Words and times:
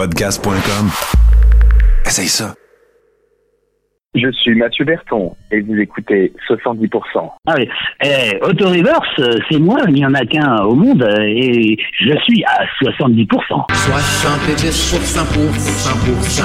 Podcast.com. 0.00 0.88
Essaye 2.06 2.26
ça. 2.26 2.54
Je 4.14 4.32
suis 4.32 4.54
Mathieu 4.54 4.86
Berton 4.86 5.36
et 5.52 5.60
vous 5.60 5.76
écoutez 5.76 6.32
70%. 6.48 6.88
Ah 7.46 7.54
oui. 7.58 7.68
Eh, 8.02 8.38
Auto-reverse, 8.42 9.20
c'est 9.50 9.58
moi, 9.58 9.76
il 9.88 9.92
n'y 9.92 10.06
en 10.06 10.14
a 10.14 10.24
qu'un 10.24 10.62
au 10.62 10.74
monde 10.74 11.06
et 11.20 11.76
je 12.00 12.16
suis 12.22 12.42
à 12.44 12.64
70%. 12.82 13.26
70% 13.68 15.26
pour 15.34 15.52
100%. 15.52 16.44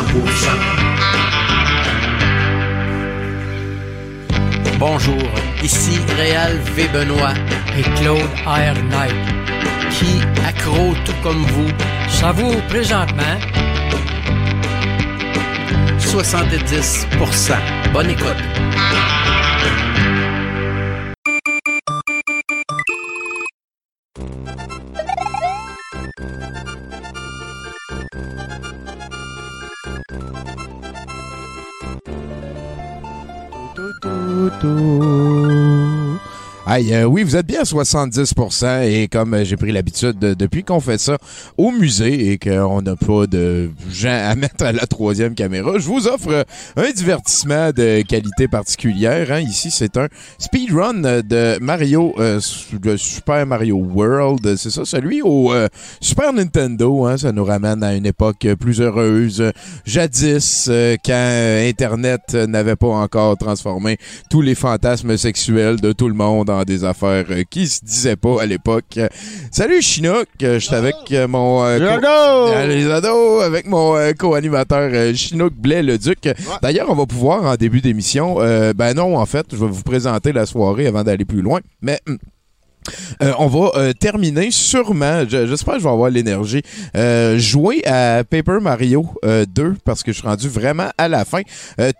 Bonjour, 4.79 5.15
ici 5.61 5.99
Réal 6.17 6.57
V. 6.75 6.87
Benoît 6.93 7.33
et 7.77 7.83
Claude 7.99 8.19
Air 8.47 8.75
Knight. 8.89 9.15
qui, 9.91 10.21
accro 10.47 10.93
tout 11.05 11.15
comme 11.21 11.43
vous, 11.43 11.69
J'avoue 12.19 12.55
présentement 12.69 13.37
70%. 15.99 17.55
Bonne 17.93 18.09
écoute. 18.09 19.14
तू 34.61 35.24
Aïe, 36.67 36.95
euh, 36.95 37.03
oui, 37.03 37.21
vous 37.21 37.35
êtes 37.35 37.45
bien 37.45 37.59
à 37.61 37.63
70% 37.63 38.81
et 38.89 39.07
comme 39.07 39.35
euh, 39.35 39.43
j'ai 39.45 39.55
pris 39.55 39.71
l'habitude 39.71 40.17
de- 40.17 40.33
depuis 40.33 40.63
qu'on 40.63 40.79
fait 40.79 40.97
ça 40.97 41.19
au 41.59 41.69
musée 41.69 42.31
et 42.31 42.39
qu'on 42.39 42.81
n'a 42.81 42.95
pas 42.95 43.27
de 43.27 43.69
gens 43.91 44.09
à 44.09 44.33
mettre 44.35 44.65
à 44.65 44.71
la 44.71 44.87
troisième 44.87 45.35
caméra, 45.35 45.73
je 45.77 45.85
vous 45.85 46.07
offre 46.07 46.29
euh, 46.31 46.43
un 46.75 46.89
divertissement 46.89 47.69
de 47.69 48.01
qualité 48.01 48.47
particulière. 48.47 49.31
hein. 49.31 49.41
Ici, 49.41 49.69
c'est 49.69 49.95
un 49.97 50.07
speedrun 50.39 51.21
de 51.21 51.59
Mario, 51.61 52.15
de 52.17 52.97
Super 52.97 53.45
Mario 53.45 53.75
World. 53.77 54.55
C'est 54.57 54.71
ça, 54.71 54.85
celui 54.85 55.21
au 55.21 55.53
Super 56.01 56.33
Nintendo. 56.33 57.05
hein. 57.05 57.17
Ça 57.17 57.31
nous 57.31 57.45
ramène 57.45 57.83
à 57.83 57.93
une 57.93 58.07
époque 58.07 58.47
plus 58.59 58.81
heureuse. 58.81 59.51
Jadis, 59.85 60.67
quand 61.05 61.59
Internet 61.69 62.33
n'avait 62.33 62.75
pas 62.75 62.87
encore 62.87 63.37
transformé 63.37 63.97
tous 64.31 64.41
les 64.41 64.55
fantasmes 64.55 65.15
sexuels 65.15 65.79
de 65.79 65.91
tout 65.91 66.07
le 66.07 66.15
monde 66.15 66.49
des 66.63 66.83
affaires 66.85 67.25
euh, 67.31 67.43
qui 67.49 67.67
se 67.67 67.83
disaient 67.83 68.15
pas 68.15 68.41
à 68.41 68.45
l'époque. 68.45 68.85
Euh, 68.97 69.07
Salut 69.51 69.81
Chinook, 69.81 70.27
euh, 70.43 70.59
je 70.59 70.65
suis 70.67 70.75
avec 70.75 70.95
euh, 71.11 71.27
mon 71.27 71.63
euh, 71.65 71.79
co- 71.95 72.01
les 72.67 72.89
ados, 72.89 73.43
avec 73.43 73.67
mon 73.67 73.95
euh, 73.97 74.13
co-animateur 74.13 74.89
euh, 74.93 75.13
Chinook 75.13 75.53
Blais 75.55 75.83
le 75.83 75.97
Duc. 75.97 76.29
D'ailleurs, 76.61 76.89
on 76.89 76.95
va 76.95 77.05
pouvoir 77.05 77.43
en 77.43 77.55
début 77.55 77.81
d'émission, 77.81 78.37
euh, 78.39 78.73
ben 78.73 78.93
non, 78.95 79.17
en 79.17 79.25
fait, 79.25 79.47
je 79.51 79.57
vais 79.57 79.67
vous 79.67 79.83
présenter 79.83 80.31
la 80.31 80.45
soirée 80.45 80.87
avant 80.87 81.03
d'aller 81.03 81.25
plus 81.25 81.41
loin, 81.41 81.59
mais 81.81 81.99
hum, 82.07 82.17
euh, 83.21 83.33
on 83.39 83.47
va 83.47 83.71
euh, 83.75 83.93
terminer 83.93 84.51
sûrement, 84.51 85.23
je- 85.27 85.47
j'espère 85.47 85.75
que 85.75 85.79
je 85.79 85.85
vais 85.85 85.91
avoir 85.91 86.09
l'énergie, 86.09 86.61
euh, 86.95 87.37
jouer 87.37 87.83
à 87.85 88.23
Paper 88.23 88.59
Mario 88.61 89.07
euh, 89.23 89.45
2 89.47 89.75
parce 89.83 90.03
que 90.03 90.11
je 90.11 90.19
suis 90.19 90.27
rendu 90.27 90.47
vraiment 90.49 90.89
à 90.97 91.07
la 91.07 91.25
fin, 91.25 91.41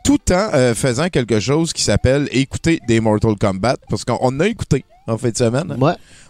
tout 0.04 0.20
en 0.32 0.74
faisant 0.74 1.10
quelque 1.10 1.40
chose 1.40 1.74
qui 1.74 1.84
s'appelle 1.84 2.28
écouter 2.32 2.80
des 2.88 3.00
Mortal 3.00 3.36
Kombat 3.40 3.78
parce 3.90 4.04
qu'on 4.06 4.18
on 4.22 4.40
a 4.40 4.48
écouté 4.48 4.86
en 5.08 5.18
fin 5.18 5.30
de 5.30 5.38
semaine. 5.38 5.76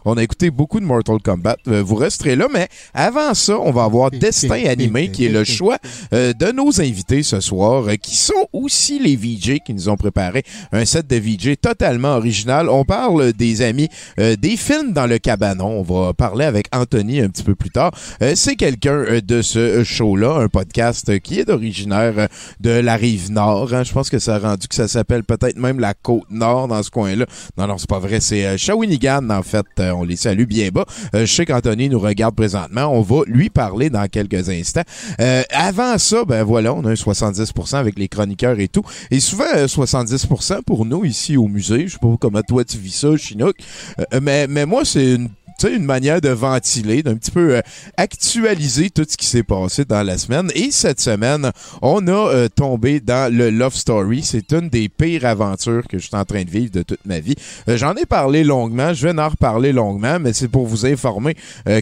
On 0.06 0.18
a 0.18 0.24
écouté 0.24 0.52
beaucoup 0.52 0.80
de 0.80 0.86
Mortal 0.86 1.18
Kombat. 1.24 1.58
Euh, 1.68 1.82
vous 1.84 1.96
resterez 1.96 2.36
là, 2.36 2.48
mais 2.54 2.68
avant 2.94 3.34
ça, 3.34 3.60
on 3.60 3.72
va 3.72 3.84
avoir 3.86 4.12
Destin 4.12 4.66
Animé, 4.68 5.10
qui 5.12 5.26
est 5.26 5.30
le 5.30 5.44
choix 5.56 5.78
euh, 6.14 6.32
de 6.34 6.52
nos 6.52 6.80
invités 6.80 7.24
ce 7.24 7.40
soir, 7.40 7.88
euh, 7.88 7.96
qui 7.96 8.16
sont 8.16 8.48
aussi 8.54 9.00
les 9.00 9.16
VJ 9.16 9.60
qui 9.66 9.74
nous 9.74 9.90
ont 9.90 9.96
préparé 9.98 10.44
un 10.72 10.86
set 10.86 11.08
de 11.08 11.16
VJ 11.16 11.56
totalement 11.62 12.16
original. 12.18 12.70
On 12.70 12.86
parle 12.86 13.34
des 13.34 13.62
amis 13.62 13.90
euh, 14.20 14.36
des 14.36 14.58
films 14.58 14.94
dans 14.94 15.08
le 15.08 15.18
cabanon. 15.18 15.68
On 15.68 15.82
va 15.82 16.14
parler 16.14 16.46
avec 16.46 16.68
Anthony 16.74 17.22
un 17.22 17.30
petit 17.30 17.44
peu 17.44 17.56
plus 17.56 17.72
tard. 17.72 17.92
C'est 18.36 18.56
quelqu'un 18.56 19.06
de 19.26 19.42
ce 19.42 19.84
show-là, 19.84 20.36
un 20.40 20.48
podcast 20.48 21.20
qui 21.20 21.40
est 21.40 21.50
originaire 21.50 22.28
de 22.60 22.70
la 22.70 22.96
rive 22.96 23.32
nord. 23.32 23.74
hein. 23.74 23.84
Je 23.84 23.92
pense 23.92 24.10
que 24.10 24.20
ça 24.20 24.36
a 24.36 24.40
rendu 24.40 24.68
que 24.68 24.76
ça 24.76 24.88
s'appelle 24.88 25.24
peut-être 25.24 25.58
même 25.58 25.80
la 25.80 25.94
côte 25.94 26.30
nord 26.30 26.68
dans 26.68 26.84
ce 26.84 26.90
coin-là. 26.92 27.26
Non, 27.58 27.68
non, 27.68 27.78
c'est 27.78 27.90
pas 27.90 28.00
vrai. 28.00 28.20
C'est 28.20 28.58
Shawinigan, 28.58 29.30
en 29.30 29.44
fait. 29.44 29.66
Euh, 29.96 30.02
on 30.02 30.04
les 30.04 30.16
salue 30.16 30.46
bien 30.46 30.70
bas. 30.70 30.86
Euh, 31.14 31.26
je 31.26 31.34
sais 31.34 31.46
qu'Anthony 31.46 31.90
nous 31.90 32.00
regarde 32.00 32.36
présentement. 32.36 32.88
On 32.88 33.02
va 33.02 33.22
lui 33.26 33.50
parler 33.50 33.90
dans 33.90 34.08
quelques 34.08 34.50
instants. 34.50 34.84
Euh, 35.20 35.44
avant 35.50 35.98
ça, 35.98 36.26
ben 36.26 36.44
voilà, 36.44 36.74
on 36.74 36.86
a 36.86 36.92
un 36.92 36.94
70% 36.94 37.76
avec 37.76 37.98
les 37.98 38.08
chroniqueurs 38.08 38.60
et 38.60 38.68
tout. 38.68 38.84
Et 39.12 39.20
souvent, 39.20 39.46
euh, 39.56 39.68
70% 39.68 40.64
pour 40.64 40.86
nous 40.86 41.06
ici 41.06 41.38
au 41.38 41.48
musée. 41.48 41.88
Je 41.88 41.94
sais 41.94 42.00
pas 42.00 42.16
comment 42.20 42.42
toi 42.42 42.64
tu 42.64 42.78
vis 42.78 42.96
ça, 42.96 43.16
Chinook. 43.18 43.56
Euh, 44.00 44.20
mais, 44.22 44.48
mais 44.48 44.66
moi, 44.66 44.86
c'est 44.86 45.16
une 45.16 45.30
tu 45.58 45.68
sais, 45.68 45.74
une 45.74 45.86
manière 45.86 46.22
de 46.22 46.30
ventiler, 46.30 47.04
d'un 47.04 47.16
petit 47.16 47.32
peu 47.32 47.56
euh, 47.56 47.62
actualiser 47.98 48.90
tout 48.90 49.06
ce 49.08 49.18
qui 49.18 49.26
s'est 49.26 49.44
passé 49.44 49.86
dans 49.86 50.04
la 50.04 50.18
semaine. 50.18 50.52
Et 50.56 50.72
cette 50.72 51.00
semaine, 51.00 51.52
on 51.82 52.08
a 52.08 52.12
euh, 52.12 52.48
tombé 52.48 53.00
dans 53.00 53.34
le 53.34 53.50
Love 53.50 53.76
Story. 53.76 54.22
C'est 54.24 54.52
une 54.54 54.70
des 54.70 54.90
pires 54.90 55.26
aventures 55.26 55.84
que 55.88 55.98
je 55.98 56.08
suis 56.08 56.16
en 56.16 56.26
train 56.26 56.44
de 56.44 56.50
vivre 56.50 56.72
de 56.72 56.84
toute 56.84 57.06
ma 57.06 57.20
vie. 57.20 57.36
Euh, 57.70 57.78
J'en 57.78 57.94
ai 57.96 58.06
parlé 58.06 58.44
longuement, 58.44 58.94
je 58.94 59.08
vais 59.08 59.20
en 59.20 59.30
reparler 59.30 59.72
longuement, 59.72 60.20
mais 60.20 60.34
c'est 60.34 60.48
pour 60.48 60.66
vous 60.68 60.86
informer 60.86 61.36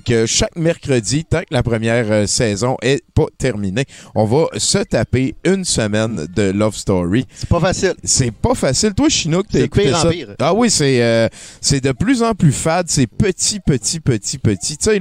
que 0.06 0.26
chaque 0.26 0.56
mercredi, 0.56 1.26
tant 1.26 1.42
que 1.42 1.46
la 1.52 1.64
première 1.64 2.28
saison 2.28 2.78
est 2.82 3.04
pas 3.14 3.26
terminée, 3.38 3.86
on 4.16 4.26
va 4.26 4.48
se 4.58 4.80
taper 4.80 5.36
une 5.44 5.66
semaine 5.66 6.28
de 6.36 6.52
Love 6.52 6.76
Story. 6.76 7.26
C'est 7.34 7.50
pas 7.50 7.60
facile. 7.60 7.94
C'est 8.04 8.32
pas 8.32 8.56
facile. 8.56 8.94
Toi, 8.94 9.10
Chinook, 9.10 9.46
t'as 9.52 9.60
écouté 9.60 9.86
pire 9.86 10.06
en 10.06 10.10
pire. 10.10 10.36
Ah 10.40 10.54
oui, 10.54 10.70
c'est 10.70 11.02
euh, 11.02 11.28
c'est 11.62 11.82
de 11.82 11.92
plus 11.92 12.24
en 12.24 12.34
plus 12.34 12.52
fade. 12.52 12.88
C'est 12.90 13.08
petit, 13.08 13.60
petit, 13.66 14.00
petit, 14.00 14.38
petit. 14.38 14.78
Tu 14.78 14.86
sais, 14.86 15.00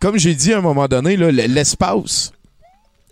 comme 0.00 0.18
j'ai 0.18 0.34
dit 0.34 0.52
à 0.52 0.58
un 0.58 0.62
moment 0.62 0.88
donné, 0.88 1.16
l'espace. 1.16 2.32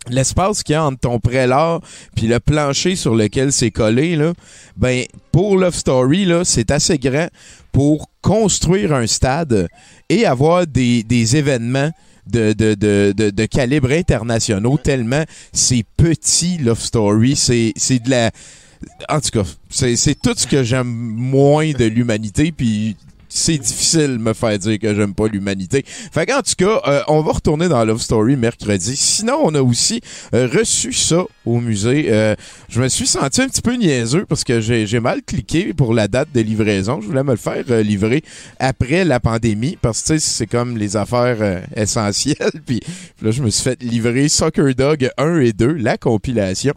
L'espace 0.08 0.64
qu'il 0.64 0.72
y 0.72 0.76
a 0.76 0.84
entre 0.84 0.98
ton 0.98 1.20
prélat 1.20 1.78
puis 2.16 2.26
le 2.26 2.41
plancher 2.41 2.97
sur 2.97 3.14
lequel 3.14 3.53
c'est 3.53 3.70
collé, 3.70 4.16
là, 4.16 4.32
ben, 4.76 5.04
pour 5.30 5.56
Love 5.56 5.76
Story, 5.76 6.28
c'est 6.44 6.72
assez 6.72 6.98
grand 6.98 7.28
pour 7.70 8.08
construire 8.20 8.92
un 8.94 9.06
stade 9.06 9.69
et 10.08 10.26
avoir 10.26 10.66
des, 10.66 11.36
événements 11.36 11.91
de, 12.26 12.53
de, 12.53 12.74
de, 13.12 13.47
calibre 13.47 13.92
internationaux 13.92 14.76
tellement 14.76 15.24
c'est 15.53 15.84
petit 15.97 16.59
Love 16.59 16.80
Story. 16.80 17.36
C'est, 17.36 17.72
de 17.98 18.10
la. 18.10 18.30
En 19.09 19.20
tout 19.20 19.30
cas, 19.30 19.48
c'est 19.70 20.20
tout 20.20 20.34
ce 20.36 20.48
que 20.48 20.64
j'aime 20.64 20.88
moins 20.88 21.70
de 21.70 21.84
l'humanité, 21.84 22.50
puis 22.50 22.97
c'est 23.34 23.59
difficile 23.59 24.19
de 24.19 24.19
me 24.19 24.34
faire 24.34 24.59
dire 24.59 24.78
que 24.78 24.94
j'aime 24.94 25.15
pas 25.15 25.26
l'humanité. 25.26 25.84
Fait 25.87 26.26
qu'en 26.26 26.43
tout 26.43 26.53
cas, 26.56 26.81
euh, 26.87 27.03
on 27.09 27.22
va 27.22 27.32
retourner 27.32 27.69
dans 27.69 27.82
Love 27.84 28.00
Story 28.00 28.37
mercredi. 28.37 28.94
Sinon, 28.94 29.38
on 29.43 29.54
a 29.54 29.62
aussi 29.62 30.03
euh, 30.34 30.47
reçu 30.53 30.93
ça 30.93 31.25
au 31.47 31.59
musée. 31.59 32.09
Euh, 32.10 32.34
je 32.69 32.82
me 32.82 32.88
suis 32.88 33.06
senti 33.06 33.41
un 33.41 33.48
petit 33.48 33.62
peu 33.62 33.75
niaiseux 33.75 34.26
parce 34.26 34.44
que 34.44 34.60
j'ai, 34.60 35.00
mal 35.00 35.22
cliqué 35.22 35.72
pour 35.72 35.94
la 35.94 36.09
date 36.09 36.28
de 36.34 36.41
livraison. 36.41 37.00
Je 37.00 37.06
voulais 37.06 37.25
me 37.25 37.31
le 37.31 37.37
faire 37.37 37.65
livrer 37.82 38.22
après 38.59 39.04
la 39.04 39.19
pandémie 39.19 39.78
parce 39.81 40.03
que 40.03 40.19
c'est 40.19 40.47
comme 40.47 40.76
les 40.76 40.97
affaires 40.97 41.62
essentielles. 41.74 42.36
Puis 42.66 42.80
là, 43.22 43.30
je 43.30 43.42
me 43.42 43.48
suis 43.48 43.65
fait 43.65 43.83
livrer 43.83 44.28
Soccer 44.28 44.74
Dog 44.74 45.09
1 45.16 45.41
et 45.41 45.53
2, 45.53 45.72
la 45.72 45.97
compilation. 45.97 46.74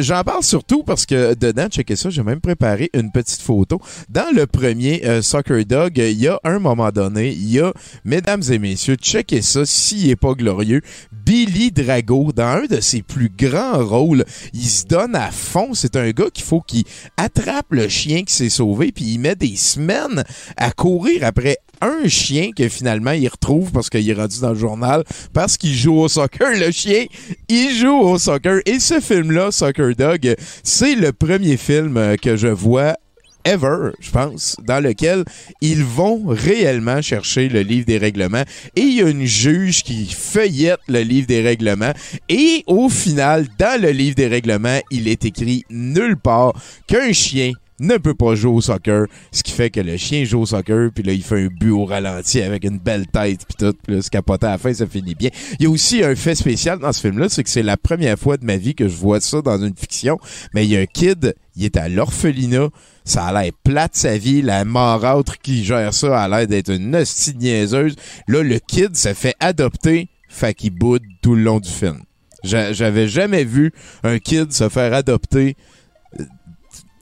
J'en 0.00 0.22
parle 0.22 0.44
surtout 0.44 0.84
parce 0.84 1.04
que 1.04 1.34
dedans, 1.34 1.66
checkez 1.68 1.96
ça, 1.96 2.08
j'ai 2.08 2.22
même 2.22 2.40
préparé 2.40 2.88
une 2.94 3.10
petite 3.10 3.42
photo. 3.42 3.80
Dans 4.08 4.34
le 4.34 4.46
premier 4.46 5.02
Soccer 5.20 5.64
Dog, 5.66 5.87
il 5.96 6.20
y 6.20 6.28
a 6.28 6.40
un 6.44 6.58
moment 6.58 6.90
donné, 6.90 7.30
il 7.30 7.50
y 7.50 7.60
a, 7.60 7.72
mesdames 8.04 8.42
et 8.50 8.58
messieurs, 8.58 8.96
checkez 8.96 9.42
ça, 9.42 9.64
s'il 9.64 10.10
est 10.10 10.16
pas 10.16 10.34
glorieux, 10.34 10.82
Billy 11.12 11.70
Drago, 11.70 12.32
dans 12.34 12.48
un 12.48 12.64
de 12.64 12.80
ses 12.80 13.02
plus 13.02 13.28
grands 13.28 13.84
rôles, 13.84 14.24
il 14.54 14.66
se 14.66 14.86
donne 14.86 15.14
à 15.14 15.30
fond. 15.30 15.74
C'est 15.74 15.96
un 15.96 16.10
gars 16.10 16.30
qu'il 16.32 16.44
faut 16.44 16.62
qu'il 16.62 16.84
attrape 17.16 17.66
le 17.70 17.88
chien 17.88 18.22
qui 18.22 18.32
s'est 18.32 18.48
sauvé, 18.48 18.92
puis 18.92 19.04
il 19.04 19.18
met 19.18 19.34
des 19.34 19.56
semaines 19.56 20.24
à 20.56 20.70
courir 20.70 21.24
après 21.24 21.58
un 21.80 22.08
chien 22.08 22.50
que 22.56 22.68
finalement 22.68 23.12
il 23.12 23.28
retrouve 23.28 23.70
parce 23.72 23.90
qu'il 23.90 24.08
est 24.08 24.14
rendu 24.14 24.40
dans 24.40 24.50
le 24.50 24.58
journal 24.58 25.04
parce 25.32 25.56
qu'il 25.56 25.74
joue 25.74 25.98
au 25.98 26.08
soccer. 26.08 26.50
Le 26.58 26.70
chien, 26.70 27.04
il 27.48 27.70
joue 27.74 27.98
au 27.98 28.18
soccer. 28.18 28.60
Et 28.66 28.80
ce 28.80 29.00
film-là, 29.00 29.50
Soccer 29.50 29.94
Dog, 29.94 30.34
c'est 30.62 30.94
le 30.94 31.12
premier 31.12 31.56
film 31.56 32.16
que 32.20 32.36
je 32.36 32.48
vois 32.48 32.96
ever, 33.44 33.92
je 34.00 34.10
pense, 34.10 34.56
dans 34.64 34.82
lequel 34.82 35.24
ils 35.60 35.84
vont 35.84 36.24
réellement 36.26 37.02
chercher 37.02 37.48
le 37.48 37.60
livre 37.60 37.86
des 37.86 37.98
règlements 37.98 38.44
et 38.76 38.80
il 38.80 38.94
y 38.94 39.02
a 39.02 39.08
une 39.08 39.24
juge 39.24 39.82
qui 39.82 40.06
feuillette 40.06 40.80
le 40.88 41.00
livre 41.00 41.26
des 41.26 41.42
règlements 41.42 41.92
et 42.28 42.64
au 42.66 42.88
final, 42.88 43.46
dans 43.58 43.80
le 43.80 43.90
livre 43.90 44.16
des 44.16 44.28
règlements, 44.28 44.80
il 44.90 45.08
est 45.08 45.24
écrit 45.24 45.64
nulle 45.70 46.16
part 46.16 46.54
qu'un 46.86 47.12
chien 47.12 47.52
ne 47.80 47.96
peut 47.96 48.14
pas 48.14 48.34
jouer 48.34 48.52
au 48.52 48.60
soccer, 48.60 49.06
ce 49.30 49.42
qui 49.42 49.52
fait 49.52 49.70
que 49.70 49.80
le 49.80 49.96
chien 49.96 50.24
joue 50.24 50.40
au 50.40 50.46
soccer, 50.46 50.90
puis 50.92 51.04
là, 51.04 51.12
il 51.12 51.22
fait 51.22 51.44
un 51.44 51.46
but 51.46 51.70
au 51.70 51.84
ralenti 51.84 52.40
avec 52.42 52.64
une 52.64 52.78
belle 52.78 53.06
tête, 53.06 53.44
puis 53.46 53.56
tout, 53.58 53.76
puis 53.84 53.96
là, 53.96 54.02
se 54.02 54.10
capoter 54.10 54.46
à 54.46 54.50
la 54.50 54.58
fin, 54.58 54.72
ça 54.74 54.86
finit 54.86 55.14
bien. 55.14 55.30
Il 55.58 55.64
y 55.64 55.66
a 55.66 55.70
aussi 55.70 56.02
un 56.02 56.14
fait 56.16 56.34
spécial 56.34 56.78
dans 56.78 56.92
ce 56.92 57.00
film-là, 57.00 57.28
c'est 57.28 57.44
que 57.44 57.50
c'est 57.50 57.62
la 57.62 57.76
première 57.76 58.18
fois 58.18 58.36
de 58.36 58.44
ma 58.44 58.56
vie 58.56 58.74
que 58.74 58.88
je 58.88 58.96
vois 58.96 59.20
ça 59.20 59.42
dans 59.42 59.62
une 59.62 59.76
fiction, 59.76 60.18
mais 60.54 60.64
il 60.64 60.72
y 60.72 60.76
a 60.76 60.80
un 60.80 60.86
kid, 60.86 61.34
il 61.56 61.64
est 61.64 61.76
à 61.76 61.88
l'orphelinat, 61.88 62.68
ça 63.08 63.24
a 63.26 63.42
l'air 63.42 63.52
plate 63.64 63.96
sa 63.96 64.16
vie, 64.18 64.42
la 64.42 64.64
marâtre 64.64 65.38
qui 65.38 65.64
gère 65.64 65.92
ça 65.94 66.20
a 66.22 66.28
l'air 66.28 66.46
d'être 66.46 66.70
une 66.72 66.94
hostie 66.94 67.34
niaiseuse. 67.34 67.96
Là, 68.28 68.42
le 68.42 68.58
kid 68.58 68.96
se 68.96 69.14
fait 69.14 69.34
adopter, 69.40 70.08
fait 70.28 70.54
qu'il 70.54 70.70
boude 70.70 71.02
tout 71.22 71.34
le 71.34 71.42
long 71.42 71.58
du 71.58 71.68
film. 71.70 72.02
J'a- 72.44 72.72
J'avais 72.72 73.08
jamais 73.08 73.44
vu 73.44 73.72
un 74.04 74.18
kid 74.18 74.52
se 74.52 74.68
faire 74.68 74.92
adopter 74.94 75.56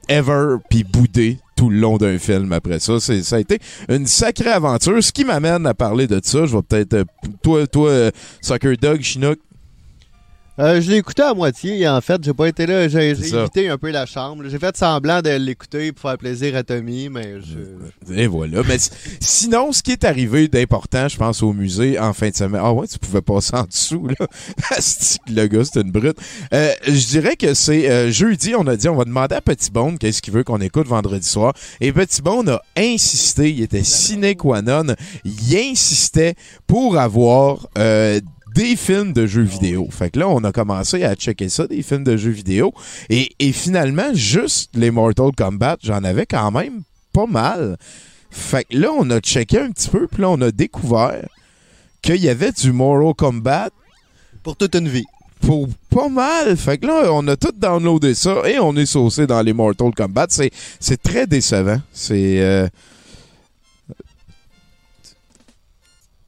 ever 0.08 0.56
puis 0.70 0.84
bouder 0.84 1.38
tout 1.56 1.70
le 1.70 1.78
long 1.78 1.96
d'un 1.96 2.18
film 2.18 2.52
après 2.52 2.78
ça. 2.78 3.00
Ça 3.00 3.36
a 3.36 3.38
été 3.40 3.58
une 3.88 4.06
sacrée 4.06 4.50
aventure. 4.50 5.02
Ce 5.02 5.10
qui 5.10 5.24
m'amène 5.24 5.66
à 5.66 5.74
parler 5.74 6.06
de 6.06 6.20
ça, 6.22 6.46
je 6.46 6.56
vais 6.56 6.62
peut-être... 6.62 6.94
euh, 6.94 7.04
toi, 7.42 7.66
toi 7.66 7.88
euh, 7.90 8.10
Soccer 8.40 8.76
Dog, 8.76 9.00
Chinook, 9.02 9.38
Euh, 10.58 10.80
je 10.80 10.90
l'ai 10.90 10.96
écouté 10.96 11.22
à 11.22 11.34
moitié, 11.34 11.86
en 11.88 12.00
fait. 12.00 12.22
J'ai 12.24 12.32
pas 12.32 12.48
été 12.48 12.66
là. 12.66 12.88
J'ai 12.88 13.10
évité 13.10 13.68
un 13.68 13.76
peu 13.76 13.90
la 13.90 14.06
chambre. 14.06 14.44
J'ai 14.48 14.58
fait 14.58 14.76
semblant 14.76 15.20
de 15.20 15.30
l'écouter 15.30 15.92
pour 15.92 16.08
faire 16.08 16.18
plaisir 16.18 16.56
à 16.56 16.62
Tommy, 16.62 17.08
mais 17.08 17.40
je. 17.40 18.14
Et 18.14 18.26
voilà. 18.26 18.62
Mais 18.66 18.78
sinon, 19.20 19.72
ce 19.72 19.82
qui 19.82 19.92
est 19.92 20.04
arrivé 20.04 20.48
d'important, 20.48 21.08
je 21.08 21.16
pense, 21.16 21.42
au 21.42 21.52
musée 21.52 21.98
en 21.98 22.12
fin 22.12 22.30
de 22.30 22.34
semaine. 22.34 22.60
Ah 22.64 22.72
ouais, 22.72 22.86
tu 22.86 22.98
pouvais 22.98 23.22
passer 23.22 23.54
en 23.54 23.64
dessous, 23.64 24.06
là. 24.06 24.26
Le 25.28 25.46
gars, 25.46 25.64
c'est 25.64 25.80
une 25.80 25.90
brute. 25.90 26.16
Euh, 26.52 26.72
je 26.86 27.06
dirais 27.06 27.36
que 27.36 27.54
c'est 27.54 27.90
euh, 27.90 28.10
jeudi, 28.10 28.54
on 28.56 28.66
a 28.66 28.76
dit, 28.76 28.88
on 28.88 28.96
va 28.96 29.04
demander 29.04 29.34
à 29.34 29.40
Petit 29.40 29.70
Bone 29.70 29.98
qu'est-ce 29.98 30.22
qu'il 30.22 30.32
veut 30.32 30.44
qu'on 30.44 30.60
écoute 30.60 30.86
vendredi 30.86 31.28
soir. 31.28 31.52
Et 31.80 31.92
Petit 31.92 32.22
Bone 32.22 32.48
a 32.48 32.62
insisté, 32.76 33.50
il 33.50 33.62
était 33.62 33.84
sine 33.84 34.34
qua 34.36 34.62
non, 34.62 34.94
il 35.24 35.56
insistait 35.56 36.34
pour 36.66 36.98
avoir 36.98 37.68
euh, 37.78 38.20
des 38.56 38.74
films 38.74 39.12
de 39.12 39.26
jeux 39.26 39.42
vidéo. 39.42 39.86
Fait 39.90 40.10
que 40.10 40.18
là, 40.18 40.28
on 40.28 40.42
a 40.42 40.50
commencé 40.50 41.04
à 41.04 41.14
checker 41.14 41.50
ça, 41.50 41.66
des 41.66 41.82
films 41.82 42.04
de 42.04 42.16
jeux 42.16 42.30
vidéo. 42.30 42.72
Et, 43.10 43.30
et 43.38 43.52
finalement, 43.52 44.14
juste 44.14 44.70
les 44.74 44.90
Mortal 44.90 45.30
Kombat, 45.36 45.76
j'en 45.82 46.02
avais 46.02 46.24
quand 46.26 46.50
même 46.50 46.82
pas 47.12 47.26
mal. 47.26 47.76
Fait 48.30 48.64
que 48.64 48.76
là, 48.78 48.88
on 48.98 49.08
a 49.10 49.20
checké 49.20 49.58
un 49.58 49.70
petit 49.70 49.90
peu, 49.90 50.08
puis 50.08 50.22
là, 50.22 50.30
on 50.30 50.40
a 50.40 50.50
découvert 50.50 51.28
qu'il 52.02 52.16
y 52.16 52.28
avait 52.30 52.52
du 52.52 52.72
Mortal 52.72 53.14
Kombat 53.14 53.68
Pour 54.42 54.56
toute 54.56 54.74
une 54.74 54.88
vie. 54.88 55.06
pour 55.40 55.68
pas 55.90 56.08
mal. 56.08 56.56
Fait 56.56 56.78
que 56.78 56.86
là, 56.86 57.10
on 57.12 57.26
a 57.28 57.36
tout 57.36 57.52
downloadé 57.56 58.14
ça 58.14 58.42
et 58.48 58.58
on 58.58 58.74
est 58.76 58.86
saucé 58.86 59.26
dans 59.26 59.42
les 59.42 59.52
Mortal 59.52 59.90
Kombat. 59.94 60.26
C'est, 60.30 60.50
c'est 60.80 61.02
très 61.02 61.26
décevant. 61.26 61.80
C'est... 61.92 62.40
euh, 62.40 62.68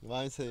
Ouais, 0.08 0.28
c'est. 0.34 0.44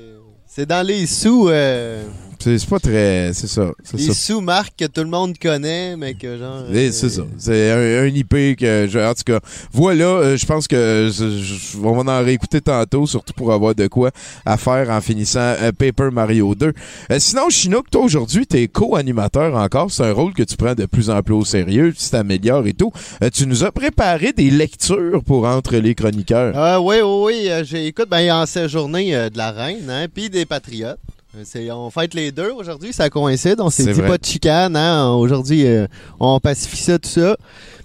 C'est 0.46 0.66
dans 0.66 0.86
les 0.86 1.06
sous. 1.06 1.48
euh, 1.50 2.02
c'est, 2.38 2.56
c'est 2.58 2.68
pas 2.68 2.78
très... 2.78 3.32
C'est 3.34 3.48
ça. 3.48 3.70
C'est 3.84 3.98
les 3.98 4.14
sous-marques 4.14 4.74
que 4.78 4.84
tout 4.86 5.02
le 5.02 5.08
monde 5.08 5.36
connaît, 5.38 5.96
mais 5.96 6.14
que 6.14 6.38
genre. 6.38 6.62
Et 6.72 6.88
euh, 6.88 6.92
C'est 6.92 7.10
ça. 7.10 7.22
C'est 7.36 7.70
un, 7.72 8.04
un 8.04 8.06
IP 8.06 8.56
que, 8.56 8.86
je- 8.88 8.98
en 8.98 9.12
tout 9.12 9.24
cas, 9.26 9.40
voilà, 9.72 10.04
euh, 10.04 10.36
je 10.36 10.46
pense 10.46 10.66
que 10.68 11.10
je- 11.12 11.38
je- 11.42 11.78
on 11.82 12.02
va 12.02 12.20
en 12.20 12.24
réécouter 12.24 12.60
tantôt, 12.60 13.06
surtout 13.06 13.34
pour 13.34 13.52
avoir 13.52 13.74
de 13.74 13.88
quoi 13.88 14.10
à 14.46 14.56
faire 14.56 14.88
en 14.90 15.00
finissant 15.00 15.40
euh, 15.40 15.72
Paper 15.72 16.10
Mario 16.12 16.54
2. 16.54 16.72
Euh, 17.10 17.16
sinon, 17.18 17.50
Chinook, 17.50 17.90
toi 17.90 18.02
aujourd'hui, 18.04 18.46
t'es 18.46 18.68
co-animateur 18.68 19.54
encore. 19.56 19.90
C'est 19.90 20.04
un 20.04 20.12
rôle 20.12 20.32
que 20.32 20.44
tu 20.44 20.56
prends 20.56 20.74
de 20.74 20.86
plus 20.86 21.10
en 21.10 21.20
plus 21.22 21.34
au 21.34 21.44
sérieux, 21.44 21.92
tu 21.92 22.08
t'améliores 22.08 22.66
et 22.68 22.74
tout. 22.74 22.92
Tu 23.34 23.46
nous 23.46 23.64
as 23.64 23.72
préparé 23.72 24.32
des 24.32 24.50
lectures 24.50 25.22
pour 25.26 25.44
entre 25.46 25.76
les 25.76 25.94
chroniqueurs. 25.94 26.54
Oui, 26.82 26.96
oui, 27.02 27.24
oui. 27.42 27.50
euh, 27.50 27.64
j'ai- 27.64 27.86
écoute, 27.88 28.08
ben, 28.08 28.32
en 28.32 28.46
cette 28.46 28.68
journée 28.68 29.12
de 29.12 29.36
la 29.36 29.47
reine, 29.52 29.88
hein, 29.90 30.06
puis 30.12 30.30
des 30.30 30.46
patriotes. 30.46 30.98
Euh, 31.36 31.70
on 31.72 31.90
fête 31.90 32.14
les 32.14 32.32
deux 32.32 32.50
aujourd'hui, 32.50 32.92
ça 32.92 33.10
coïncide. 33.10 33.56
On 33.60 33.68
s'est 33.70 33.84
C'est 33.84 33.92
dit 33.92 34.00
vrai. 34.00 34.08
pas 34.08 34.18
de 34.18 34.24
chicane, 34.24 34.76
hein. 34.76 35.10
Aujourd'hui, 35.12 35.66
euh, 35.66 35.86
on 36.18 36.40
pacifie 36.40 36.82
ça, 36.82 36.98
tout 36.98 37.08
ça. 37.08 37.36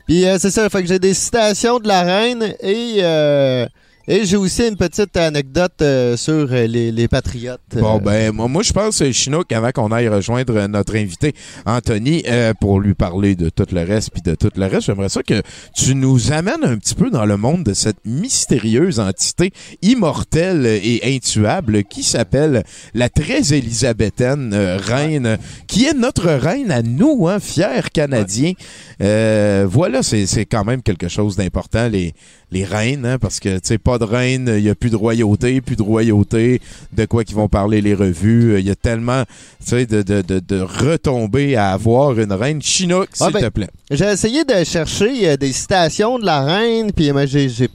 Puis 0.08 0.26
euh, 0.26 0.38
c'est 0.40 0.50
ça, 0.52 0.70
fait 0.70 0.82
que 0.82 0.88
j'ai 0.88 1.00
des 1.00 1.14
citations 1.14 1.80
de 1.80 1.88
la 1.88 2.04
reine 2.04 2.56
et, 2.62 2.98
euh, 3.02 3.68
et 4.08 4.26
j'ai 4.26 4.38
aussi 4.38 4.68
une 4.68 4.76
petite 4.76 5.16
anecdote 5.18 5.82
euh, 5.82 6.18
sur 6.18 6.52
euh, 6.52 6.68
les, 6.68 6.92
les 6.92 7.08
patriotes. 7.08 7.62
Bon, 7.76 7.98
Euh, 7.98 8.00
ben, 8.00 8.32
moi, 8.34 8.48
moi 8.48 8.64
je 8.64 8.74
pense, 8.74 9.02
euh, 9.02 9.12
Chinook, 9.12 9.52
avant 9.52 9.72
qu'on 9.72 9.92
aille 9.92 10.08
rejoindre 10.08 10.68
notre 10.68 10.96
invité, 10.96 11.34
Anthony, 11.66 12.24
euh, 12.28 12.54
pour 12.60 12.80
lui 12.80 12.94
parler 12.94 13.36
de 13.36 13.50
tout 13.50 13.66
le 13.72 13.82
reste, 13.84 14.12
puis 14.12 14.22
de 14.22 14.36
tout 14.36 14.50
le 14.56 14.66
reste, 14.66 14.88
j'aimerais 14.88 15.10
ça 15.10 15.24
que 15.24 15.42
tu 15.76 15.96
nous 15.96 16.32
amènes 16.32 16.64
un 16.64 16.78
petit 16.78 16.96
peu 16.96 17.10
dans 17.10 17.26
le 17.26 17.38
monde 17.38 17.64
de 17.64 17.74
cette 17.74 18.04
mystérieuse 18.06 19.00
entité 19.00 19.52
immortelle 19.82 20.66
et 20.66 21.02
intuable 21.04 21.84
qui 21.84 22.04
s'appelle 22.04 22.64
la 22.94 23.10
très 23.10 23.54
élisabéthaine 23.54 24.54
reine, 24.54 25.38
qui 25.68 25.86
est 25.86 25.94
notre 25.94 26.30
reine 26.30 26.72
à 26.72 26.82
nous, 26.82 27.28
hein, 27.28 27.40
fiers 27.40 27.90
Canadiens. 27.94 28.54
Euh, 29.02 29.66
voilà, 29.70 30.04
c'est 30.04 30.26
c'est 30.26 30.46
quand 30.46 30.66
même 30.66 30.82
quelque 30.82 31.08
chose 31.08 31.36
d'important, 31.36 31.88
les, 31.88 32.14
les 32.54 32.64
reines, 32.64 33.06
hein, 33.06 33.18
parce 33.20 33.40
que, 33.40 33.56
tu 33.56 33.62
sais, 33.64 33.78
pas 33.78 33.98
de 33.98 34.04
reine, 34.06 34.46
il 34.56 34.64
n'y 34.64 34.70
a 34.70 34.76
plus 34.76 34.90
de 34.92 34.96
royauté, 34.96 35.60
plus 35.60 35.76
de 35.76 35.82
royauté, 35.82 36.62
de 36.94 37.06
quoi 37.06 37.24
qu'ils 37.24 37.36
vont 37.36 37.50
parler 37.50 37.82
les 37.82 37.96
revues. 37.96 38.60
Il 38.60 38.66
y 38.66 38.70
a 38.70 38.76
tellement, 38.76 39.24
tu 39.26 39.70
sais, 39.70 39.86
de, 39.86 40.02
de, 40.04 40.22
de, 40.22 40.40
de 40.40 40.62
retombées 40.62 41.56
à 41.56 41.72
avoir 41.72 42.18
une 42.20 42.32
reine. 42.32 42.62
Chinook, 42.62 43.10
s'il 43.14 43.26
Ah 43.28 43.32
ben, 43.32 43.42
te 43.42 43.50
plaît. 43.50 43.70
J'ai 43.92 44.06
essayé 44.06 44.44
de 44.46 44.64
chercher 44.64 45.30
euh, 45.30 45.36
des 45.36 45.52
citations 45.52 46.20
de 46.20 46.26
la 46.26 46.42
reine, 46.46 46.92
puis 46.94 47.10
euh, 47.12 47.26
j'ai- 47.28 47.50
j'ai- 47.50 47.70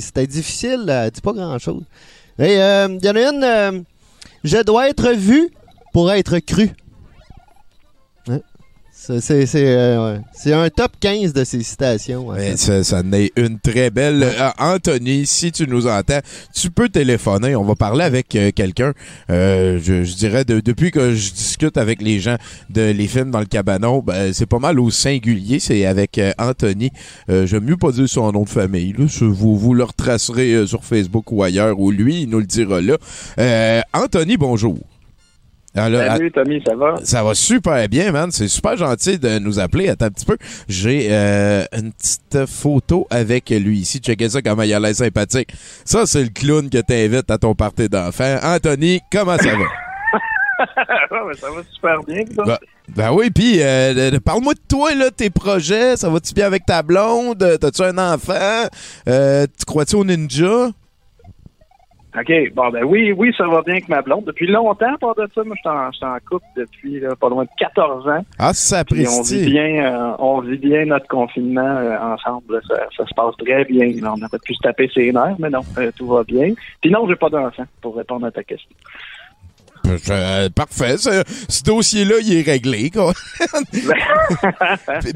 c'était 0.00 0.26
difficile, 0.26 0.84
euh, 0.88 1.10
dit 1.10 1.20
pas 1.20 1.32
grand-chose. 1.32 1.82
Et 2.38 2.56
euh, 2.58 2.88
il 3.00 3.06
y 3.06 3.10
en 3.10 3.14
a 3.16 3.20
une, 3.30 3.44
euh, 3.44 3.80
je 4.42 4.62
dois 4.64 4.88
être 4.88 5.10
vu 5.12 5.50
pour 5.92 6.10
être 6.10 6.38
cru. 6.38 6.70
C'est 9.04 9.46
euh. 9.56 10.18
C'est 10.32 10.52
un 10.52 10.68
top 10.70 10.92
15 11.00 11.32
de 11.32 11.42
ces 11.42 11.62
citations. 11.62 12.28
en 12.28 12.34
Mais 12.34 12.50
fait. 12.52 12.56
ça, 12.56 12.84
ça 12.84 13.00
en 13.04 13.12
est 13.12 13.32
une 13.36 13.58
très 13.58 13.90
belle. 13.90 14.22
Euh, 14.22 14.48
Anthony, 14.58 15.26
si 15.26 15.50
tu 15.50 15.66
nous 15.66 15.88
entends, 15.88 16.20
tu 16.54 16.70
peux 16.70 16.88
téléphoner. 16.88 17.56
On 17.56 17.64
va 17.64 17.74
parler 17.74 18.04
avec 18.04 18.34
euh, 18.36 18.52
quelqu'un. 18.54 18.92
Je, 19.28 20.02
je 20.04 20.14
dirais 20.16 20.44
de- 20.44 20.60
depuis 20.60 20.92
que 20.92 21.14
je 21.14 21.32
discute 21.32 21.76
avec 21.78 22.00
les 22.00 22.20
gens 22.20 22.36
de 22.70 22.92
les 22.92 23.08
films 23.08 23.32
dans 23.32 23.40
le 23.40 23.46
cabanon, 23.46 24.02
ben, 24.06 24.32
c'est 24.32 24.46
pas 24.46 24.60
mal 24.60 24.78
au 24.78 24.90
singulier. 24.90 25.58
C'est 25.58 25.84
avec 25.84 26.20
Anthony. 26.38 26.90
J'aime 27.28 27.64
mieux 27.64 27.76
pas 27.76 27.90
dire 27.90 28.08
son 28.08 28.30
nom 28.30 28.44
de 28.44 28.48
famille. 28.48 28.94
Là. 28.96 29.06
Vous, 29.20 29.56
vous 29.58 29.74
le 29.74 29.82
retracerez 29.84 30.66
sur 30.66 30.84
Facebook 30.84 31.32
ou 31.32 31.42
ailleurs, 31.42 31.78
ou 31.80 31.90
lui, 31.90 32.22
il 32.22 32.28
nous 32.28 32.38
le 32.38 32.46
dira 32.46 32.80
là. 32.80 32.96
Anthony, 33.94 34.36
bonjour. 34.36 34.78
Alors, 35.74 36.02
Salut 36.02 36.30
Tommy, 36.32 36.62
ça 36.66 36.74
va? 36.76 36.94
ça 37.02 37.22
va 37.24 37.34
super 37.34 37.88
bien, 37.88 38.12
man. 38.12 38.30
C'est 38.30 38.48
super 38.48 38.76
gentil 38.76 39.18
de 39.18 39.38
nous 39.38 39.58
appeler. 39.58 39.88
Attends 39.88 40.06
un 40.06 40.10
petit 40.10 40.26
peu. 40.26 40.36
J'ai 40.68 41.08
euh, 41.10 41.64
une 41.72 41.92
petite 41.92 42.44
photo 42.46 43.06
avec 43.08 43.48
lui 43.50 43.78
ici. 43.78 43.98
Checkez 43.98 44.28
ça 44.28 44.42
comment 44.42 44.62
il 44.64 44.74
a 44.74 44.80
l'air 44.80 44.94
sympathique. 44.94 45.48
Ça, 45.84 46.04
c'est 46.04 46.22
le 46.24 46.28
clown 46.28 46.68
que 46.68 46.78
t'invites 46.78 47.30
à 47.30 47.38
ton 47.38 47.54
party 47.54 47.88
d'enfants. 47.88 48.36
Anthony, 48.42 49.00
comment 49.10 49.36
ça 49.38 49.50
va? 49.56 49.64
Ah, 50.76 51.24
ça 51.40 51.50
va 51.50 51.60
super 51.72 52.02
bien. 52.06 52.22
ça. 52.36 52.42
Ben, 52.44 52.56
ben 52.94 53.12
oui, 53.12 53.30
puis 53.30 53.56
euh, 53.60 54.12
de- 54.12 54.18
parle-moi 54.18 54.54
de 54.54 54.60
toi, 54.68 54.94
là, 54.94 55.10
tes 55.10 55.28
projets. 55.28 55.96
Ça 55.96 56.08
va-tu 56.08 56.34
bien 56.34 56.46
avec 56.46 56.64
ta 56.66 56.82
blonde? 56.84 57.58
T'as-tu 57.60 57.82
un 57.82 57.98
enfant? 57.98 58.68
Euh, 59.08 59.46
tu 59.58 59.64
crois-tu 59.64 59.96
au 59.96 60.04
ninja? 60.04 60.68
OK, 62.14 62.52
bon, 62.54 62.68
ben 62.68 62.84
oui, 62.84 63.10
oui, 63.12 63.32
ça 63.38 63.46
va 63.46 63.62
bien 63.62 63.74
avec 63.74 63.88
ma 63.88 64.02
blonde. 64.02 64.24
Depuis 64.26 64.46
longtemps, 64.46 64.94
par 65.00 65.14
de 65.14 65.26
ça, 65.34 65.42
moi, 65.44 65.56
je 65.56 65.96
suis 65.96 66.04
en, 66.04 66.16
couple 66.28 66.44
depuis 66.56 67.00
là, 67.00 67.16
pas 67.16 67.30
loin 67.30 67.44
de 67.44 67.50
14 67.58 68.06
ans. 68.06 68.24
Ah, 68.38 68.52
ça 68.52 68.84
Puis 68.84 69.06
on 69.08 69.22
vit 69.22 69.46
bien, 69.46 69.84
euh, 69.84 70.16
on 70.18 70.40
vit 70.40 70.58
bien 70.58 70.84
notre 70.84 71.08
confinement 71.08 71.62
euh, 71.62 71.96
ensemble. 71.98 72.60
Ça, 72.68 72.74
ça 72.94 73.06
se 73.06 73.14
passe 73.14 73.34
très 73.38 73.64
bien. 73.64 73.92
Là, 74.02 74.12
on 74.14 74.22
aurait 74.22 74.38
pu 74.44 74.54
se 74.54 74.62
taper 74.62 74.90
ses 74.92 75.10
nerfs, 75.10 75.36
mais 75.38 75.48
non, 75.48 75.62
euh, 75.78 75.90
tout 75.96 76.06
va 76.06 76.22
bien. 76.24 76.52
Puis 76.82 76.90
non, 76.90 77.08
j'ai 77.08 77.16
pas 77.16 77.30
d'enfant, 77.30 77.64
pour 77.80 77.96
répondre 77.96 78.26
à 78.26 78.30
ta 78.30 78.42
question. 78.42 78.76
Euh, 80.10 80.48
parfait. 80.50 80.96
Ce, 80.96 81.22
ce 81.48 81.62
dossier-là, 81.64 82.14
il 82.22 82.38
est 82.38 82.42
réglé. 82.42 82.90
quoi. 82.90 83.12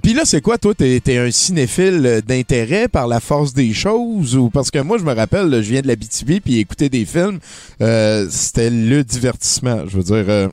Puis- 0.03 0.13
là, 0.15 0.25
c'est 0.25 0.41
quoi, 0.41 0.59
toi? 0.59 0.75
T'es 0.75 1.01
es 1.07 1.19
un 1.19 1.31
cinéphile 1.31 2.21
d'intérêt 2.27 2.89
par 2.89 3.07
la 3.07 3.21
force 3.21 3.55
des 3.55 3.73
choses? 3.73 4.37
ou 4.37 4.51
Parce 4.51 4.71
que 4.71 4.79
moi, 4.81 4.99
je 4.99 5.05
me 5.05 5.13
rappelle, 5.15 5.49
là, 5.49 5.63
je 5.63 5.71
viens 5.71 5.83
de 5.83 5.89
la 5.89 5.97
BTB, 5.97 6.41
puis 6.45 6.59
écouter 6.59 6.89
des 6.89 7.05
films, 7.05 7.39
euh, 7.81 8.27
c'était 8.31 8.71
le 8.71 9.03
divertissement. 9.05 9.83
Je 9.87 9.97
veux 9.97 10.03
dire, 10.03 10.25
euh, 10.29 10.49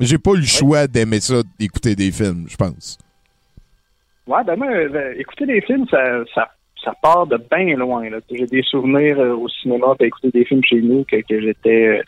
j'ai 0.00 0.18
pas 0.18 0.32
eu 0.32 0.38
le 0.40 0.46
choix 0.46 0.86
d'aimer 0.86 1.20
ça, 1.20 1.42
d'écouter 1.58 1.94
des 1.96 2.10
films, 2.12 2.46
je 2.48 2.56
pense. 2.56 2.98
Ouais, 4.26 4.42
ben 4.44 4.56
moi, 4.56 4.66
euh, 4.68 5.14
écouter 5.18 5.46
des 5.46 5.60
films, 5.60 5.86
ça, 5.90 6.02
ça, 6.34 6.48
ça 6.84 6.92
part 7.00 7.26
de 7.28 7.38
bien 7.50 7.76
loin. 7.76 8.02
J'ai 8.30 8.46
des 8.46 8.62
souvenirs 8.62 9.18
euh, 9.20 9.34
au 9.36 9.48
cinéma, 9.48 9.94
puis 9.98 10.08
écouter 10.08 10.30
des 10.32 10.44
films 10.44 10.62
chez 10.64 10.80
nous 10.82 11.04
que, 11.04 11.16
que 11.16 11.40
j'étais 11.40 11.86
euh, 11.98 12.02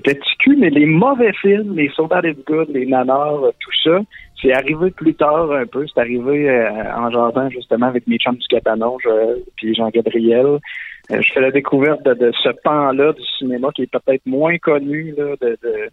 petit 0.00 0.36
cul, 0.38 0.56
mais 0.56 0.70
les 0.70 0.86
mauvais 0.86 1.32
films, 1.40 1.76
les 1.76 1.88
So 1.90 2.06
Bad 2.06 2.24
It's 2.24 2.44
Good, 2.46 2.68
les 2.70 2.86
nanars, 2.86 3.40
tout 3.60 3.70
ça, 3.84 4.00
c'est 4.40 4.52
arrivé 4.52 4.90
plus 4.90 5.14
tard 5.14 5.52
un 5.52 5.66
peu. 5.66 5.86
C'est 5.86 6.00
arrivé 6.00 6.48
euh, 6.50 6.94
en 6.96 7.10
jardin 7.10 7.48
justement 7.50 7.86
avec 7.86 8.06
mes 8.06 8.16
chums 8.18 8.36
du 8.36 8.46
Cabanon, 8.48 8.98
Joël, 9.02 9.36
puis 9.56 9.74
Jean-Gabriel. 9.74 10.58
Euh, 11.10 11.20
je 11.20 11.32
fais 11.32 11.40
la 11.40 11.50
découverte 11.50 12.02
de, 12.04 12.14
de 12.14 12.32
ce 12.42 12.48
pan-là 12.64 13.12
du 13.12 13.22
cinéma 13.38 13.68
qui 13.74 13.82
est 13.82 13.90
peut-être 13.90 14.24
moins 14.26 14.56
connu 14.58 15.14
là, 15.16 15.34
de- 15.40 15.58
de- 15.62 15.90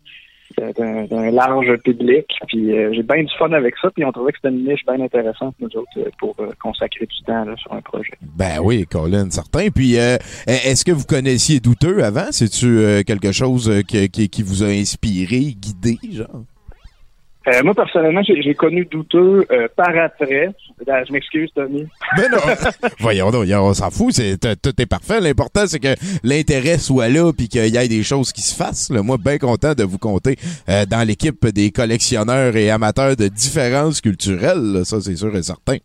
d'un 0.58 1.32
large 1.32 1.76
public. 1.84 2.26
Puis 2.48 2.74
euh, 2.78 2.92
j'ai 2.94 3.04
bien 3.04 3.24
du 3.24 3.34
fun 3.38 3.52
avec 3.52 3.76
ça. 3.82 3.90
Puis 3.92 4.04
on 4.06 4.12
trouvait 4.12 4.32
que 4.32 4.40
c'était 4.42 4.54
une 4.56 4.66
niche 4.66 4.86
bien 4.86 5.00
intéressante, 5.04 5.56
nous 5.60 5.70
autres, 5.76 5.90
euh, 5.98 6.10
pour 6.20 6.36
euh, 6.40 6.50
consacrer 6.62 7.06
du 7.06 7.24
temps 7.26 7.46
là, 7.46 7.56
sur 7.58 7.74
un 7.74 7.82
projet. 7.82 8.14
Ben 8.22 8.60
oui, 8.62 8.86
Colin, 8.90 9.30
certain. 9.30 9.70
Puis, 9.70 9.98
euh, 9.98 10.18
est-ce 10.48 10.86
que 10.86 10.92
vous 10.92 11.06
connaissiez 11.06 11.60
Douteux 11.60 12.04
avant? 12.04 12.32
C'est-tu 12.32 12.80
euh, 12.80 13.04
quelque 13.04 13.32
chose 13.32 13.70
euh, 13.70 13.82
qui, 13.82 14.10
qui, 14.10 14.30
qui 14.30 14.44
vous 14.44 14.64
a 14.64 14.68
inspiré, 14.68 15.56
guidé, 15.58 15.98
genre? 16.12 16.44
Euh, 17.50 17.64
moi, 17.64 17.74
personnellement, 17.74 18.22
j'ai 18.24 18.54
connu 18.54 18.86
Douteux 18.86 19.46
euh, 19.52 19.68
par 19.76 19.96
après. 19.98 20.50
Euh, 20.88 21.04
Je 21.08 21.12
m'excuse, 21.12 21.50
Tommy. 21.56 21.86
Mais 22.18 22.30
non, 22.30 22.38
voyons 23.00 23.32
donc, 23.32 23.48
on 23.50 23.74
s'en 23.74 23.90
fout, 23.90 24.14
tout 24.62 24.82
est 24.82 24.86
parfait. 24.86 25.20
L'important, 25.20 25.66
c'est 25.66 25.80
que 25.80 25.96
l'intérêt 26.24 26.78
soit 26.78 27.10
là 27.10 27.32
puis 27.34 27.48
qu'il 27.48 27.66
y 27.66 27.78
ait 27.78 27.88
des 27.88 28.04
choses 28.04 28.32
qui 28.32 28.42
se 28.42 28.56
fassent. 28.56 28.90
là. 28.90 29.02
Moi, 29.02 29.18
bien 29.18 29.38
content 29.38 29.74
de 29.74 29.84
vous 29.84 29.98
compter 29.98 30.38
euh, 30.70 30.86
dans 30.86 31.06
l'équipe 31.08 31.48
des 31.48 31.72
collectionneurs 31.72 32.56
et 32.56 32.70
amateurs 32.70 33.16
de 33.16 33.28
différences 33.28 34.02
culturelles. 34.02 34.74
là. 34.74 34.86
Ça, 34.86 35.02
c'est 35.02 35.16
sûr 35.16 35.36
et 35.36 35.44
certain. 35.44 35.78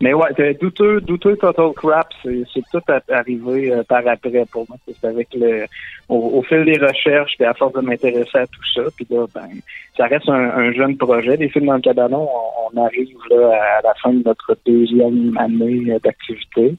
Mais 0.00 0.14
ouais, 0.14 0.54
douteux, 0.60 1.00
douteux 1.00 1.36
Total 1.36 1.70
Crap, 1.76 2.08
c'est 2.22 2.62
tout 2.72 2.80
arrivé 3.08 3.72
euh, 3.72 3.82
par 3.84 4.06
après 4.06 4.44
pour 4.50 4.66
moi. 4.68 4.76
C'est 4.86 5.06
avec 5.06 5.28
le 5.34 5.66
au, 6.08 6.38
au 6.38 6.42
fil 6.42 6.64
des 6.64 6.78
recherches, 6.78 7.34
puis 7.36 7.44
à 7.46 7.54
force 7.54 7.72
de 7.74 7.80
m'intéresser 7.80 8.38
à 8.38 8.46
tout 8.46 8.64
ça, 8.74 8.82
puis 8.96 9.06
là, 9.10 9.26
ben, 9.34 9.48
ça 9.96 10.06
reste 10.06 10.28
un, 10.28 10.34
un 10.50 10.72
jeune 10.72 10.96
projet. 10.96 11.36
Les 11.36 11.48
films 11.48 11.66
dans 11.66 11.74
le 11.74 11.80
cabanon, 11.80 12.28
on, 12.28 12.76
on 12.78 12.84
arrive 12.84 13.16
là 13.30 13.52
à 13.78 13.82
la 13.82 13.94
fin 14.02 14.12
de 14.12 14.22
notre 14.24 14.56
deuxième 14.66 15.36
année 15.38 15.96
d'activité. 16.02 16.74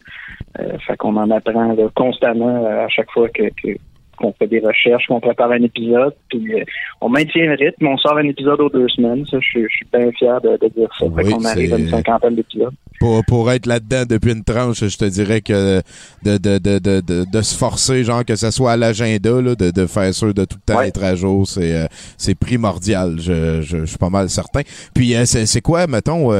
Euh, 0.59 0.77
fait 0.85 0.97
qu'on 0.97 1.15
en 1.15 1.31
apprend 1.31 1.73
là, 1.73 1.87
constamment 1.95 2.65
euh, 2.65 2.85
à 2.85 2.89
chaque 2.89 3.09
fois 3.11 3.29
que, 3.29 3.43
que- 3.61 3.77
qu'on 4.17 4.33
fait 4.33 4.47
des 4.47 4.59
recherches, 4.59 5.07
qu'on 5.07 5.19
prépare 5.19 5.51
un 5.51 5.61
épisode, 5.63 6.13
puis 6.29 6.53
euh, 6.53 6.63
on 7.01 7.09
maintient 7.09 7.45
le 7.45 7.55
rythme, 7.55 7.87
on 7.87 7.97
sort 7.97 8.17
un 8.17 8.23
épisode 8.27 8.59
aux 8.61 8.69
deux 8.69 8.87
semaines. 8.89 9.25
Ça, 9.29 9.37
je, 9.41 9.45
suis- 9.47 9.63
je 9.63 9.75
suis 9.75 9.87
bien 9.93 10.11
fier 10.11 10.39
de, 10.41 10.57
de 10.61 10.67
dire 10.73 10.89
ça. 10.99 11.05
Oui, 11.05 11.23
fait 11.25 11.31
qu'on 11.31 11.45
arrive 11.45 11.73
à 11.73 11.77
une 11.77 11.89
cinquantaine 11.89 12.35
d'épisodes. 12.35 12.73
Pour, 12.99 13.23
pour 13.25 13.51
être 13.51 13.65
là-dedans 13.65 14.03
depuis 14.09 14.31
une 14.31 14.43
tranche, 14.43 14.83
je 14.85 14.97
te 14.97 15.05
dirais 15.05 15.41
que 15.41 15.81
de, 16.23 16.37
de, 16.37 16.57
de, 16.57 17.25
de, 17.29 17.41
se 17.41 17.57
forcer, 17.57 18.03
genre 18.03 18.23
que 18.23 18.35
ce 18.35 18.49
soit 18.51 18.73
à 18.73 18.77
l'agenda, 18.77 19.29
de, 19.41 19.71
de 19.71 19.85
faire 19.87 20.13
sûr 20.13 20.33
de 20.33 20.45
tout 20.45 20.57
le 20.65 20.73
temps 20.73 20.79
Ouais. 20.79 20.87
être 20.87 21.03
à 21.03 21.15
jour, 21.15 21.45
c'est 21.47 21.73
euh, 21.75 22.33
primordial. 22.39 23.15
Je, 23.19 23.61
je, 23.61 23.79
je 23.79 23.85
suis 23.85 23.97
pas 23.97 24.09
mal 24.09 24.29
certain. 24.29 24.61
Puis 24.93 25.15
euh, 25.15 25.25
c'est 25.25 25.45
c'est 25.45 25.61
quoi, 25.61 25.87
mettons, 25.87 26.31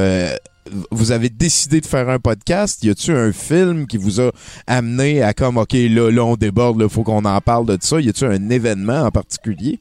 vous 0.90 1.12
avez 1.12 1.28
décidé 1.28 1.80
de 1.80 1.86
faire 1.86 2.08
un 2.08 2.18
podcast. 2.18 2.82
Y 2.84 2.90
a-tu 2.90 3.12
un 3.12 3.32
film 3.32 3.86
qui 3.86 3.96
vous 3.96 4.20
a 4.20 4.30
amené 4.66 5.22
à 5.22 5.32
comme, 5.32 5.58
OK, 5.58 5.72
là, 5.72 6.10
là 6.10 6.24
on 6.24 6.36
déborde, 6.36 6.80
là, 6.80 6.88
faut 6.88 7.02
qu'on 7.02 7.24
en 7.24 7.40
parle 7.40 7.66
de 7.66 7.76
ça? 7.80 8.00
Y 8.00 8.08
a-tu 8.08 8.24
un 8.24 8.50
événement 8.50 9.02
en 9.02 9.10
particulier? 9.10 9.78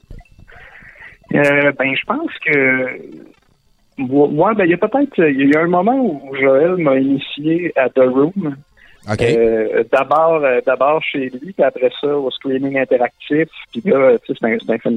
Euh, 1.33 1.71
ben, 1.77 1.95
je 1.95 2.05
pense 2.05 2.31
que. 2.45 2.99
Ouais, 3.99 4.55
ben, 4.55 4.65
il 4.65 4.71
y 4.71 4.73
a 4.73 4.77
peut-être. 4.77 5.17
Il 5.17 5.49
y 5.49 5.55
a 5.55 5.61
un 5.61 5.67
moment 5.67 5.97
où 5.97 6.35
Joël 6.35 6.77
m'a 6.77 6.97
initié 6.97 7.73
à 7.75 7.89
The 7.89 8.05
Room. 8.07 8.55
Euh, 9.09 9.83
d'abord, 9.91 10.43
euh, 10.43 10.61
d'abord 10.65 11.03
chez 11.03 11.29
lui, 11.29 11.51
puis 11.51 11.63
après 11.63 11.91
ça 11.99 12.07
au 12.07 12.31
screening 12.31 12.77
interactif. 12.77 13.49
Puis 13.71 13.81
là, 13.85 14.13
c'est 14.25 14.43
un, 14.43 14.57
c'est 14.65 14.87
un 14.87 14.91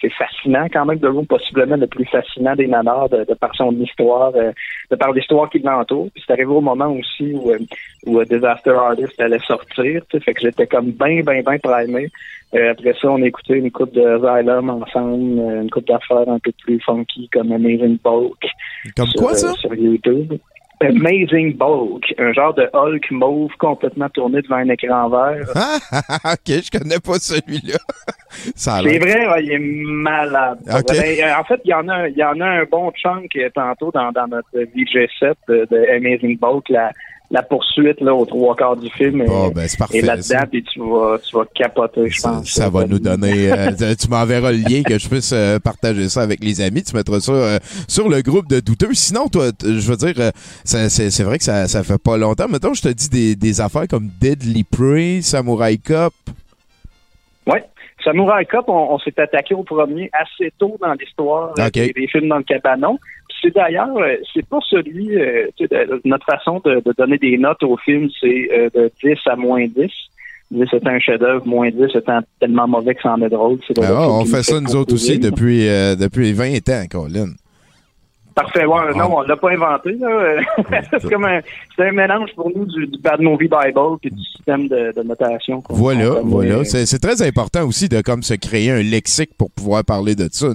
c'est 0.00 0.12
fascinant 0.12 0.66
quand 0.72 0.84
même. 0.84 0.98
The 0.98 1.06
Room, 1.06 1.26
possiblement 1.26 1.76
le 1.76 1.86
plus 1.86 2.04
fascinant 2.06 2.56
des 2.56 2.66
nanars 2.66 3.08
de, 3.08 3.24
de 3.24 3.34
par 3.34 3.54
son 3.54 3.72
histoire, 3.80 4.32
euh, 4.34 4.50
de 4.90 4.96
par 4.96 5.12
l'histoire 5.12 5.48
qui 5.48 5.60
l'entoure. 5.60 6.08
Puis 6.12 6.24
c'est 6.26 6.32
arrivé 6.32 6.50
au 6.50 6.60
moment 6.60 6.92
aussi 6.92 7.32
où, 7.34 7.50
euh, 7.50 7.58
où 8.06 8.18
euh, 8.18 8.24
Disaster 8.24 8.70
Artist 8.70 9.20
allait 9.20 9.38
sortir. 9.40 10.02
Fait 10.10 10.34
que 10.34 10.40
j'étais 10.40 10.66
comme 10.66 10.90
bien, 10.90 11.20
bien, 11.22 11.42
bien 11.42 11.58
primé. 11.58 12.10
Euh, 12.54 12.72
après 12.72 12.94
ça, 13.00 13.08
on 13.08 13.22
a 13.22 13.26
écouté 13.26 13.54
une 13.54 13.70
coupe 13.70 13.92
de 13.94 14.18
Xylem 14.18 14.68
ensemble, 14.68 15.40
une 15.62 15.70
coupe 15.70 15.86
d'affaires 15.86 16.28
un 16.28 16.38
peu 16.38 16.52
plus 16.62 16.80
funky 16.80 17.28
comme 17.32 17.50
Amazing 17.52 17.96
Bulk 18.04 18.44
Comme 18.94 19.06
sur, 19.08 19.20
quoi, 19.22 19.34
ça? 19.34 19.52
sur 19.54 19.74
YouTube. 19.74 20.34
Amazing 20.82 21.56
Bulk, 21.56 22.14
un 22.18 22.32
genre 22.32 22.54
de 22.54 22.68
Hulk 22.72 23.10
mauve 23.10 23.50
complètement 23.58 24.08
tourné 24.08 24.42
devant 24.42 24.56
un 24.56 24.68
écran 24.68 25.08
vert. 25.08 25.46
Ah, 25.54 25.78
ok, 26.32 26.46
je 26.46 26.70
connais 26.78 26.98
pas 26.98 27.18
celui-là. 27.18 27.78
C'est 28.54 28.98
vrai, 28.98 29.28
ouais, 29.28 29.44
il 29.44 29.52
est 29.52 29.58
malade. 29.58 30.58
Ben, 30.66 30.74
euh, 30.74 31.34
en 31.38 31.44
fait, 31.44 31.60
il 31.64 31.70
y 31.70 31.74
en 31.74 31.88
a, 31.88 32.08
il 32.08 32.16
y 32.16 32.24
en 32.24 32.40
a 32.40 32.46
un 32.46 32.64
bon 32.64 32.90
chunk 32.92 33.38
tantôt 33.54 33.90
dans, 33.92 34.10
dans 34.12 34.26
notre 34.26 34.48
VG7 34.54 35.34
de, 35.48 35.66
de 35.70 35.96
Amazing 35.96 36.38
Bulk, 36.38 36.68
la, 36.70 36.90
la 37.32 37.42
poursuite 37.42 37.98
là 38.02 38.14
aux 38.14 38.26
trois 38.26 38.54
quarts 38.54 38.76
du 38.76 38.90
film. 38.90 39.24
Ben, 39.24 39.50
c'est 39.66 39.74
est 39.74 39.78
parfait. 39.78 40.00
là-dedans, 40.02 40.46
puis 40.50 40.62
tu 40.62 40.78
vas, 40.80 41.16
tu 41.18 41.34
vas 41.34 41.44
capoter, 41.54 42.10
je 42.10 42.20
Ça, 42.20 42.28
pense. 42.28 42.50
ça 42.50 42.68
va 42.68 42.84
nous 42.84 42.98
donner. 42.98 43.50
euh, 43.80 43.94
tu 43.98 44.08
m'enverras 44.08 44.52
le 44.52 44.58
lien 44.58 44.82
que 44.82 44.98
je 44.98 45.08
puisse 45.08 45.32
euh, 45.32 45.58
partager 45.58 46.10
ça 46.10 46.20
avec 46.20 46.44
les 46.44 46.60
amis. 46.60 46.82
Tu 46.82 46.94
mettras 46.94 47.20
ça 47.20 47.32
euh, 47.32 47.58
sur 47.88 48.10
le 48.10 48.20
groupe 48.20 48.48
de 48.48 48.60
douteux. 48.60 48.92
Sinon, 48.92 49.28
toi, 49.28 49.46
je 49.62 49.90
veux 49.90 49.96
dire, 49.96 50.14
euh, 50.18 50.30
c'est 50.64 51.22
vrai 51.22 51.38
que 51.38 51.44
ça, 51.44 51.66
ça 51.68 51.82
fait 51.82 51.96
pas 52.02 52.18
longtemps. 52.18 52.48
Mettons, 52.48 52.74
je 52.74 52.82
te 52.82 52.88
dis 52.88 53.08
des, 53.08 53.34
des 53.34 53.60
affaires 53.62 53.88
comme 53.88 54.10
Deadly 54.20 54.64
Prey, 54.64 55.20
Samurai 55.22 55.78
Cop. 55.78 56.12
Ouais. 57.46 57.64
Samurai 58.04 58.44
Cop, 58.46 58.68
on, 58.68 58.94
on 58.94 58.98
s'est 58.98 59.18
attaqué 59.18 59.54
au 59.54 59.62
premier 59.62 60.10
assez 60.12 60.52
tôt 60.58 60.76
dans 60.80 60.92
l'histoire 60.94 61.54
euh, 61.58 61.70
des 61.70 62.08
films 62.10 62.28
dans 62.28 62.38
le 62.38 62.42
cabanon. 62.42 62.98
C'est 63.42 63.54
d'ailleurs, 63.54 63.96
euh, 63.98 64.14
c'est 64.32 64.46
pas 64.46 64.60
celui, 64.70 65.20
euh, 65.20 65.46
de- 65.60 66.00
notre 66.04 66.24
façon 66.24 66.60
de, 66.64 66.76
de 66.84 66.94
donner 66.96 67.18
des 67.18 67.36
notes 67.36 67.62
au 67.64 67.76
film, 67.76 68.08
c'est 68.20 68.48
euh, 68.52 68.70
de 68.74 68.90
10 69.02 69.18
à 69.26 69.34
moins 69.36 69.66
10. 69.66 69.90
10 70.52 70.64
étant 70.72 70.90
un 70.90 70.98
chef-d'œuvre, 71.00 71.46
moins 71.46 71.70
10 71.70 71.96
étant 71.96 72.20
tellement 72.38 72.68
mauvais 72.68 72.94
que 72.94 73.02
ça 73.02 73.12
en 73.14 73.22
est 73.22 73.28
drôle. 73.30 73.58
C'est 73.66 73.76
le 73.76 73.84
Ah, 73.84 74.08
on 74.08 74.24
fait 74.26 74.42
ça 74.42 74.60
nous 74.60 74.76
autres 74.76 74.94
aussi 74.94 75.18
depuis, 75.18 75.66
euh, 75.68 75.96
depuis 75.96 76.32
20 76.32 76.68
ans, 76.68 76.84
Colin. 76.90 77.30
Parfait. 78.34 78.64
Ouais, 78.64 78.94
non, 78.96 79.16
on 79.18 79.22
l'a 79.22 79.36
pas 79.36 79.50
inventé. 79.50 79.92
là. 79.92 80.40
c'est 80.90 81.08
comme 81.10 81.24
un, 81.24 81.40
c'est 81.76 81.88
un 81.88 81.92
mélange 81.92 82.30
pour 82.34 82.50
nous 82.54 82.64
du, 82.66 82.86
du 82.86 82.98
Bad 82.98 83.20
Movie 83.20 83.48
Bible 83.48 83.98
puis 84.00 84.10
du 84.10 84.22
système 84.24 84.68
de, 84.68 84.92
de 84.96 85.02
notation. 85.02 85.62
Voilà, 85.68 86.10
voilà. 86.22 86.64
C'est 86.64 86.98
très 86.98 87.22
important 87.22 87.66
aussi 87.66 87.88
de 87.88 88.00
comme 88.00 88.22
se 88.22 88.34
créer 88.34 88.70
un 88.70 88.82
lexique 88.82 89.30
pour 89.36 89.50
pouvoir 89.50 89.84
parler 89.84 90.14
de 90.14 90.28
ça. 90.30 90.48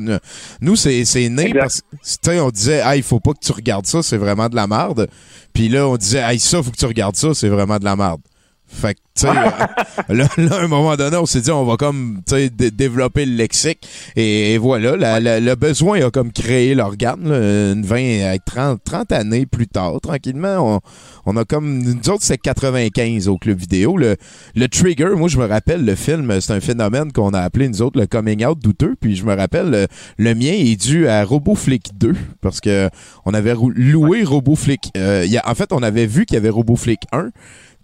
Nous, 0.61 0.75
c'est 0.75 1.05
c'est 1.05 1.29
né 1.29 1.47
Exact. 1.47 1.59
parce 1.59 1.81
que 1.81 1.87
tu 1.91 1.97
sais, 2.31 2.39
on 2.39 2.49
disait 2.49 2.81
ah 2.83 2.95
il 2.95 3.03
faut 3.03 3.19
pas 3.19 3.33
que 3.33 3.39
tu 3.45 3.51
regardes 3.51 3.85
ça, 3.85 4.01
c'est 4.03 4.17
vraiment 4.17 4.49
de 4.49 4.55
la 4.55 4.67
merde. 4.67 5.07
Puis 5.53 5.69
là 5.69 5.87
on 5.87 5.97
disait 5.97 6.21
ah 6.23 6.37
ça 6.37 6.61
faut 6.61 6.71
que 6.71 6.77
tu 6.77 6.85
regardes 6.85 7.15
ça, 7.15 7.33
c'est 7.33 7.49
vraiment 7.49 7.77
de 7.77 7.85
la 7.85 7.95
merde. 7.95 8.21
Fait 8.69 8.95
que, 8.95 8.99
tu 9.15 9.21
sais, 9.21 9.27
là, 10.13 10.27
là, 10.37 10.55
à 10.55 10.63
un 10.63 10.67
moment 10.67 10.95
donné, 10.97 11.15
on 11.17 11.25
s'est 11.25 11.39
dit, 11.41 11.51
on 11.51 11.63
va 11.63 11.77
comme, 11.77 12.21
tu 12.27 12.35
sais, 12.35 12.49
dé- 12.49 12.69
développer 12.69 13.25
le 13.25 13.35
lexique. 13.35 13.87
Et, 14.15 14.53
et 14.53 14.57
voilà, 14.57 14.95
la- 14.97 15.19
la- 15.19 15.39
le 15.39 15.55
besoin 15.55 16.05
a 16.05 16.11
comme 16.11 16.31
créé 16.33 16.75
l'organe, 16.75 17.27
là, 17.29 17.71
une 17.73 17.83
20, 17.83 18.25
à 18.33 18.37
30, 18.37 18.81
30 18.83 19.11
années 19.13 19.45
plus 19.45 19.67
tard, 19.67 19.93
tranquillement. 20.01 20.75
On, 20.75 20.79
on 21.25 21.37
a 21.37 21.45
comme, 21.45 21.79
nous 21.81 22.09
autres, 22.09 22.23
c'est 22.23 22.37
95 22.37 23.27
au 23.29 23.37
club 23.37 23.57
vidéo. 23.57 23.97
Le, 23.97 24.17
le 24.55 24.67
Trigger, 24.67 25.09
moi, 25.15 25.29
je 25.29 25.37
me 25.37 25.45
rappelle, 25.45 25.85
le 25.85 25.95
film, 25.95 26.39
c'est 26.41 26.53
un 26.53 26.59
phénomène 26.59 27.11
qu'on 27.13 27.29
a 27.33 27.39
appelé, 27.39 27.69
nous 27.69 27.81
autres, 27.81 27.99
le 27.99 28.05
coming 28.05 28.45
out 28.45 28.59
douteux. 28.59 28.95
Puis 28.99 29.15
je 29.15 29.25
me 29.25 29.33
rappelle, 29.35 29.69
le, 29.71 29.87
le 30.17 30.35
mien 30.35 30.51
est 30.53 30.75
dû 30.75 31.07
à 31.07 31.23
RoboFlick 31.23 31.97
2, 31.97 32.13
parce 32.41 32.59
que 32.61 32.89
on 33.25 33.33
avait 33.33 33.55
loué 33.75 34.23
RoboFlick. 34.23 34.91
Euh, 34.97 35.25
y 35.25 35.37
a- 35.37 35.49
en 35.49 35.55
fait, 35.55 35.71
on 35.71 35.81
avait 35.81 36.05
vu 36.05 36.25
qu'il 36.25 36.35
y 36.35 36.37
avait 36.37 36.49
RoboFlick 36.49 36.99
1. 37.13 37.29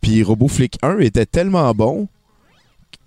Puis 0.03 0.21
RoboFlick 0.21 0.77
1 0.83 0.99
était 0.99 1.25
tellement 1.25 1.73
bon 1.73 2.09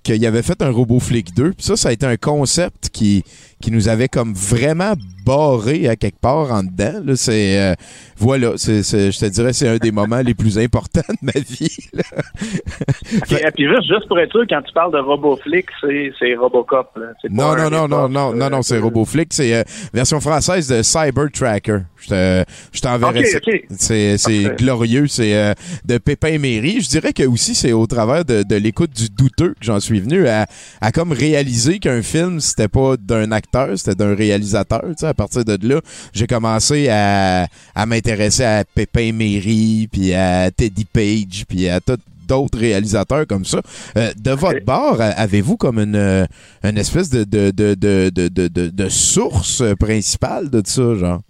qu'il 0.03 0.25
avait 0.25 0.43
fait 0.43 0.63
un 0.63 0.71
RoboFlick 0.71 1.35
2. 1.35 1.53
Puis 1.53 1.67
ça, 1.67 1.77
ça 1.77 1.91
a 1.91 1.93
été 1.93 2.07
un 2.07 2.17
concept 2.17 2.89
qui, 2.89 3.23
qui 3.61 3.71
nous 3.71 3.89
avait 3.89 4.09
comme 4.09 4.33
vraiment 4.33 4.95
barré 5.27 5.89
à 5.89 5.97
quelque 5.97 6.21
part 6.21 6.53
en 6.53 6.63
dedans. 6.63 7.01
Là, 7.05 7.17
c'est, 7.17 7.59
euh, 7.61 7.75
voilà, 8.17 8.53
c'est, 8.57 8.83
c'est- 8.85 9.11
je 9.11 9.19
te 9.19 9.27
dirais 9.27 9.53
c'est 9.53 9.69
un 9.69 9.77
des 9.79 9.91
moments 9.91 10.21
les 10.21 10.35
plus 10.35 10.59
importants 10.59 11.03
de 11.09 11.27
ma 11.27 11.33
vie. 11.33 11.77
là. 11.93 12.03
Et 13.41 13.51
puis 13.55 13.67
juste, 13.69 13.87
juste 13.89 14.07
pour 14.09 14.19
être 14.21 14.31
sûr, 14.31 14.45
quand 14.49 14.63
tu 14.63 14.73
parles 14.73 14.93
de 14.93 14.99
RoboFlick, 14.99 15.67
c'est, 15.81 16.13
c'est 16.19 16.35
Robocop. 16.37 16.97
Là. 16.97 17.07
C'est 17.21 17.31
Non, 17.31 17.57
non, 17.57 17.69
non, 17.71 17.89
non, 17.89 18.03
rip-off, 18.05 18.11
non, 18.13 18.33
non, 18.35 18.41
euh, 18.47 18.51
non, 18.51 18.63
c'est 18.63 18.79
RoboFlick. 18.79 19.29
C'est 19.33 19.55
euh, 19.55 19.63
version 19.93 20.21
française 20.21 20.69
de 20.69 20.83
Cyber 20.83 21.27
Tracker. 21.33 21.79
Je 21.97 22.09
te- 22.09 22.45
je 22.73 22.81
t'enverrai 22.81 23.21
Ok, 23.21 23.27
ça. 23.27 23.39
ok. 23.39 23.61
C'est, 23.71 24.19
c'est 24.19 24.57
glorieux. 24.57 25.07
C'est 25.09 25.35
euh, 25.35 25.53
de 25.85 25.99
Pépin 25.99 26.39
Méry. 26.39 26.81
Je 26.81 26.89
dirais 26.89 27.13
que 27.13 27.25
aussi 27.25 27.55
c'est 27.55 27.73
au 27.73 27.87
travers 27.87 28.25
de, 28.25 28.43
de 28.43 28.57
l'écoute 28.57 28.91
du 28.95 29.09
douteux 29.09 29.51
que 29.59 29.65
j'en 29.65 29.81
suis 29.81 30.01
venu 30.01 30.29
à, 30.29 30.47
à 30.81 30.93
comme 30.93 31.13
réaliser 31.13 31.79
qu'un 31.79 32.03
film 32.03 32.41
c'était 32.41 32.69
pas 32.69 32.97
d'un 32.97 33.33
acteur, 33.33 33.77
c'était 33.77 33.95
d'un 33.97 34.15
réalisateur. 34.15 34.83
Tu 34.89 34.95
sais, 35.07 35.15
partir 35.17 35.45
de 35.45 35.59
là, 35.67 35.81
j'ai 36.13 36.27
commencé 36.29 36.89
à, 36.89 37.47
à 37.75 37.87
m'intéresser 37.87 38.45
à 38.45 38.65
Pépin 38.65 39.13
Méry, 39.13 39.89
puis 39.91 40.15
à 40.15 40.51
Teddy 40.51 40.85
Page, 40.85 41.45
puis 41.49 41.69
à 41.69 41.81
tout 41.81 41.97
d'autres 42.29 42.59
réalisateurs 42.59 43.25
comme 43.29 43.45
ça. 43.45 43.61
Euh, 43.97 44.13
de 44.17 44.33
votre 44.33 44.65
bord, 44.65 44.99
avez-vous 45.01 45.57
comme 45.57 45.79
une, 45.79 46.27
une 46.65 46.77
espèce 46.79 47.09
de, 47.09 47.23
de, 47.23 47.53
de, 47.53 47.75
de, 47.75 48.11
de, 48.13 48.27
de, 48.29 48.49
de- 48.49 48.69
de 48.69 48.89
source 48.89 49.63
principale 49.79 50.51
de 50.51 50.61
ça, 50.65 50.95
genre? 50.97 51.21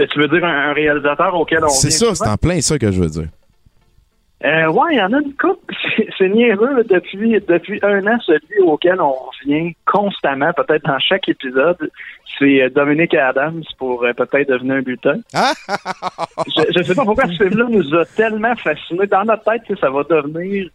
Euh, 0.00 0.06
Tu 0.10 0.18
veux 0.20 0.28
dire 0.28 0.42
un, 0.42 0.72
réalisateur 0.72 1.34
auquel 1.34 1.64
on 1.64 1.68
C'est 1.68 1.90
ça, 1.90 2.14
c'est 2.14 2.26
en 2.26 2.38
plein 2.38 2.62
ça 2.62 2.78
que 2.78 2.90
je 2.90 2.98
veux 3.02 3.10
dire. 3.10 3.28
Euh, 4.44 4.66
ouais, 4.72 4.92
il 4.92 4.96
y 4.98 5.00
en 5.02 5.12
a 5.12 5.20
une 5.20 5.34
couple. 5.34 5.74
C'est- 6.18 6.28
niaiseux. 6.28 6.84
Depuis, 6.88 7.30
depuis 7.48 7.78
un 7.82 8.04
an, 8.06 8.18
celui 8.26 8.60
auquel 8.64 9.00
on 9.00 9.12
revient 9.12 9.74
constamment, 9.86 10.52
peut-être 10.52 10.84
dans 10.84 10.98
chaque 10.98 11.28
épisode, 11.28 11.90
c'est 12.38 12.62
euh, 12.62 12.68
Dominique 12.70 13.14
Adams 13.14 13.62
pour 13.78 14.04
euh, 14.04 14.12
peut-être 14.12 14.48
devenir 14.48 14.74
un 14.76 14.82
butin. 14.82 15.20
Ah! 15.34 15.52
je, 16.46 16.62
je 16.76 16.82
sais 16.82 16.94
pas 16.94 17.04
pourquoi 17.04 17.26
ce 17.26 17.34
film-là 17.44 17.66
nous 17.68 17.94
a 17.94 18.04
tellement 18.04 18.54
fascinés. 18.56 19.06
Dans 19.06 19.24
notre 19.24 19.44
tête, 19.44 19.62
ça 19.80 19.90
va 19.90 20.02
devenir 20.04 20.68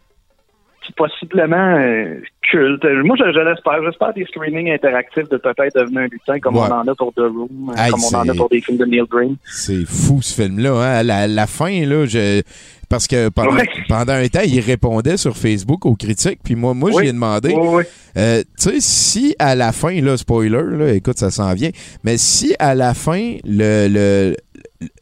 possiblement 0.96 1.76
euh, 1.78 2.14
culte. 2.40 2.82
Moi, 3.04 3.14
je, 3.18 3.24
je 3.32 3.40
l'espère. 3.40 3.82
J'espère 3.84 4.14
des 4.14 4.24
screenings 4.24 4.70
interactifs 4.72 5.28
de 5.28 5.36
peut-être 5.36 5.74
devenir 5.76 6.00
un 6.02 6.08
butin 6.08 6.40
comme 6.40 6.56
Ouais. 6.56 6.62
on 6.70 6.72
en 6.72 6.88
a 6.88 6.94
pour 6.94 7.12
The 7.12 7.18
Room, 7.20 7.74
comme 7.90 8.00
on 8.12 8.16
en 8.16 8.28
a 8.28 8.34
pour 8.34 8.48
des 8.48 8.60
films 8.62 8.78
de 8.78 8.86
Neil 8.86 9.02
Green. 9.10 9.36
C'est 9.44 9.84
fou 9.86 10.22
ce 10.22 10.40
film-là. 10.42 10.72
Hein? 10.72 11.02
La, 11.02 11.26
la 11.26 11.46
fin, 11.46 11.84
là, 11.84 12.06
je... 12.06 12.40
parce 12.88 13.06
que 13.06 13.28
pendant, 13.28 13.54
Ouais. 13.54 13.68
pendant 13.88 14.14
un 14.14 14.26
temps, 14.28 14.40
il 14.46 14.60
répondait 14.60 15.16
sur 15.16 15.36
Facebook 15.36 15.84
aux 15.86 15.94
critiques, 15.94 16.40
puis 16.42 16.54
moi, 16.54 16.74
moi, 16.74 16.90
Oui. 16.94 17.04
j'ai 17.06 17.12
demandé, 17.12 17.52
Oui, 17.54 17.68
oui. 17.70 17.82
euh, 18.16 18.42
tu 18.58 18.70
sais, 18.70 18.76
si 18.80 19.36
à 19.38 19.54
la 19.54 19.72
fin, 19.72 20.00
là, 20.00 20.16
spoiler, 20.16 20.62
là, 20.76 20.92
écoute, 20.94 21.18
ça 21.18 21.30
s'en 21.30 21.52
vient, 21.54 21.70
mais 22.04 22.16
si 22.16 22.54
à 22.58 22.74
la 22.74 22.94
fin, 22.94 23.36
le, 23.44 23.88
le, 23.88 24.36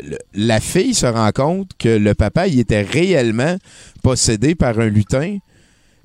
le- 0.03 0.19
la 0.35 0.59
fille 0.61 0.95
se 0.95 1.07
rend 1.07 1.31
compte 1.33 1.71
que 1.79 1.89
le 1.89 2.15
papa, 2.15 2.47
il 2.49 2.59
était 2.61 2.83
réellement 2.83 3.57
possédé 4.03 4.55
par 4.55 4.79
un 4.81 4.89
lutin, 4.89 5.39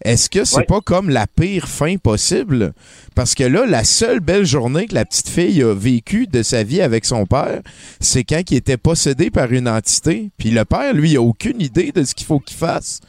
est-ce 0.03 0.29
que 0.29 0.43
c'est 0.45 0.57
Ouais. 0.57 0.65
pas 0.65 0.81
comme 0.81 1.09
la 1.09 1.27
pire 1.27 1.67
fin 1.67 1.97
possible? 1.97 2.73
Parce 3.15 3.35
que 3.35 3.43
là, 3.43 3.65
la 3.65 3.83
seule 3.83 4.19
belle 4.19 4.45
journée 4.45 4.87
que 4.87 4.95
la 4.95 5.05
petite 5.05 5.29
fille 5.29 5.61
a 5.63 5.73
vécue 5.73 6.27
de 6.27 6.43
sa 6.43 6.63
vie 6.63 6.81
avec 6.81 7.05
son 7.05 7.25
père, 7.25 7.61
c'est 7.99 8.23
quand 8.23 8.41
il 8.49 8.57
était 8.57 8.77
possédé 8.77 9.29
par 9.29 9.51
une 9.51 9.67
entité. 9.67 10.31
Puis 10.37 10.51
le 10.51 10.65
père, 10.65 10.93
lui, 10.93 11.11
il 11.11 11.17
a 11.17 11.21
aucune 11.21 11.61
idée 11.61 11.91
de 11.91 12.03
ce 12.03 12.15
qu'il 12.15 12.25
faut 12.27 12.39
qu'il 12.39 12.57
fasse 12.57 12.99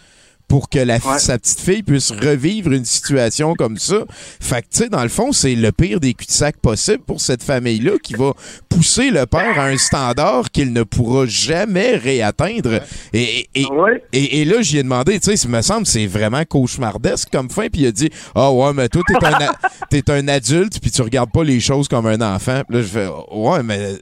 pour 0.53 0.69
que 0.69 0.79
la, 0.81 0.97
Ouais. 0.97 1.19
sa 1.19 1.39
petite 1.39 1.61
fille 1.61 1.83
puisse 1.83 2.11
revivre 2.11 2.73
une 2.73 2.85
situation 2.85 3.55
comme 3.55 3.79
ça. 3.79 4.01
Fait 4.39 4.61
que, 4.61 4.67
tu 4.71 4.79
sais, 4.81 4.89
dans 4.91 5.03
le 5.03 5.09
fond, 5.09 5.33
c'est 5.33 5.55
le 5.55 5.73
pire 5.73 5.99
des 5.99 6.13
cul-de-sac 6.13 6.59
possible 6.59 6.99
pour 7.07 7.23
cette 7.23 7.43
famille-là 7.43 7.93
qui 8.03 8.13
va 8.13 8.35
pousser 8.69 9.11
le 9.11 9.25
père 9.25 9.59
à 9.59 9.65
un 9.69 9.79
standard 9.79 10.51
qu'il 10.51 10.75
ne 10.75 10.83
pourra 10.83 11.25
jamais 11.25 11.97
réatteindre. 11.97 12.81
Et, 13.15 13.49
et, 13.55 13.65
Ouais. 13.65 14.03
et, 14.13 14.43
et 14.43 14.45
là, 14.45 14.61
j'y 14.61 14.77
ai 14.77 14.83
demandé, 14.83 15.19
tu 15.21 15.31
sais, 15.31 15.39
ça 15.39 15.49
me 15.49 15.63
semble 15.63 15.87
c'est 15.87 16.07
vraiment 16.07 16.45
cauchemardesque 16.45 17.31
comme 17.33 17.49
fin, 17.49 17.69
puis 17.71 17.81
il 17.81 17.87
a 17.87 17.93
dit 17.93 18.11
Ah 18.35 18.53
ouais, 18.53 18.75
mais 18.75 18.91
toi, 18.91 19.01
t'es 19.09 19.25
un, 19.27 19.39
t'es 19.91 20.11
un 20.11 20.29
adulte, 20.29 20.81
puis 20.83 20.91
tu 20.91 21.01
regardes 21.01 21.33
pas 21.33 21.45
les 21.45 21.61
choses 21.61 21.89
comme 21.89 22.05
un 22.05 22.21
enfant. 22.21 22.61
Puis 22.69 22.77
là, 22.77 22.83
je 22.83 22.89
fais 22.89 23.09
Ouais, 23.33 23.63
mais 23.63 23.95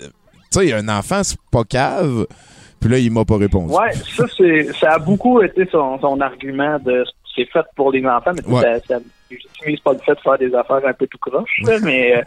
tu 0.51 0.59
sais, 0.67 0.73
un 0.73 0.89
enfant, 0.89 1.23
c'est 1.23 1.39
pas 1.53 1.63
cave. 1.63 2.27
Puis 2.81 2.89
là, 2.91 2.99
il 2.99 3.13
m'a 3.13 3.25
pas 3.25 3.37
répondu. 3.37 3.73
Ouais, 3.75 3.93
ça, 3.93 4.25
c'est, 4.37 4.73
ça 4.73 4.93
a 4.95 4.99
beaucoup 4.99 5.43
été 5.43 5.67
son, 5.71 5.99
son 6.01 6.21
argument 6.21 6.79
de 6.79 7.05
c'est 7.37 7.45
fait 7.51 7.65
pour 7.77 7.93
les 7.93 8.05
enfants, 8.07 8.33
mais 8.35 8.53
Ouais. 8.53 8.61
ça, 8.63 8.81
ça 8.81 8.99
j'utilise 9.31 9.79
pas 9.81 9.93
le 9.93 9.99
fait 10.01 10.15
de 10.15 10.19
faire 10.21 10.39
des 10.39 10.53
affaires 10.53 10.85
un 10.85 10.93
peu 10.93 11.07
tout 11.07 11.19
croche, 11.19 11.61
mais 11.83 12.17
euh, 12.17 12.23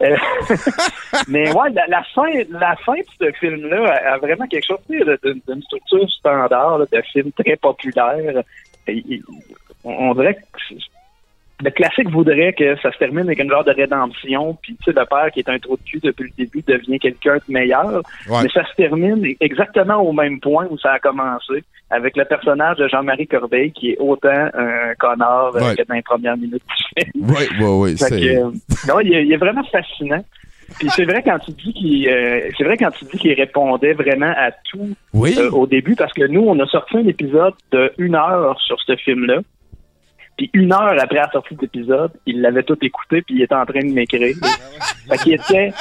euh, 0.00 0.16
mais 1.28 1.52
ouais, 1.52 1.70
la, 1.74 1.86
la 1.88 2.02
fin, 2.14 2.30
la 2.48 2.74
fin 2.76 2.94
de 2.94 3.04
ce 3.20 3.30
film-là 3.38 3.92
a, 3.92 4.14
a 4.14 4.18
vraiment 4.18 4.46
quelque 4.46 4.64
chose 4.66 4.78
d'une 4.88 5.62
structure 5.62 6.08
standard 6.10 6.78
là, 6.78 6.86
de 6.90 7.02
film 7.12 7.30
très 7.32 7.56
populaire. 7.56 8.42
Et- 8.86 9.04
et- 9.10 9.22
on, 9.84 9.90
on 10.10 10.14
dirait 10.14 10.34
que 10.34 10.40
le 11.62 11.70
classique 11.70 12.08
voudrait 12.10 12.52
que 12.52 12.76
ça 12.80 12.92
se 12.92 12.98
termine 12.98 13.24
avec 13.26 13.40
une 13.40 13.50
genre 13.50 13.64
de 13.64 13.72
rédemption, 13.72 14.56
puis 14.62 14.76
tu 14.76 14.84
sais, 14.84 14.98
le 14.98 15.04
père 15.06 15.30
qui 15.32 15.40
est 15.40 15.48
un 15.48 15.58
trou 15.58 15.76
de 15.76 15.82
cul 15.90 15.98
depuis 16.02 16.24
le 16.24 16.44
début 16.44 16.62
devient 16.66 16.98
quelqu'un 17.00 17.36
de 17.36 17.52
meilleur. 17.52 18.02
Ouais. 18.28 18.42
Mais 18.44 18.48
ça 18.54 18.64
se 18.64 18.74
termine 18.76 19.26
exactement 19.40 19.96
au 19.96 20.12
même 20.12 20.38
point 20.40 20.66
où 20.70 20.78
ça 20.78 20.92
a 20.92 20.98
commencé, 21.00 21.64
avec 21.90 22.16
le 22.16 22.24
personnage 22.26 22.76
de 22.76 22.86
Jean-Marie 22.86 23.26
Corbeil 23.26 23.72
qui 23.72 23.90
est 23.90 23.98
autant 23.98 24.48
un 24.54 24.94
connard 24.98 25.54
Ouais. 25.56 25.74
que 25.76 25.82
dans 25.88 25.94
les 25.94 26.02
premières 26.02 26.36
minutes 26.36 26.62
du 26.96 27.02
film. 27.02 27.26
C'est- 27.96 28.20
que, 28.20 28.38
euh, 28.44 28.50
non, 28.86 29.00
il, 29.00 29.12
est, 29.14 29.24
il 29.24 29.32
est 29.32 29.36
vraiment 29.36 29.64
fascinant. 29.64 30.24
Puis 30.78 30.88
c'est 30.90 31.04
vrai 31.06 31.22
quand 31.24 31.38
tu 31.38 31.50
dis 31.52 31.72
qu'il 31.72 32.08
euh, 32.10 32.50
c'est 32.56 32.62
vrai 32.64 32.76
quand 32.76 32.90
tu 32.90 33.04
dis 33.06 33.16
qu'il 33.16 33.32
répondait 33.32 33.94
vraiment 33.94 34.32
à 34.36 34.50
tout 34.70 34.90
Oui. 35.14 35.34
euh, 35.38 35.50
au 35.50 35.66
début 35.66 35.96
parce 35.96 36.12
que 36.12 36.26
nous 36.26 36.42
on 36.46 36.60
a 36.60 36.66
sorti 36.66 36.98
un 36.98 37.06
épisode 37.06 37.54
de 37.72 37.90
une 37.96 38.14
heure 38.14 38.60
sur 38.60 38.76
ce 38.86 38.94
film-là. 38.96 39.38
Puis 40.38 40.48
une 40.54 40.72
heure 40.72 40.94
après 40.98 41.16
la 41.16 41.30
sortie 41.30 41.54
de 41.56 41.60
l'épisode, 41.62 42.12
il 42.24 42.40
l'avait 42.40 42.62
tout 42.62 42.78
écouté 42.80 43.20
puis 43.22 43.34
il 43.36 43.42
était 43.42 43.54
en 43.54 43.66
train 43.66 43.80
de 43.80 43.92
m'écrire. 43.92 44.34
fait 45.10 45.18
qu'il 45.18 45.34
était 45.34 45.72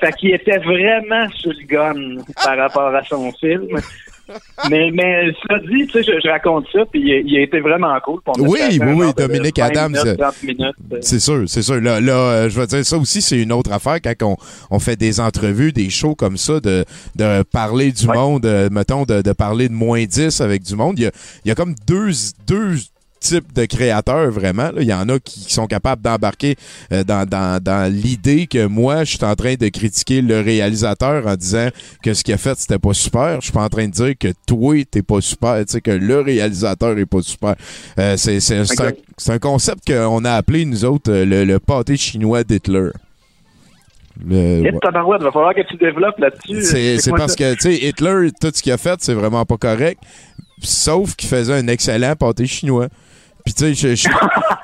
fait 0.00 0.12
qu'il 0.12 0.34
était 0.34 0.58
vraiment 0.58 1.28
sur 1.30 1.52
le 1.52 1.66
gun 1.66 2.22
par 2.44 2.56
rapport 2.58 2.94
à 2.94 3.02
son 3.04 3.32
film. 3.32 3.68
Mais, 4.70 4.90
mais 4.90 5.32
ça 5.46 5.58
dit, 5.58 5.86
tu 5.86 5.92
sais, 5.92 6.02
je, 6.02 6.12
je 6.24 6.28
raconte 6.30 6.66
ça, 6.72 6.78
puis 6.90 6.98
il, 7.02 7.12
a- 7.12 7.18
il 7.18 7.36
a 7.36 7.40
été 7.42 7.60
vraiment 7.60 7.94
cool. 8.00 8.20
Oui, 8.38 8.58
oui, 8.70 8.78
oui, 8.80 9.06
Dominique 9.14 9.58
20 9.58 9.64
Adams, 9.66 9.92
minutes, 9.92 10.18
30 10.18 10.42
minutes, 10.44 10.60
euh, 10.94 10.98
C'est 11.02 11.20
sûr, 11.20 11.44
c'est 11.46 11.60
sûr. 11.60 11.78
Là, 11.82 12.00
là 12.00 12.12
euh, 12.14 12.48
je 12.48 12.58
veux 12.58 12.66
dire, 12.66 12.86
ça 12.86 12.96
aussi, 12.96 13.20
c'est 13.20 13.38
une 13.38 13.52
autre 13.52 13.70
affaire 13.70 13.98
quand 14.02 14.14
on, 14.22 14.36
on 14.70 14.78
fait 14.78 14.96
des 14.96 15.20
entrevues, 15.20 15.72
des 15.72 15.90
shows 15.90 16.14
comme 16.14 16.38
ça, 16.38 16.58
de, 16.60 16.86
de 17.16 17.42
parler 17.42 17.92
du 17.92 18.06
Ouais. 18.06 18.16
monde, 18.16 18.46
euh, 18.46 18.70
mettons, 18.72 19.04
de, 19.04 19.20
de 19.20 19.32
parler 19.32 19.68
de 19.68 19.74
moins 19.74 20.04
10 20.04 20.40
avec 20.40 20.62
du 20.62 20.74
monde. 20.74 20.98
Il 20.98 21.02
y 21.02 21.06
a, 21.06 21.10
il 21.44 21.48
y 21.48 21.50
a 21.50 21.54
comme 21.54 21.74
deux, 21.86 22.10
deux 22.46 22.76
types 23.24 23.52
de 23.54 23.64
créateurs, 23.64 24.30
vraiment. 24.30 24.64
là. 24.70 24.80
Il 24.82 24.86
y 24.86 24.92
en 24.94 25.08
a 25.08 25.18
qui 25.18 25.52
sont 25.52 25.66
capables 25.66 26.02
d'embarquer 26.02 26.56
euh, 26.92 27.04
dans, 27.04 27.26
dans, 27.26 27.62
dans 27.62 27.90
l'idée 27.92 28.46
que 28.46 28.66
moi, 28.66 29.04
je 29.04 29.16
suis 29.16 29.24
en 29.24 29.34
train 29.34 29.54
de 29.54 29.68
critiquer 29.68 30.20
le 30.20 30.40
réalisateur 30.40 31.26
en 31.26 31.34
disant 31.34 31.68
que 32.02 32.12
ce 32.12 32.22
qu'il 32.22 32.34
a 32.34 32.38
fait, 32.38 32.58
c'était 32.58 32.78
pas 32.78 32.92
super. 32.92 33.36
Je 33.40 33.44
suis 33.46 33.52
pas 33.52 33.62
en 33.64 33.68
train 33.68 33.86
de 33.86 33.92
dire 33.92 34.12
que 34.18 34.28
toi, 34.46 34.74
t'es 34.90 35.02
pas 35.02 35.20
super, 35.20 35.56
tu 35.64 35.72
sais, 35.72 35.80
que 35.80 35.90
le 35.90 36.20
réalisateur 36.20 36.98
est 36.98 37.06
pas 37.06 37.22
super. 37.22 37.54
Euh, 37.98 38.16
c'est 38.16 38.40
c'est- 38.40 38.58
un, 38.58 38.62
Ok. 38.64 38.94
c'est 39.16 39.32
un 39.32 39.38
concept 39.38 39.86
qu'on 39.86 40.24
a 40.24 40.32
appelé, 40.32 40.64
nous 40.64 40.84
autres, 40.84 41.10
euh, 41.10 41.24
le, 41.24 41.44
le 41.44 41.58
pâté 41.58 41.96
chinois 41.96 42.44
d'Hitler. 42.44 42.90
Le- 44.24 44.60
ouais. 44.62 44.78
tabarouette, 44.80 45.22
va 45.22 45.32
falloir 45.32 45.54
que 45.54 45.62
tu 45.68 45.76
développes 45.76 46.18
là-dessus. 46.18 46.62
C'est 46.62 46.98
c'est 46.98 47.10
parce 47.10 47.34
que, 47.34 47.54
tu 47.54 47.60
sais, 47.62 47.74
Hitler, 47.88 48.30
tout 48.40 48.50
ce 48.54 48.62
qu'il 48.62 48.70
a 48.72 48.76
fait, 48.78 48.96
c'est 49.00 49.14
vraiment 49.14 49.44
pas 49.44 49.56
correct. 49.56 50.00
Sauf 50.62 51.16
qu'il 51.16 51.28
faisait 51.28 51.52
un 51.54 51.66
excellent 51.66 52.14
pâté 52.14 52.46
chinois. 52.46 52.88
Puis, 53.44 53.52
tu 53.54 53.74
sais, 53.74 53.94
je- 53.96 54.08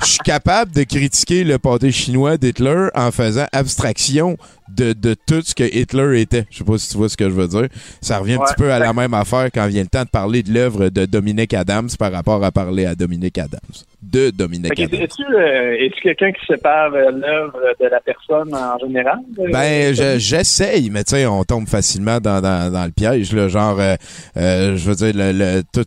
suis 0.02 0.18
capable 0.24 0.72
de 0.72 0.82
critiquer 0.84 1.44
le 1.44 1.58
pâté 1.58 1.92
chinois 1.92 2.36
d'Hitler 2.38 2.88
en 2.94 3.10
faisant 3.10 3.46
abstraction 3.52 4.36
de, 4.74 4.92
de 4.94 5.14
tout 5.26 5.42
ce 5.42 5.54
que 5.54 5.64
Hitler 5.64 6.20
était. 6.22 6.46
Je 6.50 6.58
sais 6.58 6.64
pas 6.64 6.78
si 6.78 6.88
tu 6.90 6.96
vois 6.96 7.08
ce 7.10 7.16
que 7.16 7.24
je 7.28 7.34
veux 7.34 7.48
dire. 7.48 7.66
Ça 8.00 8.18
revient 8.18 8.34
un 8.34 8.38
petit 8.38 8.54
peu 8.56 8.72
à 8.72 8.78
la 8.78 8.92
même 8.94 9.12
affaire 9.14 9.48
quand 9.52 9.66
vient 9.66 9.82
le 9.82 9.88
temps 9.88 10.04
de 10.04 10.08
parler 10.08 10.42
de 10.42 10.52
l'œuvre 10.52 10.88
de 10.88 11.04
Dominique 11.04 11.52
Adams 11.52 11.88
par 11.98 12.10
rapport 12.12 12.42
à 12.42 12.50
parler 12.50 12.86
à 12.86 12.94
Dominique 12.94 13.36
Adams. 13.36 13.60
De 14.02 14.30
Dominique 14.30 14.74
Fait 14.74 14.84
Adams. 14.84 15.00
Es-tu 15.02 15.22
euh, 15.24 15.76
es-tu 15.84 16.00
quelqu'un 16.00 16.32
qui 16.32 16.46
sépare 16.46 16.94
euh, 16.94 17.10
l'œuvre 17.10 17.58
de 17.80 17.86
la 17.86 18.00
personne 18.00 18.54
en 18.54 18.78
général? 18.78 19.18
Ben, 19.52 19.94
je- 19.94 20.18
j'essaye, 20.18 20.88
mais 20.88 21.04
tu 21.04 21.16
sais, 21.16 21.26
on 21.26 21.44
tombe 21.44 21.68
facilement 21.68 22.18
dans, 22.20 22.40
dans, 22.40 22.72
dans 22.72 22.84
le 22.86 22.92
piège, 22.92 23.32
là, 23.32 23.48
genre, 23.48 23.78
euh, 23.78 23.96
euh, 24.38 24.76
je 24.76 24.88
veux 24.88 24.94
dire, 24.94 25.12
le, 25.14 25.32
le- 25.32 25.62
tout, 25.72 25.84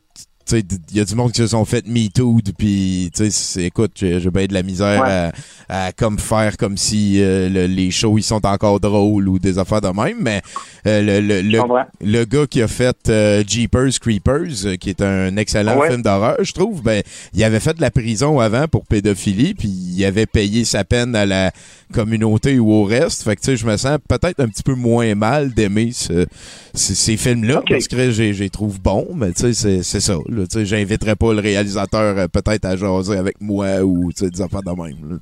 il 0.51 0.63
y 0.93 0.99
a 0.99 1.05
du 1.05 1.15
monde 1.15 1.31
qui 1.31 1.37
se 1.39 1.47
sont 1.47 1.63
fait 1.65 1.87
MeToo, 1.87 2.39
puis, 2.57 3.09
tu 3.15 3.23
sais, 3.25 3.29
c'est- 3.31 3.63
écoute, 3.63 3.91
j'ai 3.95 4.19
j'ai 4.19 4.29
bien 4.29 4.45
de 4.45 4.53
la 4.53 4.63
misère 4.63 5.01
Ouais. 5.01 5.31
à, 5.69 5.87
à 5.87 5.91
comme 5.91 6.19
faire 6.19 6.57
comme 6.57 6.77
si 6.77 7.21
euh, 7.21 7.49
le- 7.49 7.65
les 7.67 7.91
shows, 7.91 8.17
ils 8.17 8.23
sont 8.23 8.45
encore 8.45 8.79
drôles 8.79 9.27
ou 9.29 9.39
des 9.39 9.57
affaires 9.57 9.81
de 9.81 9.87
même, 9.87 10.17
mais 10.19 10.41
euh, 10.85 11.01
le, 11.01 11.21
le, 11.21 11.41
le, 11.41 11.59
le 12.01 12.25
gars 12.25 12.45
qui 12.47 12.61
a 12.61 12.67
fait 12.67 12.97
euh, 13.09 13.43
Jeepers 13.47 13.99
Creepers, 13.99 14.65
euh, 14.65 14.75
qui 14.75 14.89
est 14.89 15.01
un 15.01 15.35
excellent 15.37 15.77
Ouais. 15.79 15.89
film 15.89 16.01
d'horreur, 16.01 16.37
je 16.41 16.51
trouve, 16.51 16.81
ben, 16.83 17.01
il 17.33 17.43
avait 17.43 17.59
fait 17.59 17.73
de 17.75 17.81
la 17.81 17.91
prison 17.91 18.39
avant 18.39 18.67
pour 18.67 18.85
pédophilie, 18.85 19.53
puis 19.53 19.69
il 19.69 20.03
avait 20.05 20.25
payé 20.25 20.65
sa 20.65 20.83
peine 20.83 21.15
à 21.15 21.25
la 21.25 21.51
communauté 21.93 22.59
ou 22.59 22.71
au 22.71 22.83
reste. 22.83 23.23
Fait 23.23 23.35
que, 23.35 23.41
tu 23.41 23.45
sais, 23.51 23.57
je 23.57 23.65
me 23.65 23.77
sens 23.77 23.97
peut-être 24.07 24.39
un 24.39 24.47
petit 24.47 24.63
peu 24.63 24.73
moins 24.73 25.13
mal 25.15 25.53
d'aimer 25.53 25.91
ce- 25.93 26.25
ces, 26.73 26.95
ces 26.95 27.17
films-là, 27.17 27.59
Ok. 27.59 27.69
parce 27.69 27.87
que 27.87 28.11
j'ai 28.11 28.31
les 28.33 28.49
trouve 28.49 28.79
bons, 28.81 29.07
mais 29.15 29.31
tu 29.31 29.53
sais, 29.53 29.83
c'est 29.83 29.99
ça. 29.99 30.17
Là. 30.33 30.63
J'inviterais 30.63 31.15
pas 31.15 31.33
le 31.33 31.39
réalisateur 31.39 32.17
euh, 32.17 32.27
peut-être 32.27 32.65
à 32.65 32.75
jaser 32.75 33.17
avec 33.17 33.39
moi 33.41 33.81
ou, 33.81 34.11
des 34.11 34.41
affaires 34.41 34.63
de 34.63 34.71
même. 34.71 35.09
là. 35.09 35.17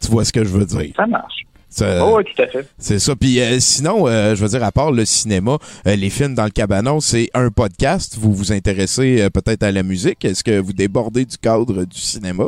Tu, 0.00 0.10
vois 0.10 0.24
ce 0.24 0.32
que 0.32 0.44
je 0.44 0.50
veux 0.50 0.64
dire. 0.64 0.92
Ça 0.96 1.06
marche. 1.06 1.44
Oh, 1.82 2.16
oui, 2.18 2.24
tout 2.24 2.42
à 2.42 2.46
fait. 2.46 2.66
c'est 2.78 2.98
ça. 2.98 3.16
Puis 3.16 3.40
euh, 3.40 3.58
sinon, 3.58 4.06
euh, 4.06 4.34
je 4.34 4.42
veux 4.42 4.48
dire, 4.48 4.62
à 4.62 4.70
part 4.70 4.92
le 4.92 5.04
cinéma, 5.04 5.58
euh, 5.86 5.96
les 5.96 6.10
films 6.10 6.34
dans 6.34 6.44
le 6.44 6.50
cabanon, 6.50 7.00
c'est 7.00 7.30
un 7.34 7.50
podcast. 7.50 8.16
Vous 8.18 8.32
vous 8.32 8.52
intéressez 8.52 9.28
peut-être 9.32 9.62
à 9.62 9.72
la 9.72 9.82
musique. 9.82 10.24
Est-ce 10.24 10.44
que 10.44 10.58
vous 10.58 10.72
débordez 10.72 11.24
du 11.24 11.36
cadre 11.36 11.84
du 11.84 11.98
cinéma? 11.98 12.44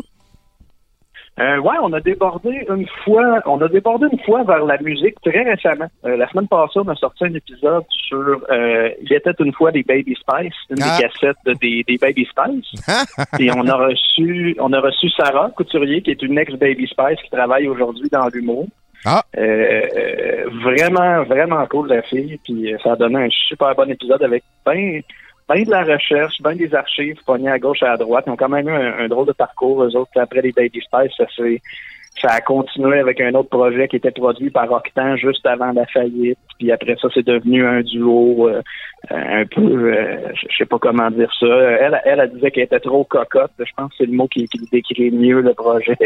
Euh, 1.39 1.59
ouais, 1.59 1.77
on 1.83 1.93
a 1.93 2.01
débordé 2.01 2.67
une 2.71 2.87
fois, 3.05 3.41
on 3.45 3.61
a 3.61 3.69
débordé 3.69 4.07
une 4.11 4.19
fois 4.21 4.43
vers 4.45 4.65
la 4.65 4.79
musique 4.81 5.17
très 5.23 5.43
récemment. 5.43 5.87
Euh, 6.07 6.17
la 6.17 6.27
semaine 6.31 6.49
passée, 6.49 6.79
on 6.79 6.89
a 6.89 6.95
sorti 6.95 7.25
un 7.27 7.35
épisode 7.35 7.85
sur 8.09 8.41
euh, 8.51 8.89
Il 9.03 9.13
était 9.13 9.33
une 9.41 9.53
fois 9.53 9.71
des 9.71 9.83
Baby 9.83 10.15
Spice, 10.15 10.55
une 10.71 10.77
Ah. 10.83 10.97
des 10.97 11.03
cassettes 11.03 11.37
de- 11.45 11.53
des, 11.61 11.85
des 11.87 11.99
Baby 11.99 12.25
Spice. 12.25 12.81
Et 13.41 13.51
on 13.53 13.67
a 13.69 13.75
reçu, 13.77 14.57
on 14.59 14.73
a 14.73 14.81
reçu 14.81 15.11
Sarah 15.11 15.51
Couturier, 15.55 16.01
qui 16.01 16.11
est 16.13 16.23
une 16.23 16.39
ex 16.39 16.55
Baby 16.55 16.87
Spice 16.87 17.21
qui 17.23 17.31
travaille 17.31 17.69
aujourd'hui 17.69 18.09
dans 18.11 18.29
l'humour. 18.29 18.67
Ah. 19.05 19.23
Euh, 19.37 19.83
euh, 19.97 20.45
vraiment, 20.65 21.23
vraiment 21.25 21.65
cool 21.67 21.89
la 21.89 22.01
fille. 22.03 22.41
Puis 22.45 22.73
euh, 22.73 22.79
ça 22.83 22.93
a 22.93 22.97
donné 22.97 23.25
un 23.25 23.29
super 23.31 23.75
bon 23.75 23.91
épisode 23.91 24.23
avec 24.23 24.43
ben, 24.65 25.01
ben 25.49 25.63
de 25.63 25.71
la 25.71 25.85
recherche, 25.85 26.41
ben 26.41 26.57
des 26.57 26.75
archives 26.75 27.23
pognées 27.25 27.51
à 27.51 27.59
gauche 27.59 27.83
et 27.83 27.87
à 27.87 27.97
droite. 27.97 28.25
Ils 28.27 28.31
ont 28.31 28.37
quand 28.37 28.49
même 28.49 28.69
eu 28.69 28.73
un, 28.73 29.09
drôle 29.09 29.27
de 29.27 29.33
parcours, 29.33 29.85
eux 29.85 29.95
autres. 29.97 30.11
Après 30.17 30.43
les 30.43 30.53
Baby 30.53 30.81
Spice, 30.81 31.13
ça 31.17 31.27
s'est 31.37 31.61
ça 32.21 32.29
a 32.29 32.41
continué 32.41 32.99
avec 32.99 33.21
un 33.21 33.35
autre 33.35 33.51
projet 33.51 33.89
qui 33.89 33.97
était 33.97 34.11
produit 34.11 34.51
par 34.51 34.71
Octan 34.71 35.17
juste 35.17 35.45
avant 35.47 35.73
la 35.73 35.87
faillite. 35.87 36.39
Puis 36.59 36.73
après 36.73 36.97
ça, 37.01 37.09
c'est 37.13 37.27
devenu 37.27 37.67
un 37.67 37.83
duo 37.83 38.49
euh, 38.49 38.63
un 39.11 39.45
peu, 39.45 39.93
euh, 39.93 40.33
je 40.35 40.57
sais 40.57 40.65
pas 40.65 40.79
comment 40.79 41.11
dire 41.11 41.31
ça. 41.39 41.47
Elle, 41.47 42.01
elle, 42.05 42.21
elle 42.21 42.33
disait 42.33 42.51
qu'elle 42.51 42.65
était 42.65 42.81
trop 42.81 43.05
cocotte. 43.05 43.53
Je 43.59 43.71
pense 43.77 43.91
que 43.91 43.97
c'est 43.99 44.07
le 44.07 44.17
mot 44.17 44.27
qui, 44.29 44.49
qui 44.49 44.59
décrit 44.73 45.11
mieux 45.11 45.41
le 45.41 45.55
projet. 45.55 45.97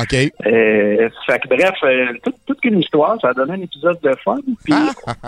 OK. 0.00 0.14
Euh, 0.46 1.08
fait 1.26 1.38
que 1.40 1.48
bref, 1.48 1.74
euh, 1.84 2.12
toute, 2.24 2.36
toute 2.46 2.64
une 2.64 2.80
histoire, 2.80 3.20
ça 3.20 3.28
a 3.28 3.34
donné 3.34 3.54
un 3.54 3.62
épisode 3.62 4.00
de 4.02 4.14
fun. 4.24 4.38
Puis 4.64 4.74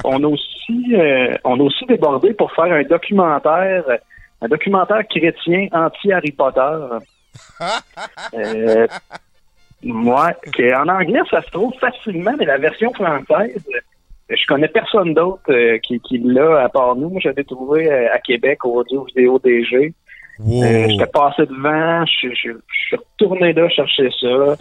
on 0.04 0.22
a 0.24 0.26
aussi 0.26 0.50
euh, 0.94 1.36
on 1.44 1.58
a 1.60 1.62
aussi 1.62 1.84
débordé 1.86 2.32
pour 2.34 2.52
faire 2.52 2.72
un 2.72 2.82
documentaire, 2.82 3.84
un 4.40 4.48
documentaire 4.48 5.06
chrétien 5.08 5.68
anti-Harry 5.72 6.32
Potter. 6.32 6.78
Euh, 8.34 8.86
ouais, 9.84 10.34
que 10.52 10.74
en 10.74 10.88
anglais, 10.88 11.20
ça 11.30 11.42
se 11.42 11.50
trouve 11.50 11.72
facilement, 11.78 12.34
mais 12.38 12.44
la 12.44 12.58
version 12.58 12.92
française, 12.92 13.64
je 14.28 14.46
connais 14.46 14.68
personne 14.68 15.14
d'autre 15.14 15.50
euh, 15.50 15.78
qui, 15.78 16.00
qui 16.00 16.18
l'a 16.18 16.64
à 16.64 16.68
part 16.68 16.96
nous. 16.96 17.10
Moi, 17.10 17.20
j'avais 17.22 17.44
trouvé 17.44 17.90
euh, 17.90 18.12
à 18.12 18.18
Québec 18.18 18.64
au 18.64 18.80
audio 18.80 19.04
vidéo 19.04 19.38
DG. 19.38 19.92
Wow. 20.44 20.64
Euh, 20.64 20.86
J'étais 20.88 21.06
passé 21.06 21.42
devant, 21.46 22.04
je, 22.06 22.28
je, 22.28 22.50
je 22.52 22.86
suis 22.88 22.96
retourné 22.96 23.52
là 23.52 23.68
chercher 23.68 24.08
ça. 24.20 24.56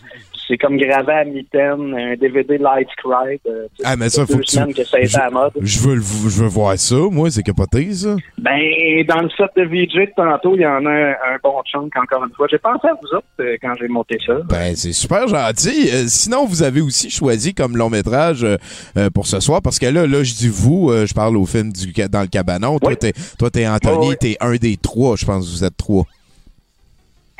C'est 0.47 0.57
comme 0.57 0.77
gravé 0.77 1.13
à 1.13 1.25
mitaine, 1.25 1.93
un 1.95 2.15
DVD 2.15 2.57
Lightscribe. 2.57 3.39
Euh, 3.47 3.67
Ah, 3.83 3.95
mais 3.95 4.09
ça, 4.09 4.25
faut 4.25 4.37
que 4.39 4.41
tu- 4.41 4.73
que 4.73 4.83
ça 4.83 4.97
a 4.97 4.99
été 5.01 5.15
à 5.15 5.25
la 5.25 5.29
mode. 5.29 5.51
Je 5.61 5.79
veux, 5.79 5.95
je 5.97 6.41
veux 6.41 6.47
voir 6.47 6.75
ça, 6.79 6.95
moi, 7.11 7.29
c'est 7.29 7.43
capoté, 7.43 7.93
ça. 7.93 8.15
Ben, 8.39 8.59
dans 9.07 9.21
le 9.21 9.29
set 9.29 9.51
de 9.55 9.61
VJ 9.63 10.07
de 10.07 10.11
tantôt, 10.15 10.55
il 10.55 10.61
y 10.61 10.65
en 10.65 10.83
a 10.87 10.89
un, 10.89 11.09
un 11.11 11.37
bon 11.43 11.53
chunk, 11.71 11.95
encore 11.95 12.25
une 12.25 12.33
fois. 12.33 12.47
J'ai 12.49 12.57
pensé 12.57 12.87
à 12.87 12.93
vous 12.99 13.15
autres 13.15 13.27
euh, 13.41 13.57
quand 13.61 13.75
j'ai 13.79 13.87
monté 13.87 14.17
ça. 14.25 14.33
Ben, 14.49 14.75
c'est 14.75 14.91
super 14.91 15.27
gentil. 15.27 15.87
Euh, 15.93 16.05
sinon, 16.07 16.47
vous 16.47 16.63
avez 16.63 16.81
aussi 16.81 17.11
choisi 17.11 17.53
comme 17.53 17.77
long 17.77 17.91
métrage 17.91 18.43
euh, 18.43 19.09
pour 19.13 19.27
ce 19.27 19.39
soir, 19.39 19.61
parce 19.61 19.77
que 19.77 19.85
là, 19.85 20.07
là, 20.07 20.23
je 20.23 20.33
dis 20.33 20.49
vous, 20.49 20.91
je 21.05 21.13
parle 21.13 21.37
au 21.37 21.45
film 21.45 21.71
du 21.71 21.93
dans 22.09 22.21
le 22.21 22.27
cabanon. 22.27 22.79
Toi, 22.79 22.89
Oui. 22.89 22.97
t'es, 22.97 23.13
toi, 23.37 23.51
t'es 23.51 23.67
Anthony, 23.67 24.09
oui. 24.09 24.15
t'es 24.19 24.35
un 24.39 24.55
des 24.55 24.77
trois, 24.77 25.15
je 25.15 25.25
pense 25.27 25.45
que 25.45 25.51
vous 25.51 25.63
êtes 25.63 25.68
trois. 25.77 26.05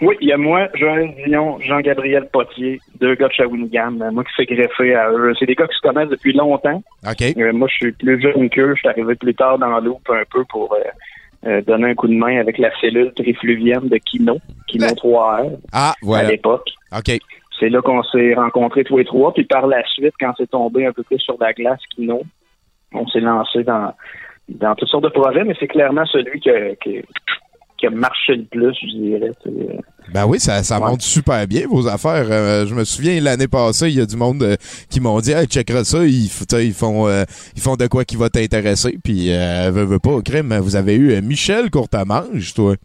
Oui, 0.02 0.16
il 0.22 0.30
y 0.30 0.32
a 0.32 0.38
moi, 0.38 0.70
Joël 0.76 1.14
Dion, 1.26 1.60
Jean-Gabriel 1.60 2.30
Potier, 2.32 2.80
deux 3.02 3.16
gars 3.16 3.28
de 3.28 3.34
Shawinigan, 3.34 4.00
euh, 4.00 4.12
moi 4.12 4.24
qui 4.24 4.34
s'est 4.38 4.46
greffé 4.46 4.96
à 4.96 5.12
eux. 5.12 5.34
C'est 5.38 5.46
des 5.46 5.56
gars 5.56 5.68
qui 5.68 5.76
se 5.76 5.82
connaissent 5.82 6.10
depuis 6.10 6.32
longtemps. 6.32 6.82
Euh, 7.38 7.52
moi, 7.52 7.68
je 7.70 7.76
suis 7.76 7.92
plus 7.92 8.22
jeune 8.22 8.50
qu'eux. 8.50 8.76
Je 8.76 8.80
suis 8.80 8.88
arrivé 8.88 9.16
plus 9.16 9.36
tard 9.36 9.60
dans 9.60 9.78
l'eau 9.82 10.00
un 10.10 10.24
peu 10.32 10.46
pour 10.46 10.74
euh, 10.74 10.78
euh, 11.48 11.62
donner 11.62 11.90
un 11.90 11.96
coup 11.96 12.08
de 12.08 12.14
main 12.14 12.40
avec 12.40 12.58
la 12.58 12.70
cellule 12.80 13.14
trifluvienne 13.14 13.90
de 13.90 13.98
Kino, 13.98 14.38
Kino 14.68 14.88
Ben. 14.88 14.94
3R, 14.94 15.58
Ah, 15.74 15.96
à 16.14 16.24
l'époque. 16.24 16.70
OK. 16.98 17.18
C'est 17.60 17.70
là 17.70 17.82
qu'on 17.82 18.04
s'est 18.04 18.34
rencontrés 18.36 18.86
tous 18.86 18.98
les 19.00 19.06
trois. 19.06 19.34
Puis 19.34 19.44
par 19.44 19.68
la 19.68 19.86
suite, 19.86 20.14
quand 20.18 20.32
c'est 20.38 20.50
tombé 20.50 20.86
un 20.86 20.94
peu 20.94 21.04
plus 21.04 21.20
sur 21.20 21.36
la 21.42 21.52
glace, 21.52 21.82
Kino, 21.94 22.24
on 22.94 23.06
s'est 23.08 23.20
lancé 23.20 23.64
dans, 23.64 23.94
dans 24.48 24.76
toutes 24.76 24.88
sortes 24.88 25.04
de 25.04 25.10
projets, 25.10 25.44
mais 25.44 25.56
c'est 25.60 25.68
clairement 25.68 26.06
celui 26.06 26.40
qui 26.40 26.50
a, 26.50 26.56
qui, 27.80 27.88
a 27.88 27.90
marché 27.90 28.36
le 28.36 28.44
plus, 28.46 28.76
je 28.82 28.98
dirais. 28.98 29.32
Euh, 29.48 29.78
Ben 30.14 30.26
oui, 30.26 30.40
ça, 30.40 30.64
ça 30.64 30.80
Ouais. 30.80 30.90
monte 30.90 31.02
super 31.02 31.46
bien, 31.48 31.68
vos 31.68 31.88
affaires. 31.88 32.26
Euh, 32.30 32.66
je 32.66 32.74
me 32.76 32.84
souviens, 32.84 33.20
l'année 33.22 33.48
passée, 33.48 33.90
il 33.90 33.98
y 33.98 34.02
a 34.02 34.06
du 34.06 34.16
monde 34.16 34.42
euh, 34.44 34.56
qui 34.90 35.00
m'ont 35.00 35.20
dit, 35.20 35.32
hey, 35.32 35.46
checkera 35.48 35.84
ça, 35.84 36.06
ils, 36.06 36.30
font 36.30 37.08
euh, 37.08 37.24
ils 37.56 37.62
font 37.62 37.76
de 37.76 37.88
quoi 37.88 38.06
qui 38.06 38.16
va 38.16 38.30
t'intéresser. 38.30 38.98
Puis, 39.04 39.32
euh, 39.34 39.72
veux, 39.72 39.84
veux 39.86 40.00
pas, 40.00 40.12
au 40.12 40.22
crime, 40.22 40.58
vous 40.60 40.76
avez 40.76 40.96
eu 40.96 41.22
Michel 41.22 41.70
Courtemange, 41.70 42.54
toi. 42.54 42.76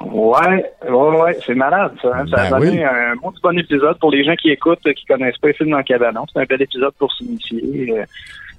Ouais, 0.00 0.64
ouais, 0.88 1.20
ouais, 1.22 1.38
c'est 1.46 1.54
malade, 1.54 1.92
ça. 2.02 2.08
hein. 2.14 2.24
Ça 2.30 2.36
a 2.42 2.50
Ben 2.50 2.58
donné 2.58 2.70
oui. 2.78 2.84
un 2.84 3.14
bon 3.42 3.58
épisode 3.58 3.98
pour 3.98 4.10
les 4.10 4.24
gens 4.24 4.34
qui 4.34 4.50
écoutent, 4.50 4.80
qui 4.94 5.04
connaissent 5.06 5.38
pas 5.38 5.48
les 5.48 5.54
films 5.54 5.70
dans 5.70 5.78
le 5.78 5.84
cabanon. 5.84 6.24
C'est 6.32 6.40
un 6.40 6.44
bel 6.44 6.60
épisode 6.62 6.92
pour 6.98 7.12
s'initier. 7.12 7.94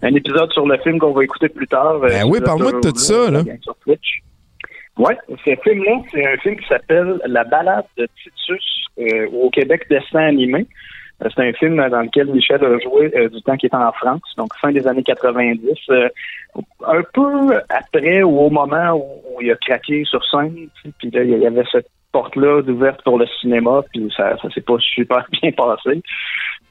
Un 0.01 0.13
épisode 0.15 0.51
sur 0.53 0.65
le 0.67 0.77
film 0.77 0.99
qu'on 0.99 1.11
va 1.11 1.23
écouter 1.23 1.49
plus 1.49 1.67
tard. 1.67 1.99
Ben 1.99 2.23
oui, 2.29 2.39
parle-moi 2.39 2.73
de 2.73 2.79
tout 2.91 2.95
ça, 2.97 3.29
là. 3.31 3.41
Sur 3.61 3.75
Twitch. 3.83 4.21
Ouais, 4.97 5.17
ce 5.45 5.55
film-là, 5.63 6.01
c'est 6.11 6.25
un 6.25 6.37
film 6.37 6.55
qui 6.57 6.67
s'appelle 6.67 7.19
La 7.27 7.43
balade 7.43 7.85
de 7.97 8.07
Titus, 8.23 8.87
euh, 8.99 9.27
au 9.31 9.49
Québec 9.51 9.85
dessin 9.89 10.21
animé. 10.21 10.65
Euh, 11.23 11.29
C'est 11.35 11.47
un 11.47 11.53
film 11.53 11.75
dans 11.75 12.01
lequel 12.01 12.27
Michel 12.27 12.63
a 12.63 12.79
joué 12.79 13.11
euh, 13.15 13.29
du 13.29 13.41
temps 13.43 13.55
qu'il 13.57 13.67
était 13.67 13.75
en 13.75 13.91
France, 13.91 14.21
donc 14.37 14.49
fin 14.59 14.71
des 14.71 14.87
années 14.87 15.03
90. 15.03 15.69
euh, 15.89 16.09
un 16.87 17.01
peu 17.13 17.59
après 17.69 18.23
ou 18.23 18.39
au 18.39 18.49
moment 18.49 18.93
où, 18.93 19.41
il 19.41 19.51
a 19.51 19.55
craqué 19.55 20.03
sur 20.05 20.23
scène, 20.25 20.67
puis 20.97 21.11
là, 21.11 21.23
il 21.23 21.37
y 21.37 21.45
avait 21.45 21.63
cette 21.71 21.89
porte-là 22.11 22.63
d'ouverte 22.63 23.03
pour 23.03 23.19
le 23.19 23.27
cinéma, 23.39 23.81
puis 23.91 24.11
ça, 24.17 24.35
ça 24.41 24.49
s'est 24.49 24.61
pas 24.61 24.77
super 24.79 25.27
bien 25.41 25.51
passé. 25.51 26.01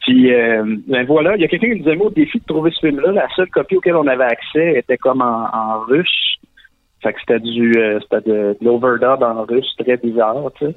Puis 0.01 0.33
euh, 0.33 0.65
ben 0.89 1.05
voilà, 1.07 1.37
il 1.37 1.43
y 1.43 1.45
a 1.45 1.49
quelqu'un 1.49 1.69
qui 1.69 1.73
nous 1.79 1.85
disait 1.85 1.97
moi, 1.97 2.07
au 2.07 2.11
défi 2.11 2.39
de 2.39 2.45
trouver 2.45 2.71
ce 2.73 2.87
film-là, 2.87 3.12
la 3.12 3.29
seule 3.37 3.51
copie 3.51 3.77
auquel 3.77 3.97
on 3.97 4.07
avait 4.07 4.25
accès 4.25 4.75
était 4.77 4.97
comme 4.97 5.23
en 5.23 5.81
russe. 5.89 6.37
Fait 7.02 7.12
que 7.12 7.20
c'était 7.20 7.40
du 7.40 7.72
euh, 7.76 8.00
c'était 8.00 8.28
de, 8.30 8.56
de 8.61 8.64
l'overdub 8.64 9.22
en 9.22 9.44
russe 9.44 9.74
très 9.78 9.96
bizarre, 9.96 10.50
tu 10.56 10.66
sais. 10.66 10.74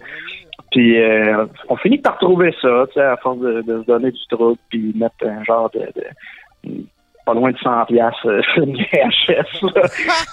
Puis 0.72 1.02
euh, 1.02 1.46
on 1.70 1.76
finit 1.78 1.98
par 1.98 2.18
trouver 2.20 2.54
ça, 2.62 2.86
tu 2.88 2.94
sais, 2.96 3.02
à 3.02 3.18
force 3.18 3.40
de, 3.40 3.62
de 3.62 3.82
se 3.82 3.86
donner 3.86 4.12
du 4.12 4.28
trouble, 4.30 4.58
puis 4.70 4.94
mettre 4.96 5.26
un 5.26 5.44
genre 5.44 5.70
de, 5.72 5.80
de- 5.80 6.84
pas 7.30 7.36
loin 7.36 7.52
de 7.52 7.58
100 7.58 7.86
piastres 7.86 8.28
euh, 8.28 8.42
sur 8.54 8.64
une 8.64 8.76
VHS. 8.76 9.72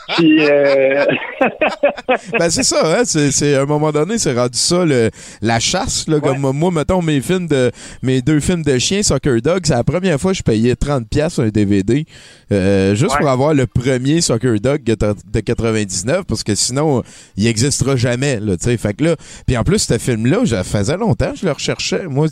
puis 0.17 0.39
euh, 0.49 1.05
Ben 2.39 2.51
c'est 2.51 2.63
ça, 2.63 2.81
hein? 2.99 3.03
C'est, 3.05 3.31
c'est- 3.33 3.55
à 3.55 3.63
un 3.63 3.67
moment 3.67 3.93
donné, 3.93 4.19
c'est 4.19 4.33
rendu 4.35 4.59
ça 4.59 4.85
le, 4.85 5.11
la 5.43 5.61
chasse. 5.61 6.09
Là, 6.09 6.21
Comme 6.21 6.39
moi, 6.39 6.71
mettons 6.71 7.03
mes 7.03 7.21
films 7.21 7.47
de 7.49 7.71
mes 8.03 8.23
deux 8.23 8.41
films 8.41 8.63
de 8.63 8.79
chiens, 8.79 9.03
Soccer 9.03 9.41
Dog, 9.43 9.61
c'est 9.65 9.75
la 9.75 9.85
première 9.85 10.19
fois 10.19 10.33
que 10.33 10.39
je 10.39 10.43
payais 10.43 10.75
30$ 10.75 11.05
piastres 11.09 11.41
un 11.43 11.49
DVD. 11.49 12.05
euh, 12.53 12.95
juste 12.95 13.13
Ouais. 13.13 13.21
pour 13.21 13.29
avoir 13.29 13.55
le 13.55 13.67
premier 13.67 14.21
Soccer 14.21 14.59
Dog 14.61 14.83
de 14.85 14.97
de 14.97 15.41
99, 15.41 16.25
parce 16.27 16.43
que 16.43 16.55
sinon, 16.55 17.03
il 17.37 17.47
existera 17.47 17.95
jamais. 17.97 18.41
Là, 18.41 18.57
tu 18.57 18.65
sais. 18.65 18.77
fait 18.77 18.95
que 18.95 19.05
là, 19.05 19.17
puis 19.47 19.57
en 19.57 19.63
plus, 19.65 19.79
ce 19.81 19.99
film-là, 19.99 20.39
ça 20.47 20.65
faisait 20.65 20.97
longtemps 20.97 21.33
que 21.33 21.39
je 21.39 21.47
le 21.47 21.53
recherchais. 21.53 22.07
Moi, 22.09 22.27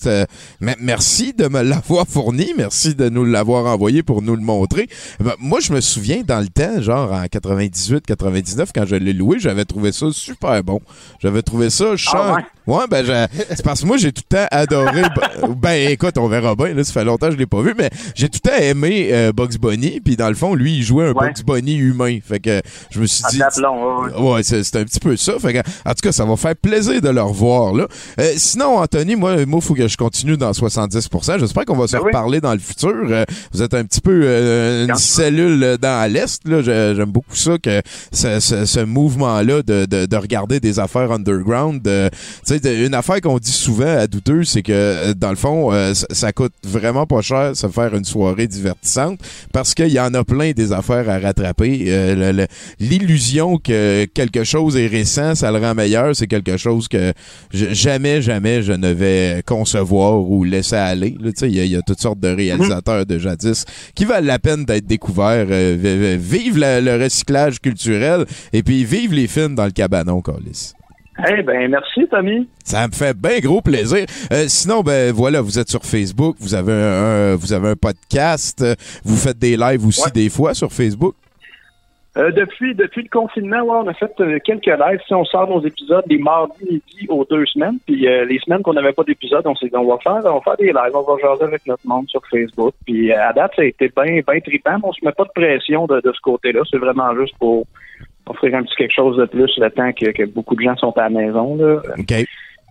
merci 0.81 1.33
de 1.35 1.49
me 1.49 1.63
l'avoir 1.71 2.07
fourni, 2.07 2.53
merci 2.57 2.95
de 2.95 3.09
nous 3.09 3.25
l'avoir 3.25 3.67
envoyé 3.67 4.03
pour 4.03 4.23
nous 4.23 4.35
le 4.35 4.41
montrer. 4.43 4.54
Ben, 5.21 5.33
moi, 5.39 5.61
je 5.61 5.73
me 5.73 5.81
souviens 5.81 6.23
dans 6.23 6.41
le 6.41 6.49
temps, 6.49 6.81
genre 6.81 7.13
en 7.13 7.27
98, 7.27 8.05
99, 8.07 8.71
quand 8.75 8.87
je 8.87 8.97
l'ai 8.97 9.13
loué, 9.13 9.39
j'avais 9.39 9.65
trouvé 9.65 9.93
ça 9.93 10.07
super 10.13 10.63
bon. 10.63 10.81
J'avais 11.21 11.43
trouvé 11.43 11.71
ça 11.71 11.97
chant. 11.97 12.19
Ah 12.19 12.35
ouais? 12.37 12.43
Ben 12.67 13.05
j'ai- 13.05 13.45
c'est 13.51 13.63
parce 13.65 13.83
que 13.83 13.87
moi 13.87 13.97
j'ai 13.97 14.13
tout 14.13 14.23
le 14.31 14.37
temps 14.37 14.47
adoré. 14.51 15.03
ben, 15.43 15.55
ben 15.57 15.91
écoute, 15.91 16.17
on 16.19 16.29
verra 16.29 16.55
bien. 16.55 16.73
Là, 16.75 16.85
ça 16.85 16.93
fait 16.93 17.05
longtemps 17.05 17.27
que 17.29 17.35
je 17.35 17.39
l'ai 17.39 17.47
pas 17.47 17.61
vu, 17.63 17.75
mais 17.77 17.91
j'ai 18.15 18.29
tout 18.29 18.41
le 18.45 18.51
temps 18.51 18.57
aimé 18.57 19.09
euh, 19.13 19.33
Bugs 19.33 19.59
Bunny. 19.61 20.01
Puis 20.05 20.17
dans 20.17 20.29
le 20.29 20.35
fond, 20.35 20.55
lui, 20.55 20.77
il 20.77 20.83
jouait 20.83 21.07
un 21.09 21.13
Ouais. 21.13 21.29
Bugs 21.33 21.43
Bunny 21.47 21.75
humain. 21.77 22.19
Fait 22.27 22.41
que 22.41 22.61
je 22.91 23.01
me 23.01 23.07
suis 23.07 23.23
dit. 23.31 23.39
Ouais, 23.41 24.13
ouais. 24.21 24.33
Ouais, 24.35 24.43
c'est 24.43 24.63
c'est 24.65 24.77
un 24.79 24.85
petit 24.85 25.01
peu 25.01 25.17
ça. 25.17 25.35
Fait 25.39 25.53
que, 25.53 25.59
en 25.59 25.91
tout 25.91 26.01
cas, 26.03 26.13
ça 26.13 26.25
va 26.25 26.37
faire 26.37 26.57
plaisir 26.57 27.01
de 27.01 27.09
le 27.09 27.23
revoir. 27.23 27.75
Là. 27.75 27.87
Euh, 28.21 28.33
sinon, 28.37 28.79
Anthony, 28.79 29.17
moi, 29.17 29.37
il 29.39 29.61
faut 29.63 29.75
que 29.75 29.87
je 29.87 29.97
continue 29.97 30.37
dans 30.37 30.53
70%. 30.53 31.39
J'espère 31.39 31.65
qu'on 31.65 31.77
va 31.77 31.87
se 31.87 31.93
Ben 31.97 32.01
oui. 32.03 32.07
reparler 32.09 32.41
dans 32.41 32.53
le 32.53 32.59
futur. 32.59 32.93
Euh, 33.11 33.25
vous 33.53 33.63
êtes 33.63 33.75
un 33.75 33.85
petit 33.85 34.01
peu 34.01 34.23
euh, 34.25 34.87
une 34.87 34.95
cellule 34.97 35.63
euh, 35.63 35.77
dans 35.77 36.11
l'Est. 36.11 36.41
là. 36.49 36.63
J'aime 36.63 37.11
beaucoup 37.13 37.37
ça, 37.37 37.59
que 37.59 37.83
ce, 38.13 38.41
ce- 38.41 38.65
ce 38.65 38.81
mouvement-là 38.81 39.63
de, 39.63 39.87
de, 39.87 40.07
de 40.07 40.17
regarder 40.17 40.61
des 40.61 40.79
affaires 40.79 41.13
underground. 41.13 41.83
de- 41.83 42.11
Une 42.63 42.95
affaire 42.95 43.21
qu'on 43.21 43.39
dit 43.39 43.51
souvent 43.53 43.99
à 43.99 44.07
douteux, 44.07 44.45
c'est 44.45 44.63
que, 44.63 44.73
euh, 44.73 45.15
dans 45.15 45.31
le 45.31 45.37
fond, 45.37 45.73
euh, 45.73 45.95
ça, 45.95 46.33
coûte 46.33 46.53
vraiment 46.65 47.07
pas 47.07 47.21
cher 47.23 47.57
se 47.57 47.67
faire 47.69 47.95
une 47.95 48.05
soirée 48.05 48.47
divertissante 48.47 49.21
parce 49.53 49.75
qu'il 49.75 49.89
y 49.89 50.01
en 50.01 50.13
a 50.15 50.25
plein 50.25 50.53
des 50.53 50.73
affaires 50.73 51.09
à 51.09 51.19
rattraper. 51.19 51.85
Euh, 51.89 52.47
L'illusion 52.81 53.59
que 53.59 54.05
quelque 54.07 54.45
chose 54.45 54.77
est 54.77 54.87
récent, 54.87 55.35
ça 55.35 55.51
le 55.53 55.59
rend 55.59 55.75
meilleur, 55.75 56.15
c'est 56.17 56.27
quelque 56.27 56.57
chose 56.57 56.89
que 56.89 57.13
jamais, 57.53 58.21
jamais 58.23 58.63
je 58.63 58.73
ne 58.73 58.89
vais 58.93 59.43
concevoir 59.47 60.21
ou 60.21 60.45
laisser 60.45 60.77
aller. 60.77 61.17
Tu 61.23 61.33
sais, 61.37 61.49
Il 61.51 61.67
y, 61.67 61.77
a- 61.77 61.83
toutes 61.83 62.01
sortes 62.01 62.21
de 62.21 62.29
réalisateurs 62.29 63.07
de 63.07 63.19
jadis 63.19 63.65
qui 63.95 64.05
valent 64.05 64.27
la 64.27 64.39
peine 64.39 64.65
d'être 64.65 64.87
découverts. 64.87 65.47
Vi- 65.47 65.77
vi- 65.77 66.17
vive 66.17 66.59
le 66.59 67.03
recyclage 67.03 67.61
culturel 67.61 68.25
et 68.53 68.63
puis 68.63 68.85
vive 68.85 69.13
les 69.13 69.27
films 69.27 69.55
dans 69.55 69.65
le 69.67 69.71
cabanon, 69.71 70.21
Colis. 70.21 70.73
Eh 71.29 71.43
ben, 71.43 71.71
merci, 71.71 72.07
Tommy. 72.09 72.49
Ça 72.65 72.87
me 72.89 72.93
fait 72.93 73.17
bien 73.17 73.39
gros 73.39 73.61
plaisir. 73.61 74.05
Euh, 74.33 74.45
sinon, 74.49 74.81
ben 74.83 75.13
voilà, 75.13 75.41
vous 75.43 75.59
êtes 75.59 75.69
sur 75.69 75.83
Facebook, 75.85 76.37
vous 76.41 76.55
avez 76.55 76.73
un, 76.73 77.33
un- 77.33 77.37
vous 77.37 77.53
avez 77.53 77.69
un 77.69 77.77
podcast, 77.77 78.63
euh, 78.63 78.75
vous 79.05 79.17
faites 79.17 79.39
des 79.39 79.57
lives 79.57 79.87
aussi 79.87 80.03
Ouais. 80.05 80.11
des 80.13 80.29
fois 80.29 80.55
sur 80.55 80.73
Facebook? 80.73 81.15
Euh, 82.17 82.31
depuis, 82.31 82.75
depuis 82.77 83.03
le 83.03 83.09
confinement, 83.09 83.63
ouais, 83.63 83.77
on 83.85 83.89
a 83.89 83.95
fait 83.95 84.13
euh, 84.21 84.39
quelques 84.45 84.67
lives. 84.67 85.01
Si 85.07 85.15
on 85.15 85.25
sort 85.25 85.49
nos 85.49 85.65
épisodes 85.67 86.05
les 86.07 86.19
mardis 86.19 86.65
midi 86.71 87.07
aux 87.09 87.25
deux 87.25 87.45
semaines, 87.47 87.79
puis 87.87 88.07
euh, 88.09 88.25
les 88.25 88.39
semaines 88.39 88.63
qu'on 88.63 88.73
n'avait 88.75 88.93
pas 88.93 89.03
d'épisodes, 89.03 89.45
on 89.47 89.55
s'est 89.57 89.67
dit 89.67 89.77
on 89.77 89.87
va 89.89 89.99
faire, 89.99 90.21
on 90.25 90.35
va 90.37 90.41
faire 90.41 90.57
des 90.57 90.67
lives, 90.73 90.95
on 90.95 91.03
va 91.03 91.15
jaser 91.21 91.43
avec 91.45 91.67
notre 91.67 91.85
monde 91.87 92.09
sur 92.09 92.23
Facebook. 92.31 92.73
Puis 92.87 93.13
à 93.13 93.33
date, 93.33 93.53
ça 93.57 93.63
a 93.63 93.65
été 93.65 93.91
bien, 93.97 94.21
bien 94.27 94.41
trippant. 94.41 94.77
mais 94.79 94.85
On 94.85 94.93
se 94.93 95.05
met 95.05 95.11
pas 95.13 95.25
de 95.25 95.31
pression 95.35 95.87
de, 95.87 96.01
de 96.01 96.13
ce 96.13 96.21
côté-là. 96.21 96.61
C'est 96.71 96.79
vraiment 96.79 97.13
juste 97.21 97.35
pour 97.39 97.67
offrir 98.27 98.55
un 98.55 98.63
petit 98.63 98.75
quelque 98.77 98.95
chose 98.95 99.17
de 99.17 99.27
plus 99.27 99.51
le 99.59 99.71
temps 99.71 99.93
que, 99.93 100.11
que 100.11 100.25
beaucoup 100.25 100.55
de 100.55 100.63
gens 100.63 100.77
sont 100.77 100.93
à 100.97 101.03
la 101.03 101.11
maison. 101.11 101.57
Là. 101.57 101.81
OK. 101.99 102.15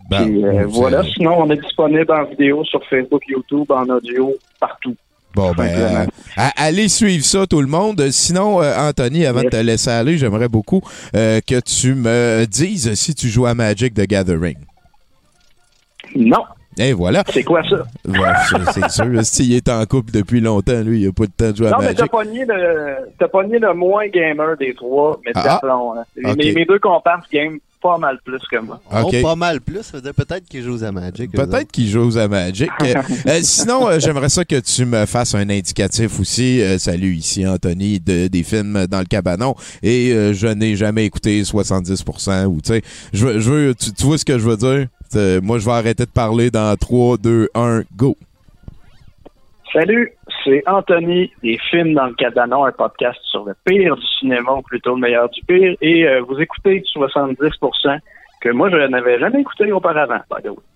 Ben, 0.09 0.25
Puis, 0.25 0.43
euh, 0.43 0.65
voilà. 0.67 1.03
Sinon, 1.03 1.35
on 1.39 1.49
est 1.49 1.61
disponible 1.61 2.11
en 2.11 2.25
vidéo 2.25 2.63
sur 2.65 2.83
Facebook, 2.85 3.23
YouTube, 3.27 3.71
en 3.71 3.87
audio, 3.87 4.33
partout. 4.59 4.95
Bon, 5.35 5.51
ben, 5.53 5.65
euh, 5.65 6.05
allez 6.57 6.87
suivre 6.87 7.23
ça, 7.25 7.47
tout 7.47 7.61
le 7.61 7.67
monde. 7.67 8.07
Sinon, 8.11 8.61
euh, 8.61 8.71
Anthony, 8.77 9.25
avant 9.25 9.41
de 9.41 9.49
te 9.49 9.55
laisser 9.55 9.89
aller, 9.89 10.15
j'aimerais 10.17 10.47
beaucoup 10.47 10.81
euh, 11.15 11.39
que 11.41 11.59
tu 11.59 11.95
me 11.95 12.45
dises 12.45 12.93
si 12.93 13.15
tu 13.15 13.29
joues 13.29 13.47
à 13.47 13.55
Magic 13.55 13.95
the 13.95 14.07
Gathering. 14.07 14.57
Non. 16.15 16.43
Et 16.77 16.93
voilà. 16.93 17.23
C'est 17.31 17.43
quoi 17.43 17.61
ça? 17.63 17.83
Ouais, 18.07 18.19
c'est 18.49 18.71
c'est 18.81 18.89
sûr. 18.89 19.25
S'il 19.25 19.53
est 19.53 19.69
en 19.69 19.85
couple 19.85 20.11
depuis 20.11 20.41
longtemps, 20.41 20.81
lui, 20.81 21.01
il 21.01 21.07
a 21.07 21.11
pas 21.11 21.25
de 21.25 21.31
temps 21.31 21.51
de 21.51 21.55
jouer 21.57 21.67
à 21.67 21.71
Non, 21.71 21.77
mais 21.79 21.93
t'as 21.93 22.01
Magic. 22.03 22.11
pogné 22.11 22.45
le, 23.59 23.59
le 23.67 23.73
moins 23.73 24.07
gamer 24.07 24.57
des 24.57 24.73
trois, 24.73 25.19
mais 25.25 25.31
Ah. 25.35 25.43
d'aplomb, 25.43 25.93
là. 25.93 26.05
Ok. 26.25 26.37
Mes, 26.37 26.51
mes 26.53 26.65
deux 26.65 26.79
comparses 26.79 27.29
game 27.31 27.57
pas 27.81 27.97
mal 27.97 28.17
plus 28.23 28.39
que 28.49 28.59
moi. 28.59 28.79
OK. 28.93 29.13
Oh, 29.13 29.21
pas 29.21 29.35
mal 29.35 29.59
plus. 29.59 29.83
Ça 29.83 29.97
veut 29.97 30.01
dire 30.01 30.13
peut-être 30.13 30.45
qu'ils 30.47 30.63
jouent 30.63 30.85
à 30.85 30.93
Magic. 30.93 31.29
Peut-être 31.33 31.69
qu'il 31.69 31.89
joue 31.89 32.17
à 32.17 32.29
Magic. 32.29 32.69
Euh, 32.81 32.93
euh, 33.27 33.39
sinon, 33.41 33.89
euh, 33.89 33.99
j'aimerais 33.99 34.29
ça 34.29 34.45
que 34.45 34.57
tu 34.61 34.85
me 34.85 35.05
fasses 35.05 35.35
un 35.35 35.49
indicatif 35.49 36.17
aussi. 36.17 36.61
Euh, 36.61 36.77
salut, 36.77 37.13
ici 37.15 37.45
Anthony 37.45 37.99
de, 37.99 38.27
des 38.27 38.43
films 38.43 38.87
dans 38.87 38.99
le 38.99 39.05
cabanon. 39.05 39.53
Et 39.81 40.13
euh, 40.13 40.31
je 40.31 40.47
n'ai 40.47 40.77
jamais 40.77 41.03
écouté 41.03 41.41
70%. 41.43 42.45
Ou 42.45 42.61
tu 42.61 42.69
sais, 42.73 42.81
je 43.11 43.25
veux, 43.27 43.39
je 43.39 43.51
veux, 43.51 43.75
tu, 43.75 43.91
tu 43.91 44.03
vois 44.05 44.17
ce 44.17 44.23
que 44.23 44.39
je 44.39 44.47
veux 44.47 44.55
dire? 44.55 44.87
Euh, 45.15 45.39
moi, 45.41 45.59
je 45.59 45.65
vais 45.65 45.71
arrêter 45.71 46.05
de 46.05 46.11
parler 46.11 46.49
dans 46.49 46.75
3, 46.75 47.17
2, 47.17 47.49
1, 47.53 47.81
go. 47.95 48.15
Salut, 49.71 50.13
c'est 50.43 50.61
Anthony 50.67 51.31
des 51.41 51.57
films 51.71 51.95
dans 51.95 52.05
le 52.05 52.13
cabanon, 52.13 52.63
un 52.65 52.71
podcast 52.71 53.19
sur 53.23 53.43
le 53.43 53.55
pire 53.65 53.95
du 53.95 54.05
cinéma, 54.19 54.51
ou 54.53 54.61
plutôt 54.61 54.93
le 54.93 55.01
meilleur 55.01 55.29
du 55.29 55.41
pire, 55.45 55.75
et 55.81 56.07
euh, 56.07 56.21
vous 56.21 56.39
écoutez 56.39 56.83
70% 56.95 57.97
que 58.39 58.49
moi 58.49 58.69
je 58.69 58.75
n'avais 58.75 59.17
jamais 59.19 59.41
écouté 59.41 59.71
auparavant. 59.71 60.19
by 60.29 60.43
the 60.43 60.49
way. 60.49 60.72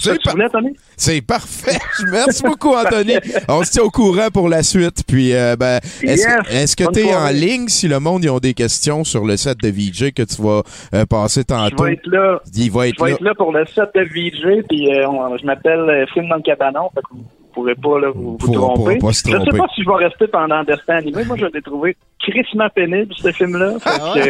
C'est 0.00 1.20
par- 1.24 1.40
parfait. 1.40 1.78
Merci 2.10 2.42
beaucoup, 2.42 2.74
Anthony. 2.74 3.14
On 3.48 3.62
se 3.62 3.72
tient 3.72 3.82
au 3.82 3.90
courant 3.90 4.28
pour 4.32 4.48
la 4.48 4.62
suite. 4.62 5.02
Puis, 5.06 5.34
euh, 5.34 5.56
ben, 5.56 5.80
est-ce 6.02 6.26
Yes. 6.52 6.74
que 6.74 6.84
tu 6.92 7.00
es 7.00 7.14
en 7.14 7.28
ligne 7.28 7.68
si 7.68 7.88
le 7.88 8.00
monde 8.00 8.24
ils 8.24 8.30
ont 8.30 8.38
des 8.38 8.54
questions 8.54 9.04
sur 9.04 9.24
le 9.24 9.36
set 9.36 9.58
de 9.62 9.68
VJ 9.68 10.12
que 10.12 10.22
tu 10.22 10.40
vas 10.42 10.62
euh, 10.94 11.06
passer 11.06 11.40
Je 11.40 11.46
tantôt? 11.46 11.84
vais 11.84 11.94
être 11.94 12.06
là. 12.06 12.40
Il 12.54 12.70
va 12.70 12.84
Je 12.86 12.90
être 12.90 13.02
vais 13.02 13.10
là. 13.10 13.14
être 13.16 13.20
là 13.22 13.34
pour 13.34 13.52
le 13.52 13.64
set 13.66 13.88
de 13.94 14.00
VJ, 14.02 14.64
puis 14.68 14.92
euh, 14.94 15.08
on- 15.08 15.36
je 15.38 15.44
m'appelle 15.46 16.06
Film 16.12 16.28
dans 16.28 16.36
le 16.36 16.42
cabanon, 16.42 16.90
fait 16.94 17.00
que 17.02 17.06
vous 17.12 17.24
pourrez 17.52 17.74
pas 17.74 17.98
là, 18.00 18.10
vous, 18.14 18.36
tromper. 18.38 18.98
pas 18.98 19.12
se 19.12 19.22
Je 19.28 19.32
sais 19.32 19.58
pas 19.58 19.66
si 19.74 19.82
je 19.82 19.88
vais 19.88 20.04
rester 20.06 20.26
pendant 20.28 20.62
Destin 20.64 20.96
animé. 20.96 21.24
Moi, 21.24 21.36
je 21.36 21.46
l'ai 21.46 21.62
trouvé 21.62 21.96
crissement 22.20 22.68
pénible, 22.74 23.12
ce 23.16 23.32
film-là. 23.32 23.74
Ah 23.84 24.12
ouais? 24.14 24.22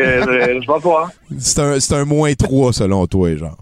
je 0.62 0.66
vais 0.72 0.78
voir. 0.80 1.10
C'est 1.38 1.60
un, 1.60 1.80
c'est 1.80 1.94
un 1.94 2.04
moins 2.04 2.32
3 2.34 2.72
selon 2.72 3.06
toi, 3.06 3.34
genre. 3.36 3.56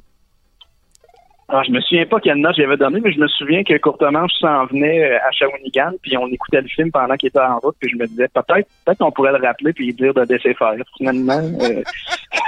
Ah, 1.51 1.63
je 1.67 1.73
me 1.73 1.81
souviens 1.81 2.05
pas 2.05 2.21
quelle 2.21 2.37
note 2.37 2.57
j'avais 2.59 2.77
donné, 2.77 3.01
mais 3.01 3.11
je 3.11 3.19
me 3.19 3.27
souviens 3.27 3.65
que 3.65 3.77
Courtemanche 3.79 4.33
s'en 4.39 4.67
venait 4.67 5.13
euh, 5.13 5.17
à 5.17 5.33
Shawinigan, 5.33 5.93
puis 6.03 6.15
on 6.19 6.27
écoutait 6.27 6.61
le 6.61 6.69
film 6.69 6.91
pendant 6.91 7.17
qu'il 7.17 7.29
était 7.31 7.41
en 7.41 7.59
route, 7.59 7.75
puis 7.81 7.91
je 7.91 7.97
me 7.97 8.07
disais 8.07 8.29
peut-être 8.29 8.69
peut-être 8.85 8.99
qu'on 8.99 9.11
pourrait 9.11 9.33
le 9.33 9.43
rappeler 9.43 9.73
puis 9.73 9.87
lui 9.87 9.95
dire 9.95 10.13
de 10.13 10.21
laisser 10.29 10.53
faire. 10.53 10.75
Finalement, 10.99 11.41
euh, 11.63 11.83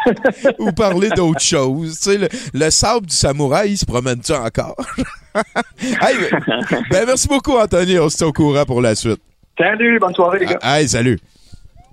Ou 0.59 0.71
parler 0.73 1.09
d'autre 1.11 1.41
chose. 1.41 1.99
Tu 1.99 2.11
sais, 2.11 2.19
le, 2.19 2.29
le 2.53 2.71
sable 2.71 3.07
du 3.07 3.15
samouraï, 3.15 3.71
il 3.71 3.77
se 3.79 3.87
promène-tu 3.87 4.33
encore? 4.33 4.77
hey, 5.35 6.17
ben, 6.31 6.61
ben, 6.91 7.07
merci 7.07 7.27
beaucoup, 7.27 7.57
Anthony. 7.57 7.99
On 7.99 8.11
se 8.11 8.19
tient 8.19 8.27
au 8.27 8.33
courant 8.33 8.67
pour 8.67 8.83
la 8.83 8.95
suite. 8.95 9.21
salut, 9.57 9.99
bonne 9.99 10.15
soirée 10.15 10.41
les 10.41 10.47
gars. 10.47 10.59
Ah, 10.61 10.79
hey, 10.81 10.89
salut. 10.89 11.19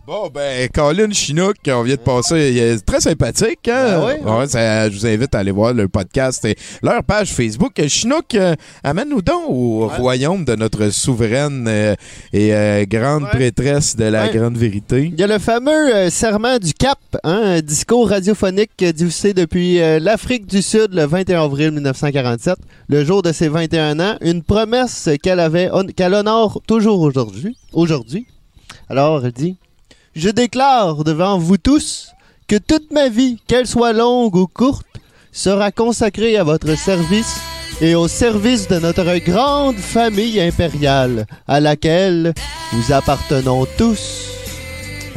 Bon, 0.07 0.29
ben, 0.33 0.69
Colin 0.73 1.11
Chinook, 1.11 1.57
on 1.67 1.83
vient 1.83 1.95
de 1.95 1.99
passer, 1.99 2.51
il 2.53 2.57
est 2.57 2.85
très 2.85 3.01
sympathique, 3.01 3.67
hein? 3.67 3.99
Ben 3.99 4.05
oui. 4.23 4.31
Ouais, 4.31 4.47
ça- 4.47 4.89
je 4.89 4.95
vous 4.97 5.05
invite 5.05 5.35
à 5.35 5.39
aller 5.39 5.51
voir 5.51 5.73
le 5.73 5.89
podcast 5.89 6.45
et 6.45 6.55
leur 6.81 7.03
page 7.03 7.33
Facebook. 7.33 7.73
Chinook, 7.89 8.33
euh, 8.35 8.55
amène-nous 8.85 9.21
donc 9.21 9.43
au 9.49 9.89
royaume 9.89 10.45
de 10.45 10.55
notre 10.55 10.91
souveraine 10.93 11.65
euh, 11.67 11.93
et 12.31 12.55
euh, 12.55 12.85
grande 12.87 13.23
Ouais. 13.23 13.29
prêtresse 13.31 13.97
de 13.97 14.05
la 14.05 14.29
grande 14.29 14.55
vérité. 14.55 15.11
Il 15.13 15.19
y 15.19 15.23
a 15.23 15.27
le 15.27 15.39
fameux 15.39 16.09
serment 16.09 16.57
du 16.57 16.73
Cap, 16.73 16.99
hein, 17.25 17.41
un 17.57 17.59
discours 17.59 18.07
radiophonique 18.07 18.81
diffusé 18.95 19.33
depuis 19.33 19.79
l'Afrique 19.99 20.45
du 20.45 20.61
Sud 20.61 20.93
le 20.93 21.03
21 21.05 21.43
avril 21.43 21.71
1947, 21.71 22.55
le 22.87 23.03
jour 23.03 23.23
de 23.23 23.33
ses 23.33 23.49
21 23.49 23.99
ans, 23.99 24.15
une 24.21 24.41
promesse 24.41 25.09
qu'elle 25.21 25.41
avait, 25.41 25.69
qu'elle 25.97 26.13
honore 26.13 26.61
toujours 26.65 27.01
aujourd'hui. 27.01 27.57
Aujourd'hui. 27.73 28.25
Alors, 28.89 29.25
elle 29.25 29.33
dit 29.33 29.57
Je 30.17 30.29
déclare 30.29 31.03
devant 31.03 31.37
vous 31.37 31.57
tous 31.57 32.09
que 32.47 32.55
toute 32.57 32.91
ma 32.91 33.07
vie, 33.07 33.37
qu'elle 33.47 33.67
soit 33.67 33.93
longue 33.93 34.35
ou 34.35 34.47
courte, 34.47 34.87
sera 35.31 35.71
consacrée 35.71 36.37
à 36.37 36.43
votre 36.43 36.75
service 36.75 37.39
et 37.81 37.93
au 37.93 38.07
service 38.07 38.67
de 38.67 38.79
notre 38.79 39.17
grande 39.23 39.75
famille 39.75 40.41
impériale, 40.41 41.27
à 41.47 41.59
laquelle 41.59 42.33
nous 42.73 42.91
appartenons 42.91 43.67
tous. 43.77 44.23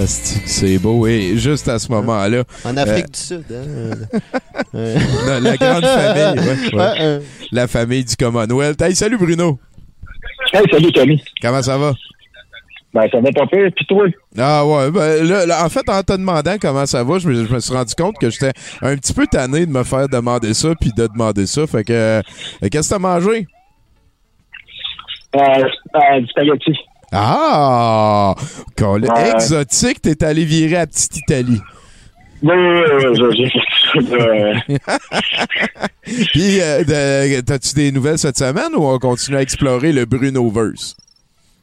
C'est 0.07 0.77
beau. 0.79 1.07
Et 1.07 1.39
juste 1.39 1.67
à 1.69 1.79
ce 1.79 1.91
moment-là, 1.93 2.45
En 2.67 2.77
Afrique 2.77 3.07
Euh. 3.07 3.09
du 3.09 3.19
Sud, 3.19 3.45
hein? 3.51 4.19
Euh, 4.75 5.41
la 5.41 5.57
grande 5.57 5.85
famille, 5.85 6.41
ouais, 6.47 6.57
ouais. 6.73 6.79
ouais, 6.79 6.95
euh, 7.01 7.21
la 7.53 7.67
famille 7.67 8.05
du 8.05 8.15
Commonwealth. 8.17 8.81
Hey, 8.83 8.95
salut 8.95 9.17
Bruno. 9.17 9.59
Hey, 10.53 10.63
salut 10.71 10.93
Tommy. 10.93 11.23
Comment 11.41 11.63
ça 11.63 11.79
va? 11.79 11.95
Ben, 12.93 13.03
ça 13.11 13.21
va 13.21 13.31
pas 13.31 13.47
pire, 13.47 13.69
puis 13.77 13.87
toi? 13.87 14.05
Ah 14.37 14.67
ouais, 14.67 14.91
ben, 14.91 15.25
là, 15.25 15.47
là, 15.47 15.65
en 15.65 15.69
fait, 15.69 15.89
en 15.89 16.03
te 16.03 16.13
demandant 16.13 16.57
comment 16.61 16.87
ça 16.87 17.05
va, 17.05 17.19
je 17.19 17.29
me, 17.29 17.47
je 17.47 17.53
me 17.53 17.61
suis 17.61 17.73
rendu 17.73 17.95
compte 17.95 18.17
que 18.19 18.31
j'étais 18.31 18.53
un 18.83 18.97
petit 18.97 19.13
peu 19.13 19.27
tanné 19.29 19.65
de 19.65 19.71
me 19.71 19.85
faire 19.85 20.09
demander 20.09 20.55
ça 20.55 20.71
puis 20.81 20.91
de 20.97 21.07
demander 21.07 21.47
ça. 21.47 21.67
Fait 21.69 21.85
que, 21.85 21.93
euh, 21.93 22.23
qu'est-ce 22.71 22.89
que 22.89 22.95
t'as 22.95 22.99
mangé? 22.99 23.47
Euh, 25.37 25.41
euh, 25.41 26.21
du 26.21 26.27
spaghetti. 26.27 26.73
Ah! 27.13 28.35
Colin, 28.77 29.07
Ouais. 29.15 29.31
Exotique, 29.35 30.03
t'es 30.03 30.25
allé 30.25 30.45
virer 30.45 30.77
à 30.77 30.87
Petite 30.87 31.17
Italie. 31.19 31.61
Oui, 32.43 32.55
oui, 32.57 33.07
oui, 33.21 33.51
oui, 33.95 34.13
euh, 34.13 34.55
Puis, 36.33 36.61
euh, 36.61 37.43
t'as-tu 37.43 37.75
des 37.75 37.93
nouvelles 37.93 38.19
cette 38.19 38.39
semaine 38.39 38.75
ou 38.75 38.87
on 38.87 38.99
continue 38.99 39.37
à 39.37 39.43
explorer 39.43 39.93
le 39.93 40.07
Brunoverse? 40.07 40.97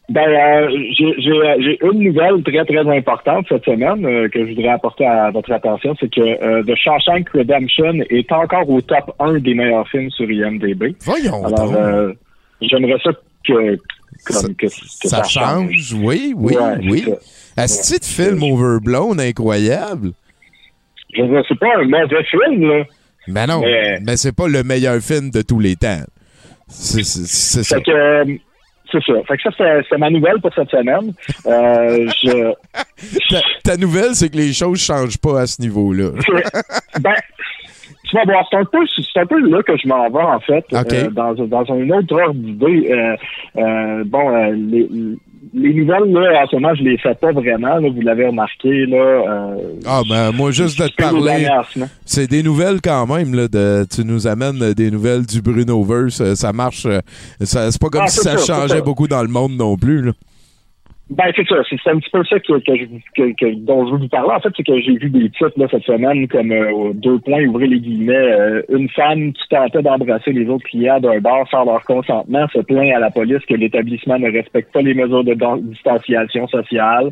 Ben, 0.09 0.21
euh, 0.21 0.69
j'ai 0.97 1.13
j'ai- 1.17 1.79
une 1.83 1.99
nouvelle 1.99 2.41
très, 2.43 2.63
très 2.63 2.97
importante 2.97 3.45
cette 3.49 3.65
semaine 3.65 4.05
euh, 4.05 4.29
que 4.29 4.45
je 4.45 4.53
voudrais 4.53 4.69
apporter 4.69 5.05
à 5.05 5.31
votre 5.31 5.51
attention. 5.51 5.95
C'est 5.99 6.09
que 6.09 6.21
euh, 6.21 6.63
The 6.63 6.75
Shawshank 6.75 7.27
Redemption 7.29 7.93
est 8.09 8.31
encore 8.31 8.69
au 8.69 8.79
top 8.79 9.13
1 9.19 9.39
des 9.39 9.53
meilleurs 9.53 9.87
films 9.89 10.09
sur 10.11 10.29
IMDb. 10.31 10.95
Voyons 11.03 11.45
Alors, 11.45 11.71
donc. 11.71 11.75
euh, 11.75 12.13
j'aimerais 12.61 12.97
ça 13.03 13.11
que, 13.45 13.77
Ça- 14.19 14.41
comme, 14.43 14.55
que, 14.55 14.67
que 14.67 15.07
ça 15.09 15.23
change, 15.23 15.93
oui, 16.01 16.33
oui, 16.37 16.55
Ouais, 16.55 16.77
oui. 16.89 17.01
ça. 17.55 17.63
Asti 17.63 17.99
de 17.99 18.05
film 18.05 18.43
overblown 18.43 19.19
incroyable. 19.19 20.11
Je 21.13 21.21
veux 21.23 21.43
c'est 21.49 21.59
pas 21.59 21.75
un 21.79 21.83
mauvais 21.85 22.23
film, 22.31 22.65
là. 22.69 22.83
Mais 23.27 23.45
non, 23.45 23.59
mais, 23.59 23.99
Mais- 24.05 24.15
c'est 24.15 24.33
pas 24.35 24.47
le 24.47 24.63
meilleur 24.63 25.01
film 25.01 25.31
de 25.31 25.41
tous 25.41 25.59
les 25.59 25.75
temps. 25.75 25.99
C'est 26.69 27.03
ça. 27.03 27.75
Fait 27.75 27.81
que, 27.83 27.91
euh, 27.91 28.25
c'est 28.91 29.03
ça. 29.03 29.13
Fait 29.27 29.37
que 29.37 29.43
ça, 29.43 29.81
c'est 29.89 29.97
ma 29.97 30.09
nouvelle 30.09 30.39
pour 30.41 30.53
cette 30.53 30.69
semaine. 30.69 31.13
Euh, 31.45 32.07
je, 32.23 32.53
Ta, 33.29 33.41
ta 33.63 33.77
nouvelle, 33.77 34.15
c'est 34.15 34.29
que 34.29 34.37
les 34.37 34.53
choses 34.53 34.81
changent 34.81 35.17
pas 35.17 35.41
à 35.41 35.47
ce 35.47 35.61
niveau-là. 35.61 36.11
ben, 37.01 37.13
tu 38.09 38.15
vas 38.15 38.23
voir, 38.23 38.47
c'est 38.49 38.57
un 38.57 38.65
peu, 38.65 38.79
c'est 38.87 39.19
un 39.19 39.25
peu 39.25 39.39
là 39.39 39.61
que 39.63 39.75
je 39.77 39.87
m'en 39.87 40.09
vais, 40.09 40.23
en 40.23 40.39
fait, 40.39 40.65
euh, 40.73 41.09
dans, 41.09 41.33
dans 41.33 41.73
un 41.73 41.89
autre 41.89 42.15
ordre 42.15 42.39
d'idée. 42.39 43.17
Euh, 43.57 44.03
bon, 44.05 44.29
les, 44.53 44.87
les 45.53 45.73
nouvelles, 45.73 46.11
là, 46.11 46.43
en 46.43 46.47
ce 46.47 46.55
moment, 46.55 46.73
je 46.75 46.83
les 46.83 46.97
fais 46.97 47.13
pas 47.15 47.31
vraiment, 47.31 47.77
là, 47.77 47.89
vous 47.89 48.01
l'avez 48.01 48.27
remarqué, 48.27 48.85
là. 48.85 48.97
Euh, 48.97 49.55
Ah, 49.85 50.01
ben, 50.07 50.31
moi, 50.31 50.51
juste 50.51 50.79
de 50.79 50.87
te 50.87 50.95
parler, 50.95 51.47
c'est 52.05 52.27
des 52.29 52.43
nouvelles 52.43 52.79
quand 52.81 53.05
même, 53.07 53.33
là, 53.35 53.47
de, 53.47 53.85
tu 53.93 54.03
nous 54.05 54.27
amènes 54.27 54.73
des 54.73 54.91
nouvelles 54.91 55.25
du 55.25 55.41
Brunoverse, 55.41 56.21
euh, 56.21 56.35
ça 56.35 56.53
marche, 56.53 56.85
euh, 56.85 56.99
ça, 57.41 57.71
c'est 57.71 57.81
pas 57.81 57.89
comme 57.89 58.03
Ah, 58.05 58.07
si 58.07 58.19
ça 58.19 58.37
changeait 58.37 58.75
ça. 58.77 58.81
beaucoup 58.81 59.07
dans 59.07 59.21
le 59.21 59.29
monde 59.29 59.53
non 59.57 59.75
plus, 59.77 60.01
là. 60.01 60.11
Ben, 61.09 61.31
c'est 61.37 61.47
ça. 61.47 61.55
C'est 61.69 61.89
un 61.89 61.99
petit 61.99 62.09
peu 62.11 62.21
ça 62.25 62.37
que, 62.37 62.59
je- 62.59 62.85
que, 63.15 63.31
que- 63.33 63.55
dont 63.65 63.85
je 63.87 63.91
veux 63.93 63.97
vous 63.99 64.07
parler. 64.09 64.31
En 64.35 64.41
fait, 64.41 64.49
c'est 64.57 64.63
que 64.63 64.77
j'ai 64.81 64.97
vu 64.97 65.09
des 65.09 65.29
titres 65.29 65.53
là, 65.55 65.65
cette 65.71 65.83
semaine 65.83 66.27
comme 66.27 66.51
euh, 66.51 66.91
deux 66.93 67.17
points, 67.19 67.45
ouvrez 67.45 67.67
les 67.67 67.79
guillemets. 67.79 68.13
euh, 68.17 68.61
une 68.67 68.89
femme 68.89 69.31
qui 69.31 69.47
tentait 69.49 69.81
d'embrasser 69.81 70.33
les 70.33 70.49
autres 70.49 70.65
clients 70.65 70.99
d'un 70.99 71.19
bar 71.19 71.47
sans 71.49 71.63
leur 71.63 71.81
consentement 71.85 72.45
se 72.49 72.59
plaint 72.59 72.93
à 72.93 72.99
la 72.99 73.09
police 73.09 73.39
que 73.47 73.53
l'établissement 73.53 74.19
ne 74.19 74.29
respecte 74.29 74.73
pas 74.73 74.81
les 74.81 74.93
mesures 74.93 75.23
de 75.23 75.33
distanciation 75.61 76.45
sociale. 76.49 77.11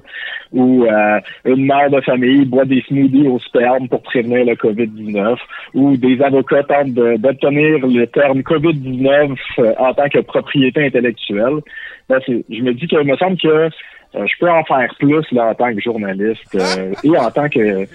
Ou 0.52 0.84
euh, 0.86 1.20
une 1.46 1.66
mère 1.66 1.90
de 1.90 2.02
famille 2.02 2.44
boit 2.46 2.66
des 2.66 2.82
smoothies 2.90 3.30
au 3.30 3.40
sperme 3.40 3.88
pour 3.88 4.02
prévenir 4.02 4.46
le 4.46 4.56
COVID-19. 4.56 5.38
Ou 5.74 5.96
des 5.96 6.22
avocats 6.22 6.64
tentent 6.64 6.94
d'obtenir 6.94 7.88
le 7.88 8.06
terme 8.08 8.40
COVID-19 8.42 9.38
euh, 9.60 9.74
en 9.80 9.94
tant 9.94 10.10
que 10.10 10.20
propriété 10.20 10.86
intellectuelle. 10.86 11.60
Ben, 12.10 12.20
c'est- 12.26 12.46
je 12.50 12.62
me 12.62 12.74
dis 12.74 12.88
que 12.88 13.02
me 13.04 13.16
semble 13.18 13.38
que 13.38 13.48
euh, 13.48 13.70
je 14.14 14.34
peux 14.40 14.50
en 14.50 14.64
faire 14.64 14.94
plus 15.00 15.26
là, 15.32 15.48
en 15.48 15.56
tant 15.56 15.74
que 15.74 15.82
journaliste 15.82 16.56
euh, 16.56 16.94
et 17.04 17.18
en 17.18 17.32
tant 17.32 17.50
que 17.50 17.86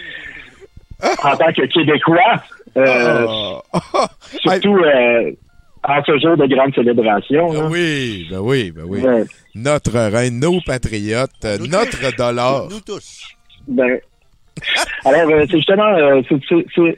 en 1.25 1.37
tant 1.37 1.53
que 1.53 1.65
Québécois, 1.67 2.43
euh, 2.77 3.55
Ah. 3.73 4.09
surtout 4.43 4.77
euh, 4.77 5.31
en 5.83 6.03
ce 6.05 6.19
jour 6.19 6.37
de 6.37 6.47
grande 6.55 6.75
célébration. 6.75 7.53
Ben 7.53 7.69
oui, 7.71 8.27
ben 8.31 8.41
oui, 8.41 8.71
ben 8.71 8.85
oui. 8.87 9.01
Ouais. 9.01 9.25
Notre 9.55 9.93
reine, 9.99 10.39
nos 10.41 10.61
patriotes, 10.61 11.31
Nous 11.59 11.67
notre 11.69 12.17
dollar. 12.17 12.67
Nous 12.69 12.81
tous. 12.81 13.25
Ben, 13.67 13.99
alors, 15.07 15.31
euh, 15.31 15.47
c'est 15.51 15.57
justement, 15.57 15.89
euh, 15.97 16.21
c'est- 16.75 16.97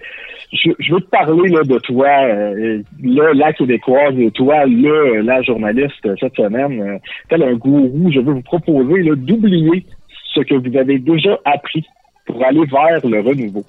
je, 0.52 0.70
je 0.78 0.94
veux 0.94 1.00
te 1.00 1.08
parler 1.08 1.48
là, 1.48 1.62
de 1.64 1.78
toi, 1.78 2.08
euh, 2.24 2.82
là, 3.02 3.32
la 3.34 3.52
québécoise, 3.52 4.18
et 4.18 4.30
toi, 4.30 4.66
là, 4.66 5.22
la 5.22 5.42
journaliste 5.42 6.04
euh, 6.06 6.14
cette 6.20 6.36
semaine, 6.36 6.80
euh, 6.80 6.98
tel 7.28 7.42
un 7.42 7.54
gourou, 7.54 8.10
je 8.12 8.20
veux 8.20 8.34
vous 8.34 8.42
proposer 8.42 9.02
d'oublier 9.16 9.86
ce 10.34 10.40
que 10.40 10.54
vous 10.54 10.76
avez 10.76 10.98
déjà 10.98 11.38
appris 11.44 11.86
pour 12.26 12.44
aller 12.44 12.64
vers 12.66 13.06
le 13.06 13.20
renouveau. 13.20 13.64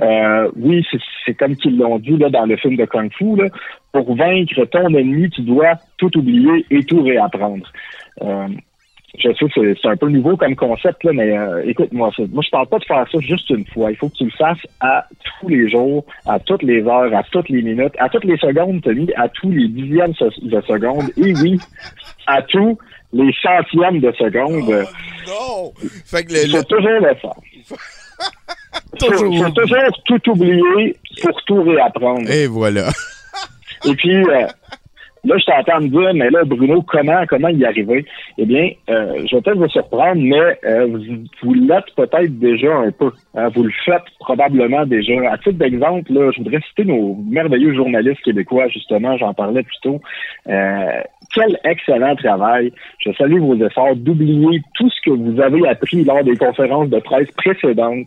Euh, 0.00 0.50
oui, 0.56 0.84
c'est- 0.90 1.34
comme 1.34 1.56
qu'ils 1.56 1.78
l'ont 1.78 1.98
dit 1.98 2.16
là, 2.18 2.28
dans 2.28 2.44
le 2.44 2.56
film 2.56 2.76
de 2.76 2.84
Kung 2.84 3.10
Fu, 3.12 3.34
là, 3.36 3.48
pour 3.92 4.14
vaincre 4.14 4.64
ton 4.66 4.88
ennemi, 4.94 5.30
tu 5.30 5.42
dois 5.42 5.74
tout 5.96 6.16
oublier 6.18 6.66
et 6.70 6.84
tout 6.84 7.02
réapprendre. 7.02 7.66
Je 9.18 9.28
sais 9.32 9.46
c'est- 9.54 9.74
c'est 9.80 9.88
un 9.88 9.96
peu 9.96 10.08
nouveau 10.08 10.36
comme 10.36 10.54
concept, 10.56 11.02
là, 11.04 11.12
mais 11.14 11.36
euh, 11.36 11.62
écoute-moi, 11.66 12.10
ça. 12.16 12.22
moi 12.32 12.42
je 12.44 12.50
parle 12.50 12.66
pas 12.68 12.78
de 12.78 12.84
faire 12.84 13.04
ça 13.10 13.18
juste 13.20 13.48
une 13.50 13.66
fois. 13.66 13.90
Il 13.90 13.96
faut 13.96 14.08
que 14.08 14.16
tu 14.16 14.24
le 14.24 14.30
fasses 14.30 14.58
à 14.80 15.06
tous 15.40 15.48
les 15.48 15.68
jours, 15.70 16.04
à 16.26 16.38
toutes 16.38 16.62
les 16.62 16.82
heures, 16.82 17.14
à 17.14 17.22
toutes 17.32 17.48
les 17.48 17.62
minutes, 17.62 17.94
à 17.98 18.08
toutes 18.08 18.24
les 18.24 18.36
secondes, 18.38 18.82
Tommy, 18.82 19.08
à 19.16 19.28
tous 19.28 19.50
les 19.50 19.68
dixièmes 19.68 20.12
de 20.42 20.60
seconde, 20.62 21.04
et 21.16 21.32
oui, 21.42 21.58
à 22.26 22.42
tous 22.42 22.78
les 23.12 23.32
centièmes 23.42 24.00
de 24.00 24.12
seconde. 24.12 24.68
Non! 25.26 25.72
Fait 26.04 26.24
que 26.24 26.32
Il 26.44 26.52
le, 26.52 26.58
faut 26.58 26.64
toujours 26.64 26.88
le 27.00 27.14
faire. 27.14 27.34
Faut, 27.66 27.76
Toujours. 28.98 29.44
faut 29.46 29.50
toujours 29.52 30.02
tout 30.06 30.30
oublier 30.30 30.96
pour 31.22 31.42
tout 31.44 31.62
réapprendre. 31.62 32.30
Et 32.30 32.46
voilà. 32.46 32.88
Et 33.86 33.94
puis, 33.94 34.16
euh, 34.16 34.46
là, 35.26 35.36
je 35.38 35.44
t'entends 35.44 35.80
me 35.80 35.88
dire, 35.88 36.14
mais 36.14 36.30
là, 36.30 36.44
Bruno, 36.44 36.82
comment 36.82 37.24
comment 37.28 37.48
y 37.48 37.64
arriver? 37.64 38.04
Eh 38.38 38.46
bien, 38.46 38.70
euh, 38.90 39.24
je 39.26 39.36
vais 39.36 39.42
peut-être 39.42 39.58
vous 39.58 39.68
surprendre, 39.68 40.20
mais 40.22 40.58
euh, 40.64 40.86
vous, 40.86 41.24
vous 41.42 41.54
l'êtes 41.54 41.94
peut-être 41.96 42.38
déjà 42.38 42.74
un 42.76 42.90
peu. 42.90 43.10
hein. 43.34 43.48
vous 43.48 43.64
le 43.64 43.72
faites 43.84 44.04
probablement 44.20 44.86
déjà. 44.86 45.14
À 45.30 45.38
titre 45.38 45.58
d'exemple, 45.58 46.12
là, 46.12 46.30
je 46.32 46.42
voudrais 46.42 46.60
citer 46.68 46.84
nos 46.84 47.16
merveilleux 47.28 47.74
journalistes 47.74 48.22
québécois, 48.22 48.68
justement, 48.68 49.16
j'en 49.16 49.34
parlais 49.34 49.62
plus 49.62 49.80
tôt. 49.82 50.00
Euh, 50.48 51.00
quel 51.34 51.58
excellent 51.64 52.14
travail. 52.16 52.72
Je 52.98 53.12
salue 53.12 53.40
vos 53.40 53.56
efforts 53.56 53.96
d'oublier 53.96 54.62
tout 54.74 54.88
ce 54.90 55.00
que 55.04 55.10
vous 55.10 55.40
avez 55.40 55.68
appris 55.68 56.04
lors 56.04 56.24
des 56.24 56.36
conférences 56.36 56.88
de 56.88 56.98
presse 57.00 57.30
précédentes. 57.32 58.06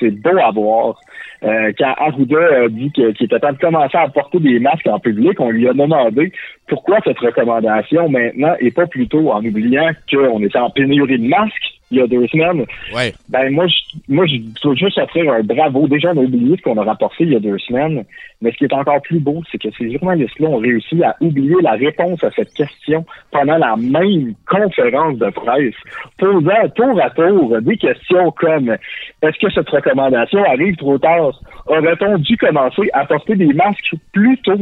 C'est 0.00 0.10
beau 0.10 0.38
à 0.38 0.50
voir. 0.50 0.98
Euh, 1.42 1.72
quand 1.78 1.94
Arruda 1.98 2.64
a 2.64 2.68
dit 2.68 2.90
qu'il 2.92 3.08
était 3.08 3.38
temps 3.38 3.52
de 3.52 3.58
commencer 3.58 3.96
à 3.96 4.08
porter 4.08 4.40
des 4.40 4.58
masques 4.58 4.86
en 4.86 4.98
public, 4.98 5.38
on 5.40 5.50
lui 5.50 5.68
a 5.68 5.72
demandé 5.72 6.32
pourquoi 6.66 6.98
cette 7.04 7.18
recommandation 7.18 8.08
maintenant 8.08 8.54
et 8.60 8.70
pas 8.70 8.86
plutôt 8.86 9.30
en 9.30 9.44
oubliant 9.44 9.90
qu'on 10.10 10.42
était 10.42 10.58
en 10.58 10.70
pénurie 10.70 11.18
de 11.18 11.28
masques 11.28 11.76
il 11.90 11.98
y 11.98 12.00
a 12.00 12.06
deux 12.06 12.26
semaines. 12.28 12.64
Ouais. 12.94 13.14
Ben 13.28 13.50
moi, 13.50 13.66
je, 13.66 13.74
moi, 14.08 14.26
je 14.26 14.36
dois 14.62 14.74
juste 14.74 14.98
offrir 14.98 15.32
un 15.32 15.42
bravo. 15.42 15.86
Déjà, 15.86 16.12
on 16.14 16.18
a 16.18 16.24
oublié 16.24 16.56
ce 16.56 16.62
qu'on 16.62 16.78
a 16.78 16.84
rapporté 16.84 17.24
il 17.24 17.32
y 17.32 17.36
a 17.36 17.40
deux 17.40 17.58
semaines, 17.58 18.04
mais 18.40 18.50
ce 18.52 18.56
qui 18.56 18.64
est 18.64 18.72
encore 18.72 19.00
plus 19.02 19.20
beau, 19.20 19.42
c'est 19.50 19.58
que 19.58 19.68
ces 19.78 19.92
journalistes-là 19.92 20.48
ont 20.48 20.58
réussi 20.58 21.02
à 21.02 21.16
oublier 21.20 21.56
la 21.62 21.72
réponse 21.72 22.22
à 22.24 22.30
cette 22.32 22.52
question 22.54 23.04
pendant 23.30 23.58
la 23.58 23.76
même 23.76 24.34
conférence 24.48 25.18
de 25.18 25.30
presse, 25.30 25.74
posant 26.18 26.68
tour 26.74 27.00
à 27.00 27.10
tour 27.10 27.60
des 27.60 27.76
questions 27.76 28.30
comme 28.32 28.76
est-ce 29.22 29.38
que 29.38 29.52
cette 29.52 29.68
recommandation 29.68 30.44
arrive 30.44 30.76
trop 30.76 30.98
tard? 30.98 31.40
Aurait-on 31.66 32.18
dû 32.18 32.36
commencer 32.36 32.90
à 32.92 33.04
porter 33.06 33.36
des 33.36 33.52
masques 33.52 33.94
plus 34.12 34.38
tôt? 34.38 34.58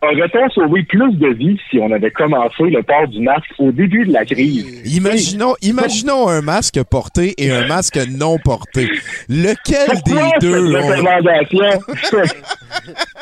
Aurait-on 0.00 0.48
sauvé 0.50 0.84
plus 0.84 1.12
de 1.14 1.26
vies 1.34 1.58
si 1.70 1.78
on 1.80 1.90
avait 1.90 2.12
commencé 2.12 2.62
le 2.64 2.82
port 2.84 3.08
du 3.08 3.20
masque 3.20 3.50
au 3.58 3.72
début 3.72 4.06
de 4.06 4.12
la 4.12 4.24
crise? 4.24 4.94
Imaginons, 4.96 5.54
imaginons 5.60 6.28
un 6.28 6.40
masque 6.40 6.80
porté 6.88 7.34
et 7.36 7.50
un 7.50 7.66
masque 7.66 7.98
non 8.16 8.38
porté. 8.38 8.88
Lequel 9.28 9.86
Pourquoi 9.88 10.30
des 10.38 10.46
deux 10.46 10.72
cette 10.72 10.84
on- 10.84 10.86
recommandation? 10.88 11.82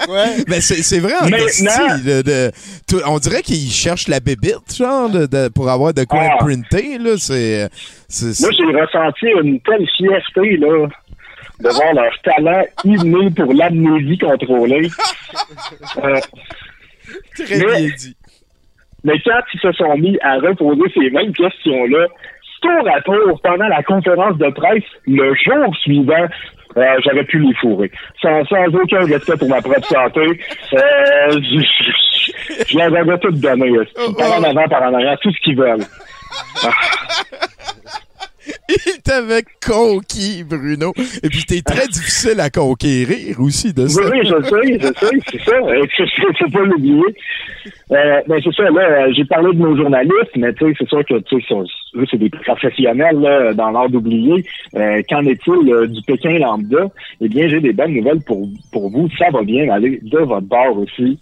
Ouais. 0.09 0.45
Ben 0.47 0.61
c'est 0.61 0.99
vrai 1.01 1.15
en 1.21 1.25
Maintenant- 1.29 1.47
esti, 1.47 2.05
de, 2.05 2.23
de- 2.23 2.53
tout- 2.87 3.01
on 3.07 3.19
dirait 3.19 3.43
qu'ils 3.43 3.71
cherchent 3.73 4.07
la 4.07 4.21
bébite 4.21 4.77
genre 4.77 5.09
de, 5.11 5.27
de- 5.27 5.49
pour 5.49 5.69
avoir 5.69 5.93
de 5.95 6.05
quoi 6.05 6.21
Ah. 6.33 6.37
printer 6.39 6.99
là 6.99 7.15
c'est 7.19 7.69
Moi, 8.41 8.51
j'ai 8.53 8.81
ressenti 8.81 9.27
une 9.43 9.59
telle 9.61 9.85
fierté, 9.97 10.59
là, 10.59 10.87
de 11.59 11.69
voir 11.71 11.95
leur 11.95 12.13
talent 12.23 12.63
inné 12.85 13.31
pour 13.31 13.53
l'amnésie 13.53 14.19
contrôlée. 14.19 14.89
Euh, 16.05 16.21
très 17.35 17.59
mais- 17.59 17.65
bien 17.87 17.95
dit. 17.97 18.17
mais 19.05 19.19
quand 19.25 19.41
ils 19.55 19.61
se 19.61 19.73
sont 19.73 19.97
mis 19.97 20.19
à 20.23 20.37
reposer 20.37 20.83
ces 20.95 21.11
mêmes 21.11 21.33
questions-là, 21.33 22.07
tour 22.63 22.89
à 22.93 23.01
tour, 23.03 23.41
pendant 23.43 23.69
la 23.69 23.83
conférence 23.83 24.37
de 24.39 24.49
presse, 24.51 24.83
le 25.07 25.35
jour 25.35 25.77
suivant, 25.83 26.27
euh, 26.77 26.97
j'aurais 27.05 27.25
pu 27.25 27.39
les 27.39 27.55
fourrer. 27.55 27.91
Sans, 28.21 28.45
sans 28.47 28.67
aucun 28.75 29.05
respect 29.05 29.37
pour 29.37 29.49
ma 29.49 29.61
propre 29.63 29.87
santé, 29.87 30.21
euh, 30.73 30.79
je, 31.33 31.61
je, 31.61 32.33
je 32.69 32.79
leur 32.79 32.95
avais 32.97 33.19
tout 33.19 33.31
donné. 33.31 33.71
euh, 33.71 33.85
Par 34.19 34.39
en 34.39 34.43
avant, 34.43 34.69
par 34.69 34.83
en 34.83 34.95
arrière, 34.95 35.19
tout 35.21 35.31
ce 35.33 35.41
qu'ils 35.43 35.57
veulent. 35.57 35.85
Il 38.69 39.03
t'avait 39.03 39.45
conquis 39.65 40.45
Bruno 40.45 40.93
et 41.23 41.29
puis 41.29 41.45
t'es 41.45 41.63
très 41.63 41.87
difficile 41.87 42.41
à 42.41 42.51
conquérir 42.51 43.41
aussi 43.41 43.73
de 43.73 43.87
ça. 43.87 44.01
Oui, 44.03 44.11
oui, 44.13 44.21
je 44.25 44.43
sais, 44.43 44.79
je 44.81 44.87
sais, 44.87 45.17
c'est 45.31 45.43
ça. 45.43 45.57
Il 45.61 46.37
faut, 46.39 46.51
pas 46.51 46.65
l'oublier. 46.65 47.03
Euh, 47.93 48.21
ben, 48.27 48.41
c'est 48.43 48.55
ça, 48.55 48.65
là, 48.65 48.81
euh, 48.81 49.13
j'ai 49.17 49.25
parlé 49.25 49.53
de 49.55 49.61
nos 49.61 49.77
journalistes, 49.77 50.37
mais 50.37 50.53
tu 50.55 50.67
sais, 50.67 50.73
c'est 50.79 50.89
sûr 50.89 51.05
que 51.05 51.19
tu 51.21 51.41
sais, 51.43 51.55
eux, 51.97 52.05
c'est 52.11 52.19
des 52.19 52.31
professionnels 52.31 53.21
là, 53.21 53.55
dans 53.55 53.71
l'art 53.71 53.89
d'oublier. 53.89 54.45
Euh, 54.75 55.03
qu'en 55.09 55.25
est-il 55.25 55.73
euh, 55.73 55.87
du 55.87 56.03
Pékin 56.03 56.39
lambda? 56.39 56.87
Eh 57.21 57.29
bien, 57.29 57.49
j'ai 57.49 57.61
des 57.61 57.73
bonnes 57.73 57.95
nouvelles 57.95 58.23
pour, 58.27 58.49
pour 58.73 58.91
vous. 58.91 59.09
Ça 59.19 59.27
va 59.31 59.43
bien 59.43 59.69
aller 59.71 60.01
de 60.03 60.19
votre 60.19 60.47
bord 60.47 60.79
aussi. 60.79 61.19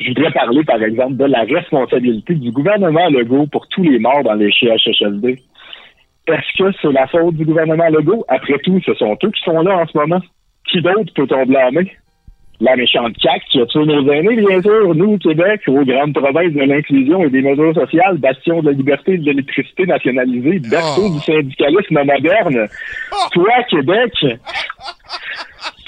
Je 0.00 0.08
voudrais 0.10 0.30
parler, 0.30 0.62
par 0.62 0.80
exemple, 0.82 1.16
de 1.16 1.24
la 1.24 1.42
responsabilité 1.42 2.34
du 2.34 2.52
gouvernement 2.52 3.08
Legault 3.08 3.46
pour 3.48 3.66
tous 3.68 3.82
les 3.82 3.98
morts 3.98 4.22
dans 4.22 4.34
les 4.34 4.50
CHSLD. 4.52 5.40
Est-ce 6.28 6.62
que 6.62 6.70
c'est 6.82 6.92
la 6.92 7.06
faute 7.06 7.34
du 7.36 7.44
gouvernement 7.44 7.88
Legault? 7.88 8.24
Après 8.28 8.58
tout, 8.64 8.80
ce 8.84 8.94
sont 8.94 9.16
eux 9.24 9.30
qui 9.30 9.40
sont 9.44 9.62
là 9.62 9.78
en 9.78 9.86
ce 9.86 9.96
moment. 9.96 10.20
Qui 10.70 10.80
d'autre 10.82 11.12
peut-on 11.14 11.46
blâmer? 11.46 11.90
La 12.60 12.74
méchante 12.74 13.14
CAQ 13.22 13.44
qui 13.50 13.60
a 13.60 13.66
tué 13.66 13.84
nos 13.86 14.12
aînés, 14.12 14.34
bien 14.36 14.60
sûr. 14.60 14.92
Nous, 14.94 15.12
au 15.14 15.18
Québec, 15.18 15.60
aux 15.68 15.84
grandes 15.84 16.12
provinces 16.12 16.52
de 16.52 16.64
l'inclusion 16.64 17.22
et 17.22 17.30
des 17.30 17.40
mesures 17.40 17.72
sociales, 17.72 18.18
bastion 18.18 18.60
de 18.60 18.66
la 18.66 18.72
liberté 18.72 19.12
et 19.14 19.18
de 19.18 19.24
l'électricité 19.26 19.86
nationalisée, 19.86 20.58
berceau 20.68 21.02
Oh. 21.06 21.14
du 21.14 21.20
syndicalisme 21.20 22.02
moderne. 22.04 22.66
Toi, 23.32 23.52
Québec, 23.70 24.12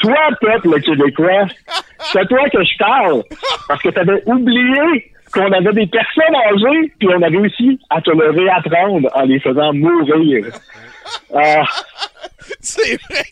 toi, 0.00 0.16
peuple 0.40 0.80
québécois, 0.80 1.46
c'est 1.98 2.26
toi 2.28 2.48
que 2.48 2.62
je 2.62 2.78
parle. 2.78 3.22
Parce 3.68 3.82
que 3.82 3.88
t'avais 3.90 4.22
oublié 4.26 5.10
qu'on 5.32 5.52
avait 5.52 5.72
des 5.72 5.86
personnes 5.86 6.34
âgées, 6.34 6.92
puis 6.98 7.08
on 7.08 7.22
a 7.22 7.26
réussi 7.28 7.78
à 7.90 8.00
te 8.00 8.10
le 8.10 8.30
réapprendre 8.30 9.08
en 9.14 9.22
les 9.22 9.40
faisant 9.40 9.72
mourir. 9.72 10.44
Ah, 11.34 11.64
C'est 12.60 13.00
vrai. 13.02 13.24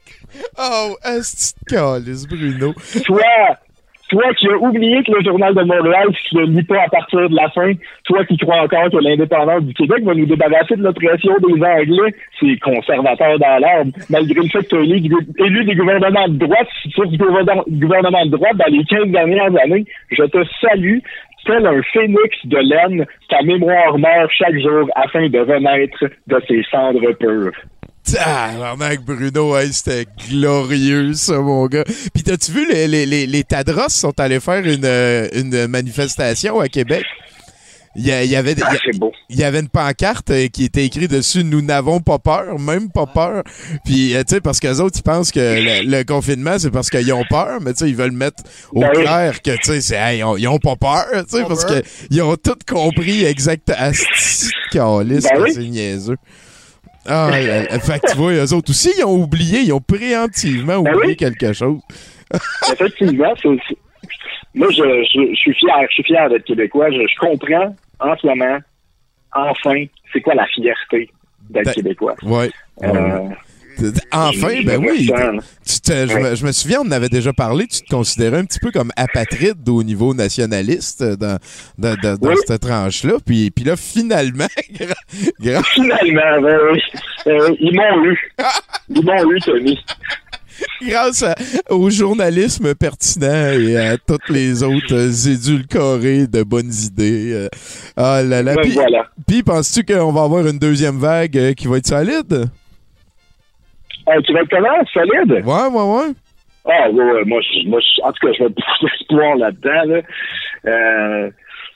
Oh, 0.59 0.97
est-ce 1.05 1.55
que 1.67 2.27
Bruno? 2.29 2.75
toi, 3.05 3.23
toi 4.09 4.35
qui 4.35 4.49
as 4.49 4.57
oublié 4.57 5.03
que 5.05 5.13
le 5.13 5.23
Journal 5.25 5.55
de 5.55 5.63
Montréal, 5.63 6.09
tu 6.29 6.37
le 6.37 6.45
lis 6.47 6.63
pas 6.65 6.83
à 6.83 6.89
partir 6.89 7.29
de 7.29 7.37
la 7.37 7.49
fin, 7.51 7.73
toi 8.05 8.25
qui 8.25 8.37
crois 8.39 8.63
encore 8.63 8.91
que 8.91 8.97
l'indépendance 8.97 9.63
du 9.63 9.75
Québec 9.75 10.03
va 10.05 10.15
nous 10.15 10.27
débarrasser 10.27 10.77
de 10.77 10.83
l'oppression 10.83 11.35
des 11.47 11.63
Anglais, 11.63 12.15
c'est 12.41 12.59
conservateur 12.59 13.39
dans 13.39 13.59
l'âme, 13.59 13.93
malgré 14.11 14.41
le 14.41 14.49
fait 14.49 14.61
que 14.65 14.69
tu 14.69 14.77
as 14.77 14.81
élu, 14.81 15.15
élu 15.39 15.65
des 15.65 15.75
gouvernements 15.75 16.29
de 16.29 16.39
droite, 16.39 16.69
gouvernement 16.97 17.65
gouvernement 17.69 18.27
de 18.27 18.31
droite 18.31 18.57
dans 18.57 18.73
les 18.73 18.85
15 18.85 19.09
dernières 19.09 19.55
années, 19.63 19.85
je 20.11 20.23
te 20.25 20.39
salue. 20.61 20.99
Un 21.55 21.83
phénix 21.93 22.37
de 22.45 22.59
laine, 22.59 23.07
ta 23.29 23.43
mémoire 23.43 23.99
meurt 23.99 24.31
chaque 24.37 24.59
jour 24.59 24.89
afin 24.97 25.29
de 25.29 25.39
renaître 25.39 26.05
de 26.27 26.43
ses 26.47 26.63
cendres 26.71 27.13
pures. 27.19 27.53
Tabarnak, 28.05 29.01
Bruno, 29.05 29.57
hey, 29.57 29.73
c'était 29.73 30.07
glorieux, 30.31 31.13
ça, 31.13 31.39
mon 31.41 31.67
gars. 31.67 31.85
Puis 32.15 32.23
t'as-tu 32.23 32.53
vu, 32.53 32.67
les, 32.73 32.89
les, 32.89 33.05
les, 33.05 33.27
les 33.27 33.45
Tadros 33.45 33.89
sont 33.89 34.19
allés 34.19 34.41
faire 34.41 34.65
une, 34.65 34.85
euh, 34.85 35.29
une 35.35 35.67
manifestation 35.67 36.59
à 36.61 36.69
Québec? 36.69 37.05
Il 37.97 38.07
y, 38.07 38.13
avait, 38.13 38.53
il 38.53 38.59
y 38.59 38.63
Ah, 38.63 38.71
a- 38.71 38.77
c'est 38.85 38.97
beau. 38.99 39.13
il 39.29 39.37
y 39.39 39.45
avait 39.45 39.59
une 39.61 39.69
pancarte 39.69 40.31
euh, 40.31 40.47
qui 40.49 40.65
était 40.65 40.85
écrite 40.85 41.11
dessus 41.11 41.43
Nous 41.43 41.63
n'avons 41.63 42.01
pas 42.01 42.19
peur, 42.19 42.59
même 42.59 42.91
pas 42.93 43.07
peur. 43.07 43.43
Puis, 43.85 44.15
euh, 44.15 44.23
tu 44.23 44.35
sais, 44.37 44.41
parce 44.41 44.61
qu'eux 44.61 44.79
autres, 44.79 44.99
ils 44.99 45.03
pensent 45.03 45.33
que 45.33 45.41
le, 45.41 45.91
le 45.91 46.05
confinement, 46.05 46.59
c'est 46.59 46.71
parce 46.71 46.91
qu'ils 46.91 47.13
ont 47.13 47.25
peur, 47.29 47.61
mais 47.61 47.73
tu 47.73 47.81
sais, 47.81 47.89
ils 47.91 47.97
veulent 47.97 48.13
mettre 48.13 48.43
au 48.73 48.81
Ben 48.81 48.91
oui. 48.95 49.03
clair 49.03 49.43
que, 49.43 49.51
tu 49.57 49.59
sais, 49.65 49.81
c'est, 49.81 49.97
hey, 49.97 50.19
ils, 50.19 50.25
ont, 50.25 50.37
ils 50.37 50.47
ont 50.47 50.59
pas 50.59 50.77
peur, 50.77 51.07
tu 51.29 51.37
sais, 51.39 51.45
parce 51.49 51.65
que 51.65 51.83
ils 52.11 52.23
ont 52.23 52.37
tout 52.37 52.55
compris 52.69 53.25
exact 53.25 53.71
à 53.71 53.93
ce 53.93 54.49
Ben 54.75 55.21
que 55.21 55.43
oui. 55.43 55.53
c'est 55.55 55.65
niaiseux. 55.65 56.17
Ah, 57.07 57.31
là, 57.31 57.63
là. 57.63 57.79
fait 57.81 58.01
que 58.01 58.11
tu 58.13 58.17
vois, 58.19 58.33
eux 58.35 58.53
autres 58.53 58.71
aussi, 58.71 58.91
ils 58.99 59.05
ont 59.05 59.17
oublié, 59.23 59.61
ils 59.63 59.73
ont 59.73 59.81
préemptivement 59.81 60.83
Ben 60.83 60.95
oublié 60.95 61.13
oui. 61.13 61.17
quelque 61.17 61.53
chose. 61.55 61.81
Effectivement, 62.71 63.33
c'est 63.41 63.49
aussi- 63.49 63.79
moi, 64.55 64.69
je, 64.71 64.77
je, 64.83 65.31
je 65.31 65.37
suis 65.37 65.55
fier, 65.55 65.77
je 65.89 65.95
suis 65.95 66.03
fier 66.05 66.29
d'être 66.29 66.45
québécois. 66.45 66.91
Je, 66.91 66.99
je 66.99 67.19
comprends 67.19 67.75
en 68.01 68.17
ce 68.17 68.27
moment, 68.27 68.59
enfin, 69.35 69.85
c'est 70.13 70.21
quoi 70.21 70.35
la 70.35 70.47
fierté 70.47 71.11
d'être 71.51 71.65
Ben, 71.67 71.73
québécois. 71.75 72.15
Ouais. 72.23 72.51
Euh, 72.83 73.29
Enfin, 74.11 74.49
je- 74.57 74.63
je 74.63 74.67
ben 74.67 74.81
oui. 74.85 75.09
Tu 75.65 75.81
te- 75.81 76.07
je, 76.09 76.19
me, 76.19 76.35
je 76.35 76.45
me 76.45 76.51
souviens, 76.51 76.81
on 76.81 76.89
en 76.89 76.91
avait 76.91 77.09
déjà 77.09 77.33
parlé, 77.33 77.65
tu 77.69 77.81
te 77.83 77.89
considérais 77.89 78.39
un 78.39 78.45
petit 78.45 78.59
peu 78.59 78.73
comme 78.73 78.91
apatride 78.97 79.69
au 79.69 79.85
niveau 79.85 80.15
nationaliste 80.15 81.03
euh, 81.03 81.15
dans, 81.17 81.39
dans, 81.79 82.35
cette 82.45 82.61
tranche-là. 82.63 83.19
Puis, 83.25 83.53
puis 83.53 83.65
là, 83.65 83.77
finalement, 83.77 84.49
Finalement, 85.39 86.41
ben 86.43 86.59
oui. 86.73 86.81
Euh, 87.29 87.55
ils 87.61 87.73
m'ont 87.77 88.05
eu. 88.05 88.19
Ils 88.91 89.05
m'ont 89.05 89.31
eu, 89.31 89.39
Tony. 89.41 89.79
grâce 90.83 91.23
à- 91.23 91.35
au 91.71 91.91
journalisme 91.91 92.75
pertinent 92.75 93.53
et 93.59 93.77
à 93.77 93.97
toutes 93.99 94.29
les 94.29 94.63
autres 94.63 94.95
euh, 94.95 95.33
édulcorés 95.33 96.27
de 96.27 96.43
bonnes 96.43 96.73
idées. 96.73 97.33
euh, 97.33 97.49
ah 97.97 98.23
là 98.23 98.43
là. 98.43 98.55
Ben 98.55 98.63
Puis, 98.63 98.73
voilà. 98.73 99.07
puis 99.27 99.43
penses-tu 99.43 99.85
qu'on 99.85 100.13
va 100.13 100.23
avoir 100.23 100.47
une 100.47 100.59
deuxième 100.59 100.99
vague 100.99 101.37
euh, 101.37 101.53
qui 101.55 101.67
va 101.69 101.79
être 101.79 101.87
solide? 101.87 102.49
Euh, 104.09 104.21
tu 104.25 104.33
vas 104.33 104.41
être 104.41 104.51
comment? 104.51 104.85
Solide? 104.93 105.33
Ouais, 105.45 105.67
ouais, 105.71 106.07
ouais. 106.07 106.13
Ah, 106.71 106.91
ouais, 106.91 107.05
ouais. 107.13 107.25
Moi, 107.25 107.41
je, 107.43 107.69
moi 107.69 107.81
je- 107.81 108.03
en 108.03 108.13
tout 108.13 108.27
cas, 108.27 108.33
je 108.39 108.45
vais 108.45 108.49
beaucoup 108.51 108.87
d'espoir 108.99 109.37
là-dedans. 109.37 109.85
Là. 109.95 110.01
Euh, 110.67 111.31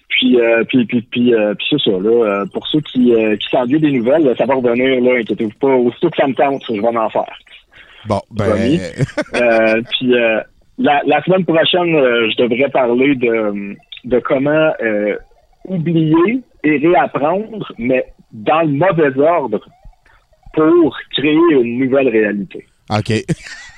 puis, 0.09 0.41
euh, 0.41 0.64
puis, 0.64 0.85
puis, 0.87 1.03
puis, 1.03 1.35
euh, 1.35 1.55
puis 1.55 1.66
c'est 1.70 1.91
ça, 1.91 1.99
là. 1.99 2.11
euh, 2.43 2.47
pour 2.53 2.66
ceux 2.68 2.80
qui, 2.80 3.12
qui 3.41 3.49
s'ennuient 3.51 3.80
des 3.80 3.93
nouvelles, 3.93 4.24
là, 4.24 4.35
ça 4.37 4.45
va 4.47 4.55
revenir, 4.55 5.01
là. 5.03 5.18
Inquiétez-vous 5.20 5.59
pas. 5.61 5.74
Aussitôt 5.74 6.11
que 6.11 6.16
ça 6.16 6.26
me 6.26 6.35
tente, 6.35 6.62
je 6.68 6.80
vais 6.80 6.87
en 6.97 7.11
faire. 7.11 7.39
Bon, 8.07 8.20
ben. 8.30 8.44
Promis. 8.48 8.80
Euh, 9.34 9.80
puis 9.90 10.14
euh, 10.14 10.40
la, 10.78 11.03
la 11.07 11.22
semaine 11.22 11.44
prochaine, 11.44 11.94
euh, 11.94 12.28
je 12.30 12.42
devrais 12.42 12.68
parler 12.70 13.14
de, 13.14 13.74
de 14.05 14.18
comment 14.20 14.72
euh, 14.82 15.16
oublier 15.64 16.42
et 16.64 16.76
réapprendre, 16.78 17.72
mais 17.78 18.12
dans 18.32 18.62
le 18.62 18.68
mauvais 18.68 19.18
ordre, 19.18 19.66
pour 20.55 20.96
créer 21.16 21.38
une 21.53 21.78
nouvelle 21.78 22.09
réalité. 22.09 22.66
OK. 22.90 23.12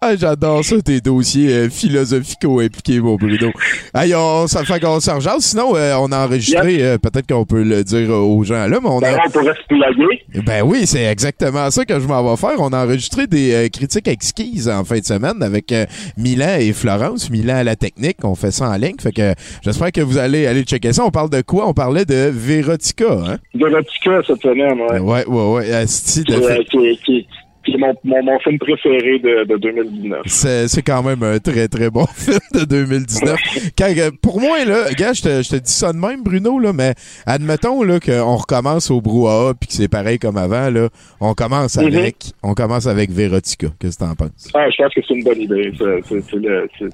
Ah, 0.00 0.16
j'adore 0.16 0.64
ça, 0.64 0.80
tes 0.82 1.00
dossiers 1.00 1.52
euh, 1.52 1.70
philosophicaux 1.70 2.60
impliqués, 2.60 3.00
mon 3.00 3.16
Bruno. 3.16 3.50
Hey, 3.94 4.14
on, 4.14 4.46
ça 4.46 4.64
fait 4.64 4.80
qu'on 4.80 5.00
s'en. 5.00 5.18
Sinon, 5.40 5.74
euh, 5.76 5.94
on 5.98 6.12
a 6.12 6.26
enregistré, 6.26 6.82
euh, 6.82 6.98
peut-être 6.98 7.26
qu'on 7.26 7.44
peut 7.44 7.62
le 7.62 7.82
dire 7.84 8.10
aux 8.10 8.42
gens 8.44 8.66
là, 8.66 8.78
mais 8.82 8.88
on 8.88 9.00
Ben, 9.00 9.14
a... 9.14 9.18
on 9.26 9.30
pourrait 9.30 9.54
se 9.54 9.66
plugger. 9.68 10.42
Ben 10.44 10.62
oui, 10.62 10.86
c'est 10.86 11.04
exactement 11.04 11.70
ça 11.70 11.84
que 11.84 11.98
je 11.98 12.06
m'en 12.06 12.22
vais 12.30 12.36
faire. 12.36 12.54
On 12.58 12.72
a 12.72 12.84
enregistré 12.84 13.26
des 13.26 13.52
euh, 13.54 13.68
critiques 13.68 14.08
exquises 14.08 14.68
en 14.68 14.84
fin 14.84 14.98
de 14.98 15.04
semaine 15.04 15.42
avec 15.42 15.72
euh, 15.72 15.86
Milan 16.16 16.56
et 16.58 16.72
Florence. 16.72 17.30
Milan 17.30 17.56
à 17.56 17.64
la 17.64 17.76
technique, 17.76 18.18
on 18.24 18.34
fait 18.34 18.50
ça 18.50 18.68
en 18.70 18.76
ligne. 18.76 18.96
Fait 19.00 19.12
que 19.12 19.34
j'espère 19.62 19.92
que 19.92 20.00
vous 20.00 20.18
allez 20.18 20.46
aller 20.46 20.62
checker 20.62 20.92
ça. 20.92 21.04
On 21.04 21.10
parle 21.10 21.30
de 21.30 21.40
quoi? 21.42 21.68
On 21.68 21.72
parlait 21.74 22.04
de 22.04 22.30
Vérotica, 22.32 23.12
hein? 23.26 23.36
Vérotica 23.54 24.20
cette 24.26 24.42
semaine, 24.42 24.78
ouais. 24.80 24.98
Ouais, 24.98 25.26
ouais, 25.26 25.52
ouais. 25.54 25.72
Asti 25.72 26.22
de 26.24 26.34
Qui, 26.34 26.42
euh, 26.44 26.62
qui, 26.70 26.98
qui, 27.04 27.26
qui 27.64 27.72
est 27.72 27.78
mon, 27.78 27.94
mon, 28.04 28.22
mon 28.22 28.38
film 28.40 28.58
préféré 28.58 29.18
de, 29.18 29.44
de 29.44 29.56
2019. 29.56 30.22
C'est, 30.26 30.68
c'est 30.68 30.82
quand 30.82 31.02
même 31.02 31.22
un 31.22 31.38
très 31.38 31.68
très 31.68 31.90
bon 31.90 32.06
film 32.14 32.38
de 32.54 32.64
2019. 32.64 33.36
Quand, 33.76 33.88
euh, 33.96 34.10
pour 34.22 34.40
moi, 34.40 34.64
là, 34.64 34.90
gars, 34.92 35.12
je 35.12 35.22
te, 35.22 35.42
je 35.42 35.48
te 35.50 35.56
dis 35.56 35.72
ça 35.72 35.92
de 35.92 35.98
même, 35.98 36.22
Bruno, 36.22 36.58
là, 36.58 36.72
mais 36.72 36.94
admettons 37.26 37.82
là, 37.82 37.98
qu'on 38.00 38.36
recommence 38.36 38.90
au 38.90 39.00
brouhaha 39.00 39.54
puis 39.54 39.68
que 39.68 39.74
c'est 39.74 39.88
pareil 39.88 40.18
comme 40.18 40.36
avant, 40.36 40.70
là, 40.70 40.88
on 41.20 41.34
commence 41.34 41.76
Mhm. 41.76 41.86
avec 41.96 42.16
on 42.42 42.54
commence 42.54 42.86
avec 42.86 43.10
Verotica. 43.10 43.68
Qu'est-ce 43.80 43.98
que 43.98 44.04
t'en 44.04 44.14
penses? 44.14 44.50
Ah, 44.54 44.66
je 44.70 44.82
pense 44.82 44.94
que 44.94 45.00
c'est 45.06 45.14
une 45.14 45.24
bonne 45.24 45.40
idée. 45.40 45.72
C'est- 45.78 46.84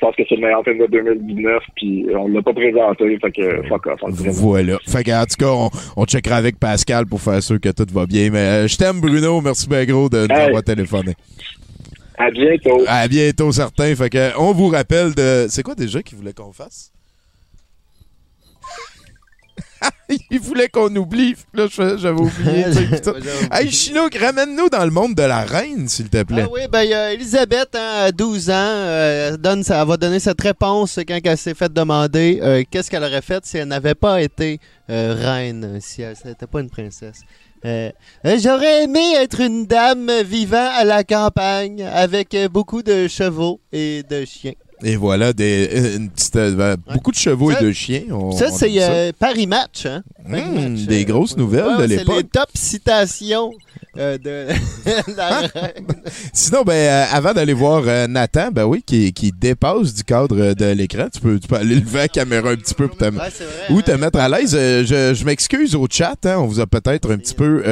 je 0.00 0.06
pense 0.06 0.16
que 0.16 0.22
c'est 0.28 0.34
le 0.36 0.40
meilleur 0.40 0.64
film 0.64 0.78
de 0.78 0.86
2019, 0.86 1.62
puis 1.76 2.06
on 2.16 2.28
l'a 2.28 2.40
pas 2.40 2.54
présenté, 2.54 3.18
fait 3.18 3.30
que 3.32 3.68
fuck 3.68 3.86
off, 3.86 4.00
on. 4.02 4.10
Voilà. 4.10 4.78
Fait 4.86 5.04
que, 5.04 5.10
en 5.10 5.24
tout 5.26 5.36
cas, 5.38 5.50
on, 5.50 5.70
on 5.96 6.04
checkera 6.06 6.36
avec 6.36 6.58
Pascal 6.58 7.04
pour 7.06 7.20
faire 7.20 7.42
sûr 7.42 7.60
que 7.60 7.68
tout 7.68 7.86
va 7.92 8.06
bien. 8.06 8.30
Mais 8.30 8.38
euh, 8.38 8.66
je 8.68 8.76
t'aime, 8.78 9.00
Bruno. 9.00 9.40
Merci 9.42 9.68
bien 9.68 9.84
gros 9.84 10.08
de 10.08 10.26
nous 10.26 10.34
Hey. 10.34 10.46
avoir 10.48 10.62
téléphoné. 10.62 11.12
À 12.16 12.30
bientôt. 12.30 12.82
À 12.86 13.08
bientôt, 13.08 13.52
certain. 13.52 13.94
Fait 13.94 14.08
que, 14.10 14.38
on 14.38 14.52
vous 14.52 14.68
rappelle 14.68 15.14
de. 15.14 15.46
C'est 15.48 15.62
quoi 15.62 15.74
déjà 15.74 16.02
qu'il 16.02 16.16
voulait 16.16 16.32
qu'on 16.32 16.52
fasse? 16.52 16.92
Il 20.30 20.40
voulait 20.40 20.68
qu'on 20.68 20.94
oublie. 20.96 21.34
Là, 21.54 21.66
je- 21.70 21.96
j'avais 21.98 22.20
oublié. 22.20 22.64
Hey, 23.52 23.70
Chinook, 23.70 24.14
ramène-nous 24.16 24.68
dans 24.68 24.84
le 24.84 24.90
monde 24.90 25.14
de 25.14 25.22
la 25.22 25.42
reine, 25.42 25.88
s'il 25.88 26.08
te 26.08 26.22
plaît. 26.22 26.42
Ah 26.46 26.50
oui, 26.52 26.62
ben, 26.70 26.82
il 26.82 26.90
y 26.90 26.94
a 26.94 27.12
Elisabeth, 27.12 27.74
hein, 27.74 28.04
à 28.06 28.12
12 28.12 28.50
ans, 28.50 28.52
euh, 28.54 29.36
donne, 29.36 29.62
elle 29.68 29.86
va 29.86 29.96
donner 29.96 30.18
cette 30.20 30.40
réponse 30.40 30.98
quand 31.06 31.18
elle 31.22 31.38
s'est 31.38 31.54
fait 31.54 31.72
demander 31.72 32.40
euh, 32.42 32.62
qu'est-ce 32.70 32.90
qu'elle 32.90 33.04
aurait 33.04 33.22
fait 33.22 33.44
si 33.46 33.58
elle 33.58 33.68
n'avait 33.68 33.94
pas 33.94 34.20
été 34.20 34.58
euh, 34.90 35.14
reine, 35.18 35.78
si 35.80 36.02
elle 36.02 36.16
n'était 36.24 36.46
pas 36.46 36.60
une 36.60 36.70
princesse. 36.70 37.20
Euh, 37.64 37.90
J'aurais 38.24 38.84
aimé 38.84 39.14
être 39.16 39.40
une 39.40 39.66
dame 39.66 40.10
vivant 40.22 40.70
à 40.74 40.84
la 40.84 41.04
campagne 41.04 41.82
avec 41.82 42.34
beaucoup 42.50 42.82
de 42.82 43.06
chevaux 43.06 43.60
et 43.70 44.02
de 44.08 44.24
chiens. 44.24 44.54
Et 44.82 44.96
voilà, 44.96 45.32
des, 45.32 45.96
une 45.96 46.08
petite, 46.10 46.36
euh, 46.36 46.76
beaucoup 46.92 47.10
de 47.10 47.16
chevaux 47.16 47.52
Ça- 47.52 47.60
et 47.60 47.64
de 47.64 47.72
chiens. 47.72 48.02
On- 48.10 48.32
ça, 48.32 48.50
c'est 48.50 48.70
euh, 48.82 49.12
Paris 49.18 49.46
Match. 49.46 49.84
Hein? 49.86 50.02
Paris 50.28 50.42
Mmh, 50.42 50.68
Match, 50.70 50.80
des 50.86 51.02
euh, 51.02 51.04
grosses 51.06 51.36
nouvelles 51.36 51.64
ouais, 51.66 51.76
de 51.76 51.80
C'est 51.82 51.86
les 51.88 51.96
l'époque. 51.98 52.32
top 52.32 52.48
citations 52.54 53.52
euh, 53.98 54.18
de 54.18 54.46
la 55.16 55.28
reine. 55.40 55.86
Sinon, 56.32 56.62
ben, 56.62 56.72
euh, 56.72 57.04
avant 57.12 57.32
d'aller 57.32 57.52
voir 57.52 57.82
euh, 57.86 58.06
Nathan, 58.06 58.50
ben 58.52 58.64
oui, 58.64 58.82
qui, 58.86 59.12
qui 59.12 59.32
dépasse 59.32 59.94
du 59.94 60.04
cadre 60.04 60.54
de 60.54 60.64
l'écran, 60.72 61.08
tu 61.12 61.20
peux, 61.20 61.38
tu 61.38 61.48
peux 61.48 61.56
aller 61.56 61.74
lever 61.76 61.98
la 61.98 62.08
caméra 62.08 62.50
un 62.50 62.56
petit 62.56 62.74
peu 62.74 62.88
pour 62.88 62.96
te, 62.98 63.04
Ouais, 63.04 63.10
c'est 63.32 63.44
vrai, 63.44 63.52
ou 63.70 63.78
hein. 63.78 63.82
te 63.84 63.90
mettre 63.92 64.18
à 64.18 64.28
l'aise. 64.28 64.52
Je 64.52 65.12
je 65.14 65.24
m'excuse 65.24 65.74
au 65.74 65.86
chat, 65.90 66.16
hein, 66.24 66.36
on 66.38 66.46
vous 66.46 66.60
a 66.60 66.66
peut-être 66.66 67.12
un 67.12 67.18
petit 67.18 67.34
peu 67.34 67.62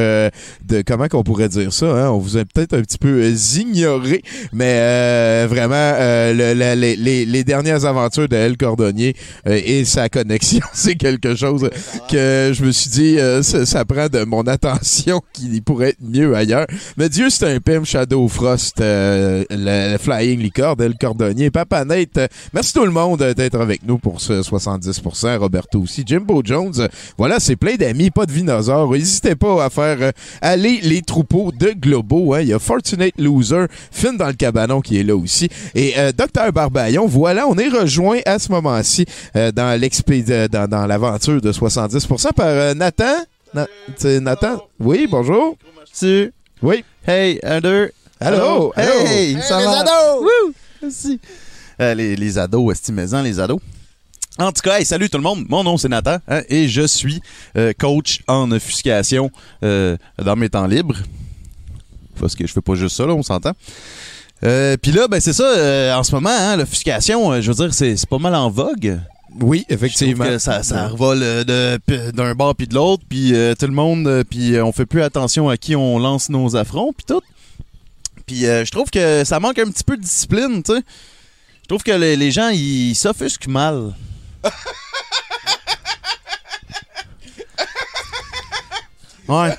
de 0.66 0.83
comment 0.87 1.09
qu'on 1.09 1.23
pourrait 1.23 1.49
dire 1.49 1.73
ça, 1.73 1.87
hein, 1.87 2.11
on 2.11 2.19
vous 2.19 2.37
a 2.37 2.45
peut-être 2.45 2.75
un 2.75 2.83
petit 2.83 2.99
peu 2.99 3.25
ignoré, 3.57 4.23
mais 4.53 5.47
vraiment 5.47 5.93
le- 5.99 6.55
la- 6.55 6.75
les, 6.75 6.97
les- 6.97 7.25
les 7.25 7.45
dernières 7.45 7.85
aventures 7.85 8.29
de 8.29 8.37
El 8.37 8.57
Cordonnier 8.57 9.14
et 9.47 9.85
sa 9.85 10.09
connexion, 10.09 10.61
c'est 10.75 10.97
quelque 10.97 11.35
chose 11.35 11.69
que 12.11 12.53
je 12.55 12.64
me 12.64 12.73
suis 12.73 12.91
dit, 12.91 13.19
ça, 13.43 13.64
ça 13.66 13.85
prend 13.85 14.09
de 14.09 14.25
mon 14.25 14.43
attention 14.43 15.21
qui 15.33 15.61
pourrait 15.61 15.91
être 15.91 16.01
mieux 16.09 16.35
ailleurs. 16.35 16.67
Mais 16.97 17.09
Dieu, 17.09 17.31
c'est 17.31 17.47
un 17.55 17.61
pim 17.61 17.85
Shadow 17.85 18.27
Frost, 18.29 18.81
euh, 18.81 19.45
le, 19.51 19.93
le 19.93 19.99
Flying 19.99 20.41
Licorne, 20.41 20.85
le 20.87 20.95
cordonnier, 21.01 21.51
Papa 21.51 21.85
Nate. 21.85 22.17
euh, 22.19 22.27
merci 22.53 22.73
tout 22.73 22.85
le 22.85 22.91
monde 22.91 23.23
euh, 23.23 23.35
d'être 23.35 23.61
avec 23.61 23.83
nous 23.87 23.99
pour 23.99 24.21
ce 24.21 24.41
70%. 24.43 25.37
Roberto 25.39 25.81
aussi. 25.83 26.03
Jimbo 26.07 26.43
Jones. 26.45 26.89
voilà, 27.17 27.41
c'est 27.41 27.57
plein 27.57 27.77
d'amis, 27.77 28.11
pas 28.11 28.27
de 28.27 28.33
dinosaures. 28.33 28.93
N'hésitez 28.93 29.35
pas 29.35 29.65
à 29.65 29.71
faire 29.71 29.99
euh, 30.01 30.11
aller 30.41 30.81
les 30.83 31.03
troupeaux 31.03 31.53
de 31.53 31.73
Globo. 31.79 32.35
hein. 32.35 32.41
Il 32.41 32.49
y 32.49 32.53
a 32.53 32.59
Fortunate 32.59 33.13
Loser, 33.19 33.67
Finn 33.91 34.17
dans 34.17 34.27
le 34.29 34.33
cabanon 34.35 34.81
qui 34.81 34.99
est 34.99 35.03
là 35.05 35.17
aussi. 35.17 35.49
Et 35.75 35.95
Docteur 36.17 36.53
Barbaillon, 36.53 37.07
voilà, 37.07 37.47
on 37.49 37.57
est 37.57 37.69
rejoint 37.69 38.19
à 38.27 38.39
ce 38.39 38.51
moment-ci 38.53 39.05
dans 39.35 39.79
l'expé- 39.81 40.25
euh, 40.31 40.49
dans, 40.49 40.69
dans 40.69 40.87
l'aventure 40.87 41.41
de 41.41 41.53
70% 41.53 42.33
par 42.35 42.75
Nathan? 42.75 43.05
Na- 43.55 43.67
c'est 43.97 44.21
Nathan? 44.21 44.63
Oui, 44.79 45.07
bonjour. 45.11 45.57
Tu? 45.99 46.33
Oui. 46.63 46.85
Hey, 47.07 47.39
un, 47.43 47.61
deux. 47.61 47.91
Allô? 48.21 48.73
Allô? 48.77 48.93
Hey, 49.07 49.39
ça 49.41 49.59
les 49.59 49.65
va? 49.65 49.81
ados! 49.81 50.21
Wouh! 50.23 50.55
Merci. 50.83 51.21
Euh, 51.81 51.95
les, 51.95 52.17
les 52.17 52.39
ados, 52.39 52.73
estimez-en, 52.73 53.23
les 53.23 53.39
ados. 53.41 53.61
En 54.39 54.53
tout 54.53 54.61
cas, 54.63 54.79
hey, 54.79 54.85
salut 54.85 55.09
tout 55.09 55.19
le 55.19 55.23
monde. 55.23 55.45
Mon 55.49 55.65
nom 55.65 55.77
c'est 55.77 55.89
Nathan 55.89 56.19
hein, 56.29 56.43
et 56.49 56.69
je 56.69 56.87
suis 56.87 57.21
euh, 57.57 57.73
coach 57.79 58.21
en 58.29 58.51
offuscation 58.53 59.31
euh, 59.65 59.97
dans 60.23 60.37
mes 60.37 60.49
temps 60.49 60.67
libres. 60.67 60.97
Parce 62.21 62.35
que 62.37 62.47
je 62.47 62.53
fais 62.53 62.61
pas 62.61 62.75
juste 62.75 62.97
ça, 62.97 63.07
là, 63.07 63.15
on 63.15 63.23
s'entend. 63.23 63.53
Puis 64.41 64.93
là, 64.93 65.09
ben 65.09 65.21
c'est 65.21 65.33
ça, 65.33 65.97
en 65.99 66.03
ce 66.05 66.13
moment, 66.15 66.31
hein, 66.31 66.57
l'offuscation, 66.57 67.41
je 67.41 67.51
veux 67.53 67.67
dire, 67.69 67.75
c'est 67.75 68.07
pas 68.09 68.19
mal 68.19 68.35
en 68.35 68.51
vogue. 68.51 69.01
Oui, 69.41 69.66
effectivement. 69.68 70.24
que 70.24 70.39
ça, 70.39 70.62
ça 70.62 70.89
revole 70.89 71.20
euh, 71.22 71.79
d'un 72.12 72.35
bord 72.35 72.55
puis 72.55 72.66
de 72.66 72.74
l'autre, 72.74 73.03
puis 73.09 73.35
euh, 73.35 73.55
tout 73.55 73.66
le 73.66 73.72
monde, 73.72 74.07
euh, 74.07 74.24
puis 74.24 74.61
on 74.61 74.72
fait 74.72 74.87
plus 74.87 75.03
attention 75.03 75.49
à 75.49 75.57
qui 75.57 75.76
on 75.76 75.99
lance 75.99 76.29
nos 76.29 76.57
affronts, 76.57 76.93
puis 76.93 77.05
tout. 77.07 77.20
Puis 78.26 78.47
euh, 78.47 78.64
je 78.64 78.70
trouve 78.70 78.91
que 78.91 79.24
ça 79.24 79.39
manque 79.41 79.59
un 79.59 79.70
petit 79.70 79.85
peu 79.85 79.97
de 79.97 80.03
discipline, 80.03 80.62
tu 80.62 80.74
sais. 80.74 80.81
Je 81.62 81.68
trouve 81.68 81.83
que 81.83 81.93
les, 81.93 82.16
les 82.16 82.31
gens, 82.31 82.49
ils 82.49 82.95
s'offusquent 82.95 83.49
mal. 83.49 83.95
ouais. 89.29 89.55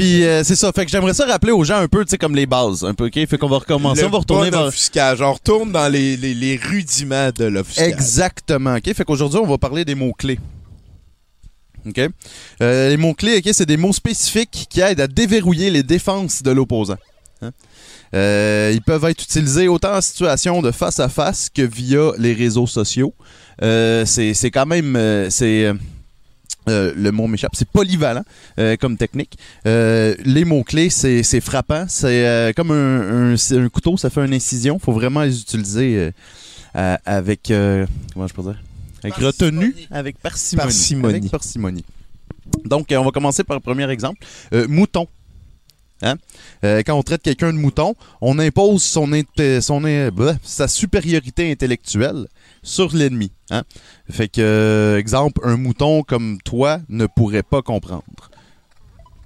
Puis 0.00 0.24
euh, 0.24 0.42
c'est 0.44 0.56
ça, 0.56 0.72
fait 0.72 0.86
que 0.86 0.90
j'aimerais 0.90 1.12
ça 1.12 1.26
rappeler 1.26 1.52
aux 1.52 1.62
gens 1.62 1.76
un 1.76 1.86
peu, 1.86 2.02
tu 2.06 2.10
sais, 2.10 2.16
comme 2.16 2.34
les 2.34 2.46
bases, 2.46 2.84
un 2.84 2.94
peu, 2.94 3.08
ok? 3.08 3.26
Fait 3.26 3.36
qu'on 3.36 3.48
va 3.50 3.58
recommencer, 3.58 4.00
Le 4.00 4.06
on 4.06 4.10
va 4.10 4.18
retourner 4.18 4.50
bon 4.50 4.70
vers... 4.70 5.20
On 5.20 5.32
retourne 5.34 5.72
dans 5.72 5.92
les, 5.92 6.16
les, 6.16 6.32
les 6.32 6.56
rudiments 6.56 7.28
de 7.36 7.44
l'offuscage. 7.44 7.88
Exactement. 7.88 8.76
OK? 8.76 8.94
Fait 8.94 9.04
qu'aujourd'hui, 9.04 9.40
on 9.40 9.46
va 9.46 9.58
parler 9.58 9.84
des 9.84 9.94
mots-clés. 9.94 10.40
OK? 11.86 12.00
Euh, 12.62 12.88
les 12.88 12.96
mots-clés, 12.96 13.42
OK, 13.44 13.50
c'est 13.52 13.66
des 13.66 13.76
mots 13.76 13.92
spécifiques 13.92 14.68
qui 14.70 14.80
aident 14.80 15.02
à 15.02 15.06
déverrouiller 15.06 15.70
les 15.70 15.82
défenses 15.82 16.42
de 16.42 16.50
l'opposant. 16.50 16.96
Hein? 17.42 17.50
Euh, 18.14 18.70
ils 18.72 18.80
peuvent 18.82 19.04
être 19.04 19.22
utilisés 19.22 19.68
autant 19.68 19.96
en 19.96 20.00
situation 20.00 20.62
de 20.62 20.70
face 20.70 20.98
à 20.98 21.10
face 21.10 21.50
que 21.50 21.60
via 21.60 22.12
les 22.16 22.32
réseaux 22.32 22.66
sociaux. 22.66 23.14
Euh, 23.62 24.06
c'est 24.06 24.50
quand 24.50 24.64
même. 24.64 25.28
c'est. 25.28 25.74
Euh, 26.68 26.92
le 26.96 27.10
mot 27.12 27.26
m'échappe, 27.26 27.54
c'est 27.54 27.68
polyvalent 27.68 28.24
euh, 28.58 28.76
comme 28.76 28.96
technique. 28.96 29.36
Euh, 29.66 30.14
les 30.24 30.44
mots-clés, 30.44 30.90
c'est 30.90 31.22
c'est 31.22 31.40
frappant. 31.40 31.86
C'est 31.88 32.26
euh, 32.26 32.52
comme 32.52 32.70
un, 32.70 33.32
un- 33.32 33.36
c'est 33.36 33.58
un 33.58 33.68
couteau, 33.68 33.96
ça 33.96 34.10
fait 34.10 34.24
une 34.24 34.34
incision. 34.34 34.78
faut 34.78 34.92
vraiment 34.92 35.22
les 35.22 35.40
utiliser 35.40 36.10
euh, 36.76 36.96
avec. 37.04 37.50
euh, 37.50 37.86
comment 38.14 38.26
je 38.26 38.34
peux 38.34 38.42
dire? 38.42 38.60
Avec 39.02 39.14
retenue, 39.14 39.74
avec 39.90 40.18
parcimonie. 40.18 40.66
Parcimonie. 40.66 41.14
Avec 41.16 41.30
parcimonie. 41.30 41.84
Donc, 42.64 42.92
euh, 42.92 42.96
on 42.96 43.04
va 43.04 43.10
commencer 43.12 43.44
par 43.44 43.56
le 43.56 43.60
premier 43.60 43.88
exemple. 43.90 44.18
Euh, 44.52 44.66
mouton. 44.68 45.06
Hein? 46.02 46.16
Euh, 46.64 46.82
quand 46.84 46.94
on 46.98 47.02
traite 47.02 47.22
quelqu'un 47.22 47.52
de 47.52 47.58
mouton, 47.58 47.94
on 48.22 48.38
impose 48.38 48.82
son, 48.82 49.10
int- 49.12 49.60
son 49.60 49.82
sa 50.42 50.66
supériorité 50.66 51.50
intellectuelle 51.52 52.26
sur 52.62 52.94
l'ennemi. 52.94 53.32
Hein? 53.50 53.62
Fait 54.10 54.28
que, 54.28 54.40
euh, 54.40 54.98
exemple, 54.98 55.40
un 55.44 55.56
mouton 55.56 56.02
comme 56.02 56.38
toi 56.44 56.80
ne 56.88 57.06
pourrait 57.06 57.42
pas 57.42 57.62
comprendre. 57.62 58.04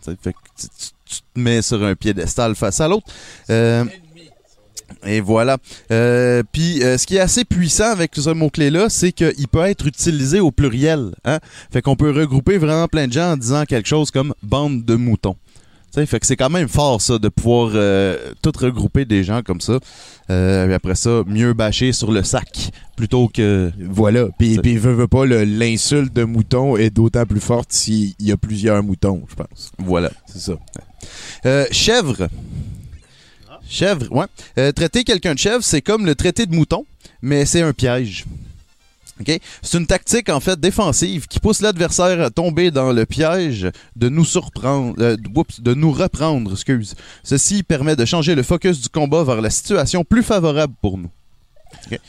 T'sais, 0.01 0.16
Fait 0.22 0.32
que 0.32 0.39
tu, 0.59 0.66
tu- 0.68 0.91
tu 1.07 1.20
te 1.20 1.39
mets 1.41 1.62
sur 1.62 1.82
un 1.85 1.95
piédestal 1.95 2.55
face 2.55 2.80
à 2.80 2.89
l'autre. 2.89 3.07
Euh, 3.51 3.85
et 5.07 5.20
voilà. 5.20 5.59
Euh, 5.91 6.43
Puis, 6.53 6.82
euh, 6.82 6.97
ce 6.99 7.07
qui 7.07 7.16
est 7.16 7.20
assez 7.20 7.45
puissant 7.45 7.91
avec 7.91 8.12
ce 8.14 8.30
mot-clé-là, 8.30 8.89
c'est 8.89 9.12
qu'il 9.12 9.49
peut 9.49 9.64
être 9.64 9.87
utilisé 9.87 10.41
au 10.41 10.51
pluriel. 10.51 11.14
Hein? 11.24 11.41
Fait 11.72 11.82
qu'on 11.82 11.97
peut 11.97 12.11
regrouper 12.11 12.59
vraiment 12.59 12.89
plein 12.89 13.07
de 13.07 13.12
gens 13.12 13.32
en 13.32 13.37
disant 13.37 13.64
quelque 13.64 13.87
chose 13.89 14.11
comme 14.11 14.35
bande 14.43 14.85
de 14.85 14.95
moutons. 14.95 15.37
Fait 15.95 16.19
que 16.19 16.27
c'est 16.27 16.37
quand 16.37 16.51
même 16.51 16.69
fort, 16.69 17.01
ça, 17.01 17.19
de 17.19 17.29
pouvoir 17.29 17.73
euh, 17.75 18.33
tout 18.43 18.53
regrouper 18.57 19.05
des 19.05 19.23
gens 19.23 19.43
comme 19.43 19.61
ça. 19.61 19.79
Euh, 20.31 20.69
et 20.69 20.75
après 20.75 20.95
ça, 20.95 21.23
mieux 21.27 21.53
bâcher 21.53 21.93
sur 21.93 22.11
le 22.11 22.23
sac 22.23 22.71
plutôt 22.97 23.29
que. 23.29 23.71
Voilà. 23.79 24.27
Puis, 24.39 24.59
puis 24.59 24.77
veut, 24.77 24.93
veut 24.93 25.09
pas, 25.09 25.25
l'insulte 25.27 26.13
de 26.13 26.25
mouton 26.25 26.77
est 26.77 26.91
d'autant 26.91 27.27
plus 27.27 27.41
forte 27.41 27.73
s'il 27.73 28.15
y 28.19 28.33
a 28.33 28.37
plusieurs 28.37 28.83
moutons, 28.83 29.23
je 29.29 29.35
pense. 29.35 29.73
Voilà. 29.79 30.11
C'est 30.27 30.41
ça. 30.41 30.55
Euh, 31.47 31.67
chèvre. 31.71 32.29
Chèvre, 33.69 34.11
ouais. 34.13 34.27
Euh, 34.59 34.73
traiter 34.73 35.05
quelqu'un 35.05 35.35
de 35.35 35.39
chèvre, 35.39 35.63
c'est 35.63 35.83
comme 35.83 36.07
le 36.07 36.15
traiter 36.15 36.47
de 36.47 36.55
mouton, 36.55 36.85
mais 37.23 37.47
c'est 37.47 37.63
un 37.63 37.73
piège. 37.73 38.25
C'est 39.62 39.79
une 39.79 39.87
tactique, 39.87 40.29
en 40.29 40.41
fait, 40.41 40.59
défensive 40.59 41.27
qui 41.27 41.39
pousse 41.39 41.61
l'adversaire 41.61 42.21
à 42.21 42.31
tomber 42.31 42.71
dans 42.71 42.93
le 42.93 43.07
piège 43.07 43.71
de 43.97 44.09
nous 44.09 44.25
surprendre, 44.25 44.95
euh, 45.01 45.17
de 45.17 45.75
nous 45.75 45.93
reprendre, 45.93 46.53
excuse. 46.53 46.95
Ceci 47.23 47.62
permet 47.62 47.97
de 47.97 48.05
changer 48.05 48.35
le 48.35 48.43
focus 48.43 48.81
du 48.81 48.89
combat 48.89 49.23
vers 49.23 49.41
la 49.41 49.51
situation 49.51 50.05
plus 50.05 50.23
favorable 50.23 50.75
pour 50.81 50.99
nous. 50.99 51.11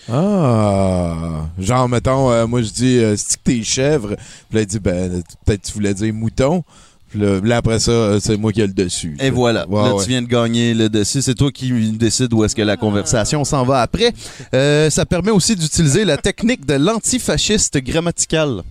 Ah. 0.09 1.47
Genre, 1.59 1.89
mettons, 1.89 2.31
euh, 2.31 2.47
moi, 2.47 2.61
je 2.61 2.71
dis, 2.71 2.97
euh, 2.97 3.15
que 3.15 3.43
t'es 3.43 3.63
chèvre. 3.63 4.15
Puis 4.49 4.55
là, 4.55 4.61
il 4.61 4.67
dit, 4.67 4.79
ben, 4.79 5.23
peut-être 5.45 5.63
tu 5.63 5.73
voulais 5.73 5.93
dire 5.93 6.13
mouton. 6.13 6.63
Là, 7.13 7.39
là, 7.43 7.57
après 7.57 7.79
ça, 7.79 7.91
euh, 7.91 8.19
c'est 8.19 8.37
moi 8.37 8.51
qui 8.51 8.61
ai 8.61 8.67
le 8.67 8.73
dessus. 8.73 9.15
Et 9.19 9.29
voilà. 9.29 9.65
Là, 9.69 9.93
ouais. 9.95 10.03
tu 10.03 10.09
viens 10.09 10.21
de 10.21 10.27
gagner 10.27 10.73
le 10.73 10.89
dessus. 10.89 11.21
C'est 11.21 11.35
toi 11.35 11.51
qui 11.51 11.71
décides 11.91 12.33
où 12.33 12.43
est-ce 12.43 12.55
que 12.55 12.61
la 12.61 12.77
conversation 12.77 13.43
s'en 13.43 13.63
va 13.63 13.81
après. 13.81 14.13
Euh, 14.53 14.89
ça 14.89 15.05
permet 15.05 15.31
aussi 15.31 15.55
d'utiliser 15.55 16.03
la 16.03 16.17
technique 16.17 16.65
de 16.65 16.73
l'antifasciste 16.73 17.77
grammatical. 17.77 18.63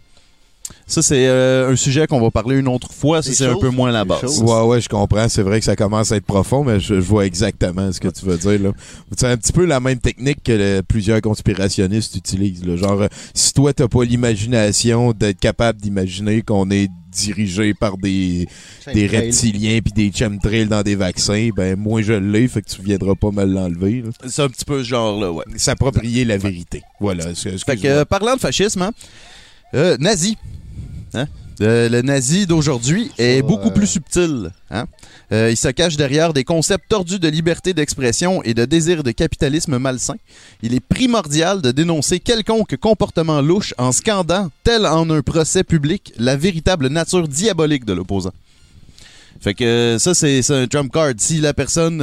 Ça, 0.86 1.02
c'est 1.02 1.26
euh, 1.28 1.70
un 1.72 1.76
sujet 1.76 2.06
qu'on 2.06 2.20
va 2.20 2.30
parler 2.30 2.56
une 2.58 2.68
autre 2.68 2.90
fois. 2.92 3.22
Ça, 3.22 3.32
c'est 3.32 3.46
un 3.46 3.56
peu 3.58 3.68
moins 3.70 3.90
la 3.92 4.04
base. 4.04 4.40
Ouais, 4.42 4.60
ouais, 4.62 4.80
je 4.80 4.88
comprends. 4.88 5.28
C'est 5.28 5.42
vrai 5.42 5.58
que 5.58 5.64
ça 5.64 5.76
commence 5.76 6.12
à 6.12 6.16
être 6.16 6.24
profond, 6.24 6.64
mais 6.64 6.80
je, 6.80 6.94
je 6.96 7.00
vois 7.00 7.26
exactement 7.26 7.90
ce 7.92 8.00
que 8.00 8.08
tu 8.08 8.24
veux 8.24 8.36
dire. 8.38 8.62
là. 8.62 8.72
C'est 9.16 9.26
un 9.28 9.36
petit 9.36 9.52
peu 9.52 9.64
la 9.66 9.80
même 9.80 9.98
technique 9.98 10.42
que 10.42 10.52
le- 10.52 10.82
plusieurs 10.82 11.20
conspirationnistes 11.20 12.16
utilisent. 12.16 12.64
là. 12.64 12.76
Genre, 12.76 13.02
euh, 13.02 13.08
si 13.34 13.52
toi, 13.52 13.72
t'as 13.72 13.88
pas 13.88 14.04
l'imagination 14.04 15.12
d'être 15.12 15.38
capable 15.40 15.80
d'imaginer 15.80 16.42
qu'on 16.42 16.70
est 16.70 16.88
dirigé 17.12 17.74
par 17.74 17.96
des, 17.96 18.48
des 18.92 19.06
reptiliens 19.06 19.78
puis 19.84 19.92
des 19.92 20.10
chemtrails 20.16 20.66
dans 20.66 20.82
des 20.82 20.96
vaccins, 20.96 21.50
ben 21.54 21.78
moi 21.78 22.02
je 22.02 22.12
l'ai, 22.14 22.48
fait 22.48 22.60
que 22.60 22.68
tu 22.68 22.82
viendras 22.82 23.14
pas 23.14 23.30
me 23.30 23.44
l'enlever. 23.44 24.02
là. 24.02 24.10
C'est 24.26 24.42
un 24.42 24.48
petit 24.48 24.64
peu 24.64 24.82
ce 24.82 24.88
genre-là, 24.88 25.30
ouais. 25.30 25.44
S'approprier 25.56 26.24
la 26.24 26.38
vérité. 26.38 26.82
Voilà. 27.00 27.24
Fait 27.34 27.76
que, 27.76 27.86
euh, 27.86 28.04
parlant 28.04 28.34
de 28.34 28.40
fascisme, 28.40 28.82
hein, 28.82 28.90
euh, 29.74 29.96
nazi. 29.98 30.36
Hein? 31.14 31.26
Euh, 31.60 31.88
le 31.88 32.02
nazi 32.02 32.46
d'aujourd'hui 32.46 33.12
est 33.16 33.42
beaucoup 33.42 33.70
plus 33.70 33.86
subtil. 33.86 34.50
Hein? 34.70 34.86
Euh, 35.32 35.50
il 35.50 35.56
se 35.56 35.68
cache 35.68 35.96
derrière 35.96 36.32
des 36.32 36.42
concepts 36.42 36.88
tordus 36.88 37.20
de 37.20 37.28
liberté 37.28 37.74
d'expression 37.74 38.42
et 38.42 38.54
de 38.54 38.64
désir 38.64 39.02
de 39.02 39.12
capitalisme 39.12 39.78
malsain. 39.78 40.16
Il 40.62 40.74
est 40.74 40.80
primordial 40.80 41.62
de 41.62 41.70
dénoncer 41.70 42.18
quelconque 42.18 42.76
comportement 42.76 43.40
louche 43.40 43.72
en 43.78 43.92
scandant, 43.92 44.50
tel 44.64 44.84
en 44.86 45.08
un 45.10 45.22
procès 45.22 45.62
public, 45.62 46.12
la 46.18 46.36
véritable 46.36 46.88
nature 46.88 47.28
diabolique 47.28 47.84
de 47.84 47.92
l'opposant. 47.92 48.32
Fait 49.40 49.54
que 49.54 49.96
ça, 49.98 50.14
c'est 50.14 50.42
c'est 50.42 50.54
un 50.54 50.66
trump 50.66 50.92
card. 50.92 51.12
Si 51.18 51.40
la 51.40 51.52
personne 51.52 52.02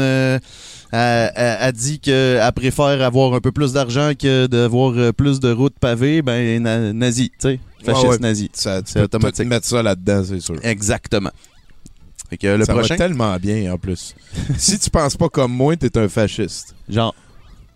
a, 0.92 1.26
a- 1.28 1.64
a 1.66 1.72
dit 1.72 2.00
qu'elle 2.00 2.52
préfère 2.54 3.02
avoir 3.02 3.34
un 3.34 3.40
peu 3.40 3.52
plus 3.52 3.74
d'argent 3.74 4.12
que 4.18 4.48
d'avoir 4.48 4.94
euh, 4.98 5.12
plus 5.12 5.40
de 5.40 5.52
routes 5.52 5.78
pavées, 5.80 6.22
ben 6.22 6.62
na- 6.62 6.94
nazi, 6.94 7.30
tu 7.30 7.36
sais. 7.40 7.60
Fasciste 7.84 8.04
Ouais, 8.06 8.10
ouais. 8.12 8.20
nazi. 8.20 8.50
ça, 8.54 8.82
tu 8.82 8.92
c'est 8.92 9.00
peux 9.00 9.06
automatique. 9.06 9.48
mettre 9.48 9.66
ça 9.66 9.82
là-dedans, 9.82 10.24
c'est 10.28 10.40
sûr. 10.40 10.56
Exactement. 10.64 11.32
Fait 12.30 12.38
que 12.38 12.48
le 12.48 12.64
ça 12.66 12.74
prochain, 12.74 12.94
va 12.96 12.98
tellement 12.98 13.36
bien 13.38 13.74
en 13.74 13.78
plus. 13.78 14.16
si 14.58 14.78
tu 14.80 14.90
penses 14.90 15.18
pas 15.18 15.30
comme 15.30 15.52
moi, 15.54 15.76
t'es 15.76 15.98
un 15.98 16.08
fasciste. 16.08 16.76
genre. 16.88 17.16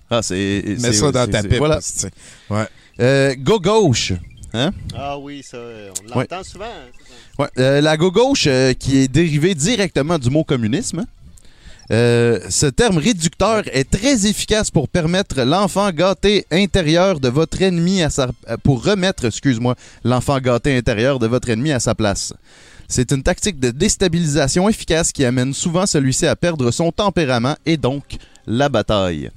Ah, 0.09 0.21
c'est. 0.21 0.63
Mets 0.79 0.93
ça 0.93 1.11
dans 1.11 1.27
ta 1.29 1.41
pipe. 1.41 1.57
Voilà. 1.57 1.77
tu 1.77 1.83
sais. 1.85 2.11
Ouais. 2.49 2.67
Euh, 2.99 3.35
go 3.37 3.59
gauche. 3.59 4.13
Ah 4.93 5.17
oui, 5.17 5.41
ça, 5.43 5.57
on 6.13 6.19
l'entend 6.19 6.43
souvent. 6.43 6.63
hein. 6.65 6.91
Ouais, 7.37 7.47
euh, 7.59 7.81
la 7.81 7.97
go 7.97 8.09
gauche, 8.11 8.45
euh, 8.47 8.71
qui 8.73 8.99
est 8.99 9.07
dérivée 9.09 9.53
directement 9.53 10.17
du 10.17 10.29
mot 10.29 10.45
communisme. 10.45 11.03
Euh, 11.91 12.39
ce 12.49 12.65
terme 12.65 12.97
réducteur 12.97 13.63
est 13.71 13.89
très 13.89 14.25
efficace 14.25 14.71
pour 14.71 14.89
permettre 14.89 15.43
l'enfant 15.43 15.91
gâté 15.91 16.45
intérieur 16.51 17.19
de 17.19 17.29
votre 17.29 17.61
ennemi 17.61 18.01
à 18.01 18.09
sa 18.09 18.29
pour 18.63 18.83
remettre, 18.83 19.25
excuse-moi, 19.25 19.75
l'enfant 20.03 20.39
gâté 20.39 20.75
intérieur 20.75 21.19
de 21.19 21.27
votre 21.27 21.49
ennemi 21.49 21.71
à 21.71 21.79
sa 21.79 21.93
place. 21.93 22.33
C'est 22.87 23.11
une 23.11 23.23
tactique 23.23 23.59
de 23.59 23.71
déstabilisation 23.71 24.69
efficace 24.69 25.11
qui 25.11 25.25
amène 25.25 25.53
souvent 25.53 25.85
celui-ci 25.85 26.27
à 26.27 26.35
perdre 26.35 26.71
son 26.71 26.91
tempérament 26.91 27.55
et 27.65 27.77
donc 27.77 28.17
la 28.47 28.69
bataille. 28.69 29.29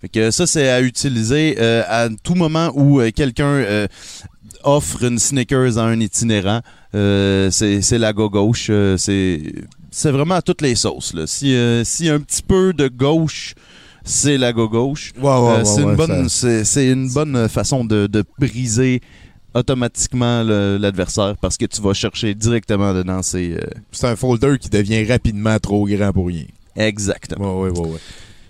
Fait 0.00 0.30
ça, 0.30 0.46
c'est 0.46 0.70
à 0.70 0.80
utiliser 0.80 1.56
euh, 1.58 1.82
à 1.86 2.08
tout 2.22 2.34
moment 2.34 2.70
où 2.74 3.00
euh, 3.00 3.10
quelqu'un 3.10 3.86
offre 4.62 5.04
une 5.04 5.18
Snickers 5.18 5.78
à 5.78 5.82
un 5.82 6.00
itinérant. 6.00 6.60
C'est 6.92 7.98
la 7.98 8.12
go 8.12 8.28
gauche. 8.28 8.70
c'est 8.96 9.40
c'est 9.90 10.10
vraiment 10.10 10.36
à 10.36 10.42
toutes 10.42 10.62
les 10.62 10.74
sauces. 10.74 11.14
Là. 11.14 11.26
Si, 11.26 11.54
euh, 11.54 11.84
si 11.84 12.08
un 12.08 12.20
petit 12.20 12.42
peu 12.42 12.72
de 12.72 12.88
gauche, 12.88 13.54
c'est 14.04 14.38
la 14.38 14.52
go 14.52 14.68
gauche. 14.68 15.12
Ouais, 15.18 15.22
ouais, 15.22 15.30
Euh, 15.30 15.58
ouais, 15.58 15.64
c'est 15.64 15.82
ouais, 15.82 15.90
une 15.90 15.96
bonne, 15.96 16.28
ça- 16.28 16.40
c'est 16.40 16.64
c'est 16.64 16.88
une 16.90 17.08
bonne 17.12 17.48
façon 17.48 17.84
de, 17.84 18.06
de 18.06 18.24
briser 18.38 19.00
automatiquement 19.54 20.42
l'adversaire 20.44 21.34
parce 21.40 21.56
que 21.56 21.66
tu 21.66 21.80
vas 21.82 21.92
chercher 21.92 22.34
directement 22.34 22.94
dedans. 22.94 23.22
C'est 23.22 23.50
euh, 23.52 23.60
C'est 23.92 24.06
un 24.06 24.16
folder 24.16 24.56
qui 24.60 24.68
devient 24.68 25.04
rapidement 25.04 25.58
trop 25.58 25.86
grand 25.86 26.12
pour 26.12 26.28
rien. 26.28 26.44
exactement. 26.76 27.60
Ouais, 27.60 27.70
ouais, 27.70 27.78
ouais, 27.80 27.88
ouais. 27.88 27.98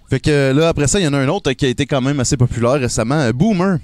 Fait 0.09 0.21
que 0.21 0.53
là, 0.53 0.69
après 0.69 0.89
ça, 0.89 0.99
il 1.01 1.05
y 1.05 1.09
en 1.09 1.13
a 1.15 1.19
un 1.19 1.29
autre 1.29 1.53
qui 1.53 1.65
a 1.65 1.69
été 1.69 1.87
quand 1.87 2.01
même 2.01 2.19
assez 2.21 2.37
populaire 2.37 2.73
récemment, 2.81 3.31
Boomer. 3.31 3.79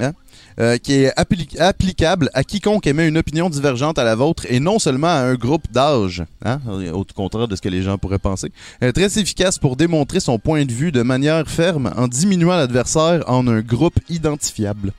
Hein? 0.00 0.12
Euh, 0.60 0.76
qui 0.78 0.94
est 0.94 1.12
appli- 1.18 1.58
applicable 1.60 2.30
à 2.34 2.42
quiconque 2.44 2.86
émet 2.86 3.06
une 3.08 3.18
opinion 3.18 3.48
divergente 3.50 3.98
à 3.98 4.04
la 4.04 4.14
vôtre 4.14 4.44
et 4.48 4.60
non 4.60 4.78
seulement 4.78 5.08
à 5.08 5.20
un 5.20 5.34
groupe 5.34 5.70
d'âge, 5.70 6.24
hein, 6.44 6.60
au 6.92 7.04
contraire 7.04 7.48
de 7.48 7.56
ce 7.56 7.62
que 7.62 7.68
les 7.68 7.82
gens 7.82 7.98
pourraient 7.98 8.18
penser. 8.18 8.50
Très 8.94 9.18
efficace 9.18 9.58
pour 9.58 9.76
démontrer 9.76 10.20
son 10.20 10.38
point 10.38 10.64
de 10.64 10.72
vue 10.72 10.92
de 10.92 11.02
manière 11.02 11.48
ferme 11.48 11.92
en 11.96 12.08
diminuant 12.08 12.56
l'adversaire 12.56 13.22
en 13.28 13.46
un 13.46 13.60
groupe 13.60 13.98
identifiable. 14.08 14.92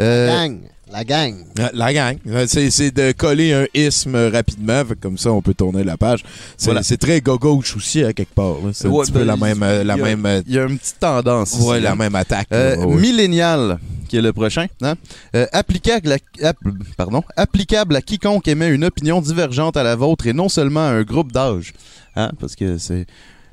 Euh. 0.00 0.48
La 0.90 1.04
gang. 1.04 1.34
La 1.74 1.92
gang. 1.92 2.16
Euh, 2.26 2.46
C'est, 2.48 2.90
de 2.90 3.12
coller 3.12 3.52
un 3.52 3.66
isme 3.74 4.16
rapidement, 4.32 4.82
comme 5.00 5.18
ça 5.18 5.30
on 5.32 5.42
peut 5.42 5.52
tourner 5.54 5.84
la 5.84 5.96
page. 5.98 6.24
C'est, 6.56 6.70
Voilà. 6.70 6.82
très 6.82 7.20
go-gauche 7.20 7.76
aussi 7.76 8.02
à 8.04 8.12
quelque 8.14 8.32
part. 8.34 8.54
C'est 8.72 8.86
un 8.86 8.90
Ouais, 8.90 9.04
petit 9.04 9.12
ben, 9.12 9.20
peu 9.20 9.24
la 9.26 9.36
même, 9.36 9.62
euh, 9.62 9.84
la 9.84 9.94
il 9.94 9.98
y 9.98 10.00
a- 10.00 10.04
même, 10.04 10.26
euh, 10.26 10.42
Il 10.46 10.54
y 10.54 10.58
a 10.58 10.64
une 10.64 10.78
petite 10.78 10.98
tendance. 10.98 11.52
ici, 11.52 11.62
ouais, 11.68 11.76
hein. 11.76 11.80
la 11.80 11.94
même 11.94 12.14
attaque. 12.14 12.48
Euh, 12.52 12.76
là, 12.76 12.86
ouais. 12.86 12.96
Millénial, 12.96 13.78
qui 14.08 14.16
est 14.16 14.22
le 14.22 14.32
prochain, 14.32 14.66
hein? 14.82 14.94
Euh, 15.36 15.46
applicable, 15.52 16.10
à, 16.12 16.48
app- 16.48 16.56
pardon, 16.96 17.22
applicable 17.36 17.94
à 17.94 18.00
quiconque 18.00 18.48
émet 18.48 18.68
une 18.68 18.84
opinion 18.84 19.20
divergente 19.20 19.76
à 19.76 19.82
la 19.82 19.94
vôtre 19.94 20.26
et 20.26 20.32
non 20.32 20.48
seulement 20.48 20.80
à 20.88 20.90
un 20.92 21.02
groupe 21.02 21.32
d'âge. 21.32 21.74
Hein? 22.16 22.32
Parce 22.40 22.56
que 22.56 22.78
c'est 22.78 23.04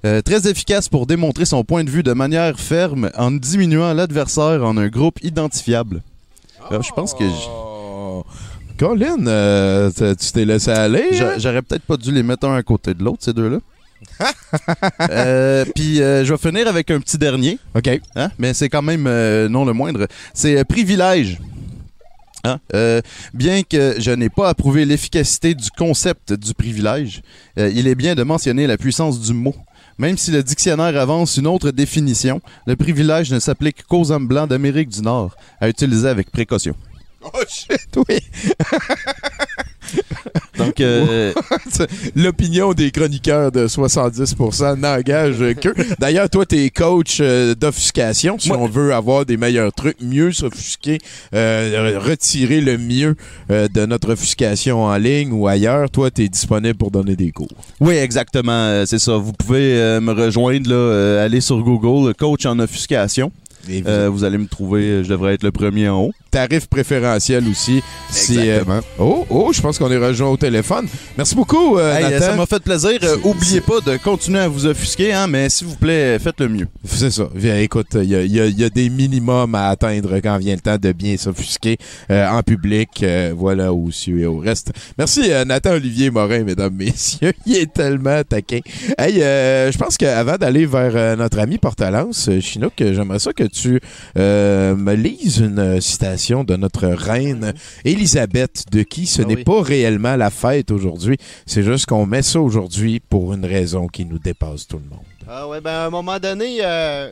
euh, 0.06 0.22
très 0.22 0.48
efficace 0.48 0.88
pour 0.88 1.06
démontrer 1.06 1.44
son 1.46 1.64
point 1.66 1.84
de 1.84 1.90
vue 1.90 2.04
de 2.04 2.14
manière 2.14 2.58
ferme 2.60 3.10
en 3.18 3.32
diminuant 3.32 3.94
l'adversaire 3.94 4.64
en 4.64 4.78
un 4.78 4.88
groupe 4.88 5.20
identifiable. 5.24 6.02
Euh, 6.72 6.82
je 6.82 6.91
pense 6.91 7.13
que. 7.13 7.24
Colin, 8.78 9.26
euh, 9.28 9.89
tu 9.91 10.32
t'es 10.34 10.43
laissé 10.45 10.72
aller? 10.72 11.05
j'a- 11.13 11.38
j'aurais 11.38 11.61
peut-être 11.61 11.84
pas 11.84 11.95
dû 11.97 12.11
les 12.11 12.24
mettre 12.24 12.45
un 12.47 12.55
à 12.57 12.63
côté 12.63 12.93
de 12.93 13.03
l'autre, 13.03 13.20
ces 13.22 13.34
deux-là. 13.34 13.57
Euh, 15.09 15.66
Puis 15.74 16.01
euh, 16.01 16.24
je 16.26 16.34
vais 16.34 16.38
finir 16.38 16.68
avec 16.68 16.91
un 16.91 16.99
petit 16.99 17.18
dernier. 17.18 17.57
OK. 17.76 17.89
Hein? 18.16 18.30
Mais 18.38 18.53
c'est 18.53 18.70
quand 18.70 18.82
même 18.82 19.05
euh, 19.07 19.47
non 19.49 19.66
le 19.66 19.74
moindre. 19.74 20.07
C'est 20.34 20.63
privilège. 20.66 21.39
Hein? 22.43 22.59
Bien 23.34 23.63
que 23.63 23.95
je 23.97 24.11
n'ai 24.11 24.30
pas 24.30 24.49
approuvé 24.49 24.86
l'efficacité 24.86 25.55
du 25.55 25.70
concept 25.72 26.34
du 26.34 26.53
privilège, 26.53 27.22
il 27.57 27.88
est 27.88 27.95
bien 27.95 28.13
de 28.13 28.22
mentionner 28.24 28.68
la 28.68 28.78
puissance 28.78 29.20
du 29.20 29.34
mot. 29.34 29.55
Même 29.98 30.18
si 30.18 30.32
le 30.32 30.43
dictionnaire 30.43 31.00
avance 31.00 31.38
une 31.38 31.48
autre 31.48 31.72
définition, 31.72 32.41
le 32.68 32.76
privilège 32.76 33.32
ne 33.32 33.39
s'applique 33.39 33.84
qu'aux 33.84 34.12
hommes 34.12 34.28
blancs 34.28 34.50
d'Amérique 34.50 34.89
du 34.89 35.02
Nord, 35.02 35.38
à 35.62 35.70
utiliser 35.70 36.10
avec 36.10 36.32
précaution. 36.32 36.76
Oh 37.22 37.39
shit, 37.48 37.88
oui. 38.10 38.20
Donc, 40.58 40.80
euh, 40.82 41.34
L'opinion 42.16 42.74
des 42.74 42.91
chroniqueurs 42.91 43.51
de 43.51 43.68
70% 43.68 44.80
n'engage 44.80 45.38
que. 45.62 45.70
D'ailleurs, 45.99 46.30
toi, 46.30 46.45
t'es 46.45 46.70
coach 46.70 47.18
euh, 47.22 47.56
d'offuscation. 47.56 48.38
Si 48.39 48.51
on 48.51 48.68
veut 48.68 48.93
avoir 48.93 49.26
des 49.26 49.38
meilleurs 49.38 49.74
trucs, 49.74 50.01
mieux 50.01 50.32
s'offusquer, 50.32 50.99
euh, 51.34 51.99
retirer 51.99 52.62
le 52.62 52.78
mieux 52.78 53.16
euh, 53.51 53.68
de 53.68 53.86
notre 53.86 54.14
offuscation 54.14 54.84
en 54.84 54.97
ligne 54.97 55.32
ou 55.32 55.47
ailleurs, 55.47 55.89
toi, 55.89 56.12
t'es 56.12 56.28
disponible 56.28 56.76
pour 56.76 56.91
donner 56.91 57.16
des 57.16 57.32
cours. 57.32 57.47
oui, 57.80 57.95
exactement, 57.95 58.51
euh, 58.51 58.86
c'est 58.86 58.99
ça. 58.99 59.18
Vous 59.18 59.34
pouvez 59.34 59.99
me 60.01 60.12
rejoindre, 60.12 60.70
là, 60.70 61.24
aller 61.24 61.41
sur 61.41 61.60
Google, 61.62 62.14
coach 62.16 62.45
en 62.45 62.60
offuscation. 62.60 63.32
Vous 63.68 64.24
allez 64.24 64.38
me 64.38 64.47
trouver, 64.47 65.03
je 65.03 65.10
devrais 65.10 65.34
être 65.34 65.43
le 65.43 65.51
premier 65.51 65.89
en 65.89 66.03
haut. 66.03 66.12
Tarif 66.36 66.68
préférentiel 66.68 67.48
aussi. 67.48 67.82
Si, 68.10 68.38
euh, 68.38 68.60
Exactement. 68.60 68.82
oh, 69.00 69.26
oh, 69.30 69.52
je 69.54 69.62
pense 69.62 69.78
qu'on 69.80 69.90
est 69.90 69.98
rejoint 69.98 70.28
au 70.28 70.36
téléphone. 70.36 70.86
Merci 71.18 71.34
beaucoup, 71.34 71.78
euh, 71.78 71.96
Hey, 71.96 72.04
Nathan. 72.12 72.26
ça 72.26 72.36
m'a 72.36 72.46
fait 72.46 72.60
plaisir. 72.62 73.00
Euh, 73.04 73.16
oubliez 73.24 73.62
pas 73.62 73.80
de 73.80 73.96
continuer 73.98 74.40
à 74.40 74.48
vous 74.50 74.66
offusquer, 74.66 75.14
hein, 75.14 75.28
mais 75.28 75.48
s'il 75.50 75.68
vous 75.68 75.78
plaît, 75.78 76.20
faites 76.20 76.42
le 76.42 76.50
mieux. 76.50 76.68
C'est 76.84 77.10
ça. 77.12 77.30
Écoute, 77.62 77.88
il 77.96 78.10
y 78.10 78.16
a, 78.16 78.22
il 78.24 78.34
y 78.34 78.42
a- 78.42 78.46
il 78.48 78.60
y 78.60 78.64
a 78.66 78.70
des 78.70 78.90
minimums 78.90 79.56
à 79.56 79.70
atteindre 79.70 80.20
quand 80.20 80.38
vient 80.38 80.56
le 80.56 80.60
temps 80.60 80.78
de 80.78 80.92
bien 80.92 81.16
s'offusquer 81.16 81.78
euh, 82.12 82.28
en 82.30 82.44
public. 82.44 82.90
euh, 83.04 83.34
voilà, 83.36 83.72
au 83.72 83.90
cieux 83.92 84.20
et 84.20 84.26
au 84.26 84.38
reste. 84.40 84.72
Merci, 84.98 85.32
euh, 85.32 85.46
Nathan 85.46 85.72
Olivier 85.72 86.10
Morin, 86.12 86.44
mesdames, 86.44 86.74
messieurs. 86.78 87.32
Il 87.46 87.56
est 87.56 87.72
tellement 87.74 88.22
taquin. 88.28 88.60
Hey, 88.98 89.22
euh, 89.24 89.72
je 89.72 89.78
pense 89.78 89.96
qu'avant 89.98 90.36
d'aller 90.36 90.66
vers 90.66 91.16
notre 91.18 91.40
ami 91.40 91.58
Portalance, 91.58 92.30
Chinook, 92.42 92.74
j'aimerais 92.80 93.20
ça 93.20 93.32
que 93.32 93.44
tu 93.46 93.80
me 94.18 94.94
lises 94.96 95.38
une 95.40 95.60
euh, 95.60 95.80
de 96.34 96.55
notre 96.55 96.88
reine 96.88 97.53
Élisabeth, 97.84 98.65
de 98.71 98.84
qui 98.84 99.05
ce 99.05 99.21
Ah 99.21 99.26
n'est 99.26 99.36
oui. 99.36 99.43
pas 99.43 99.61
réellement 99.61 100.15
la 100.15 100.30
fête 100.30 100.71
aujourd'hui. 100.71 101.17
C'est 101.45 101.63
juste 101.63 101.86
qu'on 101.86 102.05
met 102.05 102.21
ça 102.23 102.39
aujourd'hui 102.41 102.99
pour 102.99 103.34
une 103.34 103.45
raison 103.45 103.88
qui 103.88 104.05
nous 104.05 104.19
dépasse 104.19 104.67
tout 104.67 104.78
le 104.78 104.89
monde. 104.89 105.05
Ah 105.28 105.47
ouais, 105.47 105.61
ben 105.61 105.71
à 105.71 105.86
un 105.86 105.89
moment 105.89 106.19
donné, 106.19 106.57
euh, 106.61 107.11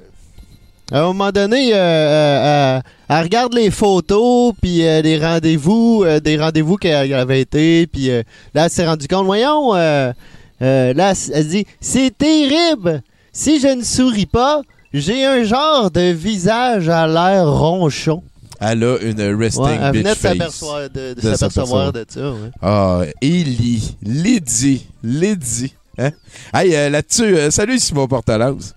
à 0.91 0.99
un 0.99 1.03
moment 1.03 1.31
donné, 1.31 1.73
euh, 1.73 1.77
euh, 1.77 2.81
elle 3.09 3.23
regarde 3.23 3.53
les 3.53 3.71
photos, 3.71 4.53
puis 4.61 4.77
des 4.79 5.19
rendez-vous, 5.19 6.05
des 6.23 6.37
rendez-vous 6.37 6.77
qu'elle 6.77 7.13
avait 7.13 7.41
été, 7.41 7.87
puis 7.87 8.07
là, 8.53 8.65
elle 8.65 8.69
s'est 8.69 8.85
rendue 8.85 9.07
compte, 9.07 9.25
voyons, 9.25 9.73
là, 9.73 10.13
elle 10.59 11.15
se 11.15 11.41
dit, 11.43 11.65
c'est 11.79 12.15
terrible, 12.17 13.01
si 13.31 13.59
je 13.59 13.67
ne 13.67 13.83
souris 13.83 14.25
pas, 14.27 14.61
j'ai 14.93 15.25
un 15.25 15.43
genre 15.43 15.89
de 15.89 16.11
visage 16.11 16.87
à 16.87 17.07
l'air 17.07 17.51
ronchon. 17.51 18.21
Elle 18.65 18.83
a 18.83 18.97
une 19.01 19.35
resting 19.39 19.63
Ouais, 19.65 19.77
elle 19.81 19.91
bitch 19.91 20.01
venait 20.03 20.15
face. 20.15 20.21
s'apercevoir 20.21 20.89
de, 20.89 21.13
de 21.13 21.13
De 21.15 21.35
s'apercevoir 21.35 21.91
de 21.93 22.05
ça, 22.07 22.31
ouais. 22.31 22.49
Ah, 22.61 23.01
Ellie, 23.21 23.97
Lydie, 24.01 24.87
Lydie. 25.03 25.73
Hein? 25.97 26.11
Hey, 26.53 26.75
euh, 26.75 26.89
là-dessus, 26.89 27.23
euh, 27.37 27.51
salut 27.51 27.77
Simon 27.77 28.07
Portalance. 28.07 28.73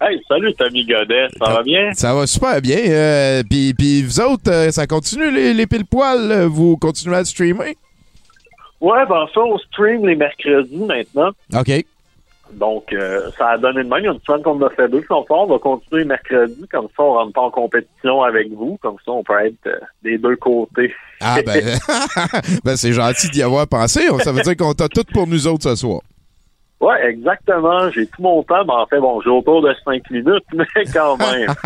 Hey, 0.00 0.20
salut 0.28 0.52
Tommy 0.54 0.84
Godet, 0.84 1.28
ça 1.38 1.52
va 1.54 1.62
bien? 1.62 1.92
Ça 1.94 2.14
va 2.14 2.26
super 2.26 2.60
bien. 2.60 2.76
Euh, 2.78 3.42
Puis 3.48 3.72
puis 3.74 4.02
vous 4.02 4.20
autres, 4.20 4.50
euh, 4.50 4.70
ça 4.70 4.86
continue 4.86 5.30
les, 5.32 5.54
les 5.54 5.66
pile-poils? 5.66 6.44
Vous 6.44 6.76
continuez 6.76 7.16
à 7.16 7.24
streamer? 7.24 7.76
Ouais, 8.80 9.06
ben 9.08 9.24
ça, 9.32 9.40
on 9.40 9.56
stream 9.58 10.06
les 10.06 10.14
mercredis 10.14 10.76
maintenant. 10.76 11.30
OK. 11.54 11.84
Donc, 12.54 12.92
euh, 12.92 13.30
ça 13.36 13.50
a 13.50 13.58
donné 13.58 13.82
de 13.82 13.88
même. 13.88 14.00
Il 14.00 14.04
y 14.04 14.08
a 14.08 14.12
une 14.12 14.20
semaine 14.26 14.42
qu'on 14.42 14.60
a 14.62 14.70
fait 14.70 14.88
deux. 14.88 15.04
On 15.10 15.46
va 15.46 15.58
continuer 15.58 16.04
mercredi. 16.04 16.66
Comme 16.70 16.88
ça, 16.96 17.02
on 17.02 17.14
rentre 17.14 17.32
pas 17.32 17.42
en 17.42 17.50
compétition 17.50 18.22
avec 18.22 18.52
vous. 18.52 18.78
Comme 18.80 18.96
ça, 19.04 19.12
on 19.12 19.22
peut 19.22 19.44
être 19.44 19.66
euh, 19.66 19.78
des 20.02 20.18
deux 20.18 20.36
côtés. 20.36 20.92
Ah, 21.20 21.38
ben, 21.44 21.62
ben 22.64 22.76
c'est 22.76 22.92
gentil 22.92 23.28
d'y 23.30 23.42
avoir 23.42 23.66
pensé. 23.66 24.08
Ça 24.20 24.32
veut 24.32 24.42
dire 24.42 24.56
qu'on 24.56 24.74
t'a 24.74 24.88
tout 24.88 25.04
pour 25.12 25.26
nous 25.26 25.46
autres 25.46 25.64
ce 25.64 25.76
soir. 25.76 26.00
Ouais, 26.80 27.06
exactement. 27.08 27.90
J'ai 27.92 28.06
tout 28.06 28.20
mon 28.20 28.42
temps. 28.42 28.64
Ben, 28.66 28.74
en 28.74 28.86
fait, 28.86 28.98
bon, 29.00 29.20
j'ai 29.22 29.30
autour 29.30 29.62
de 29.62 29.72
cinq 29.84 30.02
minutes, 30.10 30.44
mais 30.54 30.64
quand 30.92 31.16
même. 31.16 31.48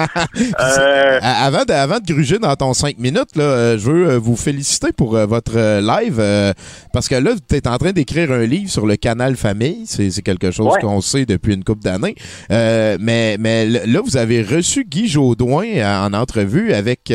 Euh, 0.61 1.18
Avant 1.22 1.64
de, 1.64 1.72
avant 1.72 1.98
de 1.98 2.06
gruger 2.12 2.38
dans 2.38 2.54
ton 2.54 2.72
5 2.72 2.98
minutes, 2.98 3.34
là, 3.36 3.42
euh, 3.44 3.78
je 3.78 3.90
veux 3.90 4.09
euh, 4.11 4.18
vous 4.18 4.36
féliciter 4.36 4.92
pour 4.92 5.16
euh, 5.16 5.26
votre 5.26 5.54
live 5.80 6.18
euh, 6.20 6.52
parce 6.92 7.09
que 7.09 7.14
là, 7.16 7.32
tu 7.48 7.56
es 7.56 7.66
en 7.68 7.76
train 7.78 7.92
d'écrire 7.92 8.30
un 8.32 8.44
livre 8.44 8.70
sur 8.70 8.86
le 8.86 8.96
canal 8.96 9.36
Famille. 9.36 9.82
C'est 9.86 10.11
c'est 10.11 10.22
quelque 10.22 10.50
chose 10.50 10.66
Ouais. 10.74 10.80
qu'on 10.80 11.00
sait 11.00 11.24
depuis 11.26 11.54
une 11.54 11.64
couple 11.64 11.82
d'années. 11.82 12.14
Euh, 12.52 12.96
mais, 13.00 13.36
mais 13.40 13.66
là, 13.66 14.00
vous 14.04 14.16
avez 14.16 14.42
reçu 14.42 14.84
Guy 14.84 15.12
euh, 15.16 16.04
en 16.06 16.12
entrevue 16.12 16.72
avec... 16.72 17.12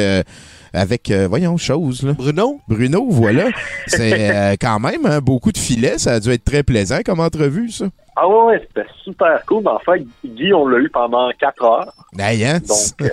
avec, 0.74 1.12
euh, 1.12 1.28
voyons, 1.28 1.58
chose, 1.58 2.04
là. 2.04 2.14
Bruno? 2.14 2.60
Bruno, 2.68 3.06
voilà. 3.10 3.46
C'est 3.88 4.36
euh, 4.36 4.56
quand 4.60 4.80
même 4.80 5.06
hein, 5.06 5.20
beaucoup 5.22 5.52
de 5.52 5.58
filets. 5.58 5.98
Ça 5.98 6.14
a 6.14 6.20
dû 6.20 6.32
être 6.32 6.44
très 6.44 6.64
plaisant 6.64 7.00
comme 7.06 7.20
entrevue, 7.20 7.70
ça. 7.70 7.86
ah 8.16 8.28
ouais, 8.28 8.44
ouais, 8.46 8.68
c'était 8.68 8.88
super 9.04 9.44
cool. 9.46 9.64
Mais 9.64 9.70
en 9.72 9.80
fait, 9.80 10.04
Guy, 10.26 10.54
on 10.54 10.68
l'a 10.68 10.80
eu 10.80 10.90
pendant 10.90 11.30
quatre 11.40 11.64
heures. 11.64 11.94
Hey, 12.18 12.44
hein? 12.46 12.60
Donc, 12.60 13.02
euh, 13.02 13.08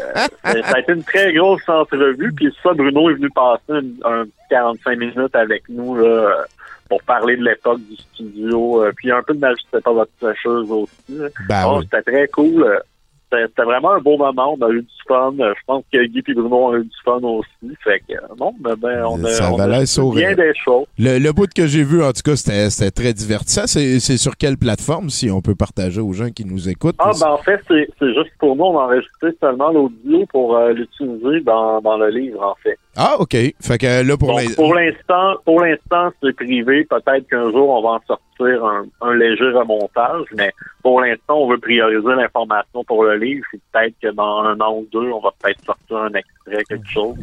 ça 0.45 0.75
a 0.75 0.79
été 0.81 0.93
une 0.93 1.03
très 1.05 1.33
grosse 1.33 1.69
entrevue. 1.69 2.33
Puis 2.35 2.55
ça, 2.63 2.73
Bruno 2.75 3.11
est 3.11 3.15
venu 3.15 3.29
passer 3.31 3.61
une- 3.69 3.97
un 4.05 4.25
45 4.51 4.99
minutes 4.99 5.35
avec 5.37 5.63
nous 5.69 5.97
là, 5.97 6.45
pour 6.89 7.03
parler 7.05 7.37
de 7.37 7.45
l'époque 7.45 7.81
du 7.89 7.97
studio. 7.97 8.83
euh, 8.83 8.93
puis 8.97 9.11
un 9.13 9.23
peu 9.23 9.35
de 9.35 9.39
n'ajustez 9.41 9.81
pas 9.83 9.93
votre 9.93 10.11
sécheuse 10.21 10.71
aussi. 10.71 11.19
Ben 11.49 11.65
Oh, 11.67 11.77
oui. 11.79 11.85
C'était 11.91 12.11
très 12.11 12.29
cool. 12.29 12.81
C'était 13.33 13.63
vraiment 13.63 13.93
un 13.93 14.01
beau 14.01 14.17
moment. 14.17 14.57
On 14.59 14.67
a 14.67 14.71
eu 14.71 14.83
du 14.83 14.89
fun. 15.07 15.33
Euh, 15.39 15.53
Je 15.57 15.61
pense 15.67 15.85
que 15.93 16.05
Guy 16.05 16.19
et 16.27 16.35
Bruno 16.35 16.57
ont 16.69 16.77
eu 16.77 16.85
du 16.85 16.91
fun 17.05 17.19
aussi. 17.23 17.49
Fait 17.85 18.01
que, 18.09 18.15
euh, 18.15 18.19
non, 18.39 18.53
mais 18.65 18.75
ben, 18.77 19.05
on 19.07 19.23
a, 19.25 19.29
Ça 19.29 19.53
on 19.53 19.57
valait 19.57 19.77
a 19.77 19.87
sourire. 19.87 20.35
bien 20.35 20.47
des 20.47 20.53
choses. 20.65 20.87
Le, 20.99 21.19
le 21.19 21.33
bout 21.33 21.49
que 21.55 21.67
j'ai 21.67 21.85
vu, 21.85 22.03
en 22.03 22.13
tout 22.13 22.23
cas, 22.25 22.37
c'était 22.37 22.71
c'était 22.71 22.91
très 22.91 23.13
divertissant. 23.13 23.67
C'est 23.67 24.01
c'est 24.01 24.17
sur 24.17 24.37
quelle 24.37 24.57
plateforme, 24.57 25.11
si 25.11 25.31
on 25.31 25.41
peut 25.43 25.55
partager 25.55 26.01
aux 26.01 26.13
gens 26.13 26.31
qui 26.31 26.45
nous 26.45 26.69
écoutent? 26.69 26.97
Ah, 26.99 27.13
ben 27.21 27.29
en 27.29 27.39
fait, 27.39 27.61
c'est 27.69 27.89
c'est 27.99 28.13
juste 28.15 28.33
pour 28.39 28.57
nous. 28.57 28.65
On 28.65 28.79
a 28.79 28.85
enregistré 28.85 29.29
seulement 29.41 29.71
l'audio 29.71 30.27
pour 30.31 30.57
euh, 30.57 30.73
l'utiliser 30.73 31.41
dans, 31.41 31.81
dans 31.81 31.97
le 31.99 32.09
livre, 32.11 32.43
en 32.43 32.55
fait. 32.63 32.79
Ah, 32.97 33.17
OK. 33.19 33.33
Fait 33.61 33.79
que 33.79 34.03
là, 34.03 34.17
pour 34.17 34.75
l'instant, 34.75 35.35
pour 35.45 35.61
l'instant, 35.63 36.11
c'est 36.23 36.35
privé. 36.35 36.85
Peut-être 36.85 37.29
qu'un 37.29 37.51
jour, 37.51 37.69
on 37.71 37.83
va 37.83 37.89
en 37.91 38.01
sortir 38.07 38.65
un, 38.65 38.85
un 39.01 39.15
léger 39.15 39.51
remontage, 39.53 40.27
mais 40.37 40.51
pour 40.83 41.01
l'instant, 41.01 41.37
on 41.39 41.49
veut 41.51 41.59
prioriser 41.59 42.15
l'information 42.17 42.83
pour 42.85 43.05
le 43.05 43.17
livre. 43.17 43.45
Peut-être 43.73 43.95
que 44.03 44.09
dans 44.09 44.41
un 44.43 44.61
an 44.61 44.75
ou 44.75 44.87
deux, 44.93 45.11
on 45.13 45.21
va 45.21 45.31
peut-être 45.41 45.65
sortir 45.65 45.97
un 45.99 46.09
extrait, 46.15 46.65
quelque 46.69 46.89
chose. 46.89 47.15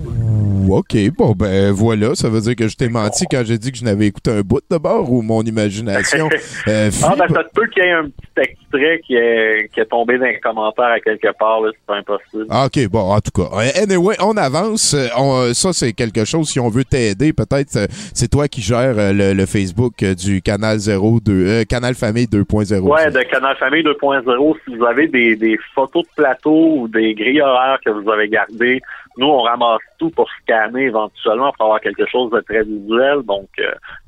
OK, 0.70 0.98
bon, 1.18 1.32
ben 1.32 1.72
voilà, 1.72 2.14
ça 2.14 2.28
veut 2.28 2.42
dire 2.42 2.56
que 2.58 2.68
je 2.68 2.76
t'ai 2.76 2.90
menti 2.90 3.24
quand 3.32 3.42
j'ai 3.46 3.58
dit 3.58 3.72
que 3.72 3.78
je 3.78 3.86
n'avais 3.86 4.08
écouté 4.08 4.32
un 4.32 4.42
bout 4.42 4.60
de 4.70 4.78
bord 4.78 5.10
ou 5.10 5.22
mon 5.22 5.42
imagination. 5.44 6.28
euh, 6.68 6.90
Ah, 7.04 7.16
ben, 7.18 7.28
ça 7.34 7.44
peut 7.54 7.68
qu'il 7.68 7.84
y 7.84 7.88
ait 7.88 7.92
un 7.92 8.04
petit 8.10 8.42
extrait 8.52 9.00
qui 9.08 9.16
est, 9.16 9.70
qui 9.74 9.80
est 9.80 9.86
tombé 9.86 10.18
dans 10.18 10.26
les 10.26 10.42
commentaires 10.42 10.88
à 10.88 11.00
quelque 11.00 11.30
part, 11.40 11.60
c'est 11.72 11.86
pas 11.88 11.96
impossible. 11.96 12.48
Ah, 12.50 12.66
OK, 12.66 12.86
bon, 12.90 13.00
en 13.00 13.22
tout 13.22 13.32
cas. 13.32 13.50
Anyway, 13.82 14.16
on 14.20 14.36
avance. 14.36 14.94
Euh, 14.94 15.08
on- 15.18 15.54
ça, 15.58 15.74
c'est 15.74 15.94
quelque 15.94 16.26
chose, 16.26 16.50
si 16.50 16.60
on 16.60 16.70
veut 16.70 16.86
t'aider, 16.86 17.34
peut-être, 17.34 17.76
euh, 17.76 17.88
c'est 18.14 18.30
toi 18.30 18.48
qui 18.48 18.62
gères 18.62 18.98
euh, 18.98 19.34
le, 19.34 19.46
Facebook 19.46 20.04
euh, 20.04 20.14
du 20.14 20.42
Canal 20.42 20.78
02, 20.78 21.32
euh, 21.32 21.64
Canal 21.64 21.96
Famille 21.96 22.26
2.0. 22.26 22.80
Ouais, 22.82 23.12
de 23.12 23.22
Canal 23.22 23.56
Famille 23.58 23.84
2.0, 23.84 24.56
si 24.64 24.76
vous 24.76 24.86
avez 24.86 25.08
des, 25.08 25.58
photos 25.74 26.04
de 26.04 26.10
plateau 26.16 26.74
ou 26.78 26.88
des 26.88 27.14
grilles 27.16 27.44
que 27.84 27.90
vous 27.90 28.10
avez 28.10 28.28
gardées, 28.30 28.82
nous, 29.18 29.28
on 29.28 29.42
ramasse 29.42 29.82
tout 29.98 30.12
pour 30.12 30.30
scanner 30.42 30.86
éventuellement 30.86 31.52
pour 31.54 31.66
avoir 31.66 31.82
quelque 31.82 32.06
chose 32.06 32.30
de 32.30 32.40
très 32.42 32.64
visuel. 32.64 33.24
Donc, 33.24 33.50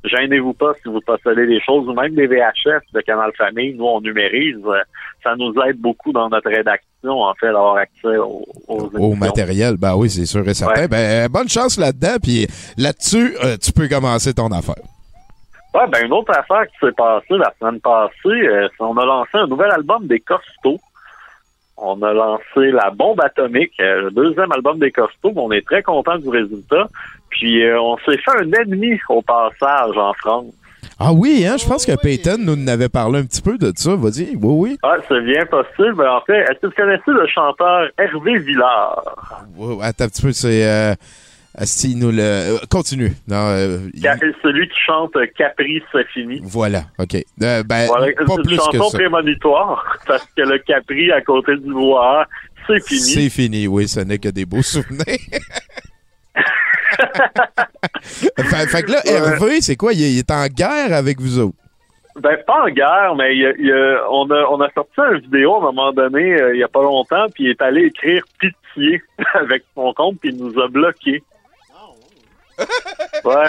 gênez-vous 0.03 0.53
pas 0.53 0.73
si 0.75 0.89
vous 0.89 1.01
possédez 1.01 1.47
des 1.47 1.59
choses 1.61 1.87
ou 1.87 1.93
même 1.93 2.13
des 2.13 2.27
VHS 2.27 2.93
de 2.93 3.01
Canal 3.01 3.31
Famille. 3.35 3.73
Nous, 3.73 3.85
on 3.85 4.01
numérise. 4.01 4.59
Ça 5.23 5.35
nous 5.35 5.51
aide 5.67 5.77
beaucoup 5.77 6.11
dans 6.11 6.29
notre 6.29 6.49
rédaction, 6.49 6.88
en 7.07 7.33
fait, 7.35 7.47
d'avoir 7.47 7.77
accès 7.77 8.17
aux, 8.17 8.45
aux 8.67 8.89
Au 8.97 9.15
matériel, 9.15 9.77
ben 9.77 9.95
oui, 9.95 10.09
c'est 10.09 10.25
sûr 10.25 10.47
et 10.47 10.53
certain. 10.53 10.81
Ouais. 10.81 10.87
Ben, 10.87 11.25
euh, 11.25 11.27
bonne 11.29 11.49
chance 11.49 11.77
là-dedans, 11.77 12.17
puis 12.21 12.47
là-dessus, 12.77 13.35
euh, 13.43 13.57
tu 13.57 13.71
peux 13.71 13.87
commencer 13.87 14.33
ton 14.33 14.51
affaire. 14.51 14.83
Ouais, 15.73 15.87
ben 15.87 16.05
une 16.05 16.13
autre 16.13 16.31
affaire 16.35 16.65
qui 16.67 16.77
s'est 16.81 16.91
passée 16.93 17.37
la 17.37 17.53
semaine 17.59 17.79
passée, 17.79 18.47
euh, 18.47 18.67
on 18.79 18.97
a 18.97 19.05
lancé 19.05 19.31
un 19.33 19.47
nouvel 19.47 19.71
album 19.71 20.07
des 20.07 20.19
Costauds. 20.19 20.79
On 21.77 22.01
a 22.01 22.11
lancé 22.11 22.71
La 22.71 22.89
Bombe 22.89 23.21
Atomique, 23.21 23.73
euh, 23.79 24.01
le 24.01 24.11
deuxième 24.11 24.51
album 24.51 24.79
des 24.79 24.91
Costauds. 24.91 25.31
On 25.35 25.51
est 25.51 25.65
très 25.65 25.81
content 25.81 26.17
du 26.17 26.27
résultat. 26.27 26.87
Puis 27.29 27.63
euh, 27.63 27.79
on 27.79 27.97
s'est 27.99 28.17
fait 28.17 28.31
un 28.31 28.51
ennemi 28.51 28.99
au 29.07 29.21
passage 29.21 29.95
en 29.95 30.13
France. 30.13 30.47
Ah 31.01 31.13
oui, 31.13 31.45
hein, 31.47 31.55
je 31.57 31.65
pense 31.65 31.85
que 31.85 31.93
Peyton 31.95 32.35
nous 32.39 32.53
en 32.61 32.67
avait 32.67 32.89
parlé 32.89 33.19
un 33.19 33.25
petit 33.25 33.41
peu 33.41 33.57
de 33.57 33.71
ça. 33.75 33.95
Vas-y, 33.95 34.35
oui, 34.35 34.37
oui. 34.41 34.77
Ah, 34.83 34.97
c'est 35.07 35.21
bien 35.21 35.45
possible. 35.45 36.05
En 36.05 36.21
fait, 36.25 36.39
est-ce 36.39 36.59
que 36.59 36.67
vous 36.67 36.73
connaissez 36.73 37.01
le 37.07 37.25
chanteur 37.27 37.89
Hervé 37.97 38.37
Villard? 38.39 39.45
Wow, 39.55 39.79
attends 39.81 40.05
un 40.05 40.09
petit 40.09 40.21
peu, 40.21 40.31
c'est... 40.33 40.67
Euh, 40.67 40.93
Asti, 41.55 41.95
nous 41.95 42.11
le... 42.11 42.19
euh, 42.21 42.57
continue. 42.69 43.11
Non, 43.27 43.47
euh, 43.49 43.79
il- 43.93 44.01
Celui 44.43 44.67
qui 44.69 44.77
chante 44.85 45.15
euh, 45.15 45.25
Capri, 45.37 45.81
c'est 45.91 46.07
fini. 46.09 46.39
Voilà, 46.43 46.83
OK. 46.99 47.15
Euh, 47.41 47.63
ben, 47.63 47.87
Voilà, 47.87 48.07
pas 48.13 48.35
plus 48.43 48.57
que 48.71 48.77
ça. 48.77 48.97
prémonitoire 48.97 49.97
parce 50.07 50.25
que 50.37 50.41
le 50.43 50.59
Capri 50.59 51.11
à 51.11 51.21
côté 51.21 51.55
du 51.57 51.73
bois, 51.73 52.25
c'est 52.67 52.85
fini. 52.85 52.99
C'est 52.99 53.29
fini, 53.29 53.67
oui, 53.67 53.87
ce 53.87 54.01
n'est 54.01 54.19
que 54.19 54.29
des 54.29 54.45
beaux 54.45 54.61
souvenirs. 54.61 55.03
Fait, 58.01 58.67
fait 58.67 58.83
que 58.83 58.91
là. 58.91 58.99
Hervé, 59.05 59.61
c'est 59.61 59.75
quoi? 59.75 59.93
Il, 59.93 60.03
est- 60.03 60.11
il 60.13 60.19
est 60.19 60.31
en 60.31 60.47
guerre 60.47 60.93
avec 60.93 61.19
vous 61.19 61.39
autres? 61.39 61.55
Ben, 62.19 62.37
pas 62.45 62.63
en 62.63 62.69
guerre, 62.69 63.15
mais 63.15 63.35
il 63.35 63.73
on, 64.09 64.29
a, 64.31 64.43
on 64.49 64.59
a 64.59 64.69
sorti 64.71 64.99
une 64.99 65.19
vidéo 65.19 65.55
à 65.55 65.57
un 65.59 65.61
moment 65.61 65.91
donné, 65.93 66.33
euh, 66.41 66.53
il 66.53 66.59
y 66.59 66.63
a 66.63 66.67
pas 66.67 66.81
longtemps, 66.81 67.27
puis 67.33 67.45
il 67.45 67.49
est 67.51 67.61
allé 67.61 67.83
écrire 67.85 68.23
pitié 68.39 69.01
avec 69.35 69.63
son 69.75 69.93
compte, 69.93 70.19
puis 70.19 70.31
il 70.31 70.37
nous 70.43 70.59
a 70.59 70.67
bloqués. 70.67 71.23
Ouais. 73.23 73.47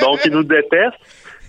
Donc, 0.00 0.18
il 0.24 0.32
nous 0.32 0.42
déteste. 0.42 0.96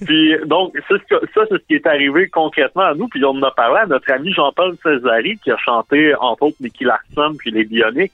Puis, 0.05 0.35
donc, 0.45 0.73
c'est 0.87 0.95
ce 0.97 1.03
que- 1.09 1.25
ça, 1.33 1.41
c'est 1.49 1.55
ce 1.55 1.67
qui 1.67 1.73
est 1.75 1.87
arrivé 1.87 2.29
concrètement 2.29 2.83
à 2.83 2.93
nous. 2.93 3.07
Puis, 3.07 3.23
on 3.25 3.29
en 3.31 3.43
a 3.43 3.51
parlé 3.51 3.79
à 3.81 3.85
notre 3.87 4.11
ami 4.11 4.31
Jean-Paul 4.31 4.75
Césari, 4.83 5.37
qui 5.43 5.51
a 5.51 5.57
chanté, 5.57 6.13
entre 6.19 6.43
autres, 6.43 6.57
Nicky 6.61 6.83
Larson, 6.85 7.35
puis 7.37 7.49
Les 7.51 7.63
Bioniques, 7.65 8.13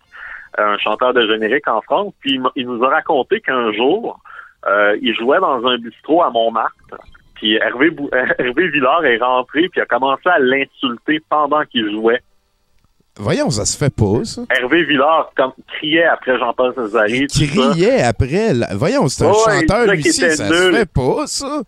un 0.57 0.77
chanteur 0.77 1.13
de 1.13 1.25
générique 1.27 1.67
en 1.67 1.81
France. 1.81 2.13
Puis, 2.19 2.39
il 2.55 2.67
nous 2.67 2.83
a 2.83 2.89
raconté 2.89 3.41
qu'un 3.41 3.71
jour, 3.73 4.19
euh, 4.67 4.97
il 5.01 5.13
jouait 5.15 5.39
dans 5.39 5.65
un 5.65 5.77
bistrot 5.77 6.23
à 6.23 6.29
Montmartre. 6.29 6.73
Puis 7.35 7.55
Hervé, 7.55 7.89
Bou- 7.89 8.09
Hervé 8.39 8.69
Villard 8.69 9.03
est 9.05 9.17
rentré 9.17 9.67
puis 9.69 9.81
a 9.81 9.85
commencé 9.85 10.27
à 10.29 10.39
l'insulter 10.39 11.21
pendant 11.29 11.63
qu'il 11.65 11.91
jouait. 11.91 12.21
Voyons, 13.17 13.49
ça 13.49 13.65
se 13.65 13.77
fait 13.77 13.93
pas, 13.93 14.23
ça. 14.25 14.41
Hervé 14.49 14.83
Villard 14.83 15.31
comme, 15.37 15.51
criait 15.77 16.03
après 16.05 16.37
Jean-Paul 16.37 16.73
Césari. 16.75 17.25
Ça. 17.29 17.45
criait 17.45 18.01
après. 18.01 18.53
la- 18.53 18.75
Voyons, 18.75 19.07
c'est 19.07 19.25
un 19.25 19.29
Ouais, 19.31 19.61
chanteur, 19.61 19.85
lui 19.93 20.03
Ça 20.03 20.29
se 20.35 20.71
fait 20.71 20.91
pas, 20.91 21.27
ça. 21.27 21.61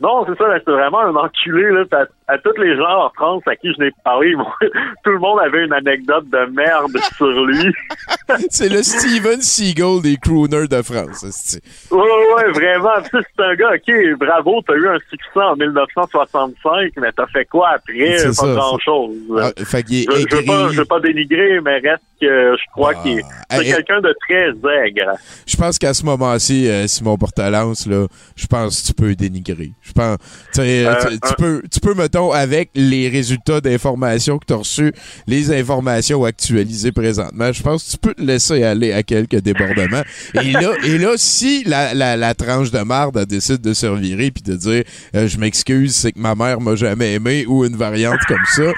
Non, 0.00 0.24
c'est 0.26 0.36
ça, 0.38 0.44
c'est 0.64 0.70
vraiment 0.70 1.00
un 1.00 1.14
enculé. 1.14 1.70
Là, 1.70 1.84
à, 2.32 2.38
tous 2.38 2.60
les 2.60 2.76
gens 2.76 3.06
en 3.06 3.10
France 3.10 3.42
à 3.46 3.56
qui 3.56 3.68
je 3.76 3.82
n'ai 3.84 3.90
parlé, 4.04 4.32
tout 5.04 5.10
le 5.10 5.18
monde 5.18 5.38
avait 5.40 5.64
une 5.64 5.72
anecdote 5.72 6.24
de 6.30 6.46
merde 6.54 6.96
sur 7.16 7.44
lui. 7.46 7.72
C'est 8.50 8.68
le 8.68 8.82
Steven 8.82 9.40
Seagal 9.40 10.02
des 10.02 10.16
crooners 10.16 10.68
de 10.68 10.82
France. 10.82 11.24
esti. 11.24 11.58
Ouais, 11.90 12.00
ouais, 12.00 12.50
vraiment. 12.52 12.90
C'est 13.12 13.42
un 13.44 13.54
gars, 13.54 13.70
OK, 13.74 14.18
bravo, 14.18 14.60
t'as 14.66 14.74
eu 14.74 14.88
un 14.88 14.98
succès 15.10 15.40
en 15.40 15.56
1965, 15.56 16.92
mais 17.00 17.12
t'as 17.12 17.26
fait 17.26 17.44
quoi 17.46 17.70
après? 17.74 18.16
Pas 18.38 18.54
grand-chose. 18.54 19.16
Ah, 19.38 19.50
Je, 19.56 19.64
je 19.64 20.36
veux 20.36 20.44
pas, 20.44 20.52
aigri. 20.60 20.74
je 20.74 20.78
veux 20.78 20.84
pas 20.84 21.00
dénigrer, 21.00 21.60
mais 21.60 21.78
reste 21.78 22.02
que 22.20 22.54
je 22.56 22.70
crois 22.72 22.92
Ah. 22.96 23.02
qu'il 23.02 23.18
est 23.18 23.22
c'est 23.50 23.64
Eh, 23.64 23.68
eh. 23.68 23.72
quelqu'un 23.72 24.00
de 24.00 24.14
très 24.28 24.48
aigre. 24.86 25.12
Je 25.46 25.56
pense 25.56 25.78
qu'à 25.78 25.94
ce 25.94 26.04
moment-ci, 26.04 26.68
euh, 26.68 26.86
Simon 26.86 27.16
Portalance, 27.16 27.86
là, 27.86 28.06
je 28.36 28.46
pense 28.46 28.82
que 28.82 28.86
tu 28.88 28.92
peux 28.94 29.14
dénigrer. 29.14 29.72
Je 29.82 29.92
pense, 29.92 30.18
tu 30.54 30.60
Euh, 30.60 30.94
tu- 31.10 31.34
peux, 31.38 31.62
tu 31.72 31.80
peux, 31.80 31.94
mettons, 31.94 32.19
avec 32.30 32.70
les 32.74 33.08
résultats 33.08 33.60
d'informations 33.60 34.38
que 34.38 34.44
tu 34.46 34.52
as 34.52 34.56
reçus, 34.56 34.92
les 35.26 35.52
informations 35.52 36.24
actualisées 36.24 36.92
présentement, 36.92 37.52
je 37.52 37.62
pense 37.62 37.84
que 37.84 37.90
tu 37.92 37.96
peux 37.98 38.14
te 38.14 38.22
laisser 38.22 38.62
aller 38.62 38.92
à 38.92 39.02
quelques 39.02 39.40
débordements. 39.40 40.02
et 40.34 40.52
là, 40.52 40.72
et 40.84 40.98
là, 40.98 41.14
si 41.16 41.64
la, 41.64 41.94
la, 41.94 42.16
la 42.16 42.34
tranche 42.34 42.70
de 42.70 42.80
marde 42.80 43.24
décide 43.26 43.60
de 43.60 43.72
se 43.72 43.86
revirer 43.86 44.30
puis 44.30 44.42
de 44.42 44.54
dire, 44.56 44.82
euh, 45.14 45.26
je 45.28 45.38
m'excuse, 45.38 45.94
c'est 45.94 46.12
que 46.12 46.18
ma 46.18 46.34
mère 46.34 46.60
m'a 46.60 46.74
jamais 46.76 47.14
aimé 47.14 47.44
ou 47.48 47.64
une 47.64 47.76
variante 47.76 48.20
comme 48.28 48.44
ça, 48.54 48.72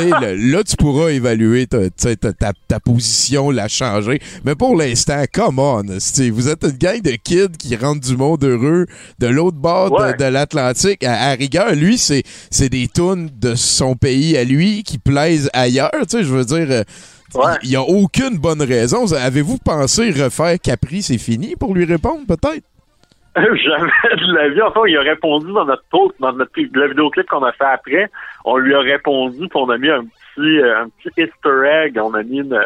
le- 0.00 0.52
là, 0.52 0.62
tu 0.64 0.76
pourras 0.76 1.10
évaluer 1.10 1.66
ta, 1.66 1.88
ta, 1.90 2.16
ta, 2.16 2.52
ta 2.66 2.80
position, 2.80 3.50
la 3.50 3.68
changer. 3.68 4.20
Mais 4.44 4.54
pour 4.54 4.76
l'instant, 4.76 5.22
come 5.32 5.58
on, 5.58 5.82
vous 5.82 6.48
êtes 6.48 6.64
une 6.64 6.70
gang 6.78 7.00
de 7.02 7.12
kids 7.22 7.56
qui 7.58 7.76
rentrent 7.76 8.06
du 8.06 8.16
monde 8.16 8.42
heureux 8.44 8.86
de 9.18 9.26
l'autre 9.26 9.56
bord 9.58 9.90
de- 9.90 9.98
Ouais. 9.98 10.14
de, 10.16 10.24
l'Atlantique. 10.24 11.04
À, 11.04 11.30
à 11.30 11.34
rigueur, 11.34 11.74
lui, 11.74 11.98
c'est 11.98 12.22
c'est 12.50 12.68
des 12.68 12.87
tunes 12.88 13.28
de 13.40 13.54
son 13.54 13.94
pays 13.94 14.36
à 14.36 14.44
lui 14.44 14.82
qui 14.82 14.98
plaisent 14.98 15.50
ailleurs. 15.52 15.90
Tu 16.02 16.18
sais, 16.18 16.22
je 16.24 16.32
veux 16.32 16.44
dire, 16.44 16.66
euh, 16.70 16.82
Ouais. 17.34 17.52
il 17.62 17.68
n'y 17.70 17.76
a 17.76 17.82
aucune 17.82 18.38
bonne 18.38 18.62
raison. 18.62 19.04
Avez-vous 19.12 19.58
pensé 19.58 20.10
refaire 20.10 20.56
Capri, 20.62 21.02
c'est 21.02 21.18
fini 21.18 21.56
pour 21.56 21.74
lui 21.74 21.84
répondre, 21.84 22.22
peut-être? 22.26 22.64
Jamais 23.36 24.16
de 24.16 24.34
la 24.34 24.48
vie. 24.48 24.62
Enfin, 24.62 24.80
il 24.88 24.96
a 24.96 25.02
répondu 25.02 25.52
dans 25.52 25.66
notre 25.66 25.84
post, 25.90 26.14
dans 26.20 26.32
notre 26.32 26.50
le 26.56 26.88
vidéoclip 26.88 27.26
qu'on 27.28 27.44
a 27.44 27.52
fait 27.52 27.64
après. 27.64 28.10
On 28.46 28.56
lui 28.56 28.74
a 28.74 28.80
répondu, 28.80 29.40
puis 29.40 29.48
on 29.56 29.68
a 29.68 29.76
mis 29.78 29.90
un 29.90 30.04
petit, 30.04 30.58
euh, 30.58 30.82
un 30.84 30.88
petit 30.88 31.10
Easter 31.20 31.84
egg. 31.84 31.98
On 32.02 32.14
a 32.14 32.22
mis 32.22 32.38
une. 32.38 32.58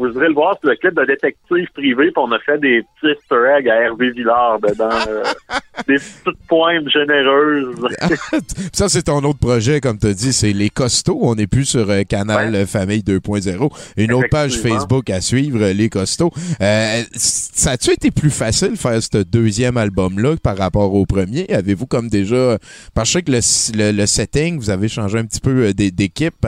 Vous 0.00 0.08
irez 0.16 0.28
le 0.28 0.34
voir, 0.34 0.56
c'est 0.62 0.68
le 0.70 0.76
clip 0.76 0.94
de 0.94 1.04
détective 1.04 1.66
privé, 1.74 2.04
puis 2.06 2.12
on 2.16 2.32
a 2.32 2.38
fait 2.38 2.58
des 2.58 2.82
petits 3.00 3.12
Easter 3.12 3.36
eggs 3.58 3.68
à 3.68 3.82
Hervé 3.82 4.10
Villard 4.12 4.58
dedans. 4.60 4.88
euh, 5.08 5.22
des 5.86 5.96
petites 5.96 6.46
pointes 6.48 6.88
généreuses. 6.88 7.76
Ça, 8.72 8.88
c'est 8.88 9.02
ton 9.02 9.18
autre 9.24 9.38
projet, 9.38 9.80
comme 9.80 9.98
tu 9.98 10.06
as 10.06 10.14
dit, 10.14 10.32
c'est 10.32 10.52
Les 10.54 10.70
Costauds. 10.70 11.18
On 11.20 11.34
n'est 11.34 11.46
plus 11.46 11.66
sur 11.66 11.88
euh, 11.90 12.02
Canal 12.08 12.66
Famille 12.66 13.00
2.0. 13.02 13.70
Une 13.98 14.12
autre 14.14 14.28
page. 14.30 14.56
Facebook 14.58 15.10
à 15.10 15.20
suivre, 15.20 15.64
Les 15.68 15.88
Costauds. 15.90 16.32
Euh, 16.62 17.02
ça 17.12 17.72
a-tu 17.72 17.90
été 17.92 18.10
plus 18.10 18.30
facile 18.30 18.76
faire 18.76 19.02
ce 19.02 19.18
deuxième 19.22 19.76
album-là 19.76 20.36
par 20.42 20.56
rapport 20.56 20.94
au 20.94 21.04
premier? 21.04 21.46
Avez-vous 21.52 21.86
comme 21.86 22.08
déjà... 22.08 22.56
Parce 22.94 23.12
que 23.12 23.30
le, 23.30 23.40
le- 23.76 23.92
le 23.92 24.06
setting, 24.06 24.58
vous 24.58 24.70
avez 24.70 24.88
changé 24.88 25.18
un 25.18 25.24
petit 25.26 25.40
peu 25.40 25.66
euh, 25.66 25.72
d'é- 25.74 25.90
d'équipe. 25.90 26.46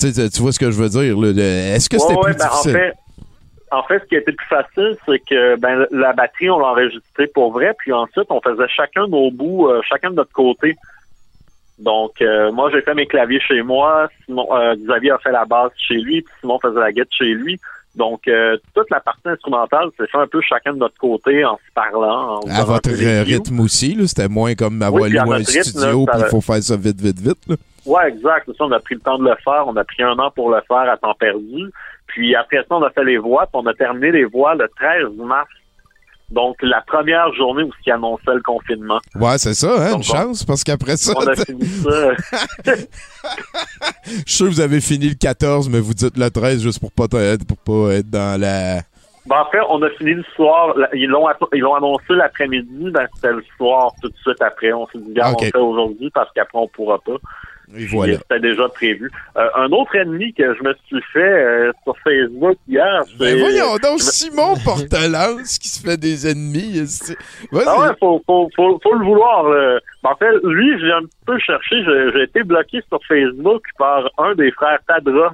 Tu 0.00 0.42
vois 0.42 0.52
ce 0.52 0.58
que 0.58 0.70
je 0.70 0.76
veux 0.82 0.88
dire? 0.88 1.16
Est-ce 1.74 1.88
que 1.88 1.98
c'était 1.98 2.14
Ouais, 2.14 2.24
plus 2.32 2.34
ben, 2.36 2.46
en 2.46 2.50
difficile? 2.50 2.72
fait, 2.72 2.92
en 3.72 3.82
fait, 3.84 4.00
ce 4.00 4.04
qui 4.06 4.16
a 4.16 4.18
été 4.18 4.32
plus 4.32 4.46
facile, 4.48 4.96
c'est 5.06 5.18
que 5.20 5.56
ben, 5.56 5.86
la 5.92 6.12
batterie, 6.12 6.50
on 6.50 6.58
l'a 6.58 6.68
enregistrée 6.68 7.28
pour 7.28 7.52
vrai, 7.52 7.72
puis 7.78 7.92
ensuite, 7.92 8.26
on 8.30 8.40
faisait 8.40 8.68
chacun 8.74 9.06
nos 9.06 9.30
bouts, 9.30 9.68
euh, 9.68 9.80
chacun 9.88 10.10
de 10.10 10.16
notre 10.16 10.32
côté. 10.32 10.76
Donc, 11.78 12.20
euh, 12.20 12.52
moi, 12.52 12.70
j'ai 12.72 12.82
fait 12.82 12.94
mes 12.94 13.06
claviers 13.06 13.40
chez 13.40 13.62
moi, 13.62 14.08
Simon, 14.26 14.46
euh, 14.54 14.74
Xavier 14.76 15.12
a 15.12 15.18
fait 15.18 15.32
la 15.32 15.44
basse 15.44 15.72
chez 15.76 15.94
lui, 15.94 16.20
puis 16.22 16.34
Simon 16.40 16.58
faisait 16.60 16.80
la 16.80 16.92
guitare 16.92 17.06
chez 17.16 17.32
lui. 17.32 17.58
Donc, 17.96 18.30
toute 18.74 18.88
la 18.90 19.00
partie 19.00 19.28
instrumentale, 19.28 19.88
c'est 19.98 20.08
fait 20.08 20.16
un 20.18 20.26
peu 20.28 20.40
chacun 20.40 20.72
de 20.74 20.78
notre 20.78 20.96
côté 20.96 21.44
en 21.44 21.56
se 21.56 21.72
parlant. 21.74 22.36
en 22.36 22.40
À 22.48 22.64
votre 22.64 22.90
rythme 22.90 23.58
aussi, 23.60 23.96
c'était 24.06 24.28
moins 24.28 24.54
comme 24.54 24.80
avoir 24.80 25.04
à 25.04 25.08
loué 25.08 25.18
un 25.18 25.36
rythme, 25.38 25.62
studio 25.62 26.06
là, 26.06 26.12
puis 26.12 26.22
il 26.24 26.30
faut 26.30 26.40
faire 26.40 26.62
ça 26.62 26.76
vite, 26.76 27.00
vite, 27.00 27.18
vite. 27.18 27.38
là. 27.48 27.56
Ouais, 27.86 28.08
exact. 28.08 28.46
Ça, 28.56 28.64
on 28.64 28.72
a 28.72 28.80
pris 28.80 28.94
le 28.94 29.00
temps 29.00 29.18
de 29.18 29.24
le 29.24 29.36
faire. 29.42 29.64
On 29.66 29.76
a 29.76 29.84
pris 29.84 30.02
un 30.02 30.18
an 30.18 30.30
pour 30.30 30.50
le 30.50 30.60
faire 30.68 30.90
à 30.90 30.96
temps 30.96 31.14
perdu. 31.14 31.70
Puis 32.06 32.34
après 32.34 32.58
ça, 32.58 32.76
on 32.76 32.82
a 32.82 32.90
fait 32.90 33.04
les 33.04 33.18
voix, 33.18 33.42
puis 33.42 33.60
on 33.62 33.66
a 33.66 33.74
terminé 33.74 34.10
les 34.12 34.24
voix 34.24 34.54
le 34.54 34.68
13 34.76 35.16
mars. 35.16 35.48
Donc, 36.30 36.56
la 36.62 36.80
première 36.82 37.32
journée 37.34 37.64
où 37.64 37.70
ils 37.84 37.92
annonçaient 37.92 38.34
le 38.34 38.42
confinement. 38.42 39.00
Ouais, 39.16 39.36
c'est 39.38 39.54
ça, 39.54 39.72
hein, 39.78 39.90
Donc, 39.90 39.98
une 39.98 40.02
chance, 40.04 40.44
parce 40.44 40.62
qu'après 40.62 40.96
ça, 40.96 41.12
On 41.16 41.26
a 41.26 41.34
fini 41.34 41.64
ça. 41.66 42.12
je 44.04 44.10
suis 44.10 44.24
sûr 44.26 44.46
que 44.46 44.52
vous 44.52 44.60
avez 44.60 44.80
fini 44.80 45.08
le 45.08 45.16
14, 45.16 45.68
mais 45.68 45.80
vous 45.80 45.92
dites 45.92 46.16
le 46.16 46.30
13 46.30 46.62
juste 46.62 46.78
pour 46.78 46.92
pas, 46.92 47.08
pour 47.08 47.58
pas 47.58 47.94
être 47.94 48.08
dans 48.08 48.40
la... 48.40 48.76
Ben, 49.26 49.40
en 49.40 49.50
fait, 49.50 49.60
on 49.68 49.82
a 49.82 49.90
fini 49.90 50.14
le 50.14 50.24
soir. 50.34 50.74
Ils 50.94 51.08
l'ont 51.08 51.26
ils 51.52 51.60
l'ont 51.60 51.74
annoncé 51.74 52.04
l'après-midi. 52.10 52.90
Ben, 52.90 53.06
c'était 53.14 53.32
le 53.32 53.44
soir 53.56 53.92
tout 54.00 54.08
de 54.08 54.16
suite 54.16 54.40
après. 54.40 54.72
On 54.72 54.86
s'est 54.86 54.98
dit, 54.98 55.10
regarde, 55.10 55.34
Ok. 55.34 55.40
on 55.40 55.44
le 55.44 55.50
fait 55.50 55.58
aujourd'hui 55.58 56.10
parce 56.10 56.30
qu'après, 56.32 56.58
on 56.58 56.68
pourra 56.68 56.98
pas. 57.00 57.16
Voilà. 57.90 58.14
C'était 58.14 58.40
déjà 58.40 58.68
prévu. 58.68 59.10
Euh, 59.36 59.48
un 59.56 59.70
autre 59.72 59.94
ennemi 59.96 60.32
que 60.34 60.54
je 60.54 60.62
me 60.62 60.74
suis 60.86 61.02
fait 61.12 61.20
euh, 61.20 61.72
sur 61.84 61.94
Facebook 62.02 62.56
hier, 62.68 63.02
c'est... 63.06 63.18
Ben 63.18 63.38
voyons 63.38 63.76
donc, 63.82 64.00
Simon 64.00 64.54
Portelance 64.64 65.58
qui 65.58 65.68
se 65.68 65.80
fait 65.80 65.96
des 65.96 66.26
ennemis. 66.28 66.80
Vas-y. 67.52 67.64
Ah 67.66 67.78
ouais, 67.80 67.88
faut, 68.00 68.22
faut, 68.26 68.48
faut, 68.56 68.80
faut 68.82 68.94
le 68.94 69.04
vouloir. 69.04 69.44
là. 69.48 69.78
En 70.02 70.16
fait, 70.16 70.32
lui, 70.44 70.78
j'ai 70.80 70.92
un 70.92 71.02
peu 71.26 71.38
cherché. 71.38 71.76
J'ai 71.84 72.12
j'ai 72.12 72.22
été 72.24 72.42
bloqué 72.42 72.80
sur 72.88 72.98
Facebook 73.06 73.62
par 73.78 74.08
un 74.18 74.34
des 74.34 74.50
frères 74.52 74.78
Tadros. 74.88 75.30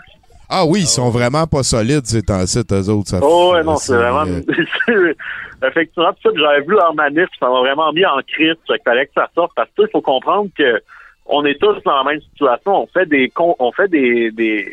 Ah 0.49 0.65
oui, 0.65 0.81
ils 0.83 0.87
sont 0.87 1.11
vraiment 1.11 1.47
pas 1.49 1.65
solides, 1.65 2.07
ces 2.07 2.23
temps-ci, 2.23 2.61
eux 2.71 2.89
autres. 2.91 3.09
Ça 3.09 3.19
Oh 3.21 3.53
ouais, 3.55 3.65
non, 3.65 3.77
c'est 3.77 3.97
vraiment... 3.97 4.25
euh, 4.27 5.13
Effectivement, 5.67 6.13
tout 6.13 6.19
ça, 6.23 6.31
puis 6.33 6.41
j'avais 6.43 6.61
vu 6.61 6.73
leur 6.75 6.95
manif, 6.95 7.27
ça 7.41 7.49
m'a 7.49 7.59
vraiment 7.61 7.93
mis 7.93 8.05
en 8.07 8.19
crise. 8.27 8.55
Qu'il 8.67 8.77
fallait 8.85 9.07
que 9.07 9.13
ça 9.15 9.29
sorte 9.35 9.53
parce 9.57 9.69
que 9.77 9.83
il 9.83 9.89
faut 9.91 10.03
comprendre 10.03 10.49
que 10.57 10.81
on 11.29 11.45
est 11.45 11.59
tous 11.61 11.77
dans 11.85 11.97
la 12.03 12.05
même 12.13 12.21
situation. 12.21 12.83
On 12.83 12.87
fait 12.87 13.07
des 13.07 13.29
con- 13.31 13.57
on 13.59 13.73
fait 13.73 13.89
des, 13.89 14.31
des 14.31 14.67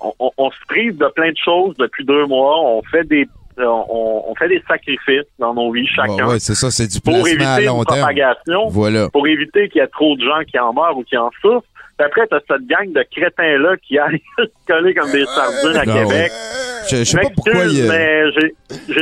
on, 0.00 0.12
on- 0.18 0.30
on 0.38 0.50
se 0.50 0.56
prive 0.68 0.96
de 0.98 1.06
plein 1.14 1.30
de 1.32 1.36
choses 1.42 1.74
depuis 1.78 2.04
deux 2.04 2.26
mois. 2.26 2.60
On 2.60 2.82
fait 2.82 3.04
des 3.04 3.28
on, 3.60 4.22
on 4.28 4.34
fait 4.36 4.48
des 4.48 4.62
sacrifices 4.68 5.26
dans 5.40 5.52
nos 5.52 5.72
vies 5.72 5.86
chacun 5.88 6.12
Ouais, 6.14 6.22
ouais, 6.34 6.38
c'est 6.38 6.54
ça, 6.54 6.70
c'est 6.70 6.86
du 6.86 7.00
pour 7.00 7.12
placement 7.14 7.44
à 7.44 7.54
éviter 7.56 7.66
long 7.66 7.78
une 7.80 7.84
terme. 7.86 7.98
propagation, 7.98 8.68
Voilà. 8.68 9.08
pour 9.08 9.26
éviter 9.26 9.68
qu'il 9.68 9.80
y 9.80 9.84
ait 9.84 9.88
trop 9.88 10.14
de 10.16 10.22
gens 10.24 10.44
qui 10.46 10.56
en 10.60 10.72
meurent 10.72 10.96
ou 10.96 11.02
qui 11.02 11.16
en 11.16 11.30
souffrent. 11.42 11.66
Puis 11.98 12.06
après, 12.06 12.28
t'as 12.28 12.38
cette 12.48 12.64
gang 12.68 12.92
de 12.92 13.04
crétins-là 13.10 13.76
qui 13.78 13.98
aillent 13.98 14.22
se 14.38 14.44
coller 14.68 14.94
comme 14.94 15.10
des 15.10 15.24
sardines 15.26 15.76
à 15.76 15.84
Non, 15.84 15.94
Québec. 16.08 16.30
Je, 16.90 16.96
je 16.98 17.04
sais 17.04 17.18
pas 17.18 17.28
pourquoi 17.34 17.64
il 17.66 17.84
mais 17.88 18.22
j'ai, 18.32 18.54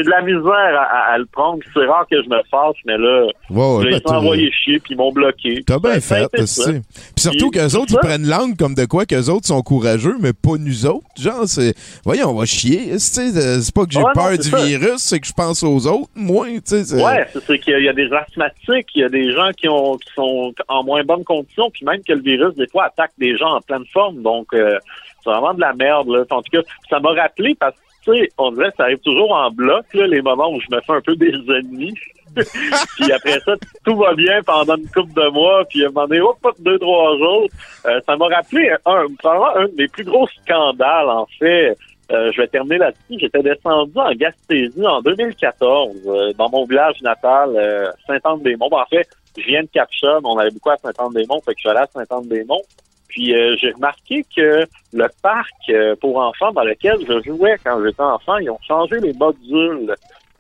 de 0.02 0.10
la 0.10 0.22
misère 0.22 0.52
à, 0.52 0.82
à- 0.84 1.12
à 1.14 1.18
le 1.18 1.26
prendre. 1.26 1.60
C'est 1.74 1.84
rare 1.86 2.06
que 2.10 2.22
je 2.22 2.28
me 2.28 2.40
fâche, 2.50 2.76
mais 2.86 2.96
là, 2.98 3.24
ouais, 3.50 3.84
je 3.84 3.88
ben, 3.90 4.00
les 4.04 4.12
envoyés 4.12 4.50
chier 4.52 4.78
puis 4.80 4.94
ils 4.94 4.96
m'ont 4.96 5.12
bloqué. 5.12 5.62
T'as 5.66 5.78
bien 5.78 5.92
a 5.92 6.00
fait, 6.00 6.28
aussi. 6.40 6.62
Puis 6.72 7.12
surtout 7.22 7.50
qu'eux 7.50 7.74
autres, 7.76 7.92
ils 7.92 7.98
prennent 7.98 8.26
langue 8.28 8.56
comme 8.56 8.74
de 8.74 8.84
quoi 8.84 9.06
qu'eux 9.06 9.28
autres 9.30 9.46
sont 9.46 9.62
courageux, 9.62 10.16
mais 10.20 10.32
pas 10.32 10.56
nous 10.58 10.86
autres. 10.86 11.06
Genre, 11.18 11.46
c'est... 11.46 11.74
Voyons, 12.04 12.30
on 12.30 12.34
va 12.34 12.44
chier. 12.46 12.92
tu 12.92 12.98
sais, 12.98 13.30
C'est 13.60 13.74
pas 13.74 13.84
que 13.86 13.92
j'ai 13.92 14.00
Ouais, 14.02 14.12
peur 14.14 14.36
du 14.38 14.48
ça. 14.50 14.64
virus, 14.64 14.98
c'est 14.98 15.20
que 15.20 15.26
je 15.26 15.32
pense 15.32 15.62
aux 15.62 15.86
autres, 15.86 16.10
moi, 16.14 16.46
tu 16.46 16.60
sais. 16.64 16.84
c'est- 16.84 17.02
Ouais, 17.02 17.26
c'est, 17.32 17.42
c'est 17.44 17.58
qu'il 17.58 17.82
y 17.82 17.88
a 17.88 17.92
des 17.92 18.08
asthmatiques, 18.12 18.88
il 18.94 19.00
y 19.02 19.04
a 19.04 19.08
des 19.08 19.32
gens 19.32 19.50
qui 19.56 19.68
ont 19.68 19.96
qui 19.96 20.12
sont 20.14 20.52
en 20.68 20.84
moins 20.84 21.02
bonne 21.04 21.24
condition, 21.24 21.70
puis 21.70 21.84
même 21.84 22.02
que 22.06 22.12
le 22.12 22.20
virus, 22.22 22.54
des 22.56 22.66
fois, 22.68 22.84
attaque 22.86 23.12
des 23.18 23.36
gens 23.36 23.54
en 23.56 23.60
pleine 23.60 23.84
forme. 23.92 24.22
Donc, 24.22 24.48
euh, 24.54 24.78
c'est 25.26 25.32
vraiment 25.32 25.54
de 25.54 25.60
la 25.60 25.72
merde. 25.72 26.08
Là. 26.08 26.24
En 26.30 26.42
tout 26.42 26.50
cas, 26.52 26.62
ça 26.88 27.00
m'a 27.00 27.10
rappelé 27.10 27.54
parce 27.58 27.74
que, 27.74 28.12
tu 28.12 28.18
sais, 28.18 28.28
on 28.38 28.52
dirait 28.52 28.70
que 28.70 28.76
ça 28.76 28.84
arrive 28.84 29.00
toujours 29.00 29.32
en 29.32 29.50
bloc, 29.50 29.84
là, 29.94 30.06
les 30.06 30.22
moments 30.22 30.52
où 30.52 30.60
je 30.60 30.74
me 30.74 30.80
fais 30.80 30.92
un 30.92 31.00
peu 31.00 31.16
des 31.16 31.32
ennemis. 31.32 31.94
puis 32.36 33.12
après 33.12 33.40
ça, 33.40 33.54
tout 33.84 33.96
va 33.96 34.14
bien 34.14 34.42
pendant 34.42 34.76
une 34.76 34.88
couple 34.88 35.14
de 35.14 35.28
mois, 35.30 35.64
puis 35.64 35.84
à 35.84 35.88
un 35.88 35.90
moment 35.90 36.06
donné, 36.06 36.20
hop, 36.20 36.38
deux, 36.58 36.78
trois 36.78 37.16
jours. 37.16 37.46
Euh, 37.86 38.00
ça 38.06 38.16
m'a 38.16 38.26
rappelé 38.26 38.70
un, 38.84 39.06
probablement 39.18 39.56
un 39.56 39.68
des 39.76 39.88
plus 39.88 40.04
gros 40.04 40.28
scandales, 40.28 41.08
en 41.08 41.26
fait. 41.38 41.76
Euh, 42.12 42.30
je 42.32 42.40
vais 42.40 42.46
terminer 42.46 42.78
là-dessus. 42.78 43.18
J'étais 43.18 43.42
descendu 43.42 43.98
en 43.98 44.12
Gaspésie 44.12 44.86
en 44.86 45.00
2014, 45.00 45.96
euh, 46.06 46.32
dans 46.34 46.50
mon 46.50 46.66
village 46.66 47.00
natal, 47.02 47.94
Saint-Anne-des-Monts. 48.06 48.70
En 48.70 48.86
fait, 48.86 49.08
je 49.36 49.46
viens 49.46 49.62
de 49.62 49.68
Capchon, 49.72 50.20
on 50.24 50.38
allait 50.38 50.50
beaucoup 50.50 50.70
à 50.70 50.76
Saint-Anne-des-Monts, 50.76 51.40
fait 51.44 51.52
que 51.52 51.58
je 51.58 51.68
suis 51.68 51.70
allé 51.70 51.80
à 51.80 51.86
Saint-Anne-des-Monts. 51.86 52.64
Puis 53.08 53.34
euh, 53.34 53.56
j'ai 53.60 53.72
remarqué 53.72 54.24
que 54.36 54.66
le 54.92 55.06
parc 55.22 55.54
euh, 55.70 55.94
pour 55.96 56.18
enfants 56.18 56.52
dans 56.52 56.64
lequel 56.64 56.96
je 57.06 57.22
jouais 57.22 57.56
quand 57.64 57.82
j'étais 57.84 58.02
enfant, 58.02 58.36
ils 58.38 58.50
ont 58.50 58.58
changé 58.66 59.00
les 59.00 59.12
modules 59.12 59.94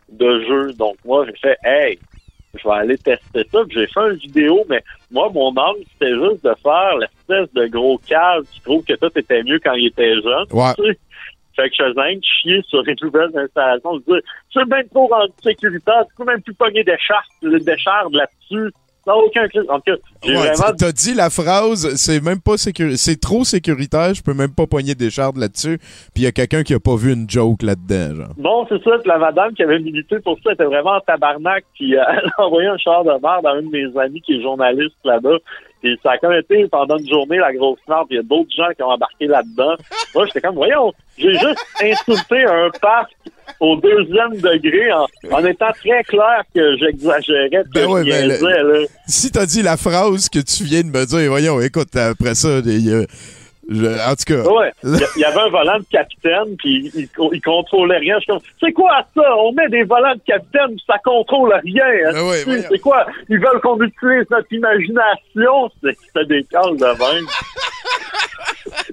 de 0.08 0.40
jeu. 0.40 0.72
Donc 0.74 0.96
moi, 1.04 1.24
j'ai 1.26 1.36
fait 1.36 1.58
Hey, 1.64 1.98
je 2.54 2.68
vais 2.68 2.74
aller 2.74 2.98
tester 2.98 3.46
ça. 3.50 3.58
J'ai 3.70 3.86
fait 3.86 4.10
une 4.10 4.16
vidéo, 4.16 4.64
mais 4.68 4.82
moi, 5.10 5.30
mon 5.32 5.54
âme, 5.56 5.76
c'était 5.92 6.14
juste 6.14 6.44
de 6.44 6.54
faire 6.62 6.96
l'espèce 6.98 7.52
de 7.54 7.66
gros 7.66 7.98
cave 7.98 8.44
qui 8.50 8.60
trouve 8.60 8.84
que 8.84 8.94
tout 8.94 9.18
était 9.18 9.42
mieux 9.42 9.58
quand 9.58 9.74
il 9.74 9.86
était 9.86 10.14
jeune. 10.20 10.46
Ouais. 10.52 10.74
tu 10.76 10.84
sais. 10.84 10.98
Fait 11.56 11.70
que 11.70 11.76
je 11.78 11.84
faisais 11.84 12.20
chier 12.20 12.62
sur 12.68 12.82
les 12.82 12.94
nouvelles 13.00 13.30
installations. 13.34 13.94
Je 13.94 14.04
disais, 14.04 14.22
c'est 14.52 14.68
bien 14.68 14.82
trop 14.92 15.10
sécuritaire, 15.42 16.04
tu 16.06 16.14
peux 16.16 16.24
même 16.24 16.42
plus 16.42 16.52
pogner 16.52 16.84
des 16.84 16.98
chartes, 16.98 17.30
des 17.42 17.78
chardes 17.78 18.14
là-dessus. 18.14 18.70
N'a 19.06 19.16
aucun 19.16 19.46
crise. 19.48 19.62
En 19.68 19.76
tout 19.76 19.92
cas, 19.92 19.96
j'ai 20.24 20.32
Ouais, 20.32 20.52
vraiment 20.52 20.76
t'as 20.76 20.92
dit 20.92 21.14
la 21.14 21.30
phrase, 21.30 21.94
c'est 21.96 22.22
même 22.22 22.40
pas 22.40 22.56
sécuritaire, 22.56 22.98
c'est 22.98 23.20
trop 23.20 23.44
sécuritaire, 23.44 24.14
je 24.14 24.22
peux 24.22 24.34
même 24.34 24.52
pas 24.54 24.66
pogner 24.66 24.94
des 24.94 25.10
chardes 25.10 25.36
là-dessus, 25.36 25.78
puis 25.78 26.22
il 26.22 26.22
y 26.24 26.26
a 26.26 26.32
quelqu'un 26.32 26.62
qui 26.62 26.74
a 26.74 26.80
pas 26.80 26.96
vu 26.96 27.12
une 27.12 27.28
joke 27.28 27.62
là-dedans, 27.62 28.14
genre. 28.16 28.34
Non, 28.36 28.66
c'est 28.68 28.82
ça. 28.82 28.90
La 29.04 29.18
madame 29.18 29.52
qui 29.54 29.62
avait 29.62 29.78
milité 29.78 30.18
pour 30.20 30.38
ça 30.42 30.52
était 30.52 30.64
vraiment 30.64 30.96
en 30.96 31.00
tabarnak. 31.00 31.64
Puis 31.74 31.96
euh, 31.96 32.02
elle 32.08 32.30
a 32.38 32.42
envoyé 32.44 32.68
un 32.68 32.76
char 32.78 33.04
de 33.04 33.10
merde 33.10 33.46
à 33.46 33.50
un 33.50 33.62
de 33.62 33.68
mes 33.68 34.00
amis 34.00 34.20
qui 34.22 34.34
est 34.34 34.42
journaliste 34.42 34.96
là-bas. 35.04 35.38
Puis 35.86 36.00
ça 36.02 36.12
a 36.12 36.18
comme 36.18 36.32
été 36.32 36.66
pendant 36.68 36.96
une 36.98 37.08
journée 37.08 37.38
la 37.38 37.52
grosse 37.52 37.78
merde. 37.88 38.06
Puis 38.08 38.16
il 38.16 38.20
y 38.20 38.20
a 38.20 38.22
d'autres 38.24 38.50
gens 38.56 38.68
qui 38.74 38.82
ont 38.82 38.88
embarqué 38.90 39.26
là-dedans. 39.26 39.76
Moi, 40.14 40.26
j'étais 40.26 40.40
comme, 40.40 40.56
voyons, 40.56 40.92
j'ai 41.16 41.32
juste 41.32 41.64
insulté 41.80 42.42
un 42.44 42.70
parc 42.80 43.12
au 43.60 43.76
deuxième 43.76 44.36
degré 44.36 44.92
en, 44.92 45.06
en 45.30 45.44
étant 45.44 45.70
très 45.72 46.02
clair 46.02 46.42
que 46.52 46.76
j'exagérais, 46.78 47.62
Ben 47.72 47.86
ouais, 47.86 48.02
ben. 48.04 48.86
Si 49.06 49.30
t'as 49.30 49.46
dit 49.46 49.62
la 49.62 49.76
phrase 49.76 50.28
que 50.28 50.40
tu 50.40 50.64
viens 50.64 50.82
de 50.82 50.88
me 50.88 51.04
dire, 51.06 51.30
voyons, 51.30 51.60
écoute, 51.60 51.94
après 51.94 52.34
ça, 52.34 52.58
il 52.64 52.84
y 52.88 52.92
a- 52.92 53.06
je- 53.68 53.86
en 54.10 54.14
tout 54.14 54.24
cas, 54.26 54.48
Ouais, 54.50 54.72
il 54.84 55.20
y 55.20 55.24
avait 55.24 55.40
un 55.40 55.48
volant 55.48 55.78
de 55.78 55.84
capitaine, 55.90 56.56
puis 56.58 56.90
il, 56.94 57.40
contrôlait 57.42 57.98
rien. 57.98 58.14
Je 58.16 58.20
suis 58.24 58.32
comme, 58.32 58.40
c'est 58.60 58.72
quoi 58.72 59.00
ça? 59.14 59.36
On 59.38 59.52
met 59.52 59.68
des 59.68 59.82
volants 59.84 60.14
de 60.14 60.20
capitaine, 60.26 60.68
puis 60.68 60.84
ça 60.86 60.96
contrôle 61.04 61.52
rien. 61.64 62.12
Ben 62.12 62.28
ouais, 62.28 62.62
C'est- 62.68 62.78
quoi? 62.78 63.06
Ils 63.28 63.38
veulent 63.38 63.60
qu'on 63.62 63.80
utilise 63.82 64.24
notre 64.30 64.52
imagination? 64.52 65.70
C'est 65.82 65.96
c'est 66.14 66.28
des 66.28 66.44
calmes 66.44 66.76
de 66.76 66.84
même. 66.86 67.26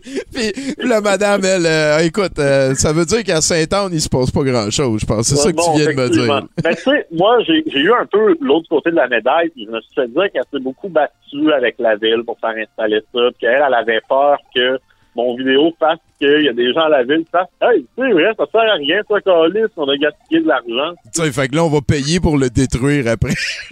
Puis 0.04 0.52
la 0.78 1.02
madame, 1.02 1.42
elle, 1.46 1.66
euh, 1.66 2.00
écoute, 2.00 2.38
euh, 2.40 2.74
ça 2.76 2.92
veut 2.92 3.06
dire 3.06 3.24
qu'à 3.24 3.42
Saint-Anne, 3.42 3.92
il 3.94 4.02
se 4.02 4.10
passe 4.10 4.32
pas 4.32 4.44
grand-chose, 4.44 5.02
je 5.02 5.06
pense. 5.06 5.28
C'est 5.28 5.36
ça 5.36 5.52
que 5.52 5.56
Bon, 5.58 5.74
tu 5.74 5.82
viens 5.82 5.94
de 5.94 6.02
me 6.02 6.10
dire. 6.10 6.48
Mais 6.64 6.76
tu 6.76 6.82
sais, 6.82 7.08
moi, 7.12 7.38
j'ai 7.48 7.64
j'ai 7.68 7.80
eu 7.80 7.92
un 7.94 8.06
peu 8.06 8.36
l'autre 8.42 8.68
côté 8.70 8.92
de 8.92 8.96
la 8.96 9.08
médaille, 9.08 9.50
puis 9.50 9.66
je 9.66 9.72
me 9.72 9.80
suis 9.82 9.94
fait 9.96 10.08
dire 10.08 10.32
qu'elle 10.34 10.44
s'est 10.52 10.60
beaucoup 10.60 10.90
battue 10.90 11.52
avec 11.56 11.76
la 11.80 11.96
ville 11.96 12.24
pour 12.26 12.38
faire 12.40 12.56
installer 12.58 13.00
ça, 13.14 13.20
puis 13.32 13.40
qu'elle, 13.40 13.64
elle 13.66 13.74
avait 13.74 14.02
peur 14.08 14.38
que 14.54 14.78
mon 15.16 15.36
vidéo 15.36 15.72
fasse 15.80 16.00
qu'il 16.20 16.44
y 16.44 16.50
a 16.50 16.54
des 16.54 16.74
gens 16.74 16.82
à 16.82 16.90
la 16.90 17.04
ville 17.04 17.24
qui 17.26 17.32
fassent 17.32 17.48
Hey, 17.62 17.86
c'est 17.98 18.12
vrai, 18.12 18.32
ça 18.38 18.46
sert 18.52 18.62
à 18.62 18.76
rien, 18.76 19.02
ça, 19.08 19.22
Calis, 19.22 19.72
on 19.78 19.88
a 19.88 19.98
gaspillé 19.98 20.42
de 20.42 20.48
l'argent. 20.48 20.96
Tu 21.14 21.22
sais, 21.22 21.32
fait 21.32 21.48
que 21.50 21.56
là, 21.56 21.64
on 21.66 21.70
va 21.70 21.82
payer 21.82 22.20
pour 22.20 22.38
le 22.38 22.50
détruire 22.50 23.08
après. 23.08 23.34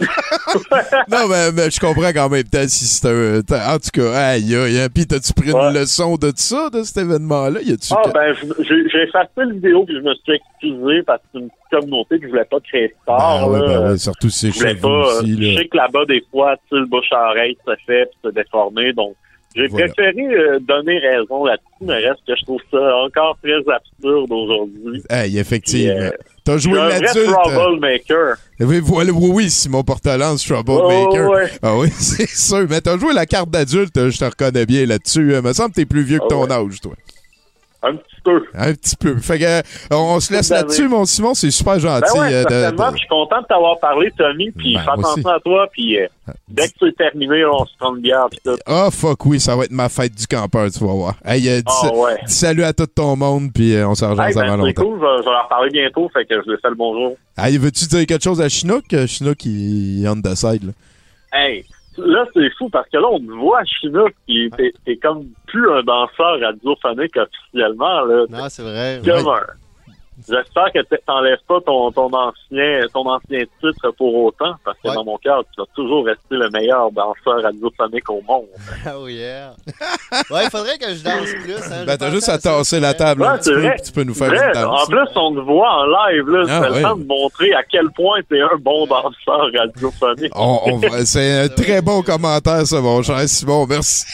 non, 1.10 1.28
mais, 1.28 1.52
mais 1.52 1.70
je 1.70 1.80
comprends 1.80 2.12
qu'en 2.12 2.28
même 2.28 2.44
temps, 2.44 2.66
si 2.66 2.84
c'est 2.84 3.08
un... 3.08 3.38
En 3.38 3.78
tout 3.78 3.90
cas, 3.92 4.12
aïe, 4.12 4.54
aïe, 4.54 4.78
aïe. 4.78 4.88
Puis 4.94 5.06
t'as-tu 5.06 5.32
pris 5.32 5.50
une 5.50 5.74
leçon 5.74 6.16
de 6.16 6.32
ça, 6.36 6.70
de 6.70 6.82
cet 6.82 6.98
événement-là? 6.98 7.60
Ah, 7.90 8.10
ben, 8.12 8.34
j'ai 8.60 9.02
effacé 9.02 9.28
la 9.36 9.46
vidéo, 9.46 9.84
puis 9.84 9.96
je 9.96 10.00
me 10.00 10.14
suis 10.14 10.34
excusé 10.34 11.02
parce 11.02 11.20
que 11.20 11.28
c'est 11.32 11.38
une 11.40 11.50
communauté 11.70 12.18
que 12.18 12.26
je 12.26 12.30
voulais 12.30 12.44
pas 12.44 12.60
créer 12.60 12.94
tard. 13.06 13.18
Ah 13.20 13.48
ouais, 13.48 13.60
là. 13.60 13.66
ben 13.66 13.90
ouais, 13.90 13.98
surtout 13.98 14.30
c'est 14.30 14.52
chez 14.52 14.76
euh, 14.84 15.20
aussi, 15.20 15.36
Je 15.54 15.58
sais 15.58 15.68
que 15.68 15.76
là-bas, 15.76 16.04
des 16.06 16.22
fois, 16.30 16.56
tu 16.56 16.76
sais, 16.76 16.80
le 16.80 16.86
bouche 16.86 17.12
à 17.12 17.30
oreille 17.30 17.56
se 17.66 17.72
fait 17.86 18.06
puis 18.06 18.18
se 18.24 18.28
déformer. 18.30 18.92
Donc, 18.92 19.14
j'ai 19.54 19.66
Voilà. 19.68 19.86
préféré 19.88 20.26
euh, 20.34 20.58
donner 20.60 20.98
raison 20.98 21.44
là-dessus, 21.44 21.64
mais 21.82 21.94
reste 21.98 22.20
que 22.26 22.34
je 22.36 22.42
trouve 22.44 22.60
ça 22.70 22.96
encore 23.04 23.36
très 23.42 23.58
absurde 23.58 24.32
aujourd'hui. 24.32 25.02
Hey, 25.10 25.38
effectivement. 25.38 25.94
Euh, 26.00 26.10
T'as 26.44 26.58
joué 26.58 26.74
l'adulte. 26.78 27.30
troublemaker. 27.32 28.36
Oui, 28.60 28.80
voilà, 28.82 29.12
oui, 29.12 29.30
oui, 29.32 29.50
Simon 29.50 29.84
Portalance, 29.84 30.44
Troublemaker. 30.44 31.28
Oh, 31.30 31.34
ouais. 31.34 31.50
Ah 31.62 31.76
oui, 31.76 31.88
c'est 31.98 32.28
sûr. 32.28 32.66
Mais 32.68 32.80
t'as 32.80 32.98
joué 32.98 33.12
la 33.12 33.26
carte 33.26 33.50
d'adulte, 33.50 34.10
je 34.10 34.18
te 34.18 34.24
reconnais 34.24 34.66
bien 34.66 34.84
là-dessus. 34.86 35.34
Il 35.34 35.40
me 35.42 35.52
semble 35.52 35.70
que 35.70 35.76
t'es 35.76 35.86
plus 35.86 36.02
vieux 36.02 36.18
que 36.18 36.24
Ah 36.24 36.28
ton 36.30 36.44
ouais. 36.46 36.52
âge, 36.52 36.80
toi. 36.80 36.92
Un 37.84 37.96
petit 37.96 38.20
peu. 38.24 38.44
Un 38.54 38.72
petit 38.74 38.94
peu. 38.96 39.16
Fait 39.18 39.38
que, 39.40 39.44
euh, 39.44 39.62
on 39.90 40.20
se 40.20 40.32
laisse 40.32 40.50
là-dessus, 40.50 40.86
mon 40.88 41.04
Simon. 41.04 41.34
C'est 41.34 41.50
super 41.50 41.80
gentil. 41.80 42.02
Ben 42.14 42.20
ouais, 42.20 42.44
de- 42.44 42.48
certainement. 42.50 42.86
de- 42.86 42.90
puis 42.92 42.92
Je 42.92 42.98
suis 42.98 43.08
content 43.08 43.40
de 43.42 43.46
t'avoir 43.46 43.78
parlé, 43.80 44.12
Tommy. 44.16 44.50
Puis 44.52 44.74
Ben, 44.74 44.82
fais 44.84 44.90
attention 44.90 45.28
à 45.30 45.40
toi. 45.40 45.66
Puis 45.72 45.98
euh, 45.98 46.06
dès 46.48 46.68
que 46.68 46.74
c'est 46.80 46.96
terminé, 46.96 47.44
on 47.44 47.66
se 47.66 47.72
prend 47.78 47.96
une 47.96 48.02
bière. 48.02 48.26
Ah, 48.66 48.88
fuck 48.92 49.26
oui, 49.26 49.40
ça 49.40 49.56
va 49.56 49.64
être 49.64 49.72
ma 49.72 49.88
fête 49.88 50.14
du 50.14 50.26
campeur, 50.28 50.70
tu 50.70 50.78
vas 50.78 50.92
voir. 50.92 51.14
Hey, 51.24 51.48
euh, 51.48 51.56
dis, 51.58 51.64
Ah, 51.82 51.92
ouais. 51.92 52.18
dis 52.24 52.32
salut 52.32 52.62
à 52.62 52.72
tout 52.72 52.86
ton 52.86 53.16
monde, 53.16 53.50
puis 53.52 53.74
euh, 53.74 53.88
on 53.88 53.96
s'en 53.96 54.10
rejoint 54.10 54.26
Hey, 54.28 54.38
avant 54.38 54.40
ben, 54.42 54.50
c'est 54.52 54.56
longtemps. 54.80 54.82
cool. 54.82 55.00
Je, 55.00 55.18
je 55.22 55.24
vais 55.24 55.30
leur 55.32 55.48
parler 55.48 55.70
bientôt. 55.70 56.08
Fait 56.14 56.24
que 56.24 56.34
je 56.44 56.50
lui 56.50 56.56
fais 56.62 56.68
le 56.68 56.76
bonjour. 56.76 57.16
Hey, 57.36 57.58
veux-tu 57.58 57.86
dire 57.86 58.06
quelque 58.06 58.22
chose 58.22 58.40
à 58.40 58.48
Chinook? 58.48 58.84
Chinook, 59.08 59.44
il 59.44 60.04
est 60.04 60.08
on 60.08 60.20
the 60.20 60.34
side, 60.36 60.64
là. 60.66 60.72
Hey, 61.32 61.64
là, 61.98 62.24
c'est 62.34 62.50
fou 62.56 62.68
parce 62.68 62.88
que 62.88 62.96
là, 62.96 63.08
on 63.10 63.18
te 63.18 63.30
voit 63.30 63.64
Chinook, 63.64 64.14
puis 64.26 64.50
t'es, 64.56 64.72
t'es 64.84 64.96
comme 64.96 65.26
plus 65.46 65.70
un 65.70 65.82
danseur 65.82 66.40
radiophonique 66.40 67.16
officiellement, 67.16 68.04
là. 68.04 68.24
Non, 68.28 68.48
c'est 68.48 68.62
vrai. 68.62 69.00
Comme 69.04 69.28
un, 69.28 69.40
J'espère 70.28 70.70
que 70.72 70.80
t- 70.82 71.00
t'enlèves 71.06 71.38
pas 71.48 71.60
ton, 71.64 71.90
ton 71.90 72.06
ancien 72.12 72.80
ton 72.92 73.08
ancien 73.08 73.40
titre 73.60 73.90
pour 73.96 74.14
autant, 74.14 74.54
parce 74.64 74.78
que 74.78 74.88
Ouais. 74.88 74.94
dans 74.94 75.04
mon 75.04 75.16
cœur, 75.16 75.42
tu 75.54 75.60
vas 75.60 75.66
toujours 75.74 76.04
rester 76.04 76.36
le 76.36 76.48
meilleur 76.50 76.90
danseur 76.92 77.42
radiophonique 77.42 78.08
au 78.10 78.20
monde. 78.22 78.46
Oh 78.94 79.08
yeah. 79.08 79.54
Ouais, 80.30 80.44
il 80.44 80.50
faudrait 80.50 80.76
que 80.78 80.94
je 80.94 81.02
danse 81.02 81.30
plus. 81.42 81.54
Hein. 81.72 81.84
Ben, 81.86 81.96
t'as 81.96 82.10
juste 82.10 82.28
à 82.28 82.38
tasser 82.38 82.78
la 82.78 82.94
table 82.94 83.22
Ouais, 83.22 83.28
un 83.28 83.38
petit 83.38 83.50
peu, 83.50 83.60
vrai. 83.60 83.74
puis 83.74 83.82
tu 83.84 83.92
peux 83.92 84.02
nous 84.04 84.14
faire 84.14 84.28
Vrai, 84.28 84.46
une 84.54 84.60
danse. 84.62 84.82
en 84.82 84.86
plus, 84.86 85.08
on 85.16 85.34
te 85.34 85.40
voit 85.40 85.70
en 85.70 85.86
live, 85.86 86.28
là, 86.28 86.44
Ah, 86.48 86.60
c'est 86.62 86.68
le 86.68 86.74
ouais. 86.74 86.82
temps 86.82 86.96
de 86.96 87.04
montrer 87.04 87.52
à 87.54 87.62
quel 87.64 87.90
point 87.90 88.20
t'es 88.28 88.40
un 88.40 88.56
bon 88.60 88.86
danseur 88.86 89.48
radiophonique. 89.56 90.32
On- 90.36 90.60
on 90.66 90.76
va- 90.76 91.04
c'est 91.06 91.40
un 91.44 91.48
très 91.62 91.80
bon 91.80 92.02
commentaire, 92.02 92.66
ça, 92.66 92.80
mon 92.80 93.02
cher 93.02 93.18
Simon. 93.28 93.66
Merci. 93.66 94.04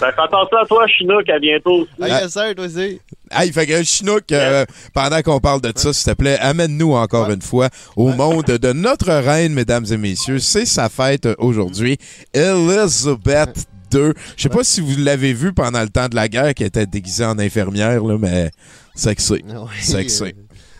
Ben, 0.00 0.12
fais 0.12 0.20
attention 0.22 0.58
à 0.58 0.66
toi, 0.66 0.86
Chinook, 0.86 1.28
à 1.28 1.38
bientôt 1.38 1.80
aussi. 1.82 1.90
Ah, 2.02 2.08
yes, 2.08 2.28
sir, 2.32 2.54
toi 2.54 2.64
aussi. 2.66 3.00
Hey, 3.30 3.52
fait 3.52 3.66
que 3.66 3.82
Chinook, 3.84 4.32
euh, 4.32 4.66
pendant 4.92 5.22
qu'on 5.22 5.38
parle 5.38 5.60
de 5.60 5.72
ça, 5.76 5.92
s'il 5.92 6.12
te 6.12 6.16
plaît, 6.16 6.36
amène-nous 6.40 6.94
encore 6.94 7.30
une 7.30 7.42
fois 7.42 7.68
au 7.96 8.08
monde 8.08 8.46
de 8.46 8.72
notre 8.72 9.12
reine, 9.12 9.52
mesdames 9.52 9.86
et 9.90 9.96
messieurs. 9.96 10.40
C'est 10.40 10.66
sa 10.66 10.88
fête 10.88 11.28
aujourd'hui. 11.38 11.96
Elizabeth 12.34 13.66
II. 13.94 14.12
Je 14.36 14.42
sais 14.42 14.48
pas 14.48 14.64
si 14.64 14.80
vous 14.80 14.96
l'avez 14.98 15.32
vu 15.32 15.52
pendant 15.52 15.80
le 15.82 15.88
temps 15.88 16.08
de 16.08 16.16
la 16.16 16.28
guerre, 16.28 16.54
qui 16.54 16.64
était 16.64 16.86
déguisée 16.86 17.24
en 17.24 17.38
infirmière, 17.38 18.02
là, 18.02 18.16
mais 18.18 18.50
sexy. 18.94 19.32
Ouais. 19.32 19.42
Sexy. 19.80 20.34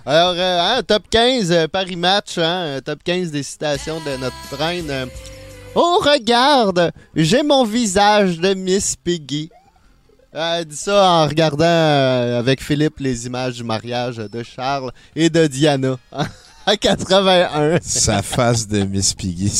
Alors, 0.06 0.34
euh, 0.36 0.58
hein, 0.60 0.82
top 0.82 1.04
15, 1.10 1.52
euh, 1.52 1.68
Paris 1.68 1.96
Match, 1.96 2.38
hein, 2.38 2.80
top 2.84 3.00
15 3.04 3.30
des 3.30 3.42
citations 3.42 4.00
de 4.00 4.16
notre 4.16 4.56
reine. 4.58 4.90
euh, 4.90 5.06
oh, 5.74 6.00
regarde, 6.02 6.90
j'ai 7.14 7.42
mon 7.42 7.64
visage 7.64 8.38
de 8.40 8.54
Miss 8.54 8.96
Piggy. 8.96 9.50
Elle 10.32 10.64
dit 10.64 10.76
ça 10.76 11.04
en 11.10 11.26
regardant 11.26 11.64
euh, 11.64 12.38
avec 12.38 12.62
Philippe 12.62 13.00
les 13.00 13.26
images 13.26 13.54
du 13.56 13.64
mariage 13.64 14.16
de 14.16 14.42
Charles 14.44 14.92
et 15.16 15.28
de 15.28 15.46
Diana 15.48 15.96
à 16.66 16.76
81. 16.76 17.78
Sa 17.82 18.22
face 18.22 18.68
de 18.68 18.82
Miss 18.84 19.12
Piggy. 19.14 19.48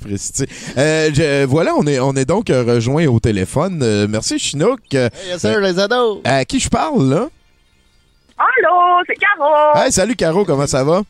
Sapristi. 0.00 0.46
Euh, 0.76 1.10
je- 1.14 1.44
voilà, 1.44 1.74
on 1.76 1.86
est, 1.86 2.00
on 2.00 2.12
est 2.14 2.24
donc 2.24 2.50
euh, 2.50 2.64
rejoint 2.64 3.06
au 3.06 3.20
téléphone. 3.20 3.80
Euh, 3.84 4.06
merci, 4.08 4.38
Chinook. 4.40 4.80
Euh, 4.94 5.08
Hey, 5.22 5.28
yes, 5.30 5.40
sir, 5.42 5.60
les 5.60 5.78
ados. 5.78 6.20
à 6.24 6.44
qui 6.44 6.58
je 6.58 6.68
parle, 6.68 7.08
là? 7.08 7.28
Allô, 8.36 9.02
c'est 9.06 9.14
Caro. 9.14 9.76
Hey, 9.76 9.92
salut, 9.92 10.16
Caro, 10.16 10.44
comment 10.44 10.66
ça 10.66 10.82
va? 10.82 11.02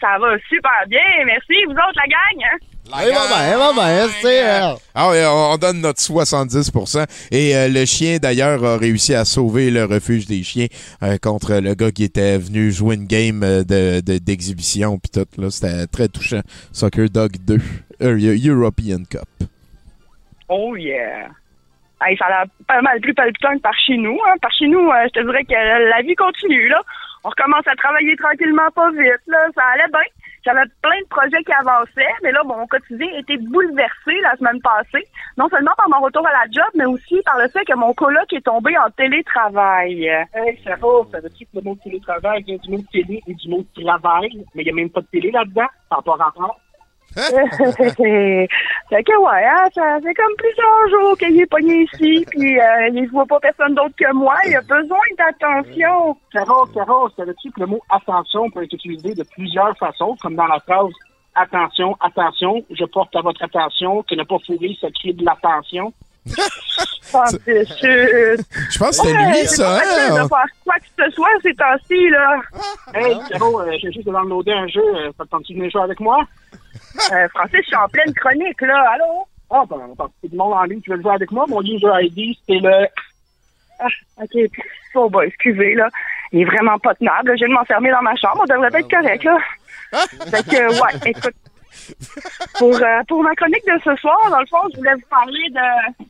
Ça 0.00 0.18
va 0.18 0.36
super 0.48 0.70
bien, 0.88 0.98
merci. 1.26 1.52
Vous 1.66 1.72
autres, 1.74 1.94
la 1.94 2.08
gang? 2.08 2.44
Hein? 2.52 2.58
Eh, 2.92 3.10
va 3.12 3.26
bien, 3.28 3.58
va 3.58 3.72
bien, 3.72 4.08
c'est 4.20 4.44
euh, 4.44 4.74
Ah 4.94 5.10
oui, 5.10 5.18
on, 5.26 5.52
on 5.52 5.56
donne 5.56 5.80
notre 5.80 6.00
70%. 6.00 7.06
Et 7.30 7.54
euh, 7.56 7.68
le 7.68 7.84
chien, 7.84 8.18
d'ailleurs, 8.18 8.64
a 8.64 8.76
réussi 8.76 9.14
à 9.14 9.24
sauver 9.24 9.70
le 9.70 9.84
refuge 9.84 10.26
des 10.26 10.42
chiens 10.42 10.66
euh, 11.02 11.16
contre 11.22 11.54
le 11.54 11.74
gars 11.74 11.90
qui 11.90 12.04
était 12.04 12.38
venu 12.38 12.72
jouer 12.72 12.96
une 12.96 13.06
game 13.06 13.42
euh, 13.42 13.62
de- 13.62 14.00
de- 14.00 14.18
d'exhibition 14.18 14.98
puis 14.98 15.10
tout. 15.10 15.40
là. 15.40 15.50
C'était 15.50 15.86
très 15.86 16.08
touchant. 16.08 16.40
Soccer 16.72 17.08
Dog 17.08 17.32
2, 17.46 17.58
euh, 18.02 18.36
European 18.44 19.04
Cup. 19.08 19.28
Oh 20.48 20.74
yeah. 20.76 21.28
Hey, 22.02 22.16
ça 22.16 22.24
a 22.26 22.30
l'air 22.30 22.44
pas 22.66 22.80
mal 22.82 22.98
plus 23.00 23.14
palpitant 23.14 23.54
que 23.56 23.60
par 23.60 23.74
chez 23.86 23.96
nous. 23.96 24.18
Hein. 24.26 24.34
Par 24.40 24.50
chez 24.58 24.66
nous, 24.66 24.80
euh, 24.88 25.04
je 25.14 25.20
te 25.20 25.24
dirais 25.24 25.44
que 25.44 25.52
la 25.90 26.02
vie 26.02 26.14
continue. 26.16 26.68
là. 26.68 26.80
On 27.22 27.28
recommence 27.28 27.66
à 27.66 27.76
travailler 27.76 28.16
tranquillement, 28.16 28.70
pas 28.74 28.90
vite. 28.92 29.20
Là. 29.26 29.38
Ça 29.54 29.62
allait 29.74 29.90
bien. 29.92 30.00
J'avais 30.44 30.64
plein 30.82 31.00
de 31.02 31.08
projets 31.08 31.42
qui 31.44 31.52
avançaient, 31.52 32.14
mais 32.22 32.32
là, 32.32 32.42
mon 32.44 32.66
quotidien 32.66 33.08
été 33.18 33.36
bouleversé 33.36 34.20
la 34.22 34.36
semaine 34.36 34.60
passée. 34.62 35.06
Non 35.36 35.48
seulement 35.48 35.72
par 35.76 35.88
mon 35.88 36.00
retour 36.00 36.26
à 36.26 36.32
la 36.32 36.50
job, 36.50 36.70
mais 36.74 36.86
aussi 36.86 37.20
par 37.24 37.38
le 37.38 37.48
fait 37.48 37.64
que 37.64 37.76
mon 37.76 37.92
coloc 37.92 38.32
est 38.32 38.44
tombé 38.44 38.76
en 38.78 38.90
télétravail. 38.90 40.04
Hey, 40.34 40.58
Sarah, 40.64 41.04
savais-tu 41.12 41.44
que 41.44 41.50
le 41.56 41.62
mot 41.62 41.76
télétravail 41.82 42.42
vient 42.42 42.56
du 42.56 42.70
mot 42.70 42.82
télé 42.90 43.22
et 43.26 43.34
du 43.34 43.48
mot 43.48 43.64
travail? 43.74 44.30
Mais 44.54 44.62
il 44.62 44.64
n'y 44.64 44.70
a 44.70 44.74
même 44.74 44.90
pas 44.90 45.00
de 45.02 45.06
télé 45.06 45.30
là-dedans. 45.30 45.68
Ça 45.88 45.96
n'a 45.96 46.02
pas 46.02 46.16
rapport. 46.16 46.58
Fait 47.16 49.04
que 49.04 49.18
ouais, 49.18 49.44
hein, 49.44 49.64
ça 49.74 49.98
fait 50.02 50.14
comme 50.14 50.34
plusieurs 50.38 50.88
jours 50.90 51.18
qu'il 51.18 51.40
est 51.40 51.46
pogné 51.46 51.82
ici, 51.92 52.24
puis 52.30 52.58
euh, 52.60 52.88
il 52.92 53.08
voit 53.10 53.26
pas 53.26 53.40
personne 53.40 53.74
d'autre 53.74 53.94
que 53.98 54.12
moi. 54.12 54.36
Il 54.46 54.56
a 54.56 54.60
besoin 54.60 54.98
d'attention. 55.18 56.16
Sarah, 56.32 56.64
Sarah, 56.74 57.06
savais-tu 57.16 57.50
que 57.50 57.60
le 57.60 57.66
mot 57.66 57.80
attention 57.90 58.50
peut 58.50 58.62
être 58.62 58.72
utilisé 58.72 59.14
de 59.14 59.24
plusieurs 59.24 59.76
façons, 59.78 60.16
comme 60.22 60.36
dans 60.36 60.46
la 60.46 60.60
phrase 60.60 60.92
Attention, 61.34 61.96
attention, 62.00 62.64
je 62.70 62.84
porte 62.84 63.14
à 63.14 63.20
votre 63.20 63.42
attention 63.44 64.02
que 64.02 64.16
ne 64.16 64.24
pas 64.24 64.36
fourrer 64.44 64.76
ce 64.80 64.88
cri 64.88 65.14
de 65.14 65.24
l'attention. 65.24 65.92
Ah. 67.12 67.24
Je 67.26 68.78
pense 68.78 68.98
que 68.98 69.04
c'était 69.04 69.16
Ouais, 69.16 69.26
lui, 69.30 69.36
c'est 69.38 69.56
ça, 69.56 69.64
pas 69.64 69.80
hein? 69.80 70.22
de 70.22 70.28
faire 70.28 70.44
quoi 70.64 70.74
que 70.76 71.04
ce 71.04 71.10
soit 71.10 71.28
ces 71.42 71.54
temps-ci, 71.54 72.08
là. 72.08 72.40
Hey, 72.94 73.16
Sarah, 73.28 73.46
euh, 73.46 73.72
j'ai 73.80 73.90
juste 73.90 74.06
downloadé 74.06 74.52
un 74.52 74.68
jeu. 74.68 74.82
Euh, 74.94 75.10
ça 75.18 75.24
te 75.24 75.36
de 75.36 75.54
venir 75.54 75.70
jouer 75.70 75.82
avec 75.82 75.98
moi? 75.98 76.18
Euh, 77.12 77.28
Francis, 77.28 77.60
je 77.62 77.66
suis 77.66 77.76
en 77.76 77.88
pleine 77.88 78.12
chronique, 78.14 78.60
là. 78.62 78.90
Allô? 78.92 79.26
Ah, 79.50 79.64
ben, 79.68 79.90
attends, 79.92 80.12
c'est 80.20 80.30
du 80.30 80.36
monde 80.36 80.52
en 80.52 80.62
ligne 80.64 80.80
qui 80.80 80.90
veut 80.90 81.00
jouer 81.00 81.14
avec 81.14 81.30
moi? 81.32 81.44
Mon 81.48 81.62
user 81.62 81.88
ID, 82.00 82.36
c'est 82.48 82.58
le... 82.58 82.86
Ah, 83.78 83.86
OK. 84.22 84.50
Oh, 84.94 85.08
bah, 85.08 85.24
excusez, 85.24 85.74
là. 85.74 85.88
Il 86.32 86.42
est 86.42 86.44
vraiment 86.44 86.78
pas 86.78 86.94
tenable. 86.94 87.30
là. 87.30 87.36
Je 87.36 87.44
viens 87.44 87.48
de 87.48 87.54
m'enfermer 87.54 87.90
dans 87.90 88.02
ma 88.02 88.14
chambre. 88.16 88.42
On 88.42 88.44
devrait 88.44 88.78
être 88.80 88.90
correct, 88.90 89.24
là. 89.24 89.38
Fait 90.30 90.44
que, 90.44 90.80
ouais, 90.80 91.10
écoute. 91.10 91.34
Pour, 92.58 92.74
euh, 92.74 93.02
pour 93.08 93.22
ma 93.22 93.34
chronique 93.34 93.64
de 93.66 93.80
ce 93.84 93.96
soir, 93.96 94.18
dans 94.30 94.40
le 94.40 94.46
fond, 94.46 94.58
je 94.72 94.78
voulais 94.78 94.94
vous 94.94 95.08
parler 95.08 95.50
de... 95.50 96.04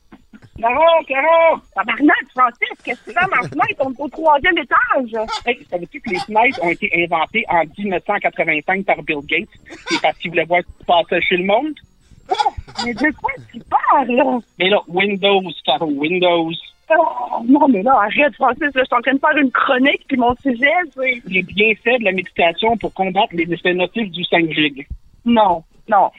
Caro, 0.61 1.05
Caro! 1.09 1.61
Tabarnak, 1.75 2.27
Francis, 2.35 2.69
qu'est-ce 2.85 3.01
que 3.01 3.11
tu 3.11 3.15
fais 3.15 3.21
dans 3.21 3.29
ma 3.29 3.49
fenêtre? 3.49 3.81
On 3.81 3.91
est 3.91 4.01
au 4.01 4.09
troisième 4.09 4.59
étage. 4.59 5.29
Hey, 5.47 5.67
savais-tu 5.71 6.01
que 6.01 6.11
les 6.11 6.19
fenêtres 6.19 6.63
ont 6.63 6.71
été 6.71 6.91
inventées 7.03 7.45
en 7.49 7.63
1985 7.79 8.85
par 8.85 9.03
Bill 9.03 9.21
Gates? 9.27 9.49
C'est 9.89 10.03
parce 10.03 10.19
qu'il 10.19 10.31
voulait 10.31 10.45
voir 10.45 10.61
ce 10.61 10.67
qui 10.67 10.79
se 10.81 10.85
passait 10.85 11.21
chez 11.23 11.37
le 11.39 11.45
monde? 11.45 11.75
Mais 12.85 12.93
de 12.93 13.17
quoi 13.17 13.33
tu 13.51 13.61
parles, 13.61 14.11
là? 14.11 14.39
Mais 14.59 14.69
là, 14.69 14.81
Windows, 14.89 15.43
Caro, 15.65 15.87
Windows. 15.87 16.53
Oh, 16.91 17.43
non, 17.47 17.69
mais 17.69 17.83
là, 17.83 17.95
arrête, 18.03 18.35
Francis, 18.35 18.61
là, 18.61 18.71
je 18.75 18.85
suis 18.85 18.97
en 18.97 19.01
train 19.01 19.15
de 19.15 19.19
faire 19.19 19.37
une 19.37 19.51
chronique, 19.51 20.05
puis 20.09 20.17
mon 20.17 20.35
sujet, 20.37 20.73
c'est... 20.95 21.23
Les 21.27 21.43
bienfaits 21.43 22.01
de 22.01 22.05
la 22.05 22.13
méditation 22.13 22.77
pour 22.77 22.93
combattre 22.93 23.33
les 23.33 23.53
effets 23.53 23.75
nocifs 23.75 24.11
du 24.11 24.25
5 24.25 24.51
gig. 24.51 24.87
Non, 25.25 25.63
non. 25.91 26.11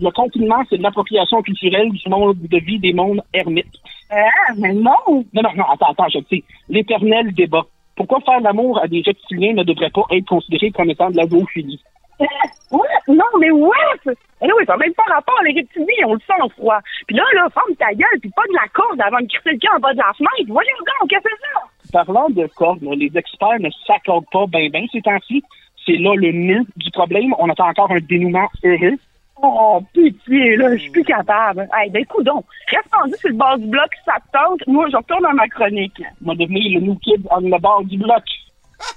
Le, 0.00 0.10
confinement, 0.10 0.62
c'est 0.68 0.78
de 0.78 0.82
l'appropriation 0.82 1.42
culturelle 1.42 1.90
du 1.90 2.08
monde 2.08 2.36
de 2.38 2.58
vie 2.58 2.78
des 2.78 2.92
mondes 2.92 3.22
ermites. 3.32 3.66
Ah, 4.10 4.52
mais 4.58 4.72
non! 4.72 4.92
Non, 5.06 5.42
non, 5.42 5.50
non, 5.56 5.64
attends, 5.72 5.90
attends, 5.90 6.08
je 6.08 6.18
le 6.18 6.24
sais. 6.30 6.44
L'éternel 6.68 7.32
débat. 7.34 7.62
Pourquoi 7.96 8.20
faire 8.20 8.40
l'amour 8.40 8.80
à 8.82 8.88
des 8.88 9.02
reptiliens 9.04 9.52
ne 9.52 9.62
devrait 9.62 9.90
pas 9.90 10.04
être 10.10 10.26
considéré 10.26 10.70
comme 10.70 10.90
étant 10.90 11.10
de 11.10 11.16
la 11.16 11.26
zoophilie? 11.26 11.80
Euh, 12.20 12.24
ouais, 12.72 12.88
non, 13.08 13.24
mais 13.38 13.50
ouais! 13.50 14.14
Mais 14.42 14.52
oui, 14.56 14.64
ça 14.66 14.72
n'a 14.72 14.78
même 14.78 14.94
pas 14.94 15.14
rapport, 15.14 15.40
les 15.44 15.52
reptiliens, 15.52 16.06
on 16.06 16.14
le 16.14 16.20
sent 16.20 16.40
en 16.40 16.48
froid. 16.48 16.78
Puis 17.06 17.16
là, 17.16 17.24
là, 17.34 17.48
ferme 17.52 17.74
ta 17.76 17.92
gueule, 17.92 18.20
puis 18.20 18.30
pas 18.34 18.42
de 18.48 18.54
la 18.54 18.68
corde 18.72 19.00
avant 19.00 19.20
de 19.20 19.26
crisser 19.26 19.58
le 19.60 19.76
en 19.76 19.80
bas 19.80 19.92
de 19.92 19.98
la 19.98 20.12
fenêtre. 20.16 20.48
Voyons 20.48 20.76
donc, 20.78 21.10
qu'est-ce 21.10 21.22
que 21.22 21.30
c'est 21.30 21.92
ça? 21.92 22.04
Parlant 22.04 22.28
de 22.30 22.46
cordes, 22.56 22.82
là, 22.82 22.94
les 22.94 23.10
experts 23.16 23.60
ne 23.60 23.70
s'accordent 23.86 24.30
pas 24.32 24.46
bien 24.46 24.68
bien 24.68 24.86
ces 24.92 25.02
temps-ci. 25.02 25.42
C'est 25.86 25.96
là 25.96 26.14
le 26.14 26.32
nœud 26.32 26.64
du 26.76 26.90
problème. 26.90 27.34
On 27.38 27.48
attend 27.48 27.68
encore 27.68 27.90
un 27.90 28.00
dénouement 28.00 28.48
heureux. 28.64 28.96
Oh, 29.42 29.80
pitié, 29.94 30.56
là, 30.56 30.76
je 30.76 30.82
suis 30.82 30.90
plus 30.90 31.04
capable. 31.04 31.68
Hey, 31.74 31.90
ben, 31.90 32.04
coudon, 32.06 32.44
reste 32.70 32.94
rendu 32.94 33.14
sur 33.18 33.30
le 33.30 33.36
bord 33.36 33.58
du 33.58 33.66
bloc, 33.66 33.90
ça 34.04 34.14
te 34.14 34.38
tente. 34.38 34.66
Moi, 34.66 34.88
je 34.90 34.96
retourne 34.96 35.24
à 35.24 35.32
ma 35.32 35.48
chronique. 35.48 36.02
On 36.22 36.28
va 36.28 36.34
devenir 36.34 36.78
le 36.78 36.86
new 36.86 36.96
kid 36.96 37.26
en 37.30 37.40
le 37.40 37.58
bord 37.58 37.84
du 37.84 37.96
bloc. 37.96 38.22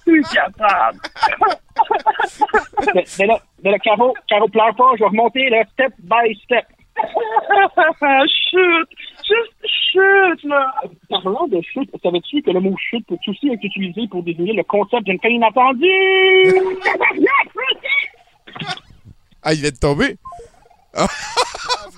Plus 0.06 0.24
capable. 0.24 1.00
mais, 2.94 3.04
mais 3.20 3.26
là, 3.26 3.40
mais 3.64 3.72
là, 3.72 3.80
Caro, 3.80 4.14
Caro, 4.28 4.48
pleure 4.48 4.76
pas, 4.76 4.92
je 4.96 5.04
vais 5.04 5.10
remonter, 5.10 5.50
là, 5.50 5.64
step 5.74 5.94
by 6.00 6.36
step. 6.44 6.66
chute! 8.28 8.90
Juste 9.26 9.66
chute, 9.92 10.44
là! 10.44 10.74
Parlant 11.10 11.48
de 11.48 11.62
chute, 11.62 11.90
savais-tu 12.02 12.42
que 12.42 12.52
le 12.52 12.60
mot 12.60 12.76
chute 12.78 13.06
peut 13.08 13.18
aussi 13.28 13.50
être 13.50 13.64
utilisé 13.64 14.08
pour 14.10 14.24
désigner 14.24 14.54
le 14.54 14.64
concept 14.64 15.04
d'une 15.04 15.20
fin 15.20 15.30
inattendue? 15.30 15.88
Ah, 19.44 19.54
il 19.54 19.62
vient 19.62 19.72
de 19.72 19.76
tomber. 19.78 20.18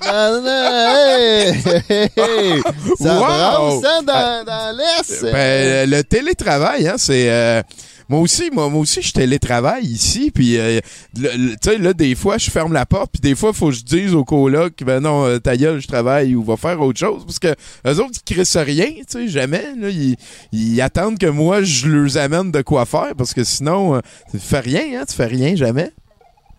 Non, 0.05 0.41
non, 0.41 0.47
hey, 0.47 1.53
hey, 1.89 2.09
hey. 2.15 2.61
Ça 2.99 3.15
Wow! 3.15 3.79
brasse, 3.81 3.83
hein, 3.85 4.03
dans, 4.03 4.45
dans 4.45 4.77
l'Est. 4.77 5.23
Ben, 5.31 5.89
le 5.89 6.03
télétravail, 6.03 6.87
hein, 6.87 6.95
c'est... 6.97 7.29
euh, 7.29 7.63
moi 8.07 8.19
aussi, 8.19 8.51
moi, 8.51 8.69
moi 8.69 8.81
aussi, 8.81 9.01
je 9.01 9.11
télétravaille 9.13 9.85
ici, 9.85 10.29
puis 10.29 10.59
euh, 10.59 10.79
tu 11.15 11.25
sais, 11.63 11.77
là, 11.79 11.93
des 11.93 12.13
fois, 12.13 12.37
je 12.37 12.51
ferme 12.51 12.71
la 12.71 12.85
porte, 12.85 13.13
puis 13.13 13.21
des 13.21 13.33
fois, 13.33 13.49
il 13.51 13.57
faut 13.57 13.69
que 13.69 13.73
je 13.75 13.83
dise 13.83 14.13
au 14.13 14.23
coloc, 14.23 14.73
ben 14.83 14.99
non, 14.99 15.25
euh, 15.25 15.39
ta 15.39 15.57
gueule, 15.57 15.81
je 15.81 15.87
travaille, 15.87 16.35
ou 16.35 16.43
va 16.43 16.55
faire 16.55 16.79
autre 16.81 16.99
chose, 16.99 17.23
parce 17.25 17.39
que 17.39 17.47
eux 17.87 17.99
autres, 17.99 18.19
ils 18.27 18.33
crissent 18.35 18.57
rien, 18.57 18.85
tu 18.89 19.05
sais, 19.09 19.27
jamais, 19.27 19.65
là, 19.75 19.89
ils, 19.89 20.17
ils 20.51 20.79
attendent 20.81 21.17
que 21.17 21.25
moi, 21.25 21.63
je 21.63 21.87
leur 21.87 22.15
amène 22.23 22.51
de 22.51 22.61
quoi 22.61 22.85
faire, 22.85 23.13
parce 23.17 23.33
que 23.33 23.43
sinon, 23.43 23.95
euh, 23.95 23.99
tu 24.29 24.37
fais 24.39 24.59
rien, 24.59 25.01
hein, 25.01 25.05
tu 25.09 25.15
fais 25.15 25.25
rien, 25.25 25.55
jamais. 25.55 25.91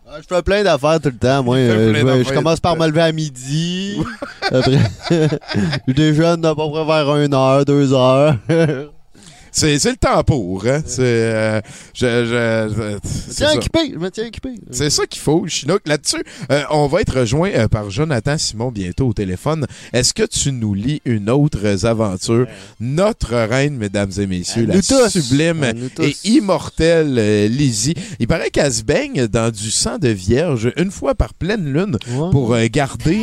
Ah, 0.08 0.18
Je 0.20 0.26
fais 0.34 0.42
plein 0.42 0.62
d'affaires 0.62 1.00
tout 1.00 1.08
le 1.08 1.18
temps, 1.18 1.42
moi. 1.42 1.56
Euh, 1.56 2.22
je, 2.22 2.32
commence 2.32 2.60
par 2.60 2.76
me 2.76 2.86
lever 2.86 3.00
à 3.00 3.10
midi. 3.10 4.00
Après, 4.52 4.78
je 5.88 5.92
déjeune 5.92 6.44
à 6.44 6.54
peu 6.54 6.70
près 6.70 6.84
vers 6.84 7.16
une 7.16 7.34
heure, 7.34 7.64
deux 7.64 7.92
heures. 7.92 8.36
C'est 9.58 9.78
c'est 9.78 9.90
le 9.90 9.96
temps 9.96 10.22
pour, 10.22 10.66
hein? 10.66 10.82
C'est. 10.84 11.00
euh, 11.02 11.60
je, 11.94 12.06
je, 12.26 12.74
je- 12.76 13.32
Tiens, 13.34 13.52
équipé, 13.52 13.78
je 13.94 13.98
me 13.98 14.10
tiens 14.10 14.26
équipé. 14.26 14.50
C'est 14.70 14.90
ça 14.90 15.06
qu'il 15.06 15.22
faut, 15.22 15.46
Chinook. 15.46 15.80
Là-dessus, 15.86 16.22
euh, 16.52 16.62
on 16.70 16.86
va 16.88 17.00
être 17.00 17.20
rejoint 17.20 17.50
euh, 17.54 17.66
par 17.66 17.88
Jonathan 17.88 18.36
Simon 18.36 18.70
bientôt 18.70 19.06
au 19.08 19.12
téléphone. 19.14 19.66
Est-ce 19.94 20.12
que 20.12 20.24
tu 20.24 20.52
nous 20.52 20.74
lis 20.74 21.00
une 21.06 21.30
autre 21.30 21.86
aventure? 21.86 22.46
Notre 22.80 23.34
reine, 23.34 23.76
mesdames 23.78 24.10
et 24.18 24.26
messieurs, 24.26 24.66
la 24.66 24.74
tous. 24.82 25.08
sublime 25.08 25.72
nous 25.74 26.04
et 26.04 26.14
immortelle 26.24 27.14
Lizzie. 27.50 27.94
Il 28.20 28.26
paraît 28.28 28.50
qu'elle 28.50 28.72
se 28.74 28.82
baigne 28.82 29.26
dans 29.26 29.50
du 29.50 29.70
sang 29.70 29.96
de 29.96 30.08
vierge 30.08 30.70
une 30.76 30.90
fois 30.90 31.14
par 31.14 31.32
pleine 31.32 31.72
lune 31.72 31.96
Ouais. 32.10 32.30
pour 32.30 32.54
garder 32.70 33.18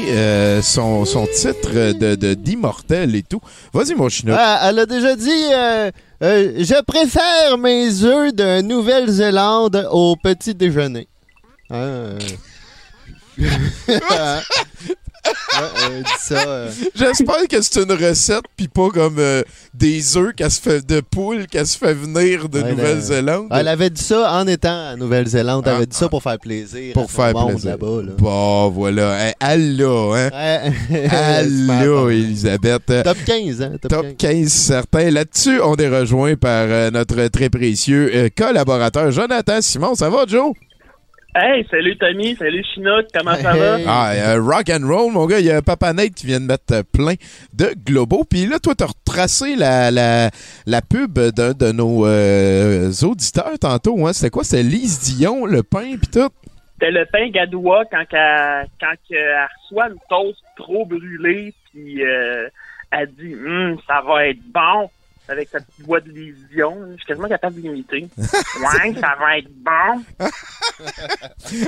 son, 0.63 1.05
son 1.05 1.27
titre 1.27 1.93
de 1.93 2.15
de- 2.15 2.33
d'immortel 2.33 3.15
et 3.15 3.21
tout. 3.21 3.41
Vas-y, 3.71 3.93
mon 3.93 4.09
Chinook. 4.09 4.35
Ah, 4.39 4.67
elle 4.69 4.79
a 4.79 4.85
déjà 4.87 5.15
dit 5.15 5.29
euh, 6.23 6.53
Je 6.57 6.81
préfère 6.83 7.57
mes 7.57 8.03
œufs 8.03 8.33
de 8.33 8.61
Nouvelle-Zélande 8.61 9.87
au 9.91 10.15
petit 10.15 10.55
déjeuner. 10.55 11.07
Euh. 14.11 14.39
Ouais, 15.25 15.67
elle 15.87 16.03
dit 16.03 16.09
ça. 16.19 16.47
euh. 16.47 16.69
J'espère 16.95 17.47
que 17.49 17.61
c'est 17.61 17.81
une 17.81 17.91
recette 17.93 18.43
puis 18.57 18.67
pas 18.67 18.89
comme 18.89 19.15
euh, 19.19 19.41
des 19.73 20.17
œufs 20.17 20.33
qu'elle 20.35 20.51
se 20.51 20.59
fait 20.59 20.85
de 20.85 20.99
poule 21.01 21.47
qu'elle 21.47 21.65
se 21.67 21.77
fait 21.77 21.93
venir 21.93 22.49
de 22.49 22.61
Ouais, 22.61 22.71
Nouvelle-Zélande. 22.71 23.47
Elle 23.51 23.67
avait 23.67 23.89
dit 23.89 24.01
ça 24.01 24.33
en 24.33 24.47
étant 24.47 24.89
à 24.91 24.95
Nouvelle-Zélande. 24.95 25.63
Elle 25.65 25.73
Ah, 25.73 25.77
avait 25.77 25.85
dit 25.85 25.95
ça 25.95 26.09
pour 26.09 26.21
faire 26.23 26.39
plaisir. 26.39 26.93
pour 26.93 27.03
à 27.03 27.07
faire 27.07 27.33
monde 27.33 27.51
plaisir. 27.51 27.69
là-bas. 27.71 28.01
Là. 28.03 28.11
Bon, 28.17 28.69
voilà. 28.69 29.27
Hein, 29.27 29.31
Elle 29.39 29.77
l'a, 29.77 29.85
hein? 29.85 30.29
Ouais. 30.89 31.07
Bon. 31.67 32.09
Elisabeth. 32.09 33.03
Top 33.03 33.17
15, 33.25 33.61
hein? 33.61 33.71
Top, 33.81 33.91
Top 33.91 34.05
15. 34.17 34.17
15 34.17 34.47
certain. 34.51 35.09
Là-dessus, 35.11 35.61
on 35.61 35.75
est 35.75 35.89
rejoint 35.89 36.35
par 36.35 36.65
euh, 36.67 36.91
notre 36.91 37.27
très 37.27 37.49
précieux 37.49 38.29
collaborateur 38.35 39.11
Jonathan 39.11 39.61
Simon. 39.61 39.95
Ça 39.95 40.09
va, 40.09 40.25
Joe? 40.27 40.53
Hey, 41.35 41.65
salut 41.71 41.97
Tommy, 41.97 42.35
salut 42.35 42.63
Chinook, 42.75 43.07
comment 43.11 43.33
ça 43.33 43.53
va? 43.53 43.79
Hey. 43.79 43.85
Ah, 43.87 44.11
euh, 44.13 44.39
rock 44.39 44.69
and 44.69 44.87
roll, 44.87 45.11
mon 45.11 45.25
gars. 45.25 45.39
Il 45.39 45.47
y 45.47 45.51
a 45.51 45.63
Papa 45.63 45.91
Nate 45.91 46.13
qui 46.13 46.27
vient 46.27 46.39
de 46.39 46.45
mettre 46.45 46.71
euh, 46.71 46.83
plein 46.83 47.15
de 47.53 47.73
globaux. 47.83 48.23
Puis 48.23 48.45
là, 48.45 48.59
toi, 48.59 48.75
t'as 48.75 48.85
retracé 48.85 49.55
la, 49.55 49.89
la, 49.89 50.29
la 50.67 50.81
pub 50.83 51.17
d'un 51.17 51.53
de 51.53 51.71
nos 51.71 52.05
euh, 52.05 52.91
auditeurs 53.01 53.57
tantôt. 53.59 54.05
Hein? 54.05 54.13
C'était 54.13 54.29
quoi? 54.29 54.43
C'était 54.43 54.61
Lise 54.61 55.15
Dion, 55.17 55.47
le 55.47 55.63
pain, 55.63 55.97
puis 55.97 56.11
tout. 56.13 56.29
C'était 56.73 56.91
le 56.91 57.07
pain 57.11 57.27
gadoua 57.29 57.85
quand, 57.89 58.05
qu'elle, 58.07 58.67
quand 58.79 58.93
qu'elle 59.09 59.47
reçoit 59.57 59.87
une 59.87 59.99
toast 60.09 60.43
trop 60.55 60.85
brûlée, 60.85 61.51
puis 61.71 62.05
euh, 62.05 62.47
elle 62.91 63.09
dit 63.17 63.33
Hum, 63.33 63.79
ça 63.87 64.03
va 64.05 64.27
être 64.27 64.41
bon 64.53 64.87
avec 65.27 65.49
sa 65.49 65.59
petite 65.59 65.85
voix 65.85 65.99
de 65.99 66.11
lésion. 66.11 66.77
Je 66.91 66.97
suis 66.97 67.05
quasiment 67.05 67.27
capable 67.27 67.61
d'imiter. 67.61 68.07
ouais, 68.17 68.93
ça 68.99 69.15
va 69.19 69.37
être 69.37 69.49
bon. 69.49 70.03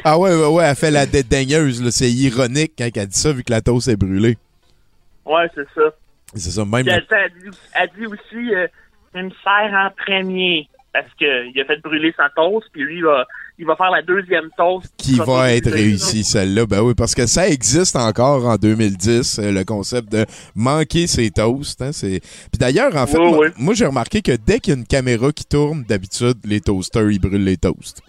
Ah 0.04 0.18
ouais, 0.18 0.36
ouais, 0.36 0.48
ouais, 0.48 0.66
elle 0.66 0.76
fait 0.76 0.92
la 0.92 1.06
dédaigneuse. 1.06 1.82
là. 1.84 1.92
C'est 1.92 2.12
ironique 2.12 2.74
quand 2.78 2.90
elle 2.96 3.08
dit 3.08 3.20
ça, 3.20 3.32
vu 3.32 3.44
que 3.44 3.52
la 3.52 3.62
toast 3.62 3.88
est 3.88 3.96
brûlée. 3.96 4.38
Ouais, 5.26 5.50
c'est 5.56 5.68
ça. 5.74 5.94
C'est 6.34 6.52
ça, 6.52 6.66
même. 6.66 6.88
Elle, 6.88 7.06
elle 7.10 7.32
dit, 7.42 7.58
elle 7.74 7.90
dit 7.98 8.06
aussi 8.08 8.56
euh, 8.56 8.68
me 9.14 9.30
sert 9.44 9.74
en 9.74 9.90
premier. 9.92 10.68
Parce 10.94 11.14
qu'il 11.16 11.60
a 11.60 11.66
fait 11.66 11.82
brûler 11.82 12.14
sa 12.16 12.30
toast, 12.30 12.68
puis 12.72 12.84
lui, 12.84 12.98
il 12.98 13.04
va, 13.04 13.28
il 13.58 13.66
va 13.66 13.76
faire 13.76 13.90
la 13.90 14.02
deuxième 14.02 14.50
toast. 14.58 14.92
qui 14.98 15.16
va 15.16 15.54
être 15.54 15.70
réussie, 15.72 16.24
celle-là. 16.24 16.66
Ben 16.66 16.82
oui, 16.82 16.94
parce 16.94 17.16
que 17.16 17.26
ça 17.26 17.48
existe 17.48 17.96
encore 17.96 18.46
en 18.46 18.58
2010, 18.58 19.40
euh, 19.40 19.52
le 19.52 19.64
concept 19.64 20.12
de 20.12 20.26
manquer 20.56 21.08
ses 21.08 21.32
toasts. 21.32 21.82
Hein, 21.82 21.92
c'est... 21.94 22.20
Puis 22.20 22.60
d'ailleurs, 22.60 22.96
en 22.96 23.08
fait, 23.08 23.18
moi, 23.58 23.74
j'ai 23.74 23.86
remarqué 23.86 24.22
que 24.22 24.36
dès 24.36 24.60
qu'il 24.60 24.74
y 24.74 24.76
a 24.76 24.80
une 24.80 24.86
caméra 24.86 25.32
qui 25.32 25.46
tourne, 25.46 25.84
d'habitude, 25.84 26.38
les 26.44 26.60
toasters, 26.60 27.10
ils 27.12 27.20
brûlent 27.20 27.44
les 27.44 27.58
toasts. 27.58 28.02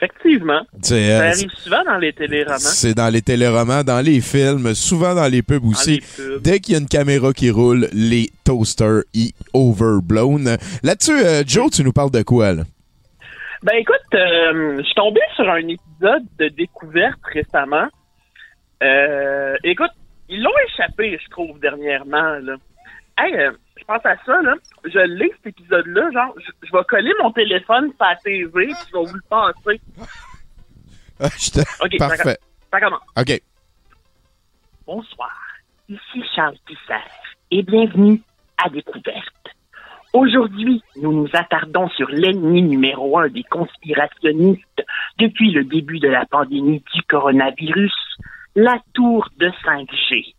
Effectivement. 0.00 0.60
Ça 0.82 0.94
euh, 0.96 1.30
arrive 1.30 1.50
souvent 1.56 1.82
dans 1.84 1.96
les 1.96 2.12
téléromans. 2.12 2.58
c'est 2.58 2.94
dans 2.94 3.08
les 3.08 3.22
téléromans, 3.22 3.84
dans 3.84 4.04
les 4.04 4.20
films, 4.20 4.74
souvent 4.74 5.14
dans 5.14 5.28
les 5.28 5.40
pubs 5.40 5.64
aussi. 5.64 6.02
pubs. 6.16 6.42
Dès 6.42 6.60
qu'il 6.60 6.74
y 6.74 6.76
a 6.76 6.80
une 6.80 6.88
caméra 6.88 7.32
qui 7.32 7.50
roule, 7.50 7.88
les 7.92 8.30
toasters 8.44 9.04
y 9.14 9.32
overblown. 9.54 10.58
Là-dessus, 10.82 11.12
euh, 11.12 11.42
Joe, 11.46 11.70
tu 11.70 11.84
nous 11.84 11.92
parles 11.92 12.10
de 12.10 12.22
quoi, 12.22 12.52
là? 12.52 12.64
Ben 13.64 13.76
écoute, 13.76 13.96
euh, 14.14 14.76
je 14.78 14.82
suis 14.82 14.94
tombé 14.94 15.20
sur 15.36 15.48
un 15.48 15.66
épisode 15.68 16.24
de 16.38 16.48
découverte 16.48 17.18
récemment. 17.24 17.88
Euh, 18.82 19.56
écoute, 19.64 19.90
ils 20.28 20.42
l'ont 20.42 20.50
échappé, 20.68 21.18
je 21.22 21.30
trouve, 21.30 21.58
dernièrement. 21.60 22.34
Là. 22.40 22.56
Hey, 23.16 23.34
euh, 23.34 23.52
je 23.78 23.84
pense 23.84 24.04
à 24.04 24.16
ça, 24.26 24.42
là. 24.42 24.54
Je 24.84 24.98
lis 24.98 25.30
cet 25.42 25.46
épisode-là, 25.58 26.10
genre, 26.12 26.34
je, 26.38 26.66
je 26.66 26.72
vais 26.72 26.84
coller 26.86 27.12
mon 27.22 27.30
téléphone 27.32 27.90
sur 27.96 28.04
la 28.06 28.16
TV, 28.16 28.66
puis 28.66 28.74
je 28.92 28.98
vais 28.98 29.04
vous 29.06 29.14
le 29.14 29.28
passer. 29.28 29.80
Ah, 31.20 31.28
je 31.38 31.48
te- 31.52 31.84
OK, 31.84 31.96
Parfait. 31.96 32.36
Ça 32.72 32.80
commence. 32.80 33.00
OK. 33.16 33.40
Bonsoir, 34.84 35.30
ici 35.88 36.24
Charles 36.34 36.56
Tisser 36.66 37.04
et 37.52 37.62
bienvenue 37.62 38.20
à 38.62 38.68
Découverte. 38.68 39.43
Aujourd'hui, 40.14 40.80
nous 41.02 41.12
nous 41.12 41.28
attardons 41.32 41.88
sur 41.88 42.08
l'ennemi 42.08 42.62
numéro 42.62 43.18
un 43.18 43.26
des 43.26 43.42
conspirationnistes 43.42 44.86
depuis 45.18 45.50
le 45.50 45.64
début 45.64 45.98
de 45.98 46.06
la 46.06 46.24
pandémie 46.24 46.84
du 46.94 47.02
coronavirus, 47.02 47.92
la 48.54 48.78
tour 48.92 49.28
de 49.38 49.48
5G. 49.48 50.36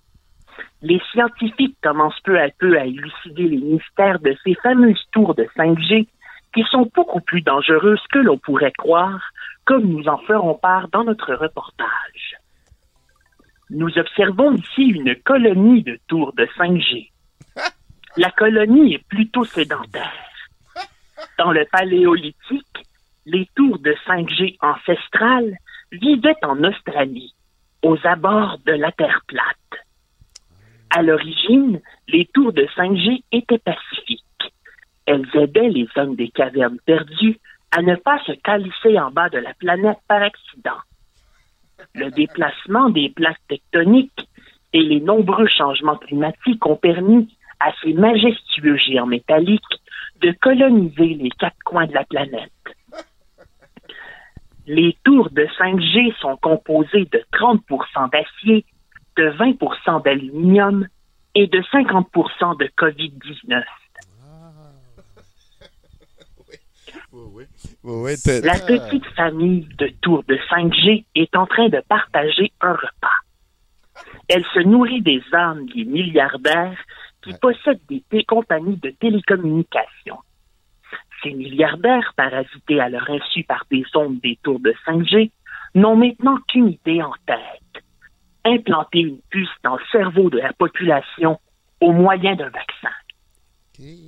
Les 0.81 1.01
scientifiques 1.11 1.75
commencent 1.83 2.21
peu 2.21 2.39
à 2.39 2.47
peu 2.57 2.79
à 2.79 2.85
élucider 2.85 3.49
les 3.49 3.57
mystères 3.57 4.19
de 4.21 4.33
ces 4.45 4.53
fameuses 4.63 5.03
tours 5.11 5.35
de 5.35 5.45
5G 5.57 6.07
qui 6.53 6.63
sont 6.71 6.89
beaucoup 6.95 7.19
plus 7.19 7.41
dangereuses 7.41 8.03
que 8.13 8.19
l'on 8.19 8.37
pourrait 8.37 8.71
croire, 8.71 9.29
comme 9.65 9.83
nous 9.83 10.07
en 10.07 10.19
ferons 10.19 10.55
part 10.55 10.87
dans 10.87 11.03
notre 11.03 11.33
reportage. 11.33 12.37
Nous 13.69 13.97
observons 13.97 14.53
ici 14.53 14.83
une 14.83 15.17
colonie 15.17 15.83
de 15.83 15.99
tours 16.07 16.31
de 16.31 16.45
5G. 16.57 17.09
La 18.17 18.31
colonie 18.31 18.93
est 18.93 19.07
plutôt 19.09 19.43
sédentaire. 19.43 20.13
Dans 21.37 21.51
le 21.51 21.65
paléolithique, 21.69 22.85
les 23.25 23.49
tours 23.55 23.79
de 23.79 23.93
5G 24.07 24.57
ancestrales 24.61 25.57
vivaient 25.91 26.37
en 26.43 26.63
Australie, 26.63 27.33
aux 27.83 27.97
abords 28.05 28.59
de 28.65 28.71
la 28.71 28.93
Terre 28.93 29.21
plate. 29.27 29.83
À 30.91 31.01
l'origine, 31.01 31.81
les 32.07 32.25
tours 32.33 32.53
de 32.53 32.65
5G 32.77 33.23
étaient 33.33 33.59
pacifiques. 33.59 34.23
Elles 35.05 35.27
aidaient 35.33 35.69
les 35.69 35.87
hommes 35.97 36.15
des 36.15 36.29
cavernes 36.29 36.79
perdues 36.85 37.37
à 37.71 37.81
ne 37.81 37.95
pas 37.95 38.19
se 38.25 38.31
calisser 38.31 38.97
en 38.97 39.11
bas 39.11 39.27
de 39.27 39.39
la 39.39 39.53
planète 39.55 39.99
par 40.07 40.21
accident. 40.21 40.79
Le 41.93 42.11
déplacement 42.11 42.89
des 42.89 43.09
plaques 43.09 43.41
tectoniques 43.49 44.29
et 44.71 44.81
les 44.81 45.01
nombreux 45.01 45.47
changements 45.47 45.97
climatiques 45.97 46.65
ont 46.65 46.77
permis 46.77 47.27
à 47.59 47.71
ces 47.81 47.93
majestueux 47.93 48.77
géants 48.77 49.05
métalliques 49.05 49.61
de 50.21 50.31
coloniser 50.41 51.13
les 51.15 51.29
quatre 51.29 51.57
coins 51.65 51.87
de 51.87 51.93
la 51.93 52.03
planète. 52.05 52.51
Les 54.67 54.97
tours 55.03 55.29
de 55.29 55.45
5G 55.57 56.15
sont 56.19 56.37
composées 56.37 57.05
de 57.11 57.23
30% 57.33 58.09
d'acier, 58.11 58.65
de 59.17 59.29
20% 59.31 60.03
d'aluminium 60.03 60.87
et 61.35 61.47
de 61.47 61.61
50% 61.71 62.57
de 62.57 62.69
COVID-19. 62.77 63.63
Oui, 67.11 67.45
oui, 67.83 68.11
t'as- 68.23 68.41
La 68.41 68.59
petite 68.59 69.05
famille 69.15 69.67
de 69.77 69.87
tours 70.01 70.23
de 70.27 70.37
5G 70.49 71.05
est 71.15 71.35
en 71.35 71.45
train 71.45 71.69
de 71.69 71.81
partager 71.87 72.51
un 72.61 72.73
repas. 72.73 73.19
Elle 74.27 74.43
se 74.53 74.59
nourrit 74.59 75.01
des 75.01 75.21
âmes 75.33 75.65
des 75.67 75.85
milliardaires 75.85 76.77
qui 77.25 77.33
possèdent 77.39 77.81
des 77.89 78.23
compagnies 78.23 78.77
de 78.77 78.91
télécommunications. 78.91 80.19
Ces 81.23 81.33
milliardaires, 81.33 82.13
parasités 82.15 82.79
à 82.79 82.87
leur 82.87 83.09
insu 83.09 83.43
par 83.43 83.65
des 83.71 83.83
ondes 83.95 84.19
des 84.21 84.37
tours 84.43 84.59
de 84.59 84.73
5G, 84.85 85.31
n'ont 85.73 85.95
maintenant 85.95 86.37
qu'une 86.47 86.69
idée 86.69 87.01
en 87.01 87.13
tête. 87.25 87.83
Implanter 88.45 88.99
une 88.99 89.19
puce 89.29 89.49
dans 89.63 89.75
le 89.75 89.83
cerveau 89.91 90.29
de 90.29 90.37
la 90.37 90.53
population 90.53 91.39
au 91.81 91.91
moyen 91.91 92.35
d'un 92.35 92.49
vaccin. 92.49 92.93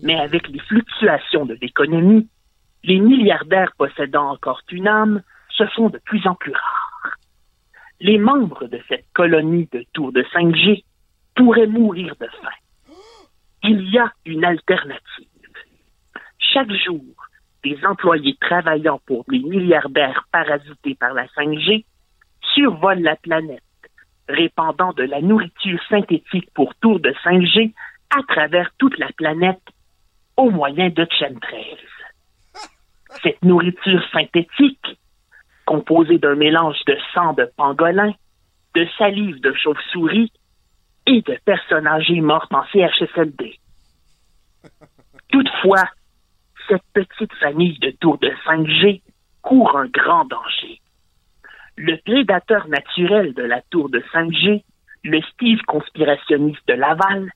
Mais 0.04 0.16
avec 0.16 0.48
les 0.48 0.60
fluctuations 0.60 1.46
de 1.46 1.58
l'économie, 1.60 2.30
les 2.84 3.00
milliardaires 3.00 3.72
possédant 3.78 4.30
encore 4.30 4.62
une 4.72 4.88
âme 4.88 5.24
se 5.50 5.66
font 5.76 5.90
de 5.90 5.98
plus 6.06 6.26
en 6.28 6.36
plus 6.36 6.54
rares. 6.54 7.18
Les 8.00 8.20
membres 8.20 8.68
de 8.68 8.80
cette 8.88 9.08
colonie 9.14 9.68
de 9.72 9.84
tours 9.92 10.14
de 10.14 10.22
5G 10.22 10.84
pourraient 11.36 11.68
mourir 11.68 12.16
de 12.20 12.28
faim. 12.28 12.50
Il 13.70 13.90
y 13.90 13.98
a 13.98 14.14
une 14.26 14.46
alternative. 14.46 15.28
Chaque 16.40 16.72
jour, 16.72 17.04
des 17.66 17.78
employés 17.86 18.38
travaillant 18.40 19.02
pour 19.06 19.26
les 19.28 19.40
milliardaires 19.40 20.26
parasités 20.32 20.96
par 20.96 21.14
la 21.14 21.26
5G 21.26 21.84
survolent 22.54 23.02
la 23.02 23.18
planète, 23.18 23.62
répandant 24.30 24.94
de 24.94 25.04
la 25.04 25.20
nourriture 25.20 25.82
synthétique 25.90 26.50
pour 26.54 26.76
tours 26.76 27.02
de 27.02 27.12
5G 27.26 27.74
à 28.18 28.24
travers 28.24 28.72
toute 28.78 28.98
la 29.00 29.12
planète 29.12 29.60
au 30.38 30.50
moyen 30.50 30.88
de 30.88 31.06
chemtrails. 31.20 31.78
Cette 33.22 33.44
nourriture 33.44 34.04
synthétique, 34.14 34.98
composée 35.66 36.20
d'un 36.20 36.36
mélange 36.36 36.80
de 36.86 36.98
sang 37.14 37.34
de 37.34 37.52
pangolin, 37.58 38.14
de 38.76 38.88
salive 38.98 39.42
de 39.42 39.52
chauve-souris 39.52 40.32
et 41.08 41.22
de 41.22 41.38
personnes 41.46 41.88
âgées 41.88 42.22
mortes 42.22 42.54
en 42.54 42.64
CHSLD. 42.72 43.56
Toutefois, 45.32 45.84
cette 46.68 46.84
petite 46.94 47.34
famille 47.36 47.80
de 47.80 47.92
tours 47.92 48.18
de 48.20 48.30
5G 48.46 49.02
court 49.42 49.78
un 49.78 49.88
grand 49.88 50.26
danger. 50.26 50.82
Le 51.78 51.96
prédateur 52.04 52.68
naturel 52.68 53.34
de 53.34 53.44
la 53.44 53.62
tour 53.70 53.90
de 53.90 54.00
5G, 54.14 54.64
le 55.04 55.22
Steve 55.34 55.62
conspirationniste 55.68 56.68
de 56.68 56.74
Laval, 56.74 57.32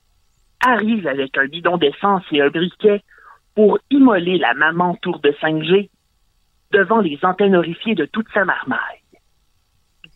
arrive 0.64 1.06
avec 1.06 1.36
un 1.38 1.46
bidon 1.46 1.76
d'essence 1.76 2.24
et 2.30 2.42
un 2.42 2.48
briquet 2.50 3.02
pour 3.54 3.78
immoler 3.90 4.38
la 4.38 4.54
maman 4.54 4.96
tour 4.96 5.18
de 5.20 5.30
5G 5.30 5.88
devant 6.72 7.00
les 7.00 7.18
antennes 7.22 7.56
horrifiées 7.56 7.94
de 7.94 8.06
toute 8.06 8.28
sa 8.32 8.44
marmaille. 8.44 8.78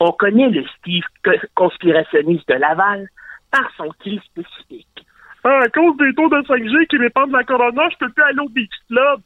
On 0.00 0.12
connaît 0.12 0.50
le 0.50 0.64
Steve 0.78 1.04
co- 1.24 1.30
conspirationniste 1.54 2.48
de 2.48 2.54
Laval 2.54 3.08
par 3.56 3.70
son 3.76 3.88
cri 4.00 4.20
spécifique. 4.24 5.06
Ah, 5.44 5.60
à 5.64 5.68
cause 5.68 5.96
des 5.98 6.12
taux 6.14 6.28
de 6.28 6.42
5G 6.42 6.86
qui 6.88 6.98
dépendent 6.98 7.30
de 7.30 7.36
la 7.36 7.44
corona, 7.44 7.88
je 7.90 7.96
peux 7.98 8.10
plus 8.10 8.22
aller 8.24 8.40
au 8.40 8.48
Beach 8.48 8.70
Club. 8.88 9.20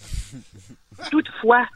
Toutefois, 1.10 1.66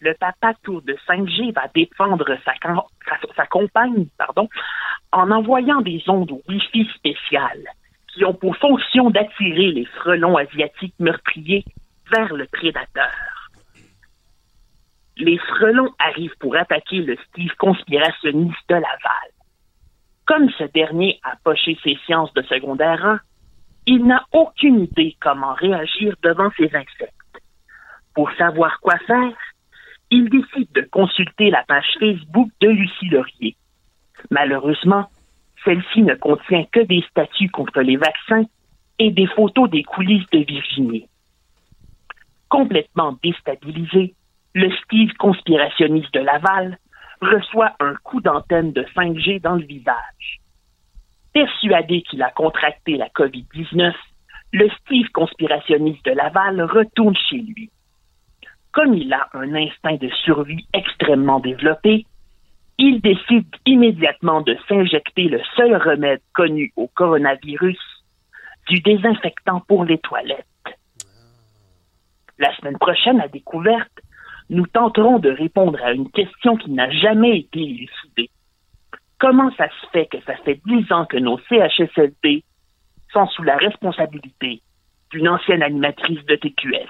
le 0.00 0.14
papa 0.14 0.52
tour 0.62 0.82
de 0.82 0.94
5G 1.08 1.52
va 1.52 1.66
défendre 1.74 2.26
sa- 2.44 2.54
sa 3.34 3.46
compagne 3.46 4.06
pardon, 4.16 4.48
en 5.12 5.30
envoyant 5.30 5.80
des 5.80 6.02
ondes 6.08 6.32
Wi-Fi 6.48 6.88
spéciales 6.94 7.64
qui 8.12 8.24
ont 8.24 8.34
pour 8.34 8.56
fonction 8.56 9.10
d'attirer 9.10 9.72
les 9.72 9.86
frelons 9.86 10.36
asiatiques 10.36 10.94
meurtriers 10.98 11.64
vers 12.12 12.34
le 12.34 12.46
prédateur. 12.46 13.10
Les 15.18 15.38
frelons 15.38 15.92
arrivent 15.98 16.36
pour 16.38 16.56
attaquer 16.56 16.98
le 16.98 17.16
Steve 17.28 17.54
conspirationniste 17.58 18.68
de 18.68 18.74
Laval. 18.74 19.30
Comme 20.26 20.48
ce 20.50 20.64
dernier 20.64 21.18
a 21.24 21.34
poché 21.42 21.76
ses 21.82 21.96
sciences 22.06 22.32
de 22.34 22.42
secondaire 22.42 23.04
1, 23.04 23.20
il 23.86 24.04
n'a 24.04 24.24
aucune 24.32 24.80
idée 24.80 25.16
comment 25.20 25.54
réagir 25.54 26.14
devant 26.22 26.50
ces 26.56 26.66
insectes. 26.66 27.14
Pour 28.14 28.30
savoir 28.32 28.78
quoi 28.80 28.98
faire, 29.06 29.36
il 30.10 30.28
décide 30.28 30.70
de 30.72 30.82
consulter 30.82 31.50
la 31.50 31.64
page 31.64 31.86
Facebook 31.98 32.50
de 32.60 32.68
Lucie 32.68 33.08
Laurier. 33.08 33.56
Malheureusement, 34.30 35.08
celle-ci 35.64 36.02
ne 36.02 36.14
contient 36.14 36.64
que 36.70 36.80
des 36.80 37.04
statuts 37.10 37.50
contre 37.50 37.80
les 37.80 37.96
vaccins 37.96 38.44
et 38.98 39.10
des 39.10 39.26
photos 39.26 39.68
des 39.70 39.82
coulisses 39.82 40.28
de 40.30 40.38
Virginie. 40.38 41.08
Complètement 42.48 43.16
déstabilisé, 43.22 44.14
le 44.58 44.72
Steve 44.82 45.12
conspirationniste 45.18 46.12
de 46.14 46.18
Laval 46.18 46.78
reçoit 47.20 47.76
un 47.78 47.94
coup 48.02 48.20
d'antenne 48.20 48.72
de 48.72 48.82
5G 48.96 49.40
dans 49.40 49.54
le 49.54 49.64
visage. 49.64 50.40
Persuadé 51.32 52.02
qu'il 52.02 52.24
a 52.24 52.30
contracté 52.30 52.96
la 52.96 53.08
COVID-19, 53.10 53.94
le 54.52 54.68
Steve 54.80 55.08
conspirationniste 55.12 56.04
de 56.04 56.10
Laval 56.10 56.60
retourne 56.62 57.14
chez 57.14 57.36
lui. 57.36 57.70
Comme 58.72 58.94
il 58.94 59.12
a 59.12 59.28
un 59.32 59.54
instinct 59.54 59.94
de 59.94 60.08
survie 60.24 60.66
extrêmement 60.74 61.38
développé, 61.38 62.04
il 62.78 63.00
décide 63.00 63.46
immédiatement 63.64 64.40
de 64.40 64.56
s'injecter 64.68 65.28
le 65.28 65.40
seul 65.54 65.76
remède 65.76 66.20
connu 66.34 66.72
au 66.74 66.88
coronavirus, 66.88 67.78
du 68.68 68.80
désinfectant 68.80 69.60
pour 69.68 69.84
les 69.84 69.98
toilettes. 69.98 70.46
La 72.40 72.54
semaine 72.56 72.78
prochaine, 72.78 73.20
à 73.20 73.28
découverte, 73.28 74.00
nous 74.50 74.66
tenterons 74.66 75.18
de 75.18 75.30
répondre 75.30 75.78
à 75.82 75.92
une 75.92 76.10
question 76.10 76.56
qui 76.56 76.70
n'a 76.70 76.90
jamais 76.90 77.38
été 77.38 77.60
élucidée. 77.60 78.30
Comment 79.18 79.50
ça 79.56 79.68
se 79.68 79.86
fait 79.92 80.06
que 80.06 80.18
ça 80.24 80.36
fait 80.44 80.60
dix 80.64 80.90
ans 80.92 81.04
que 81.04 81.16
nos 81.16 81.38
CHSLD 81.48 82.44
sont 83.12 83.26
sous 83.28 83.42
la 83.42 83.56
responsabilité 83.56 84.62
d'une 85.10 85.28
ancienne 85.28 85.62
animatrice 85.62 86.24
de 86.26 86.36
TQS? 86.36 86.88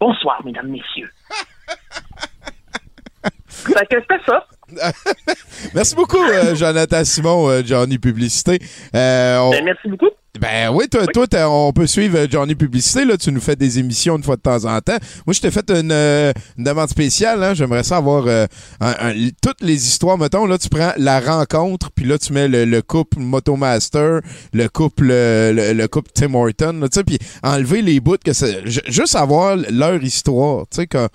Bonsoir, 0.00 0.44
mesdames, 0.44 0.68
messieurs. 0.68 1.10
fait 3.48 3.86
que 3.86 4.00
c'était 4.00 4.24
ça. 4.24 4.46
Merci 5.74 5.94
beaucoup, 5.94 6.22
euh, 6.22 6.54
Jonathan 6.54 7.04
Simon, 7.04 7.48
euh, 7.48 7.62
Johnny 7.64 7.98
Publicité. 7.98 8.58
Euh, 8.94 9.38
on- 9.38 9.50
Ben, 9.50 9.64
merci 9.64 9.88
beaucoup. 9.88 10.08
Ben 10.40 10.68
oui, 10.72 10.88
toi, 10.88 11.06
toi 11.06 11.26
on 11.48 11.72
peut 11.72 11.86
suivre 11.86 12.26
Johnny 12.28 12.56
Publicité. 12.56 13.04
Là, 13.04 13.16
tu 13.16 13.30
nous 13.30 13.40
fais 13.40 13.54
des 13.54 13.78
émissions 13.78 14.16
une 14.16 14.24
fois 14.24 14.34
de 14.34 14.40
temps 14.42 14.64
en 14.64 14.80
temps. 14.80 14.96
Moi, 15.26 15.32
je 15.32 15.40
t'ai 15.40 15.50
fait 15.52 15.70
une, 15.70 15.92
une 15.92 16.64
demande 16.64 16.88
spéciale. 16.88 17.42
Hein. 17.44 17.54
J'aimerais 17.54 17.84
savoir 17.84 18.26
un- 18.26 18.46
un- 18.80 19.28
toutes 19.40 19.60
les 19.60 19.74
histoires. 19.86 20.18
Mettons, 20.18 20.44
là, 20.46 20.58
tu 20.58 20.68
prends 20.68 20.92
la 20.96 21.20
rencontre, 21.20 21.90
puis 21.94 22.04
là, 22.04 22.18
tu 22.18 22.32
mets 22.32 22.48
le, 22.48 22.64
le 22.64 22.82
couple 22.82 23.20
Motomaster, 23.20 24.20
le 24.52 24.68
couple 24.68 25.04
le, 25.06 25.72
le 25.72 25.86
couple 25.86 26.10
Tim 26.12 26.34
Horton, 26.34 26.78
là, 26.80 26.88
tu 26.88 26.96
sais, 26.98 27.04
puis 27.04 27.18
enlever 27.44 27.80
les 27.80 28.00
bouts 28.00 28.16
que 28.24 28.32
c'est. 28.32 28.66
ju- 28.68 28.80
Juste 28.88 29.12
savoir 29.12 29.56
leur 29.70 30.02
histoire. 30.02 30.64
Tu 30.68 30.76
sais, 30.78 30.86
que. 30.88 31.08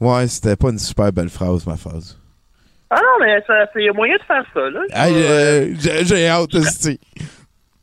Ouais, 0.00 0.26
c'était 0.26 0.56
pas 0.56 0.70
une 0.70 0.80
super 0.80 1.12
belle 1.12 1.28
phrase, 1.30 1.64
ma 1.64 1.76
phrase. 1.76 2.18
Ah 2.90 3.00
non, 3.02 3.24
mais 3.24 3.40
ça, 3.46 3.66
c'est 3.72 3.90
moyen 3.90 4.16
de 4.16 4.22
faire 4.22 4.44
ça, 4.52 4.70
là. 4.70 4.80
Euh, 5.08 5.74
j'ai 5.78 6.28
hâte, 6.28 6.54
esti. 6.54 7.00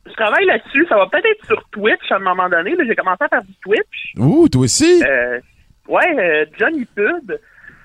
Je 0.06 0.14
travaille 0.14 0.46
là-dessus. 0.46 0.86
Ça 0.90 0.98
va 0.98 1.08
peut-être 1.08 1.26
être 1.26 1.46
sur 1.46 1.64
Twitch 1.72 2.12
à 2.12 2.16
un 2.16 2.20
moment 2.20 2.50
donné. 2.50 2.76
J'ai 2.86 2.96
commencé 2.96 3.24
à 3.24 3.28
faire 3.28 3.44
du 3.44 3.54
Twitch. 3.64 4.14
Ouh, 4.18 4.48
toi 4.50 4.62
aussi? 4.62 5.04
Euh, 5.04 5.40
ouais, 5.88 6.20
euh, 6.20 6.46
Johnny 6.60 6.86
Pub. 6.86 7.32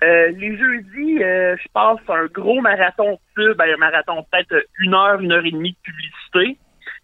Euh, 0.04 0.28
les 0.36 0.56
jeudis, 0.58 1.18
je 1.18 1.68
passe 1.72 1.98
un 2.08 2.26
gros 2.26 2.60
marathon 2.60 3.18
pub, 3.34 3.56
ben, 3.56 3.72
un 3.72 3.78
marathon 3.78 4.24
peut-être 4.30 4.66
une 4.80 4.94
heure, 4.94 5.20
une 5.20 5.32
heure 5.32 5.44
et 5.44 5.50
demie 5.50 5.72
de 5.72 5.78
publicité. 5.82 6.58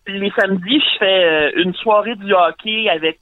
Puis 0.05 0.19
les 0.19 0.31
samedis, 0.39 0.81
je 0.81 0.99
fais 0.99 1.53
une 1.57 1.73
soirée 1.75 2.17
du 2.17 2.35
hockey 2.35 2.91
avec 2.91 3.21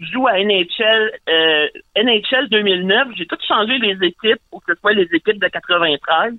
joue 0.00 0.26
à 0.26 0.38
NHL 0.38 1.10
euh, 1.28 1.66
NHL 1.96 2.48
2009. 2.50 3.08
J'ai 3.16 3.26
tout 3.26 3.36
changé 3.46 3.78
les 3.78 3.94
équipes 4.06 4.40
pour 4.50 4.64
que 4.64 4.74
ce 4.74 4.80
soit 4.80 4.92
les 4.92 5.08
équipes 5.12 5.40
de 5.40 5.48
93. 5.48 6.34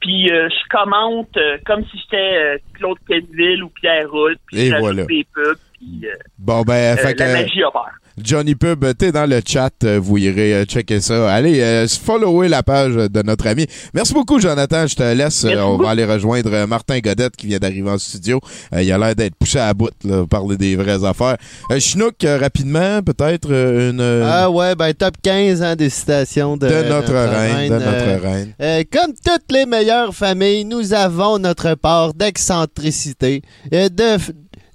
Puis 0.00 0.30
euh, 0.30 0.48
je 0.48 0.68
commente 0.76 1.36
euh, 1.36 1.56
comme 1.64 1.84
si 1.86 1.98
j'étais 1.98 2.36
euh, 2.36 2.58
Claude 2.74 2.98
Kenville 3.08 3.62
ou 3.62 3.68
Pierre 3.70 4.10
Roule. 4.10 4.36
Puis 4.46 4.60
Et 4.66 4.70
voilà. 4.78 5.04
des 5.04 5.26
pubs. 5.34 5.56
Puis 5.78 6.00
euh, 6.08 6.14
Bon, 6.38 6.62
ben, 6.62 6.96
fait 6.98 7.14
que. 7.14 7.20
la 7.22 7.32
magie 7.32 7.64
opère. 7.64 7.94
Johnny 8.22 8.54
Pub, 8.54 8.84
t'es 8.96 9.10
dans 9.10 9.28
le 9.28 9.40
chat, 9.44 9.72
euh, 9.82 9.98
vous 10.00 10.18
irez 10.18 10.54
euh, 10.54 10.64
checker 10.64 11.00
ça. 11.00 11.32
Allez, 11.34 11.60
euh, 11.60 11.86
follower 11.88 12.48
la 12.48 12.62
page 12.62 12.94
de 12.94 13.22
notre 13.22 13.46
ami. 13.48 13.66
Merci 13.92 14.14
beaucoup, 14.14 14.38
Jonathan. 14.38 14.86
Je 14.86 14.94
te 14.94 15.02
laisse. 15.02 15.42
Merci 15.44 15.46
Euh, 15.48 15.64
on 15.64 15.72
beaucoup. 15.72 15.84
va 15.84 15.90
aller 15.90 16.04
rejoindre 16.04 16.64
Martin 16.66 17.00
Godette 17.00 17.34
qui 17.36 17.48
vient 17.48 17.58
d'arriver 17.58 17.90
en 17.90 17.98
studio. 17.98 18.40
Euh, 18.72 18.82
il 18.82 18.92
a 18.92 18.98
l'air 18.98 19.16
d'être 19.16 19.34
poussé 19.34 19.58
à 19.58 19.74
bout, 19.74 19.90
là, 20.04 20.24
parler 20.26 20.56
des 20.56 20.76
vraies 20.76 21.04
affaires. 21.04 21.36
Euh, 21.72 21.80
Chinook, 21.80 22.14
rapidement, 22.24 23.02
peut-être 23.02 23.50
une. 23.50 24.00
Ah 24.00 24.48
ouais, 24.48 24.76
ben 24.76 24.92
top 24.94 25.14
15 25.22 25.62
hein, 25.62 25.74
des 25.74 25.90
citations 25.90 26.56
de, 26.56 26.68
de 26.68 26.88
notre 26.88 27.12
reine, 27.14 27.68
de 27.68 27.74
euh, 27.74 27.78
notre 27.78 28.22
reine. 28.22 28.84
comme 28.92 29.12
toutes 29.12 29.50
les 29.50 29.66
meilleures 29.66 30.14
familles, 30.14 30.64
nous 30.64 30.94
avons 30.94 31.38
notre 31.40 31.74
part 31.74 32.14
d'excentricité, 32.14 33.42
de, 33.72 34.16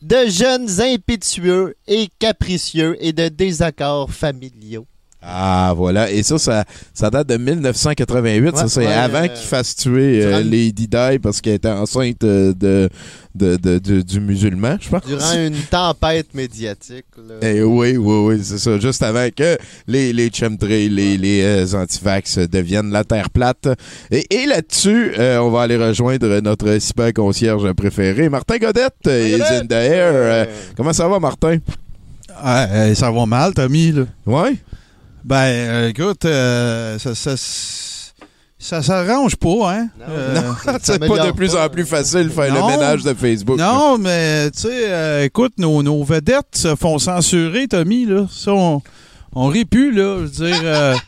de 0.02 0.30
jeunes 0.30 0.80
impétueux 0.80 1.76
et 1.88 2.10
capricieux 2.20 2.96
et 3.04 3.12
de 3.12 3.28
désaccords 3.28 4.12
familiaux. 4.12 4.88
Ah, 5.22 5.74
voilà. 5.76 6.10
Et 6.12 6.24
ça, 6.24 6.38
ça, 6.40 6.64
ça 6.94 7.10
date 7.10 7.28
de 7.28 7.36
1988. 7.38 8.56
ça, 8.56 8.70
c'est 8.70 8.80
ouais, 8.80 8.94
avant 8.94 9.24
euh, 9.24 9.28
qu'il 9.28 9.46
fasse 9.48 9.76
tuer 9.76 10.24
euh, 10.24 10.41
Lady 10.44 10.88
Di 10.88 11.20
parce 11.22 11.41
qu'elle 11.41 11.56
était 11.56 11.68
enceinte 11.68 12.24
euh, 12.24 12.54
de, 12.54 12.90
de, 13.36 13.58
de- 13.58 13.80
de- 13.80 14.02
du 14.02 14.22
musulman, 14.22 14.78
je 14.80 14.88
pense. 14.90 15.06
Durant 15.06 15.34
une 15.34 15.58
tempête 15.70 16.34
médiatique. 16.34 17.06
là. 17.18 17.36
Eh 17.41 17.62
oui, 17.64 17.98
oui, 17.98 18.16
oui, 18.36 18.40
c'est 18.41 18.58
ça. 18.60 18.80
Juste 18.80 19.04
avant 19.04 19.28
que 19.36 19.58
les, 19.88 20.14
les 20.14 20.32
chemtrails, 20.34 20.88
les, 20.90 21.18
les 21.18 21.41
euh, 21.44 21.78
antivax 21.78 22.38
deviennent 22.38 22.91
la 22.91 23.04
terre 23.04 23.30
plate. 23.30 23.68
Et, 24.12 24.26
et 24.34 24.46
là-dessus, 24.46 25.12
euh, 25.20 25.40
on 25.40 25.50
va 25.50 25.64
aller 25.64 25.76
rejoindre 25.78 26.40
notre 26.40 26.80
super 26.80 27.12
concierge 27.14 27.70
préféré, 27.74 28.30
Martin 28.30 28.58
Godette, 28.58 28.94
is 29.06 29.41
in 29.44 29.66
the 29.66 29.72
air. 29.74 30.12
Euh, 30.14 30.46
comment 30.78 30.94
ça 30.94 31.10
va, 31.10 31.20
Martin? 31.20 31.58
Ah, 32.41 32.68
euh, 32.70 32.96
ça 32.96 33.12
va 33.12 33.26
mal, 33.26 33.54
Tommy, 33.54 33.91
là. 33.91 34.04
Ouais? 34.26 34.56
Ben, 35.24 35.36
euh, 35.48 35.90
écoute, 35.90 36.26
euh, 36.26 36.98
ça, 36.98 37.14
ça, 37.16 37.34
ça 38.58 38.82
s'arrange 38.82 39.36
pas, 39.36 39.74
hein? 39.74 39.88
Euh, 40.08 40.36
non, 40.41 40.56
c'est 40.82 41.00
pas 41.00 41.26
de 41.28 41.32
plus 41.32 41.56
en 41.56 41.70
plus 41.70 41.86
facile 41.86 42.26
de 42.26 42.30
faire 42.30 42.54
Non. 42.54 42.68
le 42.70 42.74
ménage 42.78 43.04
de 43.04 43.14
Facebook. 43.14 43.58
Non, 43.60 43.98
mais, 43.98 44.50
tu 44.52 44.62
sais, 44.62 44.70
euh, 44.90 45.24
écoute, 45.26 45.54
nos, 45.58 45.84
nos 45.84 46.04
vedettes 46.04 46.56
se 46.56 46.76
font 46.76 46.98
censurer, 47.00 47.68
Tommy, 47.68 48.06
là. 48.06 48.28
Ça, 48.32 48.52
on, 48.54 48.82
on 49.34 49.48
rit 49.48 49.66
plus, 49.66 49.91
là. 49.91 50.18
Je 50.20 50.24
veux 50.24 50.48
dire... 50.50 50.60
euh, 50.64 50.96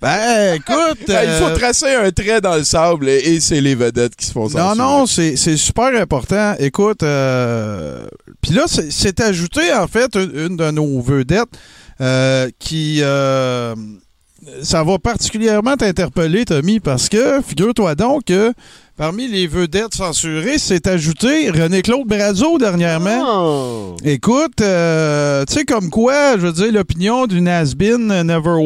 Ben, 0.00 0.54
écoute. 0.56 1.08
Ah, 1.10 1.24
Il 1.24 1.30
faut 1.44 1.54
tracer 1.56 1.94
un 1.94 2.10
trait 2.10 2.40
dans 2.40 2.56
le 2.56 2.64
sable 2.64 3.08
et, 3.08 3.18
et 3.34 3.40
c'est 3.40 3.60
les 3.60 3.76
vedettes 3.76 4.16
qui 4.16 4.26
se 4.26 4.32
font 4.32 4.48
Non, 4.48 4.48
censurer. 4.48 4.76
non, 4.76 5.06
c'est 5.06 5.36
c'est 5.36 5.56
super 5.56 5.94
important. 5.94 6.56
Écoute, 6.58 7.04
euh, 7.04 8.04
puis 8.40 8.50
là, 8.52 8.64
c'est- 8.66 8.90
c'est 8.90 9.20
ajouté, 9.20 9.72
en 9.72 9.86
fait, 9.86 10.16
une, 10.16 10.32
une 10.36 10.56
de 10.56 10.70
nos 10.72 11.00
vedettes 11.00 11.50
euh, 12.02 12.50
qui... 12.58 12.98
euh, 13.02 13.74
ça 14.62 14.82
va 14.82 14.98
particulièrement 14.98 15.76
t'interpeller, 15.76 16.44
Tommy, 16.44 16.80
parce 16.80 17.08
que, 17.08 17.40
figure-toi 17.42 17.94
donc 17.94 18.24
que 18.24 18.52
parmi 18.96 19.26
les 19.28 19.46
vedettes 19.46 19.94
censurées, 19.94 20.58
c'est 20.58 20.86
ajouté 20.86 21.50
René-Claude 21.50 22.06
Brazo 22.06 22.58
dernièrement. 22.58 23.22
Oh. 23.26 23.96
Écoute, 24.04 24.60
euh, 24.60 25.44
tu 25.46 25.54
sais, 25.54 25.64
comme 25.64 25.90
quoi, 25.90 26.36
je 26.36 26.46
veux 26.46 26.52
dire, 26.52 26.72
l'opinion 26.72 27.26
d'une 27.26 27.48
has-been 27.48 28.22
never 28.22 28.58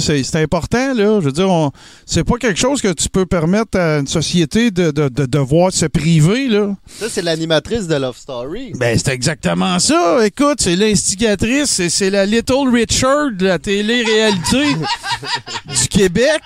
c'est- 0.00 0.36
important, 0.36 0.94
là. 0.94 1.20
Je 1.20 1.26
veux 1.26 1.32
dire, 1.32 1.50
on- 1.50 1.70
c'est 2.06 2.24
pas 2.24 2.36
quelque 2.36 2.58
chose 2.58 2.80
que 2.80 2.92
tu 2.92 3.08
peux 3.08 3.26
permettre 3.26 3.78
à 3.78 3.98
une 3.98 4.06
société 4.06 4.70
de, 4.70 4.90
de, 4.90 5.08
de 5.08 5.26
devoir 5.26 5.72
se 5.72 5.86
priver, 5.86 6.48
là. 6.48 6.74
Ça, 6.86 7.06
c'est 7.10 7.22
l'animatrice 7.22 7.86
de 7.86 7.94
Love 7.96 8.16
Story. 8.16 8.72
Ben, 8.76 8.98
c'est 8.98 9.12
exactement 9.12 9.78
ça. 9.78 10.18
Écoute, 10.24 10.58
c'est 10.60 10.76
l'instigatrice, 10.76 11.70
c'est- 11.88 12.10
la 12.10 12.26
Little 12.26 12.68
Richard 12.72 13.32
de 13.32 13.46
la 13.46 13.58
télé-réalité 13.58 14.74
du 15.68 15.88
Québec. 15.88 16.40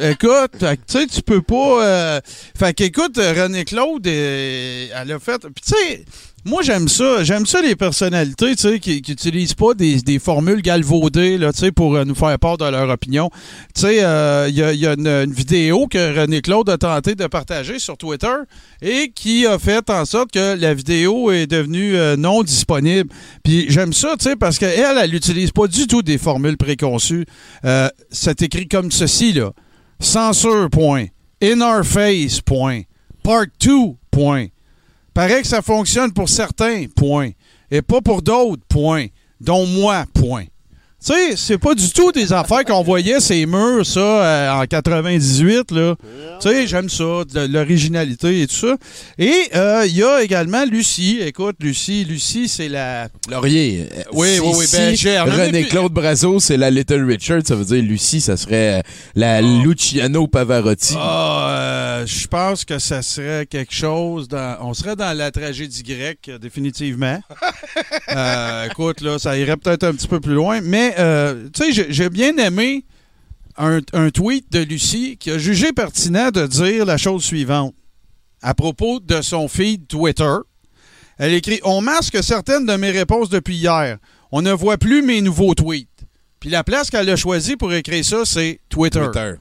Écoute, 0.00 0.52
tu 0.58 0.66
sais, 0.86 1.06
tu 1.06 1.22
peux 1.22 1.40
pas. 1.42 1.82
euh, 1.84 2.20
Fait 2.58 2.73
qu'écoute, 2.74 3.16
René 3.16 3.64
Claude, 3.64 4.06
euh, 4.06 4.86
elle 4.94 5.12
a 5.12 5.18
fait. 5.18 5.40
Puis, 5.40 5.64
tu 5.64 5.74
sais. 5.74 6.04
Moi, 6.46 6.60
j'aime 6.62 6.88
ça. 6.88 7.24
J'aime 7.24 7.46
ça, 7.46 7.62
les 7.62 7.74
personnalités, 7.74 8.54
tu 8.54 8.62
sais, 8.62 8.78
qui 8.78 8.96
n'utilisent 9.08 9.54
pas 9.54 9.72
des, 9.72 10.18
formules 10.18 10.60
galvaudées, 10.60 11.38
là, 11.38 11.54
tu 11.54 11.60
sais, 11.60 11.72
pour 11.72 11.94
euh, 11.94 12.04
nous 12.04 12.14
faire 12.14 12.38
part 12.38 12.58
de 12.58 12.66
leur 12.66 12.90
opinion. 12.90 13.30
Tu 13.74 13.80
sais, 13.80 14.04
euh, 14.04 14.46
il 14.50 14.56
y 14.56 14.86
a, 14.86 14.92
une, 14.92 15.32
vidéo 15.32 15.86
que 15.86 16.20
René 16.20 16.42
Claude 16.42 16.68
a 16.68 16.76
tenté 16.76 17.14
de 17.14 17.26
partager 17.28 17.78
sur 17.78 17.96
Twitter 17.96 18.34
et 18.82 19.10
qui 19.14 19.46
a 19.46 19.58
fait 19.58 19.88
en 19.88 20.04
sorte 20.04 20.32
que 20.32 20.54
la 20.54 20.74
vidéo 20.74 21.30
est 21.30 21.46
devenue 21.46 21.96
euh, 21.96 22.14
non 22.18 22.42
disponible. 22.42 23.08
Puis 23.42 23.64
j'aime 23.70 23.94
ça, 23.94 24.14
tu 24.18 24.24
sais, 24.24 24.36
parce 24.36 24.58
qu'elle, 24.58 24.98
elle 24.98 25.10
n'utilise 25.10 25.50
pas 25.50 25.66
du 25.66 25.86
tout 25.86 26.02
des 26.02 26.18
formules 26.18 26.58
préconçues. 26.58 27.24
Euh, 27.64 27.88
c'est 28.10 28.42
écrit 28.42 28.68
comme 28.68 28.90
ceci, 28.92 29.32
là. 29.32 29.52
Censure, 29.98 30.68
point. 30.68 31.06
In 31.44 31.60
our 31.60 31.84
face, 31.84 32.40
point. 32.40 32.86
Part 33.22 33.48
2, 33.58 33.98
point. 34.10 34.48
Paraît 35.12 35.42
que 35.42 35.46
ça 35.46 35.60
fonctionne 35.60 36.10
pour 36.10 36.30
certains, 36.30 36.86
point. 36.86 37.32
Et 37.70 37.82
pas 37.82 38.00
pour 38.00 38.22
d'autres, 38.22 38.62
point. 38.66 39.08
Dont 39.42 39.66
moi, 39.66 40.06
point. 40.14 40.46
Tu 41.06 41.12
sais, 41.12 41.36
c'est 41.36 41.58
pas 41.58 41.74
du 41.74 41.90
tout 41.90 42.12
des 42.12 42.32
affaires 42.32 42.64
qu'on 42.64 42.82
voyait 42.82 43.20
ces 43.20 43.44
murs, 43.44 43.84
ça, 43.84 44.00
euh, 44.00 44.50
en 44.62 44.64
98, 44.66 45.70
là. 45.72 45.96
Tu 46.40 46.48
sais, 46.48 46.66
j'aime 46.66 46.88
ça, 46.88 47.22
l'originalité 47.48 48.40
et 48.40 48.46
tout 48.46 48.54
ça. 48.54 48.76
Et 49.18 49.34
euh, 49.54 49.84
il 49.86 49.96
y 49.96 50.02
a 50.02 50.22
également 50.22 50.64
Lucie. 50.64 51.18
Écoute, 51.20 51.56
Lucie, 51.60 52.04
Lucie, 52.04 52.48
c'est 52.48 52.68
la... 52.70 53.08
Laurier. 53.30 53.86
Oui, 54.12 54.28
si- 54.36 54.40
oui, 54.40 54.52
oui, 54.56 54.66
si 54.66 54.76
ben, 54.76 54.96
j'ai- 54.96 55.18
on 55.18 55.24
en 55.24 55.28
a 55.28 55.44
René 55.44 55.60
plus- 55.62 55.68
Claude 55.70 55.92
Brazo, 55.92 56.40
c'est 56.40 56.56
la 56.56 56.70
Little 56.70 57.04
Richard, 57.04 57.40
ça 57.44 57.54
veut 57.54 57.64
dire 57.66 57.82
Lucie, 57.82 58.22
ça 58.22 58.36
serait 58.38 58.78
euh, 58.78 58.82
la 59.14 59.42
Luciano 59.42 60.26
Pavarotti. 60.26 60.94
Ah, 60.96 61.48
euh, 61.50 62.06
je 62.06 62.26
pense 62.28 62.64
que 62.64 62.78
ça 62.78 63.02
serait 63.02 63.44
quelque 63.46 63.74
chose 63.74 64.26
dans. 64.26 64.56
On 64.62 64.72
serait 64.72 64.96
dans 64.96 65.14
la 65.16 65.30
tragédie 65.30 65.82
grecque, 65.82 66.30
définitivement. 66.40 67.20
Écoute, 68.70 69.00
là, 69.00 69.18
ça 69.18 69.36
irait 69.36 69.56
peut-être 69.56 69.84
un 69.84 69.92
petit 69.92 70.08
peu 70.08 70.20
plus 70.20 70.34
loin. 70.34 70.60
Mais, 70.62 70.93
euh, 70.98 71.48
tu 71.52 71.72
sais, 71.72 71.86
j'ai- 71.92 72.08
bien 72.10 72.36
aimé 72.36 72.84
un, 73.56 73.80
un 73.92 74.10
tweet 74.10 74.50
de 74.52 74.60
Lucie 74.60 75.16
qui 75.18 75.30
a 75.30 75.38
jugé 75.38 75.72
pertinent 75.72 76.30
de 76.30 76.46
dire 76.46 76.84
la 76.84 76.96
chose 76.96 77.24
suivante. 77.24 77.74
À 78.42 78.54
propos 78.54 79.00
de 79.00 79.22
son 79.22 79.48
feed 79.48 79.86
Twitter, 79.86 80.34
elle 81.18 81.32
écrit 81.32 81.60
On 81.62 81.80
masque 81.80 82.22
certaines 82.22 82.66
de 82.66 82.74
mes 82.76 82.90
réponses 82.90 83.28
depuis 83.30 83.56
hier. 83.56 83.98
On 84.32 84.42
ne 84.42 84.52
voit 84.52 84.76
plus 84.78 85.02
mes 85.02 85.20
nouveaux 85.20 85.54
tweets. 85.54 85.88
Puis 86.40 86.50
la 86.50 86.64
place 86.64 86.90
qu'elle 86.90 87.08
a 87.08 87.16
choisie 87.16 87.56
pour 87.56 87.72
écrire 87.72 88.04
ça, 88.04 88.24
c'est 88.24 88.60
Twitter. 88.68 89.00
Twitter. 89.00 89.34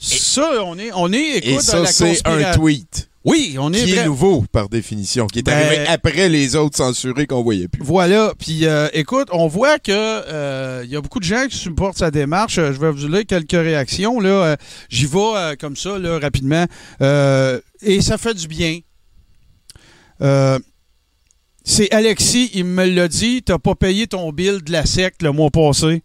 Ça, 0.00 0.64
on 0.64 0.78
est, 0.78 0.90
on 0.94 1.12
est 1.12 1.36
écoute, 1.38 1.50
Et 1.50 1.58
ça, 1.60 1.80
la 1.80 1.86
c'est 1.86 2.26
un 2.26 2.52
tweet. 2.54 3.09
Oui, 3.24 3.56
on 3.58 3.70
est 3.74 3.84
Qui 3.84 3.92
est 3.96 4.06
nouveau, 4.06 4.44
par 4.50 4.70
définition, 4.70 5.26
qui 5.26 5.40
est 5.40 5.42
Ben- 5.42 5.52
arrivé 5.52 5.86
après 5.88 6.30
les 6.30 6.56
autres 6.56 6.78
censurés 6.78 7.26
qu'on 7.26 7.42
voyait 7.42 7.68
plus. 7.68 7.82
Voilà. 7.82 8.32
Puis, 8.38 8.64
euh, 8.64 8.88
écoute, 8.94 9.28
on 9.30 9.46
voit 9.46 9.78
que 9.78 9.90
euh, 9.92 10.80
il 10.84 10.90
y 10.90 10.96
a 10.96 11.02
beaucoup 11.02 11.18
de 11.20 11.24
gens 11.24 11.46
qui 11.46 11.56
supportent 11.58 11.98
sa 11.98 12.10
démarche. 12.10 12.56
Euh, 12.58 12.72
Je 12.72 12.80
vais 12.80 12.90
vous 12.90 13.08
lire 13.08 13.26
quelques 13.26 13.50
réactions. 13.52 14.20
Là, 14.20 14.30
Euh, 14.30 14.56
j'y 14.88 15.04
vais 15.04 15.56
comme 15.60 15.76
ça, 15.76 15.98
là, 15.98 16.18
rapidement. 16.18 16.64
Et 17.82 18.00
ça 18.00 18.16
fait 18.16 18.34
du 18.34 18.48
bien. 18.48 18.78
C'est 21.62 21.92
Alexis, 21.92 22.50
il 22.54 22.64
me 22.64 22.86
l'a 22.86 23.06
dit. 23.06 23.42
T'as 23.42 23.58
pas 23.58 23.74
payé 23.74 24.06
ton 24.06 24.32
bill 24.32 24.62
de 24.64 24.72
la 24.72 24.86
SEC 24.86 25.16
le 25.20 25.30
mois 25.32 25.50
passé. 25.50 26.02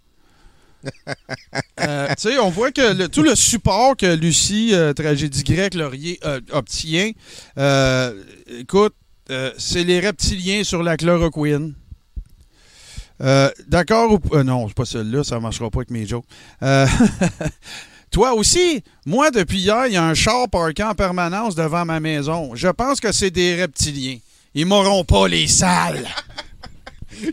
Euh, 1.81 2.07
tu 2.09 2.29
sais, 2.29 2.39
on 2.39 2.49
voit 2.49 2.71
que 2.71 2.93
le- 2.93 3.09
tout 3.09 3.23
le 3.23 3.35
support 3.35 3.95
que 3.97 4.15
Lucie, 4.15 4.71
euh, 4.73 4.93
tragédie 4.93 5.43
grecque, 5.43 5.73
Laurier, 5.75 6.19
euh, 6.25 6.39
obtient, 6.51 7.11
écoute, 8.59 8.93
c'est 9.57 9.83
les 9.83 9.99
reptiliens 9.99 10.63
sur 10.63 10.83
la 10.83 10.97
chloroquine. 10.97 11.73
D'accord 13.67 14.11
ou 14.31 14.43
non, 14.43 14.67
c'est 14.67 14.75
pas 14.75 14.85
celle-là, 14.85 15.23
ça 15.23 15.39
marchera 15.39 15.69
pas 15.69 15.79
avec 15.79 15.91
mes 15.91 16.05
jokes. 16.05 16.25
Toi 18.11 18.33
aussi, 18.33 18.81
moi 19.05 19.29
depuis 19.31 19.59
hier, 19.59 19.87
il 19.87 19.93
y 19.93 19.97
a 19.97 20.03
un 20.05 20.13
char 20.13 20.47
parké 20.49 20.83
en 20.83 20.93
permanence 20.95 21.55
devant 21.55 21.83
ma 21.85 21.99
maison. 21.99 22.55
Je 22.55 22.67
pense 22.69 22.99
que 23.01 23.11
c'est 23.11 23.31
des 23.31 23.55
reptiliens. 23.55 24.19
Ils 24.53 24.65
m'auront 24.65 25.03
pas 25.03 25.27
les 25.27 25.47
salles. 25.47 26.05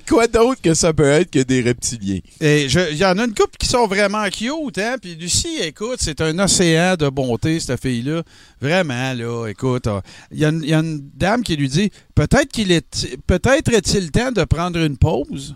Quoi 0.09 0.27
d'autre 0.27 0.61
que 0.63 0.75
ça 0.75 0.93
peut 0.93 1.05
être 1.05 1.31
que 1.31 1.41
des 1.41 1.61
reptiliens? 1.61 2.21
Et 2.41 2.67
il 2.67 2.97
y 2.97 3.05
en 3.05 3.19
a 3.19 3.25
une 3.25 3.35
couple 3.35 3.57
qui 3.59 3.67
sont 3.67 3.87
vraiment 3.87 4.25
cute, 4.29 4.79
hein? 4.79 4.97
Puis 5.01 5.15
Lucie, 5.15 5.59
écoute, 5.61 5.99
c'est 6.01 6.21
un 6.21 6.39
océan 6.39 6.97
de 6.97 7.09
bonté, 7.09 7.61
cette 7.61 7.81
fille-là. 7.81 8.23
Vraiment, 8.61 9.15
là, 9.15 9.47
écoute. 9.49 9.87
ah, 9.87 10.03
il 10.31 10.39
y 10.39 10.45
a 10.45 10.79
une 10.79 11.11
dame 11.15 11.43
qui 11.43 11.57
lui 11.57 11.69
dit 11.69 11.91
peut-être 12.15 12.51
qu'il 12.51 12.73
est 12.73 13.17
peut-être 13.27 13.73
est-il 13.73 14.11
temps 14.11 14.33
de 14.33 14.45
prendre 14.45 14.79
une 14.79 14.97
pause? 14.97 15.55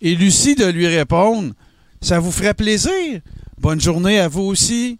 Et 0.00 0.14
Lucie 0.14 0.54
de 0.54 0.66
lui 0.66 0.86
répondre 0.86 1.54
Ça 2.00 2.18
vous 2.18 2.32
ferait 2.32 2.54
plaisir. 2.54 3.20
Bonne 3.58 3.80
journée 3.80 4.18
à 4.18 4.28
vous 4.28 4.42
aussi. 4.42 4.98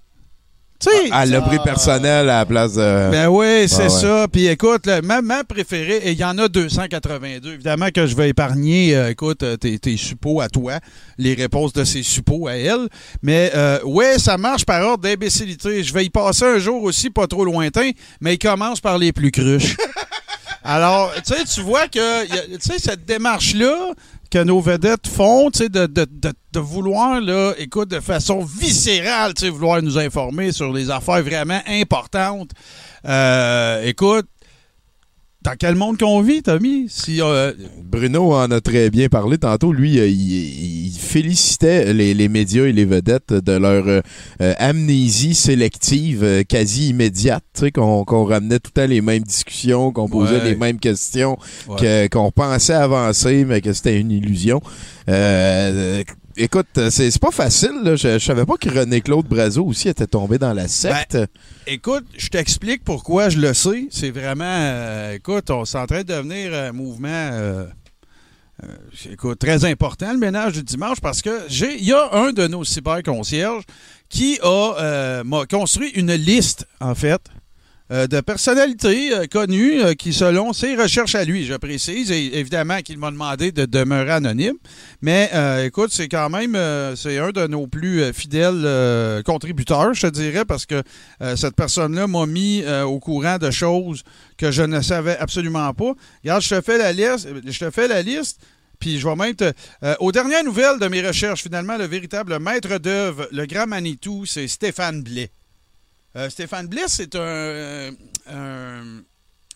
Sais, 0.82 1.12
À 1.12 1.24
l'abri 1.26 1.58
personnel 1.62 2.28
à 2.28 2.38
la 2.38 2.44
place 2.44 2.74
de... 2.74 3.10
ben 3.12 3.28
oui, 3.28 3.68
c'est 3.68 3.84
ouais. 3.84 3.88
ça. 3.88 4.26
Puis 4.26 4.48
écoute, 4.48 4.84
là, 4.86 5.00
ma, 5.00 5.22
ma 5.22 5.44
préférée, 5.44 5.98
et 5.98 6.10
il 6.10 6.18
y 6.18 6.24
en 6.24 6.36
a 6.38 6.48
282. 6.48 7.52
Évidemment 7.52 7.86
que 7.94 8.04
je 8.04 8.16
vais 8.16 8.30
épargner, 8.30 8.96
euh, 8.96 9.10
écoute, 9.10 9.44
euh, 9.44 9.56
tes, 9.56 9.78
tes 9.78 9.96
suppos 9.96 10.40
à 10.40 10.48
toi, 10.48 10.80
les 11.18 11.34
réponses 11.34 11.72
de 11.72 11.84
ces 11.84 12.02
suppos 12.02 12.48
à 12.48 12.56
elle. 12.56 12.88
Mais 13.22 13.52
euh, 13.54 13.78
ouais, 13.84 14.18
ça 14.18 14.38
marche 14.38 14.64
par 14.64 14.84
ordre 14.84 15.04
d'imbécilité. 15.04 15.84
Je 15.84 15.94
vais 15.94 16.04
y 16.04 16.10
passer 16.10 16.46
un 16.46 16.58
jour 16.58 16.82
aussi, 16.82 17.10
pas 17.10 17.28
trop 17.28 17.44
lointain, 17.44 17.92
mais 18.20 18.34
il 18.34 18.38
commence 18.38 18.80
par 18.80 18.98
les 18.98 19.12
plus 19.12 19.30
cruches. 19.30 19.76
Alors, 20.64 21.12
tu 21.14 21.34
sais, 21.34 21.44
tu 21.44 21.60
vois 21.62 21.88
que, 21.88 22.24
tu 22.26 22.60
sais, 22.60 22.78
cette 22.78 23.04
démarche-là 23.04 23.92
que 24.30 24.42
nos 24.42 24.60
vedettes 24.60 25.08
font, 25.08 25.50
tu 25.50 25.64
sais, 25.64 25.68
de, 25.68 25.86
de, 25.86 26.06
de, 26.10 26.32
de 26.52 26.60
vouloir, 26.60 27.20
là, 27.20 27.52
écoute, 27.58 27.90
de 27.90 28.00
façon 28.00 28.44
viscérale, 28.44 29.34
tu 29.34 29.42
sais, 29.44 29.50
vouloir 29.50 29.82
nous 29.82 29.98
informer 29.98 30.52
sur 30.52 30.72
les 30.72 30.90
affaires 30.90 31.22
vraiment 31.22 31.60
importantes. 31.66 32.50
Euh, 33.06 33.82
écoute, 33.84 34.26
dans 35.44 35.54
quel 35.58 35.74
monde 35.74 35.98
qu'on 35.98 36.20
vit, 36.22 36.42
Tommy? 36.42 36.86
Si, 36.88 37.20
euh, 37.20 37.52
Bruno 37.84 38.32
en 38.32 38.50
a 38.50 38.60
très 38.60 38.90
bien 38.90 39.08
parlé 39.08 39.38
tantôt. 39.38 39.72
Lui, 39.72 39.98
euh, 39.98 40.06
il, 40.06 40.86
il 40.86 40.92
félicitait 40.98 41.92
les, 41.92 42.14
les 42.14 42.28
médias 42.28 42.64
et 42.64 42.72
les 42.72 42.84
vedettes 42.84 43.32
de 43.32 43.52
leur 43.52 43.84
euh, 43.88 44.00
amnésie 44.58 45.34
sélective 45.34 46.44
quasi 46.48 46.90
immédiate, 46.90 47.64
qu'on 47.74 48.24
ramenait 48.24 48.58
tout 48.60 48.70
le 48.74 48.82
temps 48.82 48.88
les 48.88 49.00
mêmes 49.00 49.22
discussions, 49.22 49.92
qu'on 49.92 50.08
posait 50.08 50.32
Ouais. 50.38 50.44
les 50.50 50.54
mêmes 50.56 50.78
questions, 50.78 51.36
Ouais. 51.68 52.08
qu'on 52.10 52.30
pensait 52.30 52.72
avancer, 52.74 53.44
mais 53.44 53.60
que 53.60 53.72
c'était 53.72 53.98
une 54.00 54.10
illusion. 54.10 54.60
Euh, 56.38 56.44
écoute, 56.44 56.66
c'est 56.90 57.10
c'est 57.10 57.20
pas 57.20 57.30
facile. 57.30 57.80
Là. 57.82 57.96
Je, 57.96 58.18
savais 58.18 58.46
pas 58.46 58.56
que 58.56 58.68
René-Claude 58.68 59.26
Brazo 59.26 59.64
aussi 59.64 59.88
était 59.88 60.06
tombé 60.06 60.38
dans 60.38 60.52
la 60.52 60.68
secte. 60.68 61.18
Écoute, 61.66 62.04
je 62.16 62.28
t'explique 62.28 62.84
pourquoi 62.84 63.28
je 63.28 63.38
le 63.38 63.54
sais. 63.54 63.88
C'est 63.90 64.10
vraiment, 64.10 64.44
euh, 64.44 65.14
écoute, 65.14 65.50
on 65.50 65.64
s'est 65.64 65.78
en 65.78 65.86
train 65.86 66.02
de 66.02 66.12
devenir 66.12 66.54
un 66.54 66.72
mouvement, 66.72 67.08
euh, 67.08 67.66
euh, 68.64 69.34
très 69.34 69.64
important, 69.64 70.12
le 70.12 70.18
ménage 70.18 70.52
du 70.52 70.62
dimanche, 70.62 71.00
parce 71.00 71.22
que 71.22 71.30
j'ai, 71.48 71.76
il 71.78 71.84
y 71.84 71.92
a 71.92 72.10
un 72.12 72.32
de 72.32 72.46
nos 72.46 72.64
cyberconcierges 72.64 73.64
qui 74.08 74.38
a 74.42 74.74
euh, 74.78 75.44
construit 75.50 75.90
une 75.90 76.12
liste, 76.12 76.66
en 76.80 76.94
fait, 76.94 77.20
euh, 77.92 78.06
de 78.06 78.20
personnalités 78.20 79.12
euh, 79.12 79.26
connues 79.30 79.82
euh, 79.82 79.92
qui, 79.92 80.14
selon 80.14 80.54
ses 80.54 80.76
recherches 80.76 81.14
à 81.14 81.24
lui, 81.24 81.44
je 81.44 81.52
précise, 81.52 82.10
et 82.10 82.38
évidemment 82.38 82.80
qu'il 82.80 82.96
m'a 82.96 83.10
demandé 83.10 83.52
de 83.52 83.66
demeurer 83.66 84.12
anonyme, 84.12 84.56
mais 85.02 85.30
écoute, 85.66 85.92
c'est 85.92 86.08
quand 86.08 86.30
même 86.30 86.56
c'est 86.96 87.18
un 87.18 87.30
de 87.30 87.46
nos 87.46 87.66
plus 87.66 88.12
fidèles 88.12 89.22
contributeurs, 89.24 89.94
je 89.94 90.06
te 90.06 90.12
dirais, 90.12 90.44
parce 90.44 90.64
que 90.66 90.82
cette 91.36 91.56
personne-là 91.56 92.06
m'a 92.06 92.26
mis 92.26 92.64
au 92.84 92.98
courant 93.00 93.38
de 93.38 93.50
choses 93.50 94.02
que 94.38 94.50
je 94.50 94.62
ne 94.62 94.80
savais 94.80 95.16
absolument 95.18 95.72
pas. 95.74 95.92
Regarde, 96.22 96.42
je 96.42 96.54
te 96.54 96.60
fais 96.60 96.78
la 96.78 96.92
liste, 96.92 97.28
je 97.44 97.58
te 97.58 97.70
fais 97.70 97.88
la 97.88 98.02
liste. 98.02 98.40
Puis 98.78 98.98
je 98.98 99.08
vais 99.08 99.16
même 99.16 99.34
aux 100.00 100.12
dernières 100.12 100.44
nouvelles 100.44 100.78
de 100.78 100.88
mes 100.88 101.06
recherches, 101.06 101.42
finalement, 101.42 101.76
le 101.76 101.86
véritable 101.86 102.38
maître 102.38 102.78
d'œuvre, 102.78 103.28
le 103.32 103.46
grand 103.46 103.66
Manitou, 103.66 104.24
c'est 104.26 104.48
Stéphane 104.48 105.02
Blais. 105.02 105.30
Euh, 106.16 106.28
Stéphane 106.28 106.66
Blais, 106.66 106.82
c'est 106.88 107.14
un, 107.16 107.90
un 108.30 108.82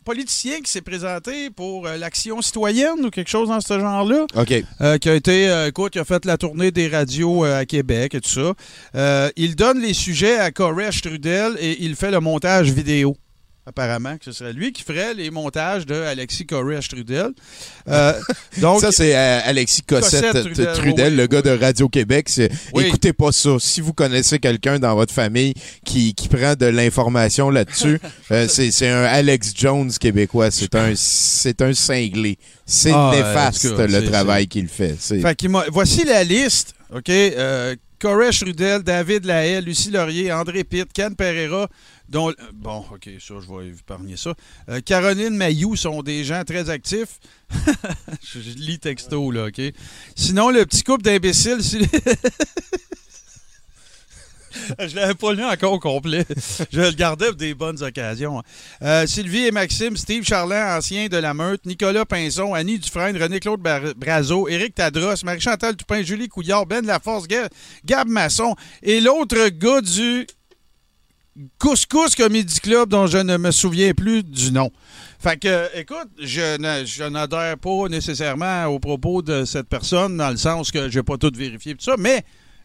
politicien 0.05 0.61
qui 0.61 0.71
s'est 0.71 0.81
présenté 0.83 1.51
pour 1.51 1.87
euh, 1.87 1.97
l'action 1.97 2.41
citoyenne 2.41 3.05
ou 3.05 3.11
quelque 3.11 3.29
chose 3.29 3.49
dans 3.49 3.61
ce 3.61 3.79
genre-là. 3.79 4.25
OK. 4.35 4.55
Euh, 4.81 4.99
qui 4.99 5.09
a 5.11 5.15
été, 5.15 5.49
euh, 5.51 5.67
écoute, 5.69 5.93
qui 5.93 5.99
a 5.99 6.05
fait 6.05 6.25
la 6.25 6.39
tournée 6.39 6.71
des 6.71 6.89
radios 6.89 7.45
euh, 7.45 7.61
à 7.61 7.67
Québec 7.67 8.15
et 8.15 8.21
tout 8.21 8.31
ça. 8.31 8.53
Euh, 8.95 9.31
il 9.37 9.57
donne 9.57 9.81
les 9.83 9.95
sujets 9.95 10.39
à 10.39 10.51
Koresh 10.53 11.03
Trudel 11.03 11.57
et 11.59 11.83
il 11.85 11.97
fait 11.97 12.11
le 12.13 12.21
montage 12.21 12.71
vidéo. 12.71 13.17
Apparemment, 13.69 14.17
que 14.17 14.25
ce 14.25 14.31
serait 14.31 14.53
lui 14.53 14.73
qui 14.73 14.85
ferait 14.85 15.13
les 15.13 15.31
montages 15.33 15.87
de 15.87 15.95
Alexis 15.95 16.47
Koresh 16.47 16.89
Trudel. 16.89 17.31
Euh, 17.89 18.13
donc, 18.61 18.81
ça, 18.81 18.93
c'est 18.93 19.17
euh, 19.17 19.41
Alexis 19.45 19.83
Cossette, 19.83 20.23
Cossette 20.23 20.45
Trudel, 20.45 20.55
Trudel, 20.55 20.75
Trudel, 20.77 21.13
oui, 21.13 21.17
le 21.17 21.27
gars 21.27 21.43
de 21.43 21.51
Radio-Québec. 21.51 22.31
Oui. 22.73 22.85
Écoutez 22.85 23.13
pas 23.13 23.33
ça. 23.33 23.57
Si 23.59 23.81
vous 23.81 23.93
connaissez 23.93 24.39
quelqu'un 24.39 24.79
dans 24.79 24.95
votre 24.95 25.13
famille 25.13 25.53
qui, 25.85 26.15
qui 26.15 26.29
prend 26.29 26.55
de 26.55 26.67
l'information 26.67 27.51
là-dessus, 27.51 27.99
euh, 28.31 28.47
c'est 28.47 28.89
un 28.89 29.03
Alex 29.03 29.53
Jones 29.57 29.91
québécois. 29.91 30.53
C'est 30.53 30.75
un, 30.77 30.93
c'est 30.95 31.61
un 31.61 31.73
cinglé. 31.75 32.39
C'est 32.65 32.93
Ah, 32.95 33.13
néfaste, 33.15 33.65
le 33.65 34.05
travail 34.05 34.47
qu'il 34.47 34.69
fait. 34.69 34.97
Voici 35.73 36.05
la 36.05 36.23
liste, 36.23 36.75
OK? 36.95 37.09
Euh, 37.09 37.75
Koresh 37.99 38.43
Rudel, 38.43 38.83
David 38.83 39.25
Lahaye, 39.25 39.63
Lucie 39.63 39.91
Laurier, 39.91 40.33
André 40.33 40.65
Pitt, 40.65 40.93
Ken 40.93 41.15
Pereira, 41.17 41.69
dont... 42.09 42.31
euh, 42.31 42.35
Bon, 42.53 42.85
OK, 42.93 43.09
ça, 43.21 43.35
je 43.41 43.55
vais 43.55 43.69
épargner 43.69 44.17
ça. 44.17 44.35
Euh, 44.69 44.81
Caroline 44.81 45.37
Mayou 45.37 45.77
sont 45.77 46.03
des 46.03 46.25
gens 46.25 46.43
très 46.45 46.71
actifs. 46.71 47.19
je, 48.23 48.39
lis 48.57 48.79
texto, 48.79 49.31
là, 49.31 49.47
OK? 49.47 49.61
Sinon, 50.15 50.51
le 50.51 50.65
petit 50.67 50.83
couple 50.83 51.03
d'imbéciles... 51.03 51.59
Je 54.79 54.97
l'avais 54.97 55.15
pas 55.15 55.35
lu 55.35 55.45
encore 55.45 55.75
au 55.75 55.79
complet. 55.79 56.25
Je 56.73 56.81
le 56.81 56.91
gardais 56.93 57.27
pour 57.27 57.35
des 57.37 57.53
bonnes 57.55 57.83
occasions. 57.83 58.43
Euh, 58.83 59.07
Sylvie 59.07 59.45
et 59.47 59.51
Maxime, 59.51 59.97
Steve 59.99 60.25
Charland, 60.25 60.79
ancien 60.79 61.09
de 61.09 61.17
la 61.19 61.35
Meute, 61.35 61.67
Nicolas 61.67 62.07
Pinson, 62.07 62.55
Annie 62.55 62.79
Dufresne, 62.79 63.21
René-Claude 63.23 63.61
Brazo, 63.97 64.49
Éric 64.49 64.75
Tadros, 64.75 65.15
Marie-Chantal 65.25 65.77
Toupin, 65.77 66.03
Julie 66.03 66.29
Couillard, 66.29 66.65
Ben 66.67 66.87
Laforce, 66.87 67.29
Ga- 67.29 67.49
Gab 67.85 68.09
Masson 68.09 68.57
et 68.83 69.01
l'autre 69.01 69.49
gars 69.51 69.83
du 69.83 70.27
Couscous 71.59 72.15
Comedy 72.15 72.61
Club 72.61 72.89
dont 72.89 73.07
je 73.07 73.19
ne 73.19 73.37
me 73.37 73.51
souviens 73.51 73.93
plus 73.93 74.23
du 74.23 74.53
nom. 74.53 74.71
Fait 75.19 75.39
que, 75.39 75.77
écoute, 75.79 76.09
je 76.19 77.09
n'adhère 77.09 77.59
pas 77.59 77.89
nécessairement 77.89 78.67
aux 78.67 78.79
propos 78.79 79.23
de 79.23 79.45
cette 79.45 79.69
personne 79.69 80.17
dans 80.17 80.31
le 80.31 80.37
sens 80.37 80.71
que 80.71 80.89
je 80.91 80.99
n'ai 80.99 81.03
pas 81.03 81.17
tout 81.17 81.33
vérifié 81.35 81.75
tout 81.75 81.85
ça, 81.85 81.97
mais 81.99 82.23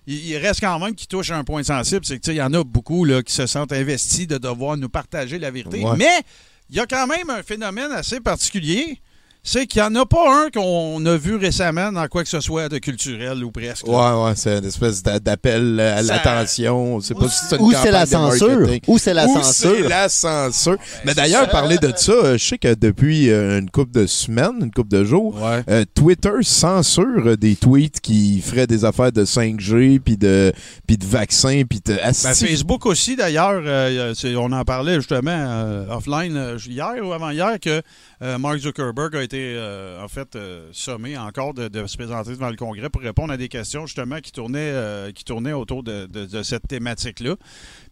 il, 0.07 0.25
il 0.25 0.37
reste 0.37 0.59
quand 0.61 0.79
même 0.79 0.95
qui 0.95 1.07
touche 1.07 1.31
un 1.31 1.43
point 1.43 1.63
sensible, 1.63 2.05
c'est 2.05 2.17
que 2.17 2.21
tu 2.21 2.31
sais, 2.31 2.35
il 2.35 2.39
y 2.39 2.41
en 2.41 2.53
a 2.53 2.63
beaucoup 2.63 3.05
là, 3.05 3.21
qui 3.23 3.33
se 3.33 3.45
sentent 3.47 3.73
investis 3.73 4.27
de 4.27 4.37
devoir 4.37 4.77
nous 4.77 4.89
partager 4.89 5.39
la 5.39 5.51
vérité. 5.51 5.83
Ouais. 5.83 5.97
Mais 5.97 6.21
il 6.69 6.75
y 6.77 6.79
a 6.79 6.85
quand 6.85 7.07
même 7.07 7.29
un 7.29 7.43
phénomène 7.43 7.91
assez 7.91 8.19
particulier. 8.19 9.01
C'est 9.43 9.65
qu'il 9.65 9.81
n'y 9.81 9.87
en 9.87 9.95
a 9.95 10.05
pas 10.05 10.45
un 10.45 10.49
qu'on 10.51 11.03
a 11.07 11.17
vu 11.17 11.35
récemment 11.35 11.91
dans 11.91 12.07
quoi 12.07 12.21
que 12.23 12.29
ce 12.29 12.39
soit 12.41 12.69
de 12.69 12.77
culturel 12.77 13.43
ou 13.43 13.49
presque. 13.49 13.87
là. 13.87 13.93
Ouais, 14.19 14.25
ouais, 14.29 14.33
c'est 14.35 14.59
une 14.59 14.65
espèce 14.65 15.01
d'a- 15.01 15.19
d'appel 15.19 15.79
à 15.79 16.03
Ça- 16.03 16.13
l'attention. 16.13 17.01
Sais 17.01 17.15
pas 17.15 17.27
si 17.27 17.45
c'est 17.49 17.55
une 17.57 17.63
Ou 17.63 17.71
c'est 17.71 17.89
la 17.89 18.05
censure. 18.05 18.69
Ou 18.87 18.97
c'est 18.99 19.13
la 19.15 19.27
censure. 19.27 19.71
c'est 19.81 19.89
la 19.89 20.09
censure. 20.09 20.77
Mais 21.05 21.15
d'ailleurs, 21.15 21.49
parler 21.49 21.79
de 21.79 21.91
ça, 21.95 22.11
euh, 22.11 22.37
je 22.37 22.45
sais 22.45 22.57
que 22.59 22.75
depuis 22.75 23.31
euh, 23.31 23.57
une 23.57 23.71
couple 23.71 23.93
de 23.99 24.05
semaines, 24.05 24.57
une 24.61 24.71
couple 24.71 24.89
de 24.91 25.03
jours, 25.03 25.35
euh, 25.67 25.85
Twitter 25.95 26.29
censure 26.43 27.35
des 27.35 27.55
tweets 27.55 27.99
qui 27.99 28.41
feraient 28.41 28.67
des 28.67 28.85
affaires 28.85 29.11
de 29.11 29.25
5G, 29.25 29.99
puis 29.99 30.17
de, 30.17 30.53
puis 30.85 30.97
de 30.97 31.05
vaccins, 31.05 31.63
puis 31.67 31.81
de... 31.83 31.93
Ben, 31.95 32.13
Facebook 32.13 32.85
aussi, 32.85 33.15
d'ailleurs, 33.15 33.61
euh, 33.65 34.13
c'est- 34.15 34.35
on 34.35 34.51
en 34.51 34.63
parlait 34.65 34.95
justement 34.97 35.31
euh, 35.31 35.87
offline 35.89 36.37
euh, 36.37 36.57
hier 36.67 36.93
ou 37.03 37.11
avant-hier 37.11 37.59
que 37.59 37.81
euh, 38.21 38.37
Mark 38.37 38.59
Zuckerberg 38.59 39.15
a 39.15 39.23
été 39.23 39.30
euh, 39.37 40.03
en 40.03 40.07
fait 40.07 40.35
euh, 40.35 40.69
sommé 40.71 41.17
encore 41.17 41.53
de, 41.53 41.85
se 41.87 41.97
présenter 41.97 42.31
devant 42.31 42.49
le 42.49 42.55
Congrès 42.55 42.89
pour 42.89 43.01
répondre 43.01 43.33
à 43.33 43.37
des 43.37 43.47
questions 43.49 43.85
justement 43.85 44.19
qui 44.19 44.31
tournaient, 44.31 44.59
euh, 44.59 45.11
qui 45.11 45.23
tournaient 45.23 45.53
autour 45.53 45.83
de, 45.83 46.07
cette 46.43 46.67
thématique-là. 46.67 47.35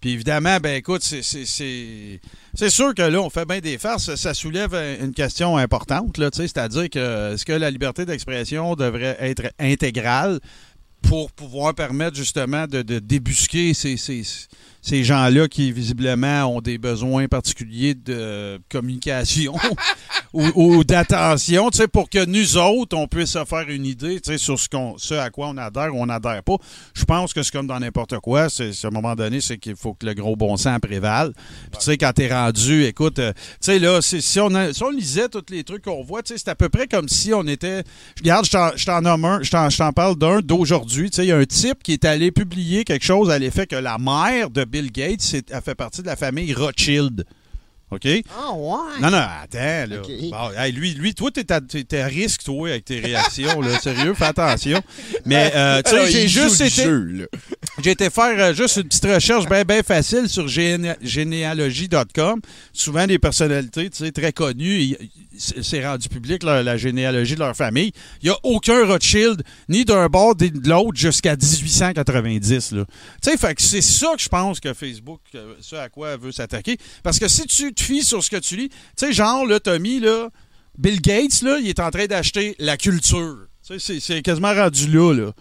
Puis 0.02 0.12
évidemment, 0.12 0.58
ben 0.60 0.76
écoute, 0.76 1.04
c'est- 1.04 1.24
sûr 2.70 2.94
que 2.96 3.02
là, 3.02 3.22
on 3.22 3.30
fait 3.30 3.46
bien 3.46 3.60
des 3.60 3.78
farces. 3.78 4.16
Ça 4.16 4.34
soulève 4.34 4.74
un- 4.76 5.06
une 5.06 5.14
question 5.14 5.58
importante, 5.58 6.18
là, 6.18 6.30
c'est-à-dire 6.32 6.90
que 6.90 7.34
est-ce 7.34 7.46
que 7.46 7.54
la 7.54 7.70
liberté 7.70 8.06
d'expression 8.06 8.76
devrait 8.76 9.18
être 9.20 9.52
intégrale 9.60 10.40
pour 11.02 11.32
pouvoir 11.32 11.74
permettre 11.74 12.16
justement 12.16 12.68
de, 12.68 12.82
débusquer 12.82 13.74
ces, 13.74 13.96
ces 14.90 15.04
gens-là 15.04 15.48
qui 15.48 15.72
visiblement 15.72 16.46
ont 16.46 16.62
des 16.62 16.80
besoins 16.80 17.28
particuliers 17.28 17.94
de 17.94 18.60
communication 18.72 19.54
ou, 20.34 20.46
ou 20.56 20.84
d'attention, 20.84 21.70
tu 21.70 21.78
sais, 21.78 21.88
pour 21.88 22.10
que 22.10 22.26
nous 22.26 22.58
autres, 22.58 22.98
on 22.98 23.08
puisse 23.08 23.30
se 23.32 23.46
faire 23.46 23.70
une 23.70 23.86
idée 23.86 24.20
tu 24.20 24.32
sais, 24.32 24.38
sur 24.40 24.58
ce, 24.60 24.68
qu'on, 24.68 24.98
ce 24.98 25.14
à 25.14 25.30
quoi 25.30 25.50
on 25.50 25.58
adhère 25.58 25.94
ou 25.94 26.02
on 26.02 26.08
n'adhère 26.08 26.42
pas. 26.42 26.56
Je 26.96 27.06
pense 27.06 27.34
que 27.34 27.44
c'est 27.44 27.52
comme 27.52 27.68
dans 27.68 27.80
n'importe 27.80 28.18
quoi. 28.20 28.50
C'est, 28.50 28.72
à 28.84 28.88
un 28.88 28.90
moment 28.90 29.16
donné, 29.16 29.42
c'est 29.42 29.60
qu'il 29.60 29.76
faut 29.76 29.94
que 29.94 30.08
le 30.08 30.16
gros 30.16 30.36
bon 30.36 30.58
sens 30.58 30.80
prévale. 30.80 31.34
Puis 31.72 31.80
tu 31.80 31.86
sais, 31.86 31.98
quand 31.98 32.12
t'es 32.14 32.34
rendu, 32.34 32.86
écoute, 32.86 33.20
euh, 33.20 33.32
tu 33.34 33.42
sais, 33.62 33.78
là, 33.78 34.00
si, 34.02 34.40
on 34.40 34.56
a- 34.56 34.74
si 34.74 34.82
on 34.84 34.90
lisait 34.90 35.30
tous 35.30 35.46
les 35.52 35.64
trucs 35.64 35.84
qu'on 35.84 36.04
voit, 36.04 36.24
tu 36.24 36.34
sais, 36.34 36.40
c'est 36.40 36.50
à 36.50 36.56
peu 36.56 36.70
près 36.70 36.88
comme 36.88 37.10
si 37.10 37.32
on 37.32 37.44
était... 37.44 37.84
Regarde, 38.18 38.46
je 38.46 38.52
t'en, 38.52 38.72
je 38.76 38.86
t'en 38.86 39.02
nomme 39.02 39.26
un, 39.26 39.44
je 39.44 39.52
t'en, 39.52 39.70
je 39.70 39.78
t'en 39.78 39.92
parle 39.92 40.16
d'un 40.16 40.40
d'aujourd'hui. 40.40 41.12
Tu 41.12 41.18
sais, 41.18 41.26
il 41.26 41.30
y 41.30 41.32
a 41.32 41.38
un 41.38 41.46
type 41.46 41.84
qui 41.84 41.94
est 41.94 42.06
allé 42.06 42.32
publier 42.32 42.86
quelque 42.86 43.06
chose 43.06 43.30
à 43.30 43.38
l'effet 43.38 43.68
que 43.68 43.76
la 43.76 44.00
mère 44.00 44.50
de 44.50 44.64
Bill 44.64 44.79
Gates 44.88 45.36
a 45.52 45.62
fait 45.62 45.76
partie 45.76 46.02
de 46.02 46.08
la 46.08 46.16
famille 46.16 46.54
Rothschild. 46.54 47.26
OK? 47.92 48.08
Ah 48.38 48.54
ouais. 48.54 49.02
Non, 49.02 49.10
non, 49.10 49.18
attends, 49.18 49.58
là. 49.90 50.02
Bon, 50.30 50.52
hey, 50.56 50.72
lui, 50.72 50.94
lui, 50.94 51.16
toi, 51.16 51.32
t'es 51.32 51.52
à, 51.52 51.60
t'es- 51.60 51.84
t'es 51.84 52.02
à 52.02 52.06
risque, 52.06 52.44
toi, 52.44 52.70
avec 52.70 52.86
tes 52.86 53.00
réactions, 53.00 53.62
là. 53.62 53.80
Sérieux, 53.80 54.14
fais 54.14 54.26
attention. 54.26 54.80
Mais, 55.26 55.52
euh, 55.56 55.82
tu 55.84 55.90
sais, 55.90 56.12
j'ai 56.12 56.28
juste 56.28 56.62
été. 56.62 56.84
jeu. 56.84 57.28
J'ai 57.84 57.92
été 57.92 58.10
faire 58.10 58.38
euh, 58.40 58.54
juste 58.54 58.78
une 58.78 58.84
petite 58.84 59.06
recherche 59.06 59.46
bien 59.48 59.84
facile 59.84 60.28
sur 60.28 60.48
géné- 60.48 60.96
généalogie.com. 61.02 62.42
Souvent, 62.74 63.08
des 63.08 63.20
personnalités 63.20 63.90
très 64.12 64.32
connues, 64.34 64.96
c'est 65.38 65.86
rendu 65.86 66.10
public 66.10 66.44
la 66.44 66.78
généalogie 66.78 67.36
de 67.36 67.40
leur 67.40 67.56
famille. 67.56 67.92
Il 68.22 68.30
n'y 68.30 68.36
a 68.36 68.38
aucun 68.44 68.86
Rothschild, 68.86 69.44
ni 69.70 69.86
d'un 69.86 70.08
bord 70.08 70.36
ni 70.40 70.52
de 70.52 70.70
l'autre, 70.70 70.98
jusqu'à 70.98 71.36
1890. 71.36 72.72
là. 72.74 72.86
Tu 73.22 73.32
sais, 73.32 73.38
fait 73.38 73.56
que 73.56 73.62
c'est 73.62 73.82
ça 73.82 74.14
que 74.16 74.22
je 74.22 74.30
pense 74.30 74.60
que 74.60 74.74
Facebook, 74.74 75.22
euh, 75.36 75.54
ce 75.62 75.76
à 75.76 75.90
quoi 75.90 76.10
elle 76.12 76.20
veut 76.20 76.32
s'attaquer. 76.32 76.78
Parce 77.04 77.20
que 77.20 77.28
si 77.28 77.46
tu 77.48 77.74
te 77.74 77.82
fies 77.82 78.04
sur 78.04 78.24
ce 78.24 78.30
que 78.30 78.38
tu 78.38 78.56
lis, 78.56 78.70
tu 78.70 78.76
sais, 78.98 79.14
genre, 79.14 79.46
là, 79.46 79.60
Tommy, 79.60 80.00
là, 80.00 80.30
Bill 80.78 81.02
Gates, 81.02 81.42
là, 81.42 81.58
il 81.62 81.68
est 81.70 81.80
en 81.80 81.90
train 81.92 82.06
d'acheter 82.06 82.56
la 82.60 82.78
culture. 82.78 83.38
C'est 83.78 84.22
quasiment 84.24 84.54
rendu 84.54 84.88
là, 84.88 85.14
là. 85.14 85.32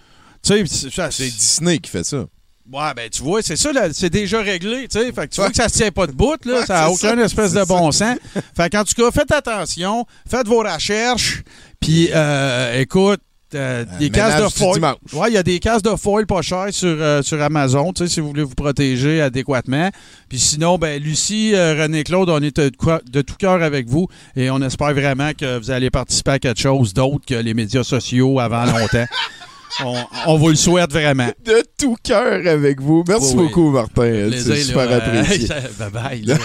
Tu 0.56 0.66
sais, 0.66 1.08
c'est 1.10 1.30
Disney 1.30 1.78
qui 1.78 1.90
fait 1.90 2.04
ça. 2.04 2.24
Ouais, 2.70 2.92
ben 2.94 3.08
tu 3.08 3.22
vois, 3.22 3.40
c'est 3.40 3.56
ça, 3.56 3.70
c'est 3.92 4.10
déjà 4.10 4.40
réglé, 4.42 4.88
tu 4.88 4.98
sais. 4.98 5.10
Fait 5.12 5.26
que 5.26 5.34
tu 5.34 5.40
vois 5.40 5.48
que 5.48 5.56
ça 5.56 5.70
se 5.70 5.78
tient 5.78 5.90
pas 5.90 6.06
de 6.06 6.12
bout, 6.12 6.44
là, 6.44 6.60
Ouais, 6.60 6.66
ça 6.66 6.80
n'a 6.80 6.90
aucun 6.90 7.16
ça, 7.16 7.24
espèce 7.24 7.52
de 7.54 7.64
bon 7.64 7.90
sens. 7.92 8.18
Fait 8.56 8.68
qu'en 8.68 8.84
tout 8.84 8.94
cas, 8.94 9.10
faites 9.10 9.32
attention, 9.32 10.04
faites 10.28 10.46
vos 10.46 10.58
recherches, 10.58 11.42
puis 11.80 12.10
euh, 12.14 12.78
écoute, 12.78 13.20
euh, 13.54 13.86
des 13.98 14.10
cases 14.10 14.42
de 14.42 14.48
foil. 14.50 14.80
Ouais, 15.14 15.30
il 15.30 15.34
y 15.34 15.38
a 15.38 15.42
des 15.42 15.58
cases 15.58 15.80
de 15.80 15.96
foil 15.96 16.26
pas 16.26 16.42
chères 16.42 16.68
sur, 16.70 16.88
euh, 16.88 17.22
sur 17.22 17.40
Amazon, 17.40 17.94
tu 17.94 18.04
sais, 18.04 18.12
si 18.12 18.20
vous 18.20 18.28
voulez 18.28 18.42
vous 18.42 18.54
protéger 18.54 19.22
adéquatement. 19.22 19.88
Puis 20.28 20.38
sinon, 20.38 20.76
ben 20.76 21.02
Lucie, 21.02 21.54
euh, 21.54 21.74
René-Claude, 21.80 22.28
on 22.28 22.42
est 22.42 22.60
de 22.60 23.22
tout 23.22 23.36
cœur 23.38 23.62
avec 23.62 23.88
vous 23.88 24.06
et 24.36 24.50
on 24.50 24.60
espère 24.60 24.92
vraiment 24.92 25.32
que 25.32 25.58
vous 25.58 25.70
allez 25.70 25.88
participer 25.88 26.32
à 26.32 26.38
quelque 26.38 26.60
chose 26.60 26.92
d'autre 26.92 27.24
que 27.26 27.34
les 27.34 27.54
médias 27.54 27.84
sociaux 27.84 28.38
avant 28.38 28.66
longtemps. 28.66 29.06
on, 29.84 29.96
on 30.26 30.36
vous 30.38 30.48
le 30.48 30.54
souhaite 30.56 30.90
vraiment. 30.92 31.28
De 31.44 31.62
tout 31.78 31.96
cœur 32.02 32.46
avec 32.46 32.80
vous. 32.80 33.04
Merci 33.06 33.34
Oui, 33.34 33.42
oui. 33.42 33.46
beaucoup, 33.48 33.70
Martin. 33.70 34.30
C'est 34.32 34.56
super 34.62 34.86
là, 34.86 34.92
euh, 34.96 35.20
apprécié. 35.20 35.48
bye 35.78 35.90
bye. 35.90 36.38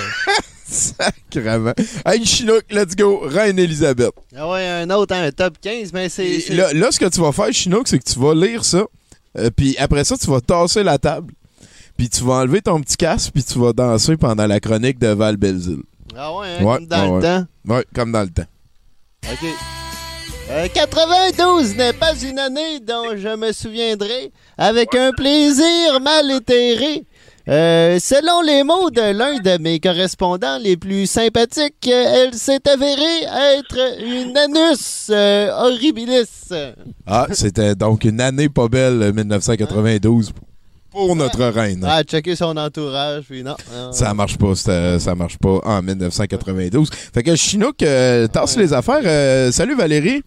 Sacrement. 0.66 1.74
Hey, 2.06 2.26
Chinook, 2.26 2.64
let's 2.72 2.95
go. 2.95 3.22
Reine-Élisabeth. 3.26 4.12
Ah 4.36 4.50
ouais, 4.50 4.68
un 4.68 4.90
autre, 4.90 5.14
un 5.16 5.32
top 5.32 5.58
15, 5.62 5.94
mais 5.94 6.10
c'est. 6.10 6.40
c'est- 6.40 6.54
Là, 6.56 6.74
là, 6.74 6.91
ce 6.91 7.00
que 7.00 7.06
tu 7.10 7.20
vas 7.22 7.32
faire, 7.32 7.52
Chinook, 7.54 7.88
c'est 7.88 8.00
que 8.00 8.12
tu 8.12 8.20
vas 8.20 8.34
lire 8.34 8.66
ça. 8.66 8.84
euh, 9.38 9.50
puis 9.56 9.76
après 9.78 10.04
ça, 10.04 10.18
tu 10.18 10.28
vas 10.30 10.41
tasser 10.41 10.84
la 10.84 10.98
table. 10.98 11.34
Puis 11.98 12.10
tu 12.10 12.24
vas 12.24 12.36
enlever 12.36 12.62
ton 12.62 12.82
petit 12.82 12.98
casque, 12.98 13.32
puis 13.34 13.44
tu 13.44 13.60
vas 13.60 13.72
danser 13.74 14.18
pendant 14.18 14.48
la 14.48 14.60
chronique 14.60 14.98
de 15.00 15.08
Val 15.10 15.38
Belzile. 15.38 15.84
Ah 16.18 16.34
ouais, 16.36 16.48
hein, 16.60 16.64
comme 16.64 16.88
dans 16.88 17.08
ouais, 17.10 17.16
le 17.18 17.22
temps. 17.24 17.45
Ouais, 17.76 17.86
comme 17.94 18.12
dans 18.12 18.22
le 18.24 18.30
temps. 18.30 18.45
OK. 19.32 19.48
Euh, 20.49 20.68
92 20.68 21.76
n'est 21.78 21.94
pas 21.94 22.14
une 22.15 22.38
année 22.38 22.80
dont 22.82 23.15
je 23.15 23.36
me 23.36 23.52
souviendrai 23.53 24.32
avec 24.57 24.94
un 24.94 25.11
plaisir 25.11 25.99
mal 26.02 26.30
éthéré. 26.32 27.06
Euh, 27.48 27.98
selon 27.99 28.41
les 28.41 28.64
mots 28.64 28.90
de 28.90 29.02
l'un 29.02 29.40
de 29.40 29.61
mes 29.61 29.80
correspondants 29.80 30.57
les 30.60 30.78
plus 30.78 31.07
sympathiques, 31.07 31.90
euh, 31.90 32.26
elle 32.28 32.34
s'est 32.36 32.65
avérée 32.70 33.24
être 33.57 34.02
une 34.02 34.38
anus 34.38 35.07
euh, 35.10 35.52
horribilis. 35.52 36.53
Ah, 37.06 37.28
c'était 37.32 37.76
donc 37.76 38.06
une 38.06 38.22
année 38.22 38.48
pas 38.48 38.70
belle, 38.70 39.02
euh, 39.02 39.11
1992, 39.11 40.32
pour 40.94 41.15
notre 41.15 41.44
reine. 41.48 41.86
Ah, 41.86 42.03
checker 42.03 42.36
son 42.38 42.56
entourage, 42.56 43.24
puis 43.28 43.44
non. 43.44 43.56
non. 43.74 43.91
Ça 43.91 44.14
marche 44.14 44.38
pas, 44.38 44.56
ça 44.56 45.15
marche 45.15 45.38
pas 45.38 45.60
en 45.65 45.82
1992. 45.82 46.90
Fait 47.14 47.24
que 47.24 47.36
Chinook, 47.36 47.82
euh, 47.84 48.28
tasse 48.28 48.56
les 48.56 48.72
affaires. 48.72 49.02
Euh, 49.03 49.52
salut 49.52 49.76
Valérie. 49.76 50.24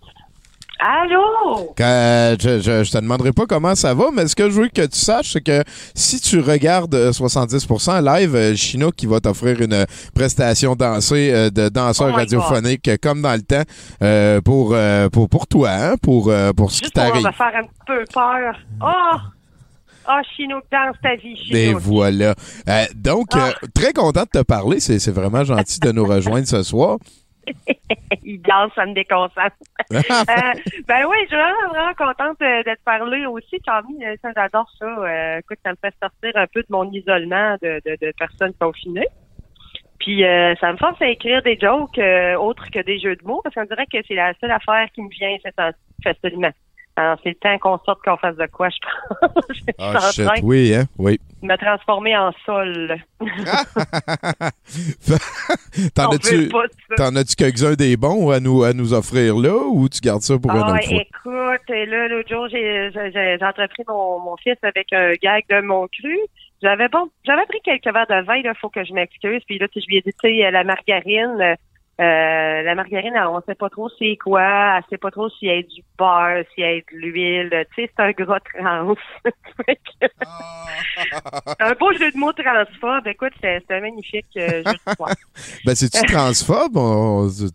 Allô? 0.78 1.72
Que- 1.74 2.36
je, 2.38 2.60
je, 2.60 2.84
je 2.84 2.90
te 2.92 2.98
demanderai 2.98 3.32
pas 3.32 3.46
comment 3.46 3.74
ça 3.74 3.94
va, 3.94 4.06
mais 4.12 4.28
ce 4.28 4.36
que 4.36 4.50
je 4.50 4.60
veux 4.60 4.68
que 4.68 4.84
tu 4.84 4.98
saches, 4.98 5.32
c'est 5.32 5.40
que 5.40 5.64
si 5.94 6.20
tu 6.20 6.38
regardes 6.40 6.94
euh, 6.94 7.12
70% 7.12 8.04
live, 8.04 8.34
euh, 8.36 8.54
Chinook 8.54 8.94
qui 8.94 9.06
va 9.06 9.18
t'offrir 9.20 9.58
une 9.62 9.86
prestation 10.14 10.74
dansée 10.76 11.30
euh, 11.32 11.48
de 11.48 11.70
danseur 11.70 12.10
Oh 12.12 12.16
radiophonique 12.16 12.88
euh, 12.88 12.96
comme 13.02 13.22
dans 13.22 13.32
le 13.32 13.40
temps 13.40 13.62
euh, 14.02 14.42
pour, 14.42 14.72
euh, 14.74 15.08
pour, 15.08 15.30
pour 15.30 15.46
toi, 15.46 15.70
hein, 15.70 15.94
pour, 16.02 16.28
euh, 16.28 16.52
pour 16.52 16.70
ce 16.70 16.80
qui 16.82 16.84
Juste 16.84 16.94
pour 16.94 17.04
t'arrive. 17.04 17.24
me 17.26 17.32
faire 17.32 17.52
un 17.56 17.66
peu 17.86 18.04
peur. 18.12 18.54
Oh! 18.82 19.16
Oh, 20.08 20.20
Chinook, 20.36 20.64
danse 20.70 20.96
ta 21.02 21.16
vie, 21.16 21.32
Et 21.50 21.66
Chinook. 21.66 21.80
voilà. 21.82 22.34
Euh, 22.68 22.84
donc, 22.94 23.28
Ah. 23.34 23.48
euh, 23.48 23.66
très 23.74 23.92
content 23.92 24.22
de 24.22 24.38
te 24.40 24.42
parler. 24.44 24.80
C'est 24.80 24.98
c'est 24.98 25.12
vraiment 25.12 25.44
gentil 25.44 25.80
de 25.80 25.90
nous 25.92 26.04
rejoindre 26.14 26.46
ce 26.46 26.62
soir. 26.62 26.98
Il 28.24 28.40
danse, 28.42 28.72
ça 28.74 28.86
me 28.86 28.94
déconcentre. 28.94 29.56
Euh, 29.92 30.52
ben 30.88 31.04
oui, 31.08 31.16
je 31.22 31.26
suis 31.28 31.36
vraiment, 31.36 31.68
vraiment 31.70 31.94
contente 31.96 32.40
de 32.40 32.74
te 32.74 32.82
parler 32.84 33.24
aussi. 33.26 33.56
Euh, 33.68 34.16
Ça, 34.22 34.30
j'adore 34.34 34.68
ça. 34.78 35.38
Écoute, 35.38 35.58
ça 35.64 35.70
me 35.70 35.76
fait 35.80 35.94
sortir 36.02 36.32
un 36.34 36.46
peu 36.52 36.60
de 36.62 36.66
mon 36.70 36.90
isolement 36.90 37.54
de, 37.62 37.80
de, 37.86 37.96
de 38.04 38.12
personnes 38.18 38.52
confinées. 38.60 39.06
Puis 40.00 40.24
euh, 40.24 40.54
ça 40.60 40.72
me 40.72 40.76
force 40.76 41.00
à 41.00 41.08
écrire 41.08 41.42
des 41.42 41.58
jokes 41.58 41.98
euh, 41.98 42.34
autres 42.36 42.68
que 42.70 42.80
des 42.80 42.98
jeux 42.98 43.16
de 43.16 43.24
mots, 43.24 43.40
parce 43.42 43.54
qu'on 43.54 43.64
dirait 43.64 43.86
que 43.86 43.98
c'est 44.06 44.14
la 44.14 44.32
seule 44.40 44.50
affaire 44.52 44.86
qui 44.94 45.02
me 45.02 45.08
vient 45.08 45.36
facilement. 46.02 46.50
Alors, 46.98 47.18
c'est 47.22 47.28
le 47.30 47.34
temps 47.34 47.58
qu'on 47.58 47.78
sorte 47.84 48.00
qu'on 48.02 48.16
fasse 48.16 48.36
de 48.36 48.46
quoi, 48.46 48.68
je 48.70 48.76
pense. 48.80 49.44
Je 49.50 49.54
suis 49.54 49.64
Ah, 49.78 49.92
en 49.96 50.10
train 50.30 50.40
oui, 50.42 50.74
hein? 50.74 50.84
Oui. 50.98 51.20
de 51.42 51.46
me 51.48 51.56
transformer 51.58 52.16
en 52.16 52.32
sol. 52.46 52.96
T'en 55.94 56.10
as-tu 56.10 56.48
t'en 56.96 57.10
quelques-uns 57.36 57.74
des 57.74 57.96
bons 57.96 58.30
à 58.30 58.40
nous, 58.40 58.62
à 58.64 58.72
nous 58.72 58.94
offrir 58.94 59.36
là 59.36 59.54
ou 59.68 59.88
tu 59.88 60.00
gardes 60.00 60.22
ça 60.22 60.38
pour 60.38 60.50
Ah, 60.50 60.56
autre 60.72 60.84
fois? 60.84 60.96
écoute, 61.02 61.68
là, 61.68 62.08
l'autre 62.08 62.28
jour, 62.30 62.48
j'ai 62.48 62.90
j'ai- 63.12 63.38
entrepris 63.44 63.84
mon, 63.88 64.18
mon 64.20 64.36
fils 64.36 64.56
avec 64.62 64.92
un 64.92 65.12
gag 65.22 65.44
de 65.50 65.60
mon 65.60 65.86
cru. 65.88 66.16
J'avais 66.62 66.88
bon, 66.88 67.10
j'avais 67.26 67.44
pris 67.46 67.60
quelques 67.62 67.92
verres 67.92 68.06
de 68.08 68.24
vin, 68.24 68.36
il 68.36 68.50
faut 68.60 68.70
que 68.70 68.82
je 68.84 68.94
m'excuse. 68.94 69.42
Puis 69.46 69.58
là, 69.58 69.66
je 69.74 69.86
lui 69.86 69.98
ai 69.98 70.00
dit, 70.00 70.12
tu 70.22 70.28
sais, 70.28 70.50
la 70.50 70.64
margarine, 70.64 71.56
euh, 71.98 72.62
la 72.62 72.74
margarine, 72.74 73.14
on 73.30 73.40
sait 73.46 73.54
pas 73.54 73.70
trop 73.70 73.88
c'est 73.98 74.16
quoi, 74.22 74.76
elle 74.76 74.82
sait 74.90 74.98
pas 74.98 75.10
trop 75.10 75.30
s'il 75.30 75.48
y 75.48 75.50
a 75.50 75.62
du 75.62 75.82
beurre, 75.98 76.44
s'il 76.54 76.64
y 76.64 76.66
a 76.66 76.74
de 76.76 76.82
l'huile. 76.92 77.64
Tu 77.74 77.82
sais, 77.84 77.90
c'est 77.96 78.02
un 78.02 78.10
gras 78.12 78.40
trans. 78.40 78.94
Que- 79.66 80.06
un 81.60 81.72
beau 81.74 81.92
jeu 81.92 82.10
de 82.10 82.18
mots 82.18 82.32
transphobe. 82.32 83.06
Écoute, 83.06 83.32
c'est 83.40 83.62
un 83.70 83.80
magnifique 83.80 84.26
euh, 84.36 84.62
jeu 84.64 84.72
de 84.86 84.94
soir. 84.94 85.10
Ben, 85.64 85.74
c'est-tu 85.74 86.00
transphobe? 86.06 86.74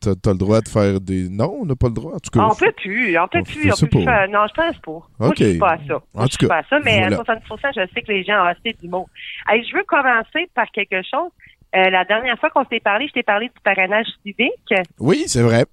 T'as 0.01 0.31
le 0.31 0.37
droit 0.37 0.61
de 0.61 0.67
faire 0.67 0.99
des. 0.99 1.29
Non, 1.29 1.59
on 1.61 1.65
n'a 1.65 1.75
pas 1.75 1.87
le 1.87 1.93
droit. 1.93 2.13
En 2.15 2.19
tout 2.19 2.31
cas, 2.31 2.39
On 2.51 2.55
peut 2.55 2.71
plus, 2.71 3.17
on 3.17 3.27
peut 3.27 3.43
plus, 3.43 3.71
on 3.71 3.75
peut 3.77 3.87
plus 3.87 4.03
faire. 4.03 4.27
Non, 4.29 4.45
je 4.47 4.53
pense 4.53 4.77
pas. 4.79 4.91
Moi, 4.91 5.29
Ok. 5.29 5.35
je 5.39 5.43
suis 5.49 5.59
pas 5.59 5.73
à 5.73 5.77
ça. 5.87 6.01
En 6.15 6.25
je 6.25 6.31
suis 6.37 6.47
pas 6.47 6.57
à 6.57 6.63
ça, 6.63 6.79
mais 6.83 6.99
voilà. 6.99 7.17
à 7.21 7.23
70 7.25 7.67
je 7.75 7.93
sais 7.93 8.01
que 8.01 8.11
les 8.11 8.23
gens 8.23 8.41
ont 8.43 8.47
assez 8.47 8.73
d'humour. 8.81 9.07
Hey, 9.47 9.63
je 9.69 9.75
veux 9.75 9.83
commencer 9.83 10.49
par 10.55 10.65
quelque 10.71 11.01
chose. 11.03 11.29
Euh, 11.75 11.89
la 11.89 12.03
dernière 12.05 12.37
fois 12.39 12.49
qu'on 12.49 12.65
s'est 12.65 12.79
parlé, 12.81 13.07
je 13.07 13.13
t'ai 13.13 13.23
parlé 13.23 13.47
du 13.47 13.59
parrainage 13.63 14.07
civique. 14.23 14.73
oui, 14.99 15.23
c'est 15.27 15.41
vrai. 15.41 15.65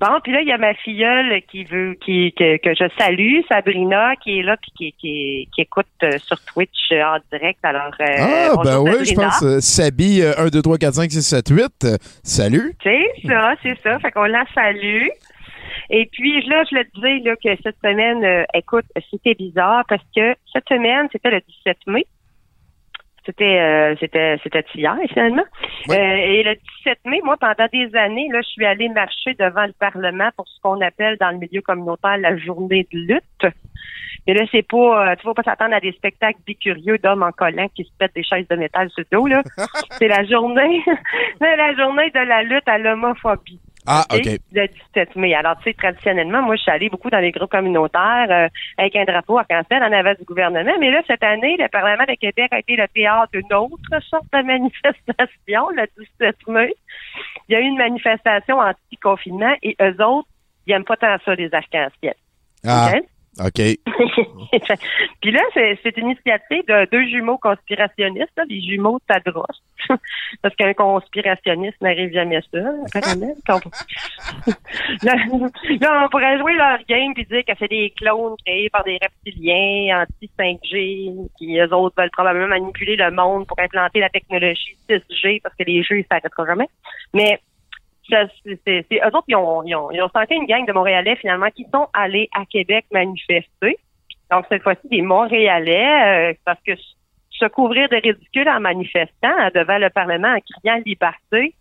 Bon, 0.00 0.18
puis 0.22 0.32
là, 0.32 0.40
il 0.40 0.48
y 0.48 0.52
a 0.52 0.56
ma 0.56 0.72
filleule 0.72 1.42
qui 1.42 1.64
veut, 1.64 1.92
qui, 2.02 2.32
que, 2.32 2.56
que 2.56 2.70
je 2.74 2.88
salue, 2.98 3.40
Sabrina, 3.46 4.16
qui 4.16 4.38
est 4.38 4.42
là, 4.42 4.56
puis 4.56 4.72
qui, 4.74 4.92
qui, 4.98 5.48
qui 5.54 5.60
écoute 5.60 5.84
euh, 6.02 6.16
sur 6.24 6.42
Twitch 6.46 6.90
euh, 6.92 7.02
en 7.02 7.18
direct. 7.30 7.58
Alors, 7.62 7.92
euh, 8.00 8.04
ah, 8.18 8.52
ben 8.64 8.78
oui, 8.78 9.04
je 9.04 9.14
pense. 9.14 9.58
Sabi, 9.60 10.22
euh, 10.22 10.32
1, 10.38 10.48
2, 10.48 10.62
3, 10.62 10.78
4, 10.78 10.94
5, 10.94 11.10
6, 11.10 11.22
7, 11.22 11.48
8. 11.50 11.60
euh, 11.84 11.96
salut. 12.24 12.72
C'est 12.82 13.12
ça, 13.28 13.52
c'est 13.62 13.78
ça. 13.82 13.98
Fait 13.98 14.10
qu'on 14.10 14.24
la 14.24 14.46
salue. 14.54 15.08
Et 15.90 16.08
puis 16.10 16.46
là, 16.46 16.64
je 16.70 16.76
le 16.76 16.84
disais 16.94 17.18
là, 17.28 17.36
que 17.36 17.62
cette 17.62 17.76
semaine, 17.84 18.24
euh, 18.24 18.44
écoute, 18.54 18.86
c'était 19.10 19.34
bizarre 19.34 19.84
parce 19.86 20.02
que 20.16 20.34
cette 20.50 20.66
semaine, 20.68 21.08
c'était 21.12 21.30
le 21.30 21.40
17 21.46 21.76
mai. 21.88 22.06
C'était 23.26 23.60
euh, 23.60 23.94
c'était 24.00 24.38
c'était 24.42 24.64
hier 24.74 24.96
finalement. 25.08 25.44
Euh, 25.90 25.94
et 25.94 26.42
le 26.42 26.54
17 26.84 26.98
mai, 27.04 27.20
moi, 27.22 27.36
pendant 27.38 27.66
des 27.72 27.94
années, 27.94 28.28
là, 28.32 28.40
je 28.42 28.48
suis 28.48 28.64
allée 28.64 28.88
marcher 28.88 29.34
devant 29.34 29.66
le 29.66 29.74
Parlement 29.78 30.30
pour 30.36 30.48
ce 30.48 30.60
qu'on 30.62 30.80
appelle 30.80 31.16
dans 31.18 31.30
le 31.30 31.38
milieu 31.38 31.60
communautaire 31.60 32.16
la 32.18 32.36
journée 32.36 32.86
de 32.92 32.98
lutte. 32.98 33.54
Et 34.26 34.34
là, 34.34 34.44
c'est 34.52 34.66
pas, 34.66 35.10
euh, 35.10 35.16
tu 35.16 35.26
vas 35.26 35.34
pas 35.34 35.42
s'attendre 35.42 35.74
à 35.74 35.80
des 35.80 35.92
spectacles 35.92 36.40
bicurieux 36.46 36.98
d'hommes 36.98 37.22
en 37.22 37.32
collant 37.32 37.68
qui 37.74 37.84
se 37.84 37.90
pètent 37.98 38.14
des 38.14 38.22
chaises 38.22 38.46
de 38.48 38.56
métal 38.56 38.90
sur 38.90 39.04
le 39.10 39.16
dos, 39.16 39.26
là. 39.26 39.42
c'est 39.98 40.08
la 40.08 40.24
journée, 40.24 40.82
la 41.40 41.74
journée 41.74 42.10
de 42.10 42.20
la 42.20 42.42
lutte 42.42 42.68
à 42.68 42.78
l'homophobie. 42.78 43.60
Ah, 43.86 44.04
OK. 44.12 44.26
Le 44.52 44.66
17 44.94 45.16
mai. 45.16 45.34
Alors, 45.34 45.56
tu 45.58 45.64
sais, 45.64 45.74
traditionnellement, 45.74 46.42
moi, 46.42 46.56
je 46.56 46.62
suis 46.62 46.70
allée 46.70 46.90
beaucoup 46.90 47.10
dans 47.10 47.18
les 47.18 47.30
groupes 47.30 47.50
communautaires 47.50 48.26
euh, 48.30 48.48
avec 48.78 48.94
un 48.96 49.04
drapeau 49.04 49.38
arc-en-ciel 49.38 49.82
en 49.82 49.92
avant 49.92 50.12
du 50.14 50.24
gouvernement. 50.24 50.72
Mais 50.78 50.90
là, 50.90 51.02
cette 51.06 51.22
année, 51.22 51.56
le 51.58 51.68
Parlement 51.68 52.04
de 52.06 52.14
Québec 52.14 52.48
a 52.52 52.58
été 52.58 52.76
le 52.76 52.86
théâtre 52.88 53.32
d'une 53.32 53.52
autre 53.54 54.02
sorte 54.08 54.26
de 54.32 54.42
manifestation, 54.46 55.70
le 55.70 55.86
17 56.20 56.36
mai. 56.48 56.74
Il 57.48 57.52
y 57.52 57.56
a 57.56 57.60
eu 57.60 57.64
une 57.64 57.78
manifestation 57.78 58.58
anti-confinement 58.58 59.54
et 59.62 59.76
eux 59.80 60.04
autres, 60.04 60.28
ils 60.66 60.74
aiment 60.74 60.84
pas 60.84 60.96
tant 60.96 61.16
ça, 61.24 61.34
les 61.34 61.52
arc-en-ciel. 61.52 62.14
Ah? 62.66 62.92
OK. 63.38 63.60
Puis 65.20 65.30
là, 65.30 65.40
c'est 65.54 65.96
une 65.96 66.06
initiative 66.06 66.64
de 66.66 66.88
deux 66.90 67.06
jumeaux 67.08 67.38
conspirationnistes, 67.38 68.32
là, 68.36 68.44
les 68.48 68.60
jumeaux 68.60 68.98
de 68.98 69.14
Tadros. 69.14 69.46
Parce 70.42 70.54
qu'un 70.56 70.74
conspirationniste 70.74 71.80
n'arrive 71.80 72.12
jamais 72.12 72.36
à 72.36 72.40
ça, 72.52 72.58
apparemment. 72.94 73.34
Là, 75.02 75.14
là, 75.80 76.04
on 76.04 76.08
pourrait 76.08 76.38
jouer 76.38 76.54
leur 76.54 76.78
game 76.88 77.14
puis 77.14 77.24
dire 77.24 77.44
que 77.46 77.52
c'est 77.58 77.68
des 77.68 77.92
clones 77.96 78.34
créés 78.44 78.68
par 78.70 78.84
des 78.84 78.98
reptiliens 79.00 80.02
anti-5G, 80.02 81.28
qui 81.38 81.58
eux 81.58 81.74
autres 81.74 81.94
veulent 81.96 82.10
probablement 82.10 82.48
manipuler 82.48 82.96
le 82.96 83.10
monde 83.10 83.46
pour 83.46 83.58
implanter 83.58 84.00
la 84.00 84.08
technologie 84.08 84.76
6G 84.88 85.40
parce 85.42 85.54
que 85.56 85.64
les 85.64 85.82
jeux, 85.82 86.00
ils 86.00 86.06
s'arrêteront 86.10 86.46
jamais. 86.46 86.68
Mais 87.14 87.38
ça, 87.38 87.49
c'est, 88.10 88.86
eux 88.92 89.06
autres, 89.06 89.24
ils 89.28 89.36
ont, 89.36 89.62
ils, 89.64 89.74
ont, 89.74 89.90
ils 89.90 90.02
ont 90.02 90.10
senti 90.14 90.34
une 90.34 90.46
gang 90.46 90.66
de 90.66 90.72
Montréalais, 90.72 91.16
finalement, 91.16 91.48
qui 91.54 91.66
sont 91.72 91.88
allés 91.92 92.28
à 92.34 92.44
Québec 92.46 92.86
manifester. 92.92 93.78
Donc, 94.30 94.44
cette 94.48 94.62
fois-ci, 94.62 94.88
des 94.88 95.02
Montréalais, 95.02 96.30
euh, 96.30 96.34
parce 96.44 96.60
que 96.66 96.72
se 97.30 97.46
couvrir 97.46 97.88
de 97.88 97.96
ridicule 97.96 98.48
en 98.48 98.60
manifestant 98.60 99.34
euh, 99.40 99.50
devant 99.54 99.78
le 99.78 99.90
Parlement 99.90 100.28
en 100.28 100.40
criant 100.40 100.82
liberté, 100.84 101.54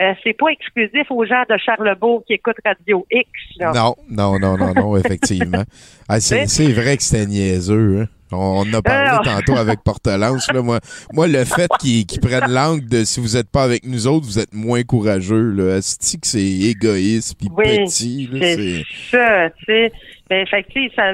euh, 0.00 0.12
c'est 0.22 0.34
pas 0.34 0.48
exclusif 0.48 1.10
aux 1.10 1.24
gens 1.24 1.42
de 1.48 1.56
Charlebourg 1.56 2.22
qui 2.26 2.34
écoutent 2.34 2.56
Radio 2.64 3.06
X. 3.10 3.28
là. 3.58 3.72
Non, 3.72 3.94
non, 4.10 4.38
non, 4.38 4.56
non, 4.56 4.74
non, 4.74 4.96
effectivement. 4.96 5.62
Ah, 6.08 6.20
c'est 6.20 6.46
c'est 6.46 6.72
vrai 6.72 6.96
que 6.96 7.02
c'était 7.02 7.26
niaiseux. 7.26 8.02
Hein? 8.02 8.06
On 8.32 8.60
en 8.60 8.72
a 8.74 8.82
parlé 8.82 9.10
Alors. 9.10 9.22
tantôt 9.22 9.56
avec 9.56 9.80
Portelance. 9.84 10.50
Là, 10.52 10.62
moi, 10.62 10.80
moi, 11.12 11.26
le 11.28 11.44
fait 11.44 11.70
qu'ils 11.80 12.06
prennent 12.20 12.50
l'angle 12.52 12.88
de 12.88 13.04
si 13.04 13.20
vous 13.20 13.36
n'êtes 13.36 13.50
pas 13.50 13.62
avec 13.62 13.84
nous 13.86 14.06
autres, 14.06 14.26
vous 14.26 14.38
êtes 14.38 14.52
moins 14.52 14.82
courageux. 14.82 15.72
Asti 15.76 16.20
que 16.20 16.26
c'est 16.26 16.40
égoïste 16.42 17.36
puis 17.38 17.48
Oui, 17.56 17.84
petit. 17.84 18.28
c'est 18.32 18.56
c'est- 18.56 18.84
ça, 19.10 19.50
tu 19.50 19.64
sais. 19.66 19.92
Ben, 20.28 20.44
fait 20.48 20.64
que, 20.64 20.70
ça, 20.96 21.12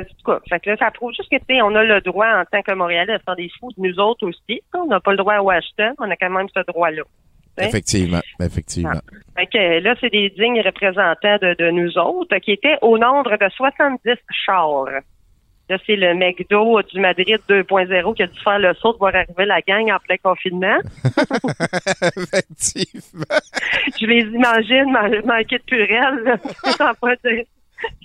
fait 0.48 0.60
que 0.60 0.70
là, 0.70 0.76
ça 0.78 0.90
prouve 0.90 1.12
juste 1.14 1.30
que, 1.30 1.36
tu 1.36 1.54
sais, 1.56 1.60
on 1.62 1.74
a 1.74 1.84
le 1.84 2.00
droit, 2.00 2.26
en 2.28 2.44
tant 2.50 2.62
que 2.62 2.72
Montréalais, 2.74 3.18
de 3.18 3.22
faire 3.24 3.36
des 3.36 3.50
fous 3.60 3.70
de 3.76 3.86
nous 3.86 3.98
autres 3.98 4.26
aussi. 4.26 4.62
On 4.74 4.86
n'a 4.86 5.00
pas 5.00 5.10
le 5.10 5.18
droit 5.18 5.34
à 5.34 5.42
Washington, 5.42 5.92
on 5.98 6.10
a 6.10 6.16
quand 6.16 6.30
même 6.30 6.46
ce 6.56 6.62
droit-là. 6.72 7.02
Effectivement, 7.58 8.20
effectivement. 8.40 8.92
Fait 9.36 9.46
que 9.46 9.80
là, 9.82 9.94
c'est 10.00 10.08
des 10.10 10.30
dignes 10.30 10.62
représentants 10.64 11.36
de, 11.42 11.54
de 11.58 11.70
nous 11.70 11.98
autres 11.98 12.38
qui 12.38 12.52
étaient 12.52 12.78
au 12.80 12.96
nombre 12.96 13.36
de 13.36 13.48
70 13.54 13.98
chars. 14.46 14.86
Là, 15.70 15.78
c'est 15.86 15.96
le 15.96 16.14
McDo 16.14 16.82
du 16.82 17.00
Madrid 17.00 17.38
2.0 17.48 18.14
qui 18.14 18.22
a 18.22 18.26
dû 18.26 18.38
faire 18.40 18.58
le 18.58 18.74
saut 18.74 18.92
de 18.92 18.98
voir 18.98 19.14
arriver 19.14 19.44
la 19.46 19.60
gang 19.62 19.90
en 19.92 19.98
plein 20.00 20.16
confinement. 20.22 20.76
Effectivement. 22.16 23.24
Je 24.00 24.06
les 24.06 24.20
imagine 24.22 24.90
man- 24.92 25.22
manquer 25.24 25.58
de 25.58 25.62
purelle, 25.64 26.18
là, 26.24 26.36
sans 26.76 26.94
pas. 26.94 27.14
Les 27.24 27.46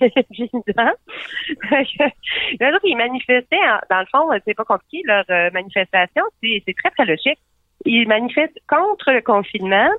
autres, 2.60 2.84
ils 2.84 2.96
manifestaient, 2.96 3.56
en- 3.56 3.80
dans 3.90 4.00
le 4.00 4.06
fond, 4.10 4.28
c'est 4.46 4.54
pas 4.54 4.64
compliqué, 4.64 5.02
leur 5.04 5.24
euh, 5.30 5.50
manifestation, 5.52 6.22
c'est 6.42 6.62
très, 6.82 6.90
très 6.90 7.04
logique. 7.04 7.38
Ils 7.84 8.08
manifestent 8.08 8.58
contre 8.68 9.12
le 9.12 9.20
confinement, 9.20 9.90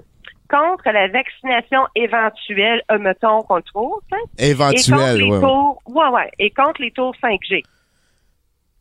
contre 0.49 0.91
la 0.91 1.07
vaccination 1.07 1.81
éventuelle, 1.95 2.81
mettons, 2.99 3.41
qu'on 3.43 3.61
trouve. 3.61 3.99
hein, 4.11 4.17
et 4.37 4.53
contre 4.53 4.75
Éventuelle, 4.75 5.17
les 5.17 5.31
ouais, 5.31 6.07
ouais. 6.09 6.31
et 6.39 6.49
contre 6.51 6.81
les 6.81 6.91
tours 6.91 7.15
5G. 7.21 7.63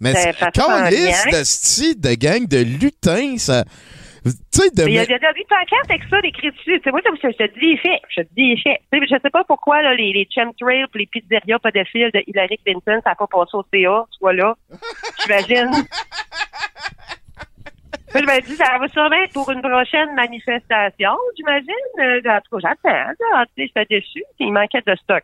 Mais 0.01 0.15
c'est 0.15 0.33
de 0.33 1.45
style 1.45 2.01
de 2.01 2.15
gang 2.15 2.47
de 2.47 2.59
lutins, 2.59 3.37
ça. 3.39 3.65
Tu 4.25 4.33
sais, 4.51 4.71
de. 4.71 4.89
Il 4.89 4.95
y 4.95 4.99
a, 4.99 5.07
des 5.07 5.17
pancartes 5.49 5.91
avec 5.91 6.03
ça, 6.11 6.19
écrit 6.23 6.51
dessus. 6.51 6.81
C'est 6.85 6.91
moi, 6.91 7.01
je, 7.05 7.29
te 7.29 7.59
dis 7.59 7.67
les 7.67 7.77
faits. 7.79 8.01
Je 8.11 8.23
te 8.23 8.29
dis 8.37 8.49
les 8.51 8.61
faits. 8.61 8.81
Tu 8.93 9.01
Je 9.01 9.17
sais 9.23 9.31
pas 9.31 9.45
pourquoi 9.45 9.81
là, 9.83 9.95
les, 9.95 10.13
les 10.13 10.29
chemtrails 10.33 10.85
et 10.95 10.99
les 10.99 11.07
pizzerias 11.07 11.59
pédophiles 11.59 12.11
de 12.13 12.23
Hillary 12.27 12.59
Clinton, 12.65 13.01
ça 13.05 13.11
n'a 13.11 13.15
pas 13.15 13.27
passé 13.27 13.53
au 13.55 13.65
CA, 13.73 14.05
soit 14.11 14.33
là. 14.33 14.55
J'imagine. 15.23 15.71
Je 18.15 18.21
me 18.21 18.41
dis, 18.43 18.57
ça 18.57 18.79
va 18.79 18.89
sûrement 18.89 19.27
pour 19.35 19.51
une 19.51 19.61
prochaine 19.61 20.15
manifestation, 20.15 21.11
j'imagine. 21.37 21.69
Euh, 22.01 22.21
En 22.27 22.41
tout 22.41 22.59
cas, 22.59 22.75
j'attends. 22.85 23.13
sais, 23.57 23.67
J'étais 23.67 23.85
déçue. 23.91 24.25
Il 24.39 24.53
manquait 24.53 24.83
de 24.87 24.95
stock. 24.97 25.23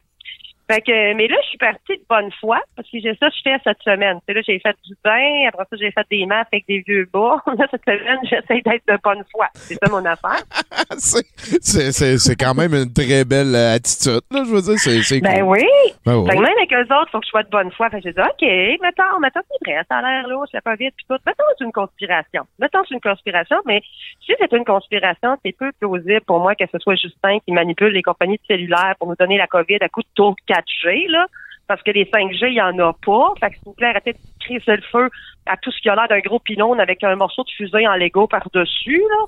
Fait 0.70 0.81
que, 0.81 1.15
mais 1.15 1.28
là, 1.28 1.36
je 1.43 1.49
suis 1.49 1.59
partie 1.59 1.97
de 1.97 2.03
bonne 2.09 2.31
foi 2.41 2.59
parce 2.77 2.89
que 2.91 2.99
j'ai 2.99 3.15
ça 3.20 3.28
que 3.28 3.35
je 3.36 3.43
fais 3.43 3.59
cette 3.65 3.82
semaine. 3.82 4.19
Tu 4.20 4.24
sais, 4.28 4.35
là, 4.35 4.41
j'ai 4.47 4.59
fait 4.61 4.77
du 4.86 4.95
pain, 5.03 5.47
après 5.49 5.65
ça, 5.70 5.77
j'ai 5.78 5.91
fait 5.91 6.07
des 6.11 6.24
masques 6.27 6.49
avec 6.53 6.65
des 6.66 6.82
vieux 6.86 7.09
bas. 7.12 7.43
Là, 7.59 7.66
cette 7.70 7.85
semaine, 7.85 8.19
j'essaie 8.24 8.62
d'être 8.62 8.86
de 8.89 8.99
bonne 9.03 9.23
foi. 9.31 9.49
C'est 9.55 9.74
ça 9.74 9.91
mon 9.91 10.05
affaire. 10.05 10.43
C'est- 10.99 11.93
C'est 11.93 12.19
c'est 12.19 12.36
quand 12.36 12.55
même 12.55 12.73
une 12.74 12.93
très 12.93 13.24
belle 13.24 13.55
euh, 13.55 13.74
attitude, 13.77 14.20
là, 14.31 14.43
je 14.45 14.51
veux 14.51 14.62
dire. 14.62 14.78
C'est 14.78 15.03
c'est 15.03 15.20
Ben 15.20 15.41
cool. 15.41 15.59
oui. 15.59 15.62
Ben 16.07 16.16
oui. 16.16 16.28
Fait 16.31 16.36
que 16.36 16.43
même 16.43 16.53
avec 16.59 16.73
eux 16.73 16.95
autres, 16.95 17.11
faut 17.12 17.20
que 17.20 17.27
je 17.27 17.31
sois 17.31 17.43
de 17.43 17.51
bonne 17.51 17.70
foi. 17.73 17.91
Fait 17.91 17.99
que 18.01 18.05
j'ai 18.09 18.12
dit, 18.12 18.20
OK, 18.20 18.43
mettons, 18.82 19.19
mettons, 19.20 19.41
c'est 19.51 19.70
vrai, 19.70 19.82
ça 19.91 19.99
a 19.99 20.03
l'air 20.03 20.28
louche, 20.28 20.49
la 20.53 20.61
COVID, 20.61 20.91
puis 20.93 21.07
tout. 21.09 21.16
Mettons, 21.27 21.45
c'est 21.59 21.65
une 21.65 21.73
conspiration. 21.73 22.43
Mettons, 22.59 22.81
c'est 22.89 22.95
une 22.95 23.01
conspiration, 23.01 23.57
mais 23.66 23.82
si 24.24 24.32
c'est 24.39 24.53
une 24.53 24.65
conspiration, 24.65 25.36
c'est 25.45 25.53
peu 25.57 25.70
plausible 25.78 26.23
pour 26.27 26.41
moi 26.41 26.55
que 26.55 26.65
ce 26.70 26.78
soit 26.78 26.95
Justin 26.97 27.39
qui 27.45 27.53
manipule 27.53 27.93
les 27.93 28.03
compagnies 28.03 28.36
de 28.39 28.43
cellulaires 28.47 28.95
pour 28.99 29.09
nous 29.09 29.16
donner 29.19 29.36
la 29.39 29.47
COVID 29.47 29.78
à 29.81 29.89
coup 29.89 30.03
de 30.03 30.09
tour 30.15 30.35
4G, 30.61 31.09
là. 31.11 31.27
Parce 31.67 31.83
que 31.83 31.91
les 31.93 32.05
5G, 32.05 32.49
il 32.49 32.55
y 32.55 32.61
en 32.61 32.79
a 32.79 32.93
pas. 32.93 33.33
Fait 33.41 33.49
que 33.51 33.55
s'il 33.55 33.65
vous 33.65 33.73
plaît, 33.73 33.87
arrêtez 33.89 34.13
de 34.13 34.19
crisser 34.41 34.77
le 34.77 34.83
feu 34.93 35.09
à 35.47 35.57
tout 35.57 35.71
ce 35.73 35.81
qui 35.81 35.89
a 35.89 35.95
l'air 35.95 36.09
d'un 36.09 36.21
gros 36.21 36.39
pylône 36.39 36.79
avec 36.81 37.03
un 37.05 37.17
morceau 37.17 37.43
de 37.43 37.51
fusée 37.57 37.87
en 37.89 37.95
Lego 37.95 38.27
par-dessus, 38.27 38.99
là. 39.11 39.25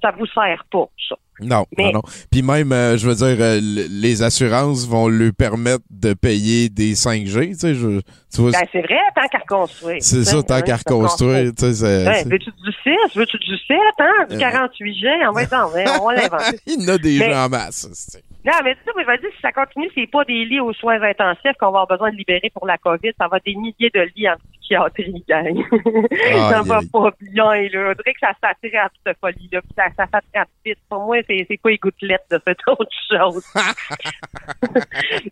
Ça 0.00 0.12
vous 0.16 0.26
sert 0.26 0.64
pas, 0.70 0.86
ça. 1.08 1.16
Non, 1.40 1.64
Mais- 1.76 1.84
non, 1.86 1.92
non. 1.94 2.02
Puis 2.30 2.42
même, 2.42 2.70
euh, 2.72 2.96
je 2.96 3.08
veux 3.08 3.14
dire, 3.16 3.36
euh, 3.44 3.58
les 3.60 4.22
assurances 4.22 4.86
vont 4.86 5.08
lui 5.08 5.32
permettre 5.32 5.82
de 5.90 6.14
payer 6.14 6.68
des 6.68 6.94
5G, 6.94 7.48
tu 7.48 7.54
sais, 7.58 7.74
je- 7.74 8.00
tu 8.32 8.40
vois. 8.40 8.52
Ben, 8.52 8.64
c'est 8.70 8.82
vrai, 8.82 8.98
tant 9.16 9.26
qu'à 9.26 9.38
reconstruire. 9.38 9.96
c'est 10.00 10.22
ça, 10.24 10.40
tant 10.44 10.54
hein, 10.54 10.62
qu'à 10.62 10.76
reconstruire, 10.76 11.50
tu 11.52 11.64
sais, 11.66 11.72
c'est- 11.74 12.06
Ouais, 12.06 12.14
c'est- 12.22 12.28
veux-tu 12.30 12.50
du 12.50 12.72
6? 12.84 13.16
Veux-tu 13.16 13.38
du 13.38 13.56
7? 13.66 13.76
Hein? 13.98 14.26
Du 14.30 14.36
Euh. 14.36 14.38
48G? 14.38 15.08
En 15.26 15.32
va, 15.32 15.66
on 16.00 16.06
va 16.06 16.14
l'inventer. 16.14 16.58
Il 16.66 16.82
y 16.82 16.90
en 16.90 16.94
a 16.94 16.98
des 16.98 17.18
Mais- 17.18 17.30
gens 17.32 17.44
en 17.46 17.48
masse. 17.48 18.18
Non, 18.44 18.52
mais 18.62 18.74
tu 18.76 18.82
sais, 18.84 18.90
mais 18.96 19.04
vas-y, 19.04 19.30
si 19.32 19.40
ça 19.42 19.52
continue, 19.52 19.90
c'est 19.94 20.06
pas 20.06 20.24
des 20.24 20.44
lits 20.44 20.60
aux 20.60 20.72
soins 20.72 21.02
intensifs 21.02 21.56
qu'on 21.58 21.72
va 21.72 21.80
avoir 21.80 21.86
besoin 21.88 22.10
de 22.10 22.16
libérer 22.16 22.50
pour 22.54 22.66
la 22.66 22.78
COVID, 22.78 23.10
ça 23.18 23.26
va 23.26 23.38
être 23.38 23.44
des 23.44 23.56
milliers 23.56 23.90
de 23.92 24.08
lits 24.14 24.28
en 24.28 24.36
psychiatrie, 24.60 25.24
gang. 25.28 25.60
ça 25.70 26.58
Aïe, 26.60 26.68
va 26.68 26.80
pas 26.92 27.10
bien, 27.20 27.68
là. 27.68 27.90
On 27.90 27.94
dirait 27.94 28.14
que 28.14 28.20
ça 28.20 28.32
s'attrape, 28.40 28.92
cette 29.04 29.18
folie-là, 29.18 29.60
ça, 29.76 29.86
ça 29.96 30.06
s'attrape 30.06 30.48
vite. 30.64 30.78
Pour 30.88 31.04
moi, 31.04 31.18
c'est, 31.26 31.46
c'est 31.48 31.60
pas 31.60 31.70
les 31.70 31.78
gouttelettes 31.78 32.26
de 32.30 32.40
cette 32.46 32.60
autre 32.68 32.86
chose? 33.10 33.44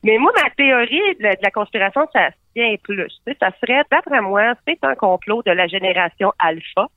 mais 0.02 0.18
moi, 0.18 0.32
ma 0.42 0.50
théorie 0.50 1.14
de 1.18 1.22
la, 1.22 1.36
de 1.36 1.42
la 1.42 1.50
conspiration, 1.50 2.06
ça 2.12 2.30
se 2.30 2.34
tient 2.54 2.74
plus. 2.82 3.06
Tu 3.24 3.32
sais, 3.32 3.36
ça 3.38 3.50
serait, 3.60 3.82
d'après 3.90 4.20
moi, 4.20 4.54
c'est 4.66 4.78
un 4.82 4.96
complot 4.96 5.42
de 5.46 5.52
la 5.52 5.68
génération 5.68 6.32
alpha. 6.40 6.88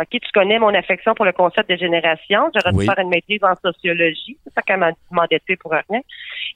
OK, 0.00 0.08
tu 0.10 0.30
connais 0.32 0.58
mon 0.58 0.74
affection 0.74 1.14
pour 1.14 1.26
le 1.26 1.32
concept 1.32 1.68
de 1.68 1.76
génération. 1.76 2.50
J'aurais 2.54 2.76
dû 2.76 2.84
faire 2.86 2.98
une 2.98 3.10
maîtrise 3.10 3.42
en 3.44 3.54
sociologie. 3.62 4.38
C'est 4.44 4.54
ça 4.54 4.62
qu'elle 4.62 4.78
m'a 4.78 4.92
demandé 5.10 5.36
de 5.36 5.42
faire 5.46 5.56
pour 5.60 5.72
rien. 5.72 6.00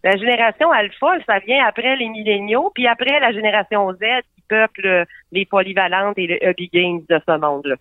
La 0.02 0.16
génération 0.16 0.70
alpha, 0.70 1.18
ça 1.26 1.38
vient 1.40 1.66
après 1.66 1.96
les 1.96 2.08
milléniaux, 2.08 2.70
puis 2.74 2.86
après 2.86 3.20
la 3.20 3.32
génération 3.32 3.92
Z 3.92 3.98
qui 4.34 4.42
peuple 4.48 5.04
les 5.32 5.44
polyvalentes 5.44 6.18
et 6.18 6.26
les 6.26 6.40
hobby 6.46 6.70
games 6.72 7.02
de 7.08 7.20
ce 7.26 7.38
monde-là. 7.38 7.74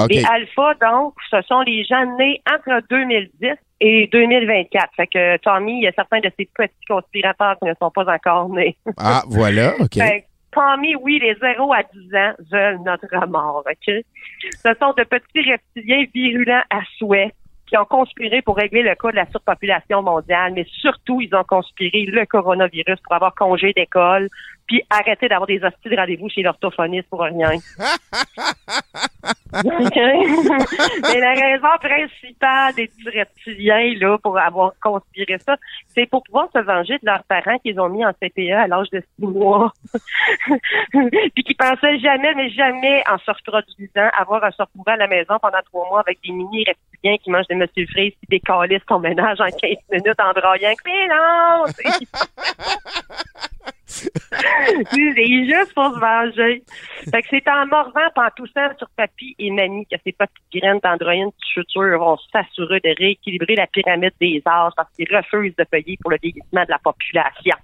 OK. 0.00 0.10
Les 0.10 0.24
alpha, 0.24 0.74
donc, 0.80 1.14
ce 1.30 1.40
sont 1.42 1.60
les 1.60 1.84
gens 1.84 2.04
nés 2.18 2.42
entre 2.50 2.82
2010 2.88 3.52
et 3.80 4.08
2024. 4.12 4.88
Fait 4.96 5.06
que 5.06 5.36
Tommy, 5.38 5.78
il 5.78 5.84
y 5.84 5.88
a 5.88 5.92
certains 5.92 6.20
de 6.20 6.30
ces 6.38 6.48
petits 6.54 6.86
conspirateurs 6.88 7.56
qui 7.58 7.68
ne 7.68 7.74
sont 7.80 7.90
pas 7.90 8.04
encore 8.12 8.48
nés. 8.50 8.76
Ah, 8.96 9.22
voilà, 9.28 9.74
OK. 9.78 9.94
Fait 9.94 10.26
Tommy, 10.52 10.96
oui, 10.96 11.18
les 11.20 11.34
0 11.34 11.72
à 11.72 11.82
10 11.82 12.14
ans 12.14 12.32
veulent 12.50 12.80
notre 12.84 13.26
mort, 13.28 13.64
OK? 13.64 13.94
Ce 14.52 14.74
sont 14.80 14.92
de 14.96 15.04
petits 15.04 15.50
reptiliens 15.50 16.04
virulents 16.12 16.62
à 16.70 16.80
souhait 16.98 17.32
qui 17.70 17.76
ont 17.76 17.84
conspiré 17.84 18.42
pour 18.42 18.56
régler 18.56 18.82
le 18.82 18.96
cas 18.96 19.12
de 19.12 19.16
la 19.16 19.30
surpopulation 19.30 20.02
mondiale, 20.02 20.52
mais 20.54 20.66
surtout, 20.80 21.20
ils 21.20 21.32
ont 21.36 21.44
conspiré 21.44 22.04
le 22.04 22.26
coronavirus 22.26 22.98
pour 23.04 23.14
avoir 23.14 23.34
congé 23.34 23.72
d'école, 23.72 24.28
puis 24.70 24.82
arrêter 24.88 25.26
d'avoir 25.26 25.48
des 25.48 25.60
hosties 25.64 25.88
de 25.88 25.96
rendez-vous 25.96 26.28
chez 26.28 26.42
l'orthophoniste 26.42 27.08
pour 27.10 27.22
rien. 27.22 27.50
Mais 29.52 31.18
la 31.18 31.32
raison 31.32 31.76
principale 31.80 32.74
des 32.76 32.86
petits 32.86 33.18
reptiliens, 33.18 33.94
là, 33.98 34.16
pour 34.18 34.38
avoir 34.38 34.74
conspiré 34.80 35.38
ça, 35.44 35.56
c'est 35.88 36.06
pour 36.06 36.22
pouvoir 36.22 36.48
se 36.54 36.60
venger 36.60 36.98
de 36.98 37.06
leurs 37.06 37.24
parents 37.24 37.58
qu'ils 37.58 37.80
ont 37.80 37.88
mis 37.88 38.06
en 38.06 38.12
CPE 38.12 38.52
à 38.52 38.68
l'âge 38.68 38.90
de 38.90 39.00
six 39.00 39.26
mois. 39.26 39.72
Puis 41.34 41.42
qui 41.42 41.54
pensaient 41.54 41.98
jamais, 41.98 42.32
mais 42.36 42.50
jamais, 42.50 43.02
en 43.10 43.18
se 43.18 43.28
reproduisant, 43.28 44.08
avoir 44.16 44.44
un 44.44 44.52
surpouvant 44.52 44.92
à 44.92 44.98
la 44.98 45.08
maison 45.08 45.36
pendant 45.42 45.58
trois 45.64 45.88
mois 45.88 46.00
avec 46.00 46.20
des 46.24 46.30
mini 46.30 46.64
reptiliens 46.64 47.16
qui 47.18 47.30
mangent 47.32 47.48
des 47.48 47.56
monsieur 47.56 47.86
frites 47.86 48.16
puis 48.20 48.38
des 48.38 48.40
calices 48.40 48.86
ton 48.86 49.00
ménage 49.00 49.40
en 49.40 49.46
15 49.46 49.58
minutes 49.90 50.20
en 50.20 50.32
broyant. 50.32 50.74
Mais 50.86 51.08
non! 51.08 51.64
C'est 53.90 55.44
juste 55.44 55.74
pour 55.74 55.92
se 55.94 56.00
venger. 56.00 56.62
Fait 57.10 57.22
que 57.22 57.28
c'est 57.30 57.48
en 57.48 57.66
mordant, 57.66 58.00
en 58.16 58.28
toussant 58.36 58.68
sur 58.78 58.88
papy 58.96 59.34
et 59.38 59.50
mamie 59.50 59.86
que 59.86 59.96
ces 60.04 60.12
petites 60.12 60.62
graines 60.62 60.80
d'androïne 60.82 61.28
de 61.28 61.44
chuture 61.52 61.98
vont 61.98 62.16
s'assurer 62.32 62.80
de 62.80 62.94
rééquilibrer 62.96 63.56
la 63.56 63.66
pyramide 63.66 64.12
des 64.20 64.42
âges 64.46 64.72
parce 64.76 64.90
qu'ils 64.94 65.14
refusent 65.14 65.56
de 65.56 65.64
payer 65.64 65.98
pour 66.00 66.10
le 66.10 66.18
vieillissement 66.22 66.64
de 66.64 66.70
la 66.70 66.78
population. 66.78 67.56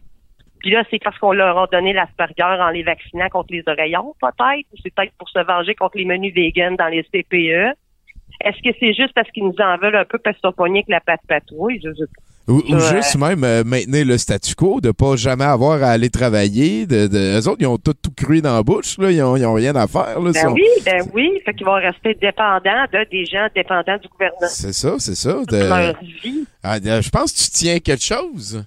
Puis 0.60 0.70
là, 0.70 0.82
c'est 0.90 1.02
parce 1.02 1.18
qu'on 1.18 1.32
leur 1.32 1.56
a 1.58 1.66
donné 1.68 1.92
l'Asperger 1.92 2.42
en 2.42 2.70
les 2.70 2.82
vaccinant 2.82 3.28
contre 3.28 3.52
les 3.52 3.62
oreillons, 3.66 4.14
peut-être, 4.20 4.66
ou 4.72 4.76
c'est 4.82 4.92
peut-être 4.92 5.12
pour 5.18 5.28
se 5.28 5.38
venger 5.38 5.74
contre 5.74 5.98
les 5.98 6.04
menus 6.04 6.34
vegan 6.34 6.74
dans 6.76 6.88
les 6.88 7.04
CPE. 7.04 7.76
Est-ce 8.40 8.62
que 8.62 8.76
c'est 8.80 8.92
juste 8.92 9.14
parce 9.14 9.30
qu'ils 9.30 9.44
nous 9.44 9.54
en 9.60 9.76
veulent 9.76 9.96
un 9.96 10.04
peu 10.04 10.18
parce 10.18 10.36
qu'ils 10.36 10.48
sont 10.48 10.52
pognés 10.52 10.80
avec 10.80 10.88
la 10.88 11.00
patte 11.00 11.20
patrouille? 11.28 11.80
Ou, 12.48 12.60
juste 12.78 13.16
même 13.18 13.42
euh, 13.42 13.64
maintenir 13.64 14.06
le 14.06 14.16
statu 14.18 14.54
quo, 14.54 14.80
de 14.80 14.92
pas 14.92 15.16
jamais 15.16 15.44
avoir 15.44 15.82
à 15.82 15.88
aller 15.88 16.10
travailler. 16.10 16.86
De, 16.86 17.08
de, 17.08 17.40
eux 17.40 17.48
autres, 17.48 17.58
ils 17.60 17.66
ont 17.66 17.76
tout, 17.76 17.92
tout 17.94 18.12
cru 18.16 18.40
dans 18.40 18.54
la 18.54 18.62
bouche, 18.62 18.98
là. 18.98 19.10
Ils 19.10 19.20
ont, 19.22 19.36
ils 19.36 19.44
ont 19.44 19.54
rien 19.54 19.74
à 19.74 19.88
faire, 19.88 20.20
là. 20.20 20.30
Ben 20.32 20.52
oui, 20.52 20.62
ben 20.84 21.02
oui. 21.12 21.40
Fait 21.44 21.54
qu'ils 21.54 21.66
vont 21.66 21.74
rester 21.74 22.14
dépendants 22.14 22.84
de 22.92 23.04
des 23.10 23.24
gens 23.24 23.48
dépendants 23.52 23.98
du 23.98 24.06
gouvernement. 24.08 24.46
C'est 24.48 24.72
ça, 24.72 24.94
c'est 24.98 25.16
ça. 25.16 25.40
De- 25.48 25.68
leur 25.68 26.00
vie. 26.00 26.44
Ah, 26.62 26.76
je 26.82 27.10
pense 27.10 27.32
que 27.32 27.38
tu 27.38 27.50
tiens 27.50 27.78
quelque 27.80 28.04
chose. 28.04 28.64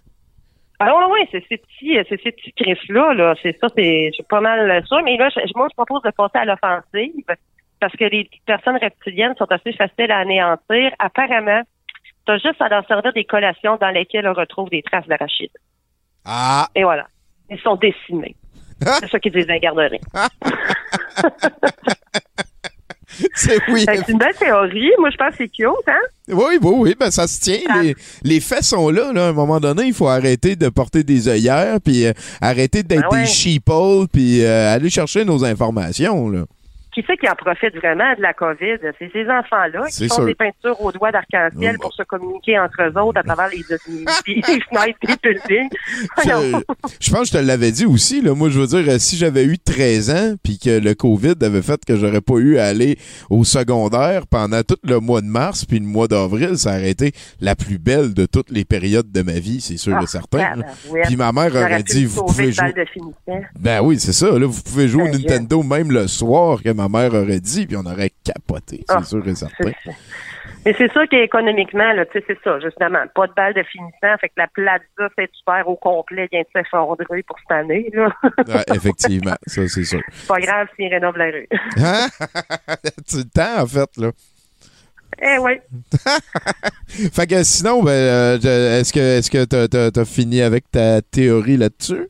Ah 0.81 1.07
ouais, 1.09 1.27
c'est 1.31 1.43
ces 1.49 1.57
petits, 1.57 1.97
euh, 1.97 2.03
c'est 2.09 2.21
ces 2.23 2.31
petits 2.31 2.53
Chris-là, 2.53 3.13
là. 3.13 3.35
C'est 3.41 3.57
ça, 3.61 3.67
c'est, 3.77 4.07
je 4.07 4.13
suis 4.13 4.23
pas 4.29 4.39
mal 4.41 4.83
sûr. 4.87 5.01
Mais 5.03 5.17
là, 5.17 5.29
je- 5.33 5.39
moi, 5.55 5.67
je 5.69 5.75
propose 5.75 6.01
de 6.03 6.11
passer 6.11 6.37
à 6.37 6.45
l'offensive 6.45 7.23
parce 7.79 7.93
que 7.97 8.05
les 8.05 8.29
personnes 8.45 8.77
reptiliennes 8.81 9.35
sont 9.37 9.49
assez 9.51 9.71
faciles 9.73 10.11
à 10.11 10.19
anéantir. 10.19 10.91
Apparemment, 10.99 11.61
juste 12.37 12.61
à 12.61 12.69
leur 12.69 12.85
servir 12.87 13.11
des 13.13 13.25
collations 13.25 13.77
dans 13.79 13.89
lesquelles 13.89 14.27
on 14.27 14.33
retrouve 14.33 14.69
des 14.69 14.81
traces 14.83 15.07
d'arachide. 15.07 15.51
Ah! 16.25 16.67
Et 16.75 16.83
voilà. 16.83 17.07
Ils 17.49 17.59
sont 17.59 17.75
décimés. 17.75 18.35
C'est 18.81 19.09
ça 19.09 19.19
qu'ils 19.19 19.31
disent 19.33 19.47
la 19.47 19.59
garderie. 19.59 19.99
C'est 23.33 23.59
oui. 23.69 23.83
C'est 23.85 24.07
une 24.07 24.17
belle 24.17 24.35
théorie. 24.35 24.91
Moi, 24.99 25.09
je 25.09 25.17
pense 25.17 25.31
que 25.31 25.37
c'est 25.39 25.49
cute, 25.49 25.67
hein? 25.87 25.99
Oui, 26.29 26.57
oui, 26.61 26.73
oui, 26.77 26.95
ben 26.97 27.11
ça 27.11 27.27
se 27.27 27.41
tient. 27.41 27.81
Les, 27.81 27.95
les 28.23 28.39
faits 28.39 28.63
sont 28.63 28.89
là, 28.89 29.11
là. 29.11 29.25
À 29.25 29.29
un 29.29 29.33
moment 29.33 29.59
donné, 29.59 29.83
il 29.85 29.93
faut 29.93 30.07
arrêter 30.07 30.55
de 30.55 30.69
porter 30.69 31.03
des 31.03 31.27
œillères, 31.27 31.79
puis 31.83 32.05
euh, 32.05 32.13
arrêter 32.39 32.83
d'être 32.83 33.09
Ben 33.09 33.17
ouais. 33.17 33.21
des 33.23 33.27
sheeple, 33.27 34.07
puis 34.13 34.43
euh, 34.43 34.73
aller 34.73 34.89
chercher 34.89 35.25
nos 35.25 35.43
informations, 35.43 36.29
là. 36.29 36.45
Qui 36.93 37.03
c'est 37.07 37.17
qui 37.17 37.29
en 37.29 37.35
profite 37.35 37.75
vraiment 37.75 38.13
de 38.15 38.21
la 38.21 38.33
COVID? 38.33 38.77
C'est 38.99 39.11
ces 39.11 39.23
enfants-là 39.29 39.87
qui 39.89 40.07
font 40.07 40.15
sûr. 40.15 40.25
des 40.25 40.35
peintures 40.35 40.81
aux 40.81 40.91
doigts 40.91 41.11
d'arc-en-ciel 41.11 41.77
pour 41.79 41.93
se 41.93 42.03
communiquer 42.03 42.57
entre 42.59 42.81
eux 42.81 42.99
autres 42.99 43.19
à 43.19 43.23
travers 43.23 43.49
les, 43.49 43.63
les, 44.27 44.35
les 44.35 44.41
fenêtres 44.69 44.99
des 45.03 45.15
buildings. 45.21 45.69
Je 46.23 46.59
je 46.99 47.11
pense 47.11 47.21
que 47.31 47.37
je 47.37 47.41
te 47.41 47.45
l'avais 47.45 47.71
dit 47.71 47.85
aussi. 47.85 48.21
Là. 48.21 48.33
Moi, 48.33 48.49
je 48.49 48.59
veux 48.59 48.67
dire, 48.67 48.99
si 48.99 49.17
j'avais 49.17 49.45
eu 49.45 49.57
13 49.57 50.09
ans 50.11 50.35
puis 50.43 50.57
que 50.59 50.79
le 50.79 50.93
COVID 50.95 51.35
avait 51.41 51.61
fait 51.61 51.83
que 51.85 51.95
j'aurais 51.95 52.21
pas 52.21 52.35
eu 52.35 52.57
à 52.57 52.65
aller 52.65 52.97
au 53.29 53.43
secondaire 53.43 54.27
pendant 54.27 54.61
tout 54.63 54.77
le 54.83 54.99
mois 54.99 55.21
de 55.21 55.27
mars 55.27 55.65
puis 55.65 55.79
le 55.79 55.85
mois 55.85 56.07
d'avril, 56.07 56.57
ça 56.57 56.71
aurait 56.71 56.89
été 56.89 57.11
la 57.39 57.55
plus 57.55 57.77
belle 57.77 58.13
de 58.13 58.25
toutes 58.25 58.49
les 58.51 58.65
périodes 58.65 59.11
de 59.11 59.21
ma 59.21 59.33
vie, 59.39 59.61
c'est 59.61 59.77
sûr 59.77 59.95
Ah, 59.97 60.03
et 60.03 60.07
certain. 60.07 60.37
là. 60.37 60.49
tabarouette. 60.55 61.05
Puis 61.05 61.15
ma 61.15 61.31
mère 61.31 61.55
aurait 61.55 61.83
dit, 61.83 62.05
vous 62.05 62.25
pouvez 62.25 62.51
jouer... 62.51 62.73
Ben 63.59 63.81
oui, 63.81 63.99
c'est 63.99 64.13
ça. 64.13 64.27
Là, 64.37 64.45
vous 64.45 64.61
pouvez 64.61 64.87
jouer 64.87 65.03
au 65.03 65.05
Ben, 65.05 65.13
Nintendo 65.17 65.63
même 65.63 65.91
le 65.91 66.07
soir 66.07 66.61
que 66.63 66.69
ma 66.79 66.87
mère 66.89 67.13
aurait 67.13 67.39
dit, 67.39 67.67
puis 67.67 67.75
on 67.77 67.85
aurait 67.85 68.11
capoté, 68.23 68.83
c'est 68.87 68.95
Ah, 68.95 69.03
sûr 69.03 69.27
et 69.27 69.35
certain. 69.35 69.71
Mais 70.65 70.73
c'est 70.77 70.91
sûr 70.91 71.07
qu'économiquement, 71.09 71.93
là, 71.93 72.05
tu 72.05 72.19
sais, 72.19 72.25
c'est 72.27 72.37
ça, 72.43 72.59
justement. 72.59 72.99
Pas 73.15 73.27
de 73.27 73.33
balle 73.33 73.53
de 73.53 73.63
finissant, 73.63 74.17
fait 74.19 74.29
que 74.29 74.33
la 74.37 74.47
plaza 74.47 75.09
fait 75.15 75.29
super 75.33 75.67
au 75.67 75.75
complet 75.75 76.27
vient 76.31 76.41
de 76.41 76.47
s'effondrer 76.53 77.23
pour 77.23 77.37
cette 77.39 77.51
année, 77.51 77.89
là. 77.93 78.09
Ouais, 78.47 78.63
effectivement, 78.75 79.35
ça 79.47 79.67
c'est 79.67 79.83
sûr. 79.83 80.01
c'est 80.11 80.27
pas 80.27 80.39
grave 80.39 80.67
s'ils 80.75 80.91
rénovent 80.93 81.17
la 81.17 81.25
rue. 81.31 81.47
Hein? 81.77 82.07
tu 83.07 83.17
le 83.17 83.23
temps, 83.23 83.61
en 83.61 83.67
fait, 83.67 83.97
là. 83.97 84.11
eh 85.21 85.37
oui. 85.39 85.53
Fait 87.13 87.27
que 87.27 87.43
sinon, 87.43 87.83
ben, 87.83 87.91
euh, 87.91 88.79
est-ce 88.79 88.91
que 88.93 88.99
est-ce 88.99 89.31
que 89.31 89.45
t'as, 89.45 89.91
t'as 89.91 90.05
fini 90.05 90.41
avec 90.41 90.69
ta 90.71 91.01
théorie 91.01 91.57
là-dessus? 91.57 92.09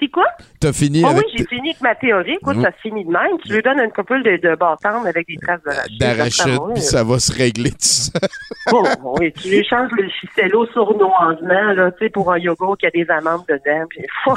C'est 0.00 0.08
quoi? 0.08 0.26
T'as 0.64 0.72
fini 0.72 1.02
Oh 1.04 1.08
avec 1.08 1.24
oui, 1.26 1.32
j'ai 1.36 1.44
fini 1.44 1.70
avec 1.70 1.80
ma 1.82 1.94
théorie. 1.94 2.38
Écoute, 2.40 2.56
Mm. 2.56 2.62
ça 2.62 2.70
se 2.72 2.76
finit 2.88 3.04
de 3.04 3.10
même. 3.10 3.36
Tu 3.44 3.52
lui 3.52 3.60
donnes 3.62 3.80
une 3.80 3.90
couple 3.92 4.22
de, 4.22 4.36
de 4.38 4.54
bâtons 4.56 5.04
avec 5.04 5.26
des 5.26 5.36
traces 5.36 5.60
d'arachide. 5.62 5.98
d'arachide, 6.00 6.54
ça, 6.54 6.72
puis 6.72 6.82
ça 6.82 7.04
va 7.04 7.18
se 7.18 7.32
régler 7.32 7.70
tout 7.70 7.76
ça. 7.80 8.12
Oh, 8.72 8.82
oui, 9.20 9.30
tu 9.34 9.48
lui 9.50 9.62
changes 9.62 9.90
le 9.92 10.08
ficello 10.08 10.64
sournoisement, 10.72 11.72
là, 11.74 11.90
tu 11.92 12.04
sais, 12.06 12.08
pour 12.10 12.32
un 12.32 12.38
yogourt 12.38 12.78
qui 12.78 12.86
a 12.86 12.90
des 12.90 13.04
amandes 13.10 13.42
dedans, 13.46 13.84
puis 13.90 14.00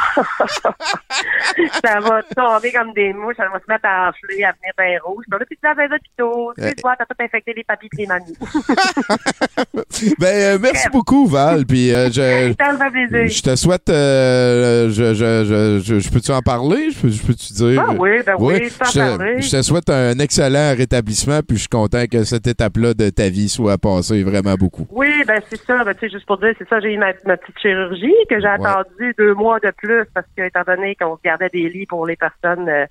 ça 1.83 1.99
va 2.01 2.21
tomber 2.35 2.73
comme 2.73 2.91
des 2.93 3.13
mouches, 3.13 3.37
ça 3.37 3.45
va 3.51 3.59
se 3.59 3.63
mettre 3.69 3.85
à 3.85 4.09
enfler, 4.09 4.43
à 4.43 4.51
venir 4.51 4.73
bien 4.77 4.97
rouge. 5.05 5.23
Puis 5.29 5.39
là, 5.39 5.45
tu 5.49 5.57
laves 5.63 5.79
les 5.89 5.95
hôpitaux, 5.95 6.53
tu 6.57 6.61
sais, 6.63 6.73
tu 6.75 6.81
vois, 6.81 6.95
t'as 6.97 7.05
tout 7.05 7.15
infecté 7.23 7.53
les 7.55 7.63
papilles 7.63 7.89
et 7.93 8.01
les 8.01 8.07
mamies. 8.07 8.37
ben, 10.19 10.27
euh, 10.27 10.57
merci 10.61 10.89
beaucoup, 10.89 11.25
Val. 11.27 11.65
Puis 11.65 11.93
euh, 11.93 12.07
je, 12.07 12.53
Ça 12.59 12.73
me 12.73 12.77
fait 12.77 13.07
plaisir. 13.07 13.29
je 13.37 13.41
te 13.43 13.55
souhaite. 13.55 13.89
euh, 13.89 14.89
je, 14.89 15.13
je, 15.13 15.45
je, 15.45 15.79
je, 15.85 15.99
je 15.99 16.09
peux-tu 16.17 16.31
en 16.31 16.41
parler? 16.41 16.89
Je 16.91 17.01
peux, 17.01 17.07
peux-tu 17.27 17.53
dire? 17.53 17.85
Ah 17.87 17.93
oui, 17.97 18.09
ben 18.25 18.35
oui, 18.39 18.69
tu 18.69 18.77
peux 18.77 18.85
en 18.85 18.89
je, 18.89 19.37
te- 19.37 19.41
je 19.41 19.51
te 19.51 19.61
souhaite 19.61 19.89
un 19.89 20.17
excellent 20.19 20.73
rétablissement, 20.75 21.39
puis 21.47 21.57
je 21.57 21.61
suis 21.61 21.69
content 21.69 22.05
que 22.11 22.23
cette 22.23 22.47
étape-là 22.47 22.93
de 22.93 23.09
ta 23.09 23.29
vie 23.29 23.49
soit 23.49 23.77
passée 23.77 24.23
vraiment 24.23 24.55
beaucoup. 24.55 24.87
Oui, 24.91 25.23
ben 25.27 25.39
c'est 25.49 25.61
ça. 25.63 25.83
Ben, 25.83 25.93
tu 25.93 26.01
sais, 26.01 26.09
juste 26.09 26.25
pour 26.25 26.37
dire, 26.39 26.53
c'est 26.57 26.67
ça, 26.67 26.79
j'ai 26.79 26.93
eu 26.93 26.97
ma, 26.97 27.13
ma 27.25 27.37
petite 27.37 27.59
chirurgie 27.59 28.13
que 28.29 28.39
j'ai 28.39 28.47
attendu 28.47 29.13
deux 29.17 29.33
mois 29.33 29.59
de 29.59 29.71
plus 29.77 30.03
parce 30.13 30.27
que, 30.35 30.43
étant 30.47 30.63
donné 30.65 30.95
qu'on 30.95 31.17
gardait 31.23 31.49
des 31.53 31.69
lits 31.69 31.85
pour 31.85 32.05
les 32.07 32.15
personnes 32.15 32.67
euh, 32.67 32.85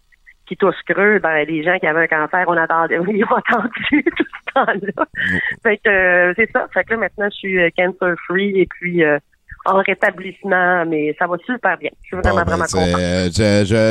qui 0.46 0.56
toussent 0.56 0.82
creux, 0.88 1.18
ben 1.18 1.44
les 1.46 1.64
gens 1.64 1.76
qui 1.80 1.86
avaient 1.86 2.04
un 2.04 2.06
cancer, 2.06 2.44
on 2.46 2.56
attendait, 2.56 2.98
ils 3.08 3.24
ont 3.24 3.34
attendu 3.36 4.04
tout 4.16 4.24
ce 4.24 4.52
temps-là. 4.54 5.06
Fait 5.62 5.78
que 5.78 5.88
euh, 5.90 6.32
c'est 6.36 6.50
ça. 6.52 6.68
Fait 6.72 6.84
que 6.84 6.90
là, 6.92 6.98
maintenant, 6.98 7.26
je 7.30 7.36
suis 7.36 7.58
euh, 7.60 7.68
cancer 7.76 8.14
free 8.28 8.60
et 8.60 8.66
puis 8.66 9.02
euh, 9.04 9.18
en 9.66 9.82
rétablissement, 9.82 10.84
mais 10.86 11.14
ça 11.18 11.26
va 11.26 11.36
super 11.44 11.76
bien. 11.78 11.90
Je 12.02 12.06
suis 12.08 12.16
vraiment, 12.16 12.30
Bon, 12.30 12.36
ben, 12.44 12.44
vraiment 12.44 12.64
contente. 12.64 13.00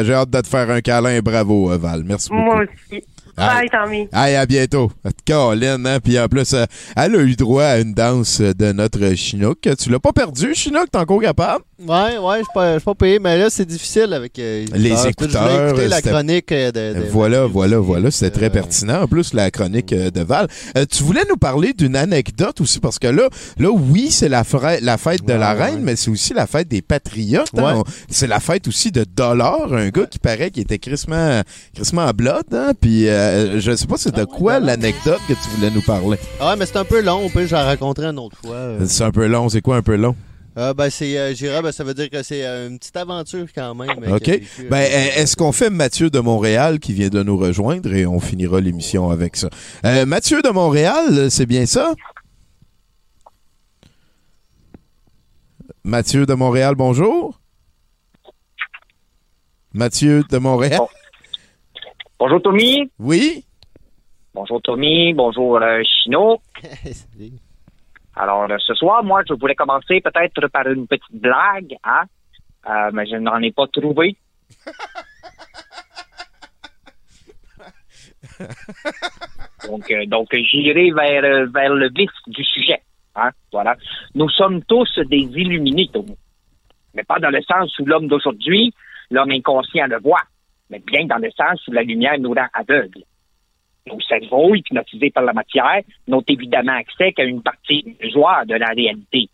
j'ai- 0.05 0.13
hâte 0.13 0.29
de 0.29 0.41
te 0.41 0.47
faire 0.47 0.69
un 0.69 0.81
câlin. 0.81 1.19
Bravo, 1.19 1.71
euh, 1.71 1.77
Val. 1.77 2.03
Merci 2.05 2.29
beaucoup. 2.29 2.41
Moi 2.43 2.63
aussi. 2.63 3.03
Bye, 3.37 3.69
Tommy. 3.69 4.07
Hey, 4.13 4.35
à 4.35 4.45
bientôt. 4.45 4.91
Caroline, 5.25 5.85
hein? 5.85 5.99
Puis 6.03 6.17
en 6.19 6.27
plus, 6.27 6.53
euh, 6.53 6.65
elle 6.95 7.15
a 7.15 7.19
eu 7.21 7.35
droit 7.35 7.63
à 7.63 7.79
une 7.79 7.93
danse 7.93 8.39
de 8.39 8.71
notre 8.71 9.13
Chinook. 9.15 9.67
Tu 9.77 9.89
l'as 9.89 9.99
pas 9.99 10.13
perdu, 10.13 10.53
Chinook? 10.55 10.87
T'es 10.91 10.97
encore 10.99 11.21
capable? 11.21 11.63
Ouais, 11.85 12.17
ouais, 12.17 12.37
je 12.37 12.43
suis 12.43 12.53
pas, 12.53 12.73
je 12.75 12.79
suis 12.79 12.85
pas 12.85 12.95
payé, 12.95 13.19
mais 13.19 13.37
là, 13.37 13.49
c'est 13.49 13.65
difficile 13.65 14.13
avec 14.13 14.39
euh, 14.39 14.65
Les 14.73 14.89
Je 14.91 14.95
voulais 14.95 15.09
écouteurs, 15.09 15.67
écouter 15.69 15.87
la 15.89 15.95
c'était- 15.97 16.09
chronique 16.11 16.51
euh, 16.53 16.71
de. 16.71 16.99
de- 17.01 17.05
Voilà, 17.09 17.45
voilà, 17.45 17.79
voilà. 17.79 18.11
C'était 18.11 18.31
très 18.39 18.49
pertinent. 18.49 19.01
En 19.01 19.07
plus, 19.07 19.33
la 19.33 19.51
chronique 19.51 19.91
euh, 19.91 20.09
de 20.09 20.21
Val. 20.21 20.47
Euh, 20.77 20.85
tu 20.89 21.03
voulais 21.03 21.23
nous 21.29 21.35
parler 21.35 21.73
d'une 21.73 21.97
anecdote 21.97 22.61
aussi, 22.61 22.79
parce 22.79 22.99
que 22.99 23.07
là, 23.07 23.27
là 23.59 23.69
oui, 23.69 24.11
c'est 24.11 24.29
la, 24.29 24.45
fra- 24.45 24.79
la 24.79 24.97
fête 24.97 25.25
de 25.25 25.33
la 25.33 25.51
reine, 25.53 25.81
mais 25.81 25.97
c'est 25.97 26.09
aussi 26.09 26.33
la 26.33 26.47
fête 26.47 26.69
des 26.69 26.81
patriotes. 26.81 27.49
hein. 27.57 27.77
Ouais. 27.79 27.83
C'est 28.09 28.27
la 28.27 28.39
fête 28.39 28.67
aussi 28.69 28.91
de 28.93 29.03
Dollar, 29.03 29.73
un 29.73 29.89
gars 29.89 30.05
qui 30.05 30.19
paraît 30.19 30.51
qui 30.51 30.61
était 30.61 30.79
crissement, 30.79 31.41
crissement 31.73 32.03
à 32.03 32.13
blood. 32.13 32.45
Hein? 32.53 32.71
Puis, 32.79 33.09
euh, 33.09 33.24
je 33.59 33.75
sais 33.75 33.87
pas 33.87 33.97
c'est 33.97 34.13
de 34.15 34.25
quoi 34.25 34.59
l'anecdote 34.59 35.19
que 35.27 35.33
tu 35.33 35.49
voulais 35.55 35.71
nous 35.71 35.81
parler? 35.81 36.17
Ah 36.39 36.49
ouais, 36.51 36.55
mais 36.57 36.65
c'est 36.65 36.77
un 36.77 36.85
peu 36.85 37.01
long, 37.01 37.29
puis 37.29 37.47
je 37.47 37.53
la 37.53 37.63
raconterai 37.63 38.07
une 38.07 38.19
autre 38.19 38.37
fois. 38.43 38.55
euh. 38.55 38.85
C'est 38.87 39.03
un 39.03 39.11
peu 39.11 39.27
long. 39.27 39.49
C'est 39.49 39.61
quoi 39.61 39.77
un 39.77 39.81
peu 39.81 39.95
long? 39.95 40.15
Euh, 40.57 40.73
ben, 40.73 40.89
c'est, 40.89 41.17
euh, 41.17 41.33
j'irai, 41.35 41.61
ben, 41.61 41.73
ça 41.73 41.83
veut 41.83 41.93
dire 41.93 42.09
que 42.09 42.23
c'est 42.23 42.45
euh, 42.45 42.69
une 42.69 42.79
petite 42.79 42.95
aventure 42.95 43.45
quand 43.53 43.75
même. 43.75 43.89
euh, 44.03 44.15
OK. 44.15 44.27
Ben, 44.69 44.77
euh, 44.77 44.85
euh, 44.89 45.21
est-ce 45.21 45.35
qu'on 45.35 45.51
fait 45.51 45.69
Mathieu 45.69 46.09
de 46.09 46.19
Montréal 46.19 46.79
qui 46.79 46.93
vient 46.93 47.09
de 47.09 47.21
nous 47.23 47.37
rejoindre 47.37 47.93
et 47.93 48.05
on 48.05 48.21
finira 48.21 48.61
l'émission 48.61 49.09
avec 49.09 49.35
ça? 49.35 49.49
Euh, 49.85 50.05
Mathieu 50.05 50.41
de 50.41 50.49
Montréal, 50.49 51.29
c'est 51.29 51.45
bien 51.45 51.65
ça? 51.65 51.93
Mathieu 55.83 56.25
de 56.25 56.33
Montréal, 56.33 56.75
bonjour. 56.75 57.39
Mathieu 59.73 60.23
de 60.29 60.37
Montréal. 60.37 60.79
Bonjour 62.17 62.41
Tommy. 62.41 62.89
Oui. 62.99 63.43
Bonjour 64.33 64.61
Tommy. 64.61 65.13
Bonjour 65.13 65.61
euh, 65.61 65.81
Chino. 65.83 66.39
Alors 68.15 68.49
euh, 68.49 68.57
ce 68.59 68.73
soir, 68.73 69.03
moi, 69.03 69.21
je 69.27 69.33
voulais 69.33 69.55
commencer 69.55 69.99
peut-être 70.01 70.47
par 70.47 70.65
une 70.67 70.87
petite 70.87 71.19
blague, 71.21 71.75
hein, 71.83 72.03
Euh, 72.67 72.89
mais 72.93 73.05
je 73.05 73.17
n'en 73.17 73.39
ai 73.43 73.51
pas 73.51 73.67
trouvé. 73.67 74.15
donc, 79.67 79.91
euh, 79.91 80.05
donc 80.07 80.27
j'irai 80.33 80.91
vers 80.91 81.23
euh, 81.23 81.45
vers 81.53 81.73
le 81.73 81.89
vif 81.89 82.09
du 82.27 82.43
sujet. 82.43 82.81
Hein, 83.15 83.29
voilà. 83.51 83.75
Nous 84.15 84.29
sommes 84.29 84.63
tous 84.63 84.99
des 85.13 85.23
illuminés, 85.41 85.89
Tommy. 85.93 86.17
Mais 86.95 87.03
pas 87.03 87.19
dans 87.19 87.29
le 87.29 87.41
sens 87.43 87.77
où 87.79 87.85
l'homme 87.85 88.07
d'aujourd'hui, 88.07 88.73
l'homme 89.11 89.31
inconscient 89.31 89.87
le 89.87 89.99
voit, 89.99 90.23
mais 90.69 90.79
bien 90.79 91.05
dans 91.05 91.17
le 91.17 91.31
sens 91.31 91.65
où 91.67 91.71
la 91.71 91.83
lumière 91.83 92.19
nous 92.19 92.33
rend 92.33 92.47
aveugles. 92.53 93.03
Nos 93.87 93.99
cerveaux, 94.01 94.55
hypnotisés 94.55 95.11
par 95.11 95.23
la 95.23 95.33
matière, 95.33 95.81
n'ont 96.07 96.23
évidemment 96.27 96.73
accès 96.73 97.13
qu'à 97.13 97.23
une 97.23 97.43
partie 97.43 97.83
illusoire 97.99 98.45
de 98.45 98.55
la 98.55 98.69
réalité. 98.69 99.29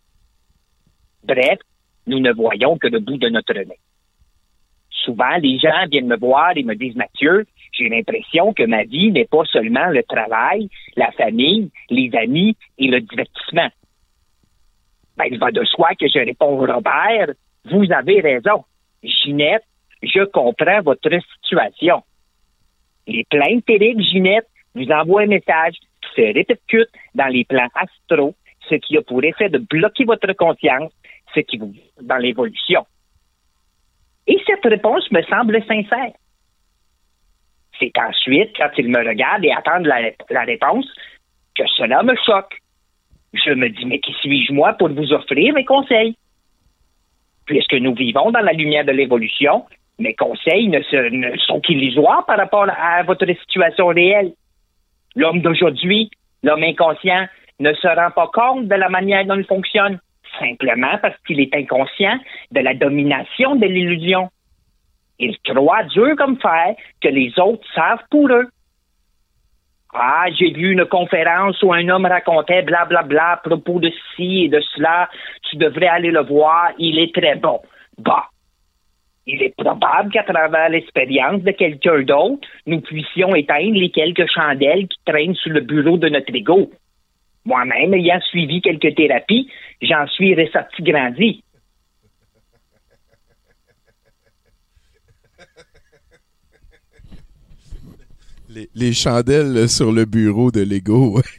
Bref, 1.24 1.58
nous 2.06 2.20
ne 2.20 2.32
voyons 2.32 2.76
que 2.76 2.88
le 2.88 2.98
bout 2.98 3.16
de 3.16 3.28
notre 3.28 3.54
nez. 3.54 3.78
Souvent, 4.90 5.36
les 5.40 5.58
gens 5.58 5.86
viennent 5.90 6.06
me 6.06 6.18
voir 6.18 6.52
et 6.56 6.62
me 6.62 6.74
disent, 6.74 6.96
Mathieu, 6.96 7.46
j'ai 7.72 7.88
l'impression 7.88 8.52
que 8.52 8.64
ma 8.64 8.84
vie 8.84 9.10
n'est 9.10 9.24
pas 9.24 9.44
seulement 9.46 9.86
le 9.86 10.02
travail, 10.02 10.68
la 10.96 11.10
famille, 11.12 11.70
les 11.90 12.10
amis 12.14 12.56
et 12.78 12.88
le 12.88 13.00
divertissement. 13.00 13.68
Ben, 15.16 15.24
il 15.30 15.38
va 15.38 15.50
de 15.50 15.64
soi 15.64 15.90
que 15.98 16.06
je 16.08 16.18
réponds, 16.18 16.56
Robert, 16.58 17.32
vous 17.64 17.90
avez 17.92 18.20
raison. 18.20 18.64
Ginette, 19.02 19.64
je 20.02 20.24
comprends 20.24 20.82
votre 20.82 21.10
situation. 21.42 22.02
Les 23.06 23.24
plaintes 23.24 23.64
terribles, 23.64 24.02
Ginette, 24.02 24.48
vous 24.74 24.90
envoient 24.90 25.22
un 25.22 25.26
message 25.26 25.74
qui 25.74 26.22
se 26.22 26.34
répercute 26.34 26.90
dans 27.14 27.26
les 27.26 27.44
plans 27.44 27.68
astro, 27.74 28.34
ce 28.68 28.76
qui 28.76 28.96
a 28.96 29.02
pour 29.02 29.22
effet 29.24 29.48
de 29.48 29.58
bloquer 29.58 30.04
votre 30.04 30.32
conscience, 30.34 30.92
ce 31.34 31.40
qui 31.40 31.58
vous 31.58 31.74
dans 32.00 32.16
l'évolution. 32.16 32.86
Et 34.26 34.40
cette 34.46 34.64
réponse 34.64 35.10
me 35.10 35.22
semble 35.22 35.62
sincère. 35.64 36.12
C'est 37.78 37.92
ensuite, 37.98 38.56
quand 38.56 38.70
il 38.78 38.88
me 38.88 39.04
regarde 39.06 39.44
et 39.44 39.52
attend 39.52 39.78
la, 39.78 40.10
la 40.30 40.42
réponse, 40.42 40.86
que 41.56 41.64
cela 41.76 42.02
me 42.02 42.14
choque. 42.16 42.58
Je 43.32 43.50
me 43.50 43.68
dis, 43.68 43.84
mais 43.84 43.98
qui 43.98 44.12
suis-je 44.20 44.52
moi 44.52 44.74
pour 44.74 44.90
vous 44.90 45.12
offrir 45.12 45.54
mes 45.54 45.64
conseils? 45.64 46.16
Puisque 47.46 47.74
nous 47.74 47.94
vivons 47.94 48.30
dans 48.30 48.40
la 48.40 48.52
lumière 48.52 48.84
de 48.84 48.92
l'évolution, 48.92 49.64
mes 50.02 50.14
conseils 50.14 50.68
ne, 50.68 50.82
se- 50.82 51.38
sont 51.46 51.60
qu'illusoires 51.60 52.26
par 52.26 52.36
rapport 52.36 52.66
à 52.68 53.02
votre 53.04 53.26
situation 53.26 53.86
réelle. 53.86 54.32
L'homme 55.16 55.40
d'aujourd'hui, 55.40 56.10
l'homme 56.42 56.62
inconscient, 56.64 57.26
ne 57.60 57.72
se 57.74 57.86
rend 57.86 58.10
pas 58.10 58.28
compte 58.32 58.66
de 58.66 58.74
la 58.74 58.88
manière 58.88 59.24
dont 59.24 59.36
il 59.36 59.44
fonctionne, 59.44 60.00
simplement 60.40 60.98
parce 61.00 61.16
qu'il 61.26 61.38
est 61.40 61.54
inconscient 61.54 62.18
de 62.50 62.60
la 62.60 62.74
domination 62.74 63.54
de 63.54 63.66
l'illusion. 63.66 64.28
Il 65.20 65.36
croit 65.46 65.84
dur 65.84 66.16
comme 66.16 66.38
fer 66.40 66.74
que 67.00 67.08
les 67.08 67.32
autres 67.38 67.64
savent 67.74 68.02
pour 68.10 68.28
eux. 68.28 68.48
Ah, 69.94 70.24
j'ai 70.36 70.50
vu 70.52 70.72
une 70.72 70.86
conférence 70.86 71.62
où 71.62 71.72
un 71.72 71.86
homme 71.90 72.06
racontait 72.06 72.62
blablabla 72.62 73.32
à 73.32 73.36
propos 73.36 73.78
de 73.78 73.92
ci 74.16 74.44
et 74.44 74.48
de 74.48 74.60
cela. 74.74 75.08
Tu 75.48 75.56
devrais 75.56 75.88
aller 75.88 76.10
le 76.10 76.22
voir, 76.22 76.70
il 76.78 76.98
est 76.98 77.14
très 77.14 77.36
bon. 77.36 77.60
Bah. 77.98 78.24
Il 79.26 79.42
est 79.42 79.54
probable 79.56 80.10
qu'à 80.10 80.24
travers 80.24 80.68
l'expérience 80.68 81.42
de 81.42 81.52
quelqu'un 81.52 82.02
d'autre, 82.02 82.48
nous 82.66 82.80
puissions 82.80 83.34
éteindre 83.34 83.74
les 83.74 83.90
quelques 83.90 84.28
chandelles 84.28 84.88
qui 84.88 84.98
traînent 85.04 85.36
sur 85.36 85.52
le 85.52 85.60
bureau 85.60 85.96
de 85.96 86.08
notre 86.08 86.34
ego. 86.34 86.70
Moi-même, 87.44 87.94
ayant 87.94 88.20
suivi 88.20 88.60
quelques 88.60 88.94
thérapies, 88.94 89.48
j'en 89.80 90.06
suis 90.08 90.34
ressorti 90.34 90.82
grandi. 90.82 91.44
Les, 98.48 98.68
les 98.74 98.92
chandelles 98.92 99.68
sur 99.68 99.92
le 99.92 100.04
bureau 100.04 100.50
de 100.50 100.60
Lego. 100.60 101.20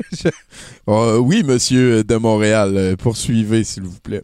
Ah, 0.86 1.18
oui, 1.18 1.44
monsieur 1.46 2.04
de 2.04 2.16
Montréal, 2.18 2.98
poursuivez, 2.98 3.64
s'il 3.64 3.84
vous 3.84 4.02
plaît. 4.02 4.24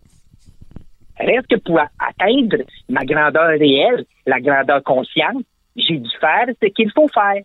Reste 1.20 1.48
que 1.48 1.56
pour 1.58 1.80
atteindre 1.80 2.64
ma 2.88 3.04
grandeur 3.04 3.50
réelle, 3.50 4.06
la 4.26 4.40
grandeur 4.40 4.82
consciente, 4.84 5.44
j'ai 5.76 5.98
dû 5.98 6.10
faire 6.20 6.48
ce 6.62 6.68
qu'il 6.68 6.91
faut 6.91 7.10
faire. 7.10 7.44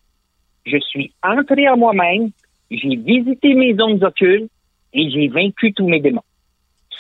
Je 0.65 0.79
suis 0.79 1.13
entré 1.23 1.69
en 1.69 1.77
moi-même, 1.77 2.31
j'ai 2.71 2.97
visité 2.97 3.55
mes 3.55 3.75
zones 3.75 4.03
occultes 4.03 4.51
et 4.93 5.11
j'ai 5.11 5.29
vaincu 5.29 5.73
tous 5.73 5.89
mes 5.89 6.01
démons. 6.01 6.23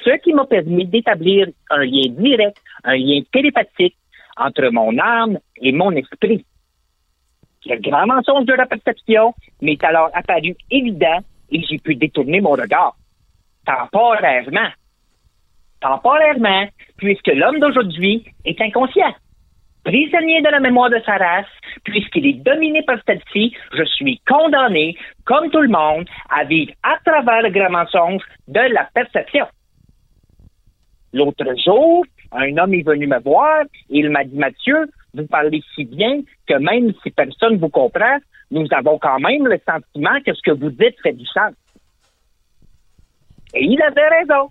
Ce 0.04 0.10
qui 0.18 0.32
m'a 0.32 0.44
permis 0.44 0.86
d'établir 0.86 1.48
un 1.70 1.84
lien 1.84 2.08
direct, 2.10 2.60
un 2.82 2.96
lien 2.96 3.22
télépathique 3.32 3.96
entre 4.36 4.68
mon 4.70 4.98
âme 4.98 5.38
et 5.56 5.72
mon 5.72 5.92
esprit. 5.92 6.44
Le 7.66 7.78
grand 7.78 8.06
mensonge 8.06 8.44
de 8.44 8.52
la 8.52 8.66
perception 8.66 9.32
m'est 9.62 9.82
alors 9.82 10.10
apparu 10.12 10.54
évident 10.70 11.20
et 11.50 11.62
j'ai 11.62 11.78
pu 11.78 11.94
détourner 11.94 12.40
mon 12.40 12.50
regard. 12.50 12.96
Temporairement. 13.64 14.70
Temporairement, 15.84 16.66
puisque 16.96 17.26
l'homme 17.26 17.58
d'aujourd'hui 17.58 18.24
est 18.46 18.58
inconscient. 18.58 19.14
Prisonnier 19.84 20.40
de 20.40 20.48
la 20.48 20.58
mémoire 20.58 20.88
de 20.88 20.98
sa 21.04 21.18
race, 21.18 21.44
puisqu'il 21.84 22.26
est 22.26 22.42
dominé 22.42 22.82
par 22.84 22.96
celle-ci, 23.06 23.54
je 23.76 23.84
suis 23.84 24.18
condamné, 24.26 24.96
comme 25.26 25.50
tout 25.50 25.60
le 25.60 25.68
monde, 25.68 26.08
à 26.30 26.44
vivre 26.44 26.72
à 26.82 26.96
travers 27.04 27.42
le 27.42 27.50
grand 27.50 27.68
mensonge 27.68 28.22
de 28.48 28.60
la 28.60 28.88
perception. 28.94 29.44
L'autre 31.12 31.44
jour, 31.62 32.06
un 32.32 32.56
homme 32.56 32.72
est 32.72 32.86
venu 32.86 33.06
me 33.06 33.20
voir 33.20 33.64
et 33.90 33.98
il 33.98 34.08
m'a 34.08 34.24
dit, 34.24 34.38
Mathieu, 34.38 34.88
vous 35.12 35.26
parlez 35.26 35.62
si 35.74 35.84
bien 35.84 36.22
que 36.46 36.54
même 36.54 36.94
si 37.02 37.10
personne 37.10 37.58
vous 37.58 37.68
comprend, 37.68 38.16
nous 38.50 38.66
avons 38.70 38.98
quand 38.98 39.20
même 39.20 39.46
le 39.46 39.60
sentiment 39.68 40.18
que 40.24 40.32
ce 40.32 40.40
que 40.40 40.52
vous 40.52 40.70
dites 40.70 40.98
fait 41.02 41.12
du 41.12 41.26
sens. 41.26 41.52
Et 43.52 43.64
il 43.64 43.82
avait 43.82 44.08
raison. 44.08 44.48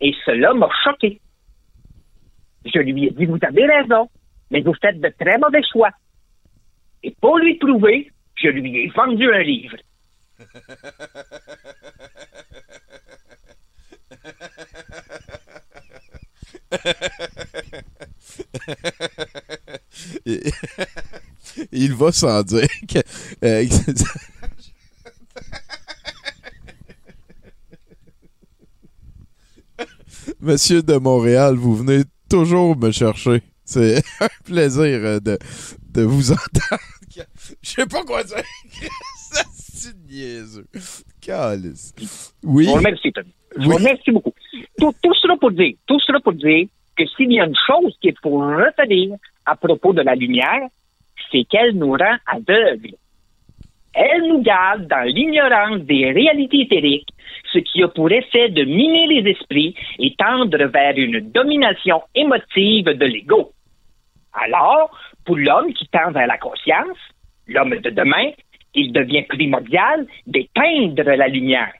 Et 0.00 0.14
cela 0.24 0.54
m'a 0.54 0.70
choqué. 0.82 1.20
Je 2.64 2.78
lui 2.78 3.06
ai 3.06 3.10
dit, 3.10 3.26
vous 3.26 3.38
avez 3.42 3.66
raison, 3.66 4.08
mais 4.50 4.62
vous 4.62 4.72
faites 4.80 4.98
de 5.00 5.12
très 5.20 5.36
mauvais 5.38 5.62
choix. 5.70 5.90
Et 7.02 7.14
pour 7.20 7.36
lui 7.38 7.56
prouver, 7.56 8.10
je 8.36 8.48
lui 8.48 8.78
ai 8.78 8.88
vendu 8.88 9.30
un 9.32 9.42
livre. 9.42 9.76
Il 21.72 21.94
va 21.94 22.12
sans 22.12 22.42
dire 22.42 22.68
que. 22.88 22.98
euh, 23.44 23.64
Monsieur 30.44 30.82
de 30.82 30.94
Montréal, 30.96 31.54
vous 31.56 31.74
venez 31.74 32.02
toujours 32.28 32.76
me 32.76 32.90
chercher. 32.90 33.42
C'est 33.64 33.96
un 34.20 34.28
plaisir 34.44 34.82
euh, 35.02 35.20
de, 35.20 35.38
de 35.92 36.02
vous 36.02 36.32
entendre. 36.32 36.82
Je 37.62 37.70
sais 37.70 37.86
pas 37.86 38.02
quoi 38.04 38.22
dire. 38.24 38.36
C'est 39.54 39.96
niaiseux. 40.08 40.66
Calice. 41.20 41.94
Oui. 42.42 42.64
Je 42.64 42.70
vous 42.70 42.76
remercie, 42.76 43.12
Tommy. 43.12 43.34
Je 43.56 43.62
vous 43.64 43.70
Oui. 43.70 43.76
remercie 43.76 44.10
beaucoup. 44.10 44.32
Tout, 44.78 44.92
tout 45.02 45.14
cela 45.22 45.36
pour 45.40 45.50
dire, 45.52 45.74
tout 45.86 45.98
cela 46.06 46.20
pour 46.20 46.32
dire 46.34 46.66
que 46.96 47.04
s'il 47.16 47.32
y 47.32 47.40
a 47.40 47.46
une 47.46 47.54
chose 47.66 47.96
qu'il 48.00 48.14
faut 48.22 48.38
retenir 48.38 49.16
à 49.46 49.56
propos 49.56 49.92
de 49.92 50.02
la 50.02 50.14
lumière, 50.14 50.68
c'est 51.30 51.44
qu'elle 51.50 51.72
nous 51.76 51.92
rend 51.92 52.16
aveugles. 52.26 52.96
Elle 53.94 54.28
nous 54.28 54.42
garde 54.42 54.88
dans 54.88 55.06
l'ignorance 55.06 55.80
des 55.82 56.10
réalités 56.10 56.62
éthériques, 56.62 57.08
ce 57.52 57.58
qui 57.58 57.82
a 57.82 57.88
pour 57.88 58.10
effet 58.10 58.48
de 58.48 58.64
miner 58.64 59.06
les 59.06 59.30
esprits 59.30 59.74
et 59.98 60.14
tendre 60.16 60.64
vers 60.64 60.94
une 60.96 61.20
domination 61.20 62.02
émotive 62.14 62.86
de 62.86 63.06
l'ego. 63.06 63.52
Alors, 64.32 64.90
pour 65.24 65.36
l'homme 65.36 65.72
qui 65.72 65.86
tend 65.88 66.10
vers 66.10 66.26
la 66.26 66.38
conscience, 66.38 66.98
l'homme 67.46 67.76
de 67.76 67.90
demain, 67.90 68.30
il 68.74 68.92
devient 68.92 69.22
primordial 69.22 70.06
d'éteindre 70.26 71.04
la 71.04 71.28
lumière. 71.28 71.72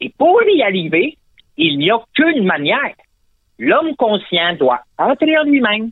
Et 0.00 0.12
pour 0.18 0.42
y 0.42 0.62
arriver, 0.62 1.16
il 1.56 1.78
n'y 1.78 1.90
a 1.90 1.98
qu'une 2.14 2.44
manière. 2.44 2.94
L'homme 3.58 3.96
conscient 3.96 4.54
doit 4.56 4.82
entrer 4.98 5.38
en 5.38 5.44
lui-même, 5.44 5.90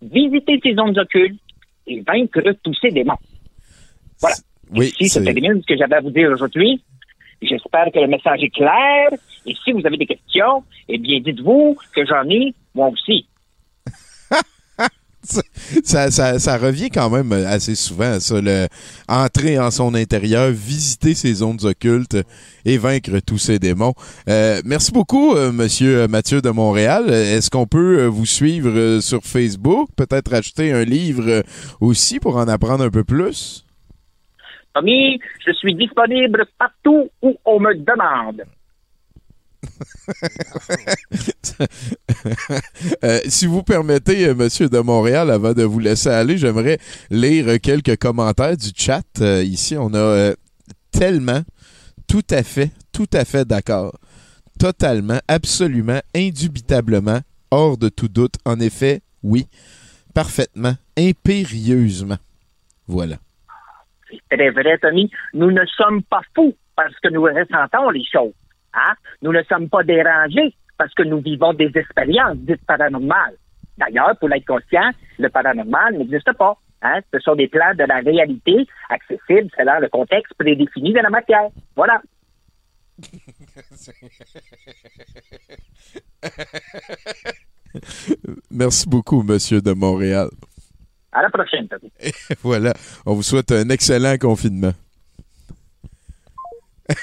visiter 0.00 0.60
ses 0.62 0.74
zones 0.74 0.96
occultes 0.98 1.40
et 1.86 2.00
vaincre 2.00 2.52
tous 2.62 2.74
ses 2.74 2.90
démons. 2.90 3.18
Voilà. 4.20 4.36
Oui, 4.74 4.92
Si 4.98 5.08
c'est- 5.08 5.18
c'est 5.20 5.24
termine 5.24 5.60
ce 5.62 5.66
que 5.66 5.76
j'avais 5.78 5.96
à 5.96 6.00
vous 6.00 6.10
dire 6.10 6.30
aujourd'hui, 6.30 6.82
j'espère 7.42 7.86
que 7.92 7.98
le 8.00 8.08
message 8.08 8.42
est 8.42 8.50
clair. 8.50 9.08
Et 9.46 9.54
si 9.64 9.72
vous 9.72 9.86
avez 9.86 9.96
des 9.96 10.06
questions, 10.06 10.62
eh 10.88 10.98
bien, 10.98 11.20
dites-vous 11.20 11.76
que 11.94 12.04
j'en 12.06 12.28
ai, 12.28 12.54
moi 12.74 12.88
aussi. 12.88 13.26
ça, 15.84 16.10
ça, 16.10 16.38
ça 16.38 16.58
revient 16.58 16.90
quand 16.90 17.10
même 17.10 17.32
assez 17.32 17.74
souvent, 17.74 18.18
ça, 18.20 18.40
le 18.40 18.66
entrer 19.08 19.58
en 19.58 19.70
son 19.70 19.94
intérieur, 19.94 20.50
visiter 20.50 21.14
ses 21.14 21.34
zones 21.34 21.64
occultes 21.64 22.16
et 22.64 22.78
vaincre 22.78 23.18
tous 23.26 23.38
ses 23.38 23.58
démons. 23.58 23.94
Euh, 24.28 24.60
merci 24.64 24.92
beaucoup, 24.92 25.34
euh, 25.34 25.52
Monsieur 25.52 26.06
Mathieu 26.08 26.40
de 26.40 26.50
Montréal. 26.50 27.10
Est-ce 27.10 27.50
qu'on 27.50 27.66
peut 27.66 28.00
euh, 28.00 28.06
vous 28.08 28.26
suivre 28.26 29.00
sur 29.00 29.22
Facebook, 29.22 29.88
peut-être 29.96 30.32
acheter 30.34 30.72
un 30.72 30.84
livre 30.84 31.42
aussi 31.80 32.20
pour 32.20 32.36
en 32.36 32.48
apprendre 32.48 32.84
un 32.84 32.90
peu 32.90 33.04
plus? 33.04 33.64
Je 34.86 35.52
suis 35.52 35.74
disponible 35.74 36.46
partout 36.58 37.08
où 37.22 37.36
on 37.44 37.60
me 37.60 37.74
demande. 37.74 38.44
Euh, 43.04 43.20
si 43.26 43.46
vous 43.46 43.62
permettez, 43.62 44.26
euh, 44.26 44.34
Monsieur 44.34 44.68
de 44.68 44.78
Montréal, 44.78 45.30
avant 45.30 45.52
de 45.52 45.62
vous 45.62 45.78
laisser 45.78 46.08
aller, 46.08 46.38
j'aimerais 46.38 46.78
lire 47.10 47.60
quelques 47.60 47.96
commentaires 47.96 48.56
du 48.56 48.70
chat. 48.74 49.02
Euh, 49.20 49.42
ici, 49.42 49.76
on 49.76 49.94
a 49.94 50.32
tellement, 50.90 51.42
tout 52.06 52.24
à 52.30 52.42
fait, 52.42 52.70
tout 52.92 53.08
à 53.12 53.24
fait 53.24 53.44
d'accord. 53.44 53.98
Totalement, 54.58 55.18
absolument, 55.28 56.00
indubitablement, 56.14 57.20
hors 57.50 57.76
de 57.76 57.88
tout 57.88 58.08
doute. 58.08 58.34
En 58.44 58.58
effet, 58.60 59.02
oui. 59.22 59.46
Parfaitement, 60.14 60.76
impérieusement. 60.96 62.18
Voilà. 62.86 63.18
C'est 64.10 64.36
très 64.36 64.50
vrai, 64.50 64.78
Tommy. 64.78 65.10
Nous 65.34 65.50
ne 65.50 65.64
sommes 65.66 66.02
pas 66.02 66.22
fous 66.34 66.54
parce 66.76 66.98
que 67.00 67.08
nous 67.08 67.22
ressentons 67.22 67.90
les 67.90 68.04
choses. 68.04 68.32
Hein? 68.74 68.94
Nous 69.22 69.32
ne 69.32 69.42
sommes 69.44 69.68
pas 69.68 69.82
dérangés 69.82 70.54
parce 70.76 70.94
que 70.94 71.02
nous 71.02 71.20
vivons 71.20 71.52
des 71.52 71.70
expériences 71.74 72.36
dites 72.38 72.64
paranormales. 72.66 73.36
D'ailleurs, 73.76 74.16
pour 74.18 74.28
l'être 74.28 74.46
conscient, 74.46 74.90
le 75.18 75.28
paranormal 75.28 75.98
n'existe 75.98 76.32
pas. 76.34 76.56
Hein? 76.82 77.00
Ce 77.12 77.18
sont 77.20 77.34
des 77.34 77.48
plans 77.48 77.74
de 77.74 77.84
la 77.84 77.96
réalité 77.96 78.66
accessibles 78.88 79.50
selon 79.56 79.80
le 79.80 79.88
contexte 79.88 80.34
prédéfini 80.34 80.92
de 80.92 81.00
la 81.00 81.10
matière. 81.10 81.48
Voilà. 81.76 82.00
Merci 88.50 88.88
beaucoup, 88.88 89.22
Monsieur 89.22 89.60
de 89.60 89.72
Montréal. 89.72 90.30
À 91.12 91.22
la 91.22 91.30
prochaine, 91.30 91.66
voilà. 92.42 92.74
On 93.06 93.14
vous 93.14 93.22
souhaite 93.22 93.50
un 93.52 93.68
excellent 93.70 94.16
confinement. 94.18 94.74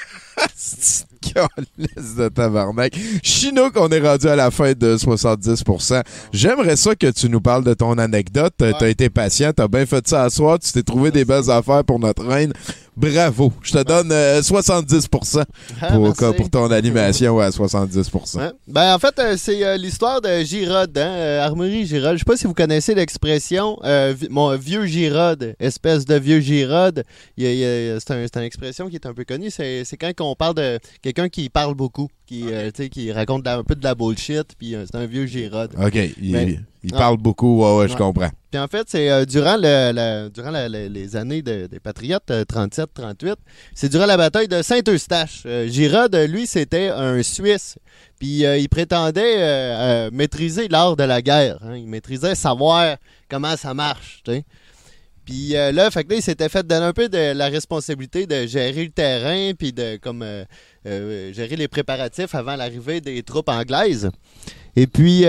C'est 0.56 1.06
une 1.12 1.34
calisse 1.34 2.16
de 2.16 2.30
tabarnak. 2.30 2.96
Chinook, 3.24 3.74
on 3.78 3.90
est 3.90 4.00
rendu 4.00 4.28
à 4.28 4.36
la 4.36 4.52
fin 4.52 4.74
de 4.74 4.96
70%. 4.96 6.04
J'aimerais 6.32 6.76
ça 6.76 6.96
que 6.96 7.10
tu 7.12 7.30
nous 7.30 7.42
parles 7.42 7.64
de 7.64 7.74
ton 7.74 7.98
anecdote. 7.98 8.54
T'as 8.58 8.90
été 8.90 9.10
patient, 9.10 9.52
t'as 9.54 9.68
bien 9.68 9.86
fait 9.86 10.08
ça 10.08 10.24
à 10.24 10.30
soir, 10.30 10.60
tu 10.60 10.72
t'es 10.72 10.84
trouvé 10.84 11.12
des 11.12 11.26
belles 11.26 11.50
affaires 11.50 11.84
pour 11.84 12.00
notre 12.00 12.26
reine. 12.26 12.54
Bravo. 12.98 13.52
Je 13.62 13.74
te 13.74 13.84
donne 13.84 14.12
euh, 14.12 14.42
70% 14.42 15.44
Ah, 15.82 15.88
pour, 15.92 16.04
merci. 16.04 16.24
pour 16.38 16.50
ton 16.50 16.72
animation 16.72 17.40
à 17.40 17.50
70%. 17.50 18.38
Ouais. 18.38 18.52
Ben, 18.68 18.96
en 18.96 19.00
fait, 19.00 19.18
euh, 19.20 19.36
c'est 19.38 19.64
euh, 19.66 19.78
l'histoire 19.78 20.22
de 20.22 20.40
Girod, 20.44 20.98
hein, 20.98 21.02
euh, 21.02 21.42
Armorie 21.46 21.86
Girod. 21.86 22.14
Je 22.14 22.20
sais 22.20 22.24
pas 22.26 22.38
si 22.38 22.48
vous 22.48 22.54
connaissez 22.54 22.96
l'expression 22.96 23.78
euh, 23.84 24.14
mon 24.30 24.56
vieux 24.56 24.86
Girod, 24.86 25.56
espèce 25.60 26.06
de 26.06 26.16
vieux 26.16 26.40
Girod. 26.40 27.04
C'est 27.38 28.12
un- 28.12 28.26
une 28.36 28.42
expression 28.44 28.90
qui 28.90 28.96
est 28.96 29.06
un 29.06 29.14
peu 29.14 29.26
connue. 29.26 29.50
C'est 29.52 29.84
quand 30.00 30.12
on 30.22 30.36
parle 30.36 30.56
de 30.56 30.80
quelqu'un 31.02 31.30
qui 31.30 31.50
parle 31.50 31.74
beaucoup, 31.76 32.08
qui, 32.26 32.46
euh, 32.52 32.72
qui 32.72 33.12
raconte 33.12 33.42
de 33.44 33.50
la- 33.50 33.58
un 33.58 33.64
peu 33.64 33.76
de 33.76 33.84
la 33.84 33.96
bullshit, 33.96 34.56
puis 34.58 34.76
euh, 34.76 34.86
c'est 34.86 34.98
un 34.98 35.06
vieux 35.06 35.26
Gérard. 35.26 35.68
OK, 35.78 35.96
il, 35.96 36.60
il 36.84 36.92
ah. 36.94 36.98
parle 36.98 37.18
beaucoup, 37.18 37.62
ouais, 37.64 37.78
ouais, 37.78 37.88
je 37.88 37.94
Ouais. 37.94 37.98
comprends. 38.00 38.30
Puis 38.52 38.60
en 38.60 38.68
fait, 38.68 38.86
c'est 38.88 39.10
euh, 39.10 39.26
durant, 39.26 39.56
le, 39.58 39.92
la- 39.92 40.30
durant 40.30 40.52
la- 40.52 40.70
la- 40.70 40.88
les 40.88 41.16
années 41.16 41.42
de- 41.42 41.68
des 41.68 41.80
Patriotes, 41.80 42.30
euh, 42.32 42.44
37-38, 42.46 43.36
c'est 43.74 43.90
durant 43.90 44.06
la 44.06 44.18
bataille 44.18 44.48
de 44.48 44.62
Saint-Eustache. 44.62 45.44
Euh, 45.46 45.68
euh, 46.14 46.28
lui, 46.28 46.48
c'était 46.48 46.90
un 46.90 47.22
Suisse. 47.24 47.78
Puis 48.20 48.46
euh, 48.46 48.58
il 48.58 48.70
prétendait 48.70 49.36
euh, 49.38 50.06
euh, 50.08 50.10
maîtriser 50.14 50.68
l'art 50.68 50.96
de 50.96 51.04
la 51.04 51.22
guerre. 51.22 51.58
hein. 51.64 51.76
Il 51.76 51.88
maîtrisait 51.88 52.36
savoir 52.36 52.98
comment 53.30 53.58
ça 53.58 53.74
marche. 53.74 54.22
tu 54.24 54.32
sais. 54.32 54.46
Puis 55.26 55.56
euh, 55.56 55.72
là, 55.72 55.90
fait 55.90 56.04
que 56.04 56.12
là, 56.12 56.16
il 56.18 56.22
s'était 56.22 56.50
fait 56.50 56.66
donner 56.66 56.86
un 56.86 56.94
peu 56.94 57.10
de 57.10 57.34
la 57.34 57.48
responsabilité 57.48 58.28
de 58.28 58.46
gérer 58.46 58.84
le 58.84 58.92
terrain, 58.92 59.54
puis 59.58 59.74
de 59.74 59.98
comme 59.98 60.22
euh, 60.22 60.46
euh, 60.86 61.34
gérer 61.34 61.56
les 61.56 61.68
préparatifs 61.68 62.36
avant 62.36 62.56
l'arrivée 62.56 63.02
des 63.02 63.24
troupes 63.24 63.50
anglaises. 63.50 64.12
Et 64.76 64.88
puis, 64.88 65.26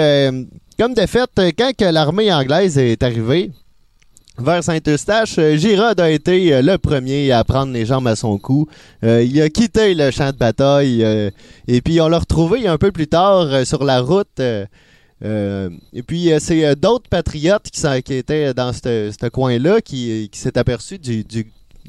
comme 0.78 0.94
de 0.94 1.06
fait, 1.06 1.30
quand 1.56 1.80
l'armée 1.80 2.32
anglaise 2.32 2.76
est 2.78 3.02
arrivée 3.02 3.52
vers 4.38 4.62
Saint-Eustache, 4.62 5.38
Girard 5.54 5.94
a 5.98 6.10
été 6.10 6.60
le 6.60 6.76
premier 6.78 7.30
à 7.30 7.44
prendre 7.44 7.72
les 7.72 7.86
jambes 7.86 8.08
à 8.08 8.16
son 8.16 8.38
cou. 8.38 8.66
Il 9.02 9.40
a 9.40 9.48
quitté 9.48 9.94
le 9.94 10.10
champ 10.10 10.32
de 10.32 10.36
bataille 10.36 11.00
et 11.68 11.80
puis 11.80 12.00
on 12.00 12.08
l'a 12.08 12.18
retrouvé 12.18 12.66
un 12.66 12.76
peu 12.76 12.90
plus 12.90 13.06
tard 13.06 13.64
sur 13.64 13.84
la 13.84 14.00
route. 14.00 14.42
Euh, 15.24 15.70
et 15.92 16.02
puis, 16.02 16.30
euh, 16.30 16.38
c'est 16.40 16.64
euh, 16.64 16.74
d'autres 16.74 17.08
patriotes 17.08 17.70
qui, 17.70 17.82
qui 18.02 18.14
étaient 18.14 18.52
dans 18.52 18.72
ce 18.72 19.28
coin-là 19.28 19.80
qui, 19.80 20.28
qui 20.30 20.38
s'est 20.38 20.58
aperçu 20.58 20.98
du, 20.98 21.24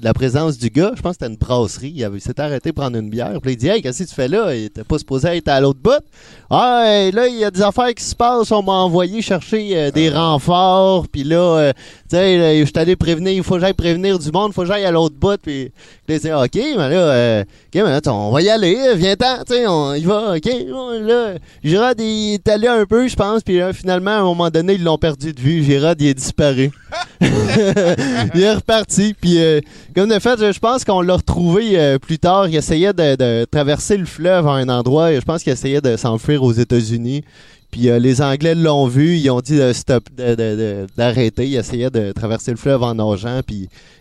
la 0.02 0.14
présence 0.14 0.58
du 0.58 0.70
gars. 0.70 0.92
Je 0.96 1.02
pense 1.02 1.18
que 1.18 1.24
c'était 1.26 1.32
une 1.34 1.38
brasserie. 1.38 1.92
Il, 1.96 2.04
avait- 2.04 2.18
il 2.18 2.22
s'était 2.22 2.42
arrêté 2.42 2.72
prendre 2.74 2.98
une 2.98 3.10
bière. 3.10 3.40
Puis 3.42 3.54
il 3.54 3.58
dit 3.58 3.68
Hey, 3.68 3.82
qu'est-ce 3.82 4.04
que 4.04 4.10
tu 4.10 4.16
fais 4.16 4.28
là? 4.28 4.56
Il 4.56 4.66
était 4.66 4.84
pas 4.84 4.98
supposé 4.98 5.28
être 5.30 5.48
à 5.48 5.60
l'autre 5.60 5.80
bout. 5.82 6.04
Ah, 6.50 6.84
hey, 6.86 7.12
là, 7.12 7.28
il 7.28 7.36
y 7.36 7.44
a 7.44 7.52
des 7.52 7.62
affaires 7.62 7.94
qui 7.94 8.04
se 8.04 8.16
passent. 8.16 8.52
On 8.52 8.62
m'a 8.64 8.74
envoyé 8.74 9.22
chercher 9.22 9.70
euh, 9.78 9.92
des 9.92 10.10
renforts. 10.10 11.08
Puis 11.08 11.24
là, 11.24 11.38
euh, 11.38 11.74
tu 12.10 12.16
sais, 12.16 12.38
là, 12.38 12.60
je 12.60 12.66
suis 12.66 12.74
allé 12.78 12.96
prévenir. 12.96 13.34
Il 13.34 13.44
faut 13.44 13.56
que 13.56 13.62
j'aille 13.62 13.74
prévenir 13.74 14.20
du 14.20 14.32
monde. 14.32 14.52
Il 14.52 14.54
faut 14.54 14.62
que 14.62 14.68
j'aille 14.68 14.86
à 14.86 14.92
l'autre 14.92 15.16
bout. 15.16 15.38
Puis 15.42 15.72
il 16.08 16.20
dit 16.20 16.32
OK, 16.32 16.56
mais 16.56 16.76
là, 16.90 16.96
euh, 16.96 17.42
OK, 17.44 17.76
mais 17.76 17.82
là, 17.84 18.02
on 18.08 18.32
va 18.32 18.42
y 18.42 18.50
aller. 18.50 18.96
Viens-t'en. 18.96 19.44
Tu 19.46 19.54
sais, 19.56 19.68
on 19.68 19.94
y 19.94 20.04
va. 20.04 20.36
OK. 20.36 20.46
Là, 21.02 21.34
Gérard, 21.64 21.94
il 22.00 22.34
est 22.36 22.48
allé 22.48 22.68
un 22.68 22.86
peu, 22.86 23.08
je 23.08 23.16
pense. 23.16 23.42
Puis 23.44 23.58
là, 23.58 23.74
finalement, 23.74 24.12
à 24.12 24.20
un 24.20 24.24
moment 24.24 24.50
donné, 24.50 24.74
ils 24.74 24.84
l'ont 24.84 24.98
perdu 24.98 25.34
de 25.34 25.40
vue. 25.42 25.64
Gérard, 25.64 25.96
il 26.00 26.08
est 26.08 26.14
disparu. 26.14 26.72
il 28.36 28.42
est 28.42 28.54
reparti. 28.54 29.16
Euh, 29.26 29.62
comme 29.96 30.10
de 30.10 30.20
fait, 30.20 30.52
je 30.52 30.60
pense 30.60 30.84
qu'on 30.84 31.02
l'a 31.02 31.16
retrouvé 31.16 31.80
euh, 31.80 32.00
plus 32.00 32.20
tard. 32.20 32.48
Il 32.48 32.56
essayait 32.56 32.94
de, 32.94 33.46
traverser 33.46 33.98
le 33.98 34.06
fleuve 34.06 34.48
à 34.48 34.52
un 34.54 34.70
endroit. 34.70 35.14
Je 35.14 35.22
pense 35.22 35.44
qu'il 35.44 35.54
essayait 35.54 35.82
de 35.82 35.98
s'enfuir 35.98 36.44
aux 36.44 36.54
États-Unis. 36.54 37.24
Puis 37.72 37.90
euh, 37.90 38.00
les 38.00 38.22
Anglais 38.22 38.56
l'ont 38.56 38.88
vu, 38.88 39.18
ils 39.18 39.30
ont 39.30 39.42
dit 39.42 39.60
stop, 39.74 40.04
d'arrêter. 40.16 41.48
Il 41.48 41.56
essayait 41.56 41.90
de 41.90 42.12
traverser 42.12 42.52
le 42.52 42.58
fleuve 42.58 42.84
en 42.84 42.96
nageant, 42.96 43.42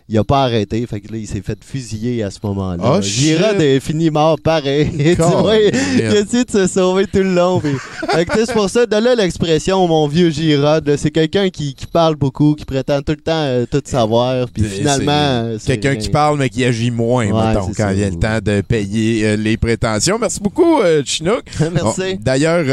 il 0.09 0.17
a 0.17 0.23
pas 0.23 0.43
arrêté. 0.43 0.85
Fait 0.87 1.01
que 1.01 1.11
là, 1.11 1.17
il 1.17 1.27
s'est 1.27 1.41
fait 1.41 1.59
fusiller 1.63 2.23
à 2.23 2.31
ce 2.31 2.39
moment-là. 2.43 2.83
Oh, 2.83 2.99
est 3.01 3.79
fini 3.81 4.09
mort 4.09 4.37
pareil. 4.41 4.89
Il 4.97 5.21
a 5.21 6.19
essayé 6.19 6.45
de 6.45 6.51
se 6.51 6.67
sauver 6.67 7.05
tout 7.07 7.19
le 7.19 7.33
long. 7.33 7.61
sais, 7.61 8.25
c'est 8.45 8.53
pour 8.53 8.69
ça, 8.69 8.85
de 8.85 8.95
là 8.95 9.15
l'expression 9.15 9.85
mon 9.87 10.07
vieux 10.07 10.29
Girard, 10.29 10.81
là, 10.85 10.97
c'est 10.97 11.11
quelqu'un 11.11 11.49
qui, 11.49 11.73
qui 11.73 11.87
parle 11.87 12.15
beaucoup, 12.15 12.55
qui 12.55 12.65
prétend 12.65 13.01
tout 13.01 13.13
le 13.13 13.21
temps 13.21 13.31
euh, 13.33 13.65
tout 13.69 13.81
savoir. 13.83 14.47
Puis 14.53 14.63
finalement, 14.63 15.57
quelqu'un 15.65 15.95
qui 15.95 16.09
parle 16.09 16.37
mais 16.37 16.49
qui 16.49 16.63
agit 16.63 16.91
moins, 16.91 17.27
Ouais, 17.27 17.47
mettons, 17.47 17.71
quand 17.75 17.89
il 17.89 17.99
y 17.99 18.03
a 18.03 18.09
le 18.09 18.15
temps 18.15 18.39
de 18.43 18.61
payer 18.61 19.25
euh, 19.25 19.35
les 19.35 19.57
prétentions. 19.57 20.17
Merci 20.19 20.39
beaucoup, 20.39 20.79
euh, 20.79 21.01
Chinook. 21.05 21.43
Merci. 21.59 22.15
Bon, 22.15 22.19
D'ailleurs, 22.21 22.65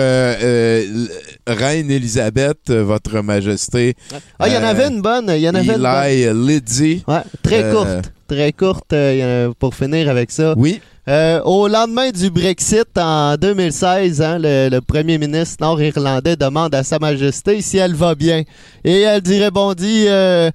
Reine 1.46 1.90
Elisabeth, 1.90 2.70
votre 2.70 3.20
majesté. 3.22 3.94
Ah, 4.38 4.48
il 4.48 4.54
y 4.54 4.56
en 4.56 4.62
avait 4.62 4.88
une 4.88 5.02
bonne. 5.02 5.32
Il 5.34 5.40
y 5.40 5.48
en 5.48 5.54
avait 5.54 5.74
une 5.74 5.82
bonne. 5.82 6.04
Eli 6.04 6.54
Liddy. 6.54 7.04
Ouais, 7.08 7.23
très 7.42 7.62
Euh, 7.64 7.72
courte. 7.72 8.12
Très 8.28 8.52
courte 8.52 8.92
euh, 8.92 9.52
pour 9.58 9.74
finir 9.74 10.08
avec 10.08 10.30
ça. 10.30 10.54
Oui. 10.56 10.80
Euh, 11.06 11.42
au 11.42 11.68
lendemain 11.68 12.10
du 12.10 12.30
Brexit 12.30 12.86
en 12.96 13.36
2016, 13.36 14.22
hein, 14.22 14.38
le, 14.38 14.70
le 14.70 14.80
premier 14.80 15.18
ministre 15.18 15.56
nord-irlandais 15.60 16.34
demande 16.36 16.74
à 16.74 16.82
Sa 16.82 16.98
Majesté 16.98 17.60
si 17.60 17.76
elle 17.76 17.94
va 17.94 18.14
bien. 18.14 18.42
Et 18.84 19.00
elle 19.02 19.20
dit 19.20 19.38
répondit 19.42 20.06
euh, 20.08 20.50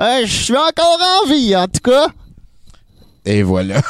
Euh, 0.00 0.20
Je 0.24 0.32
suis 0.44 0.54
encore 0.56 0.98
en 1.24 1.28
vie, 1.28 1.56
en 1.56 1.66
tout 1.66 1.80
cas. 1.90 2.06
Et 3.24 3.42
voilà. 3.42 3.80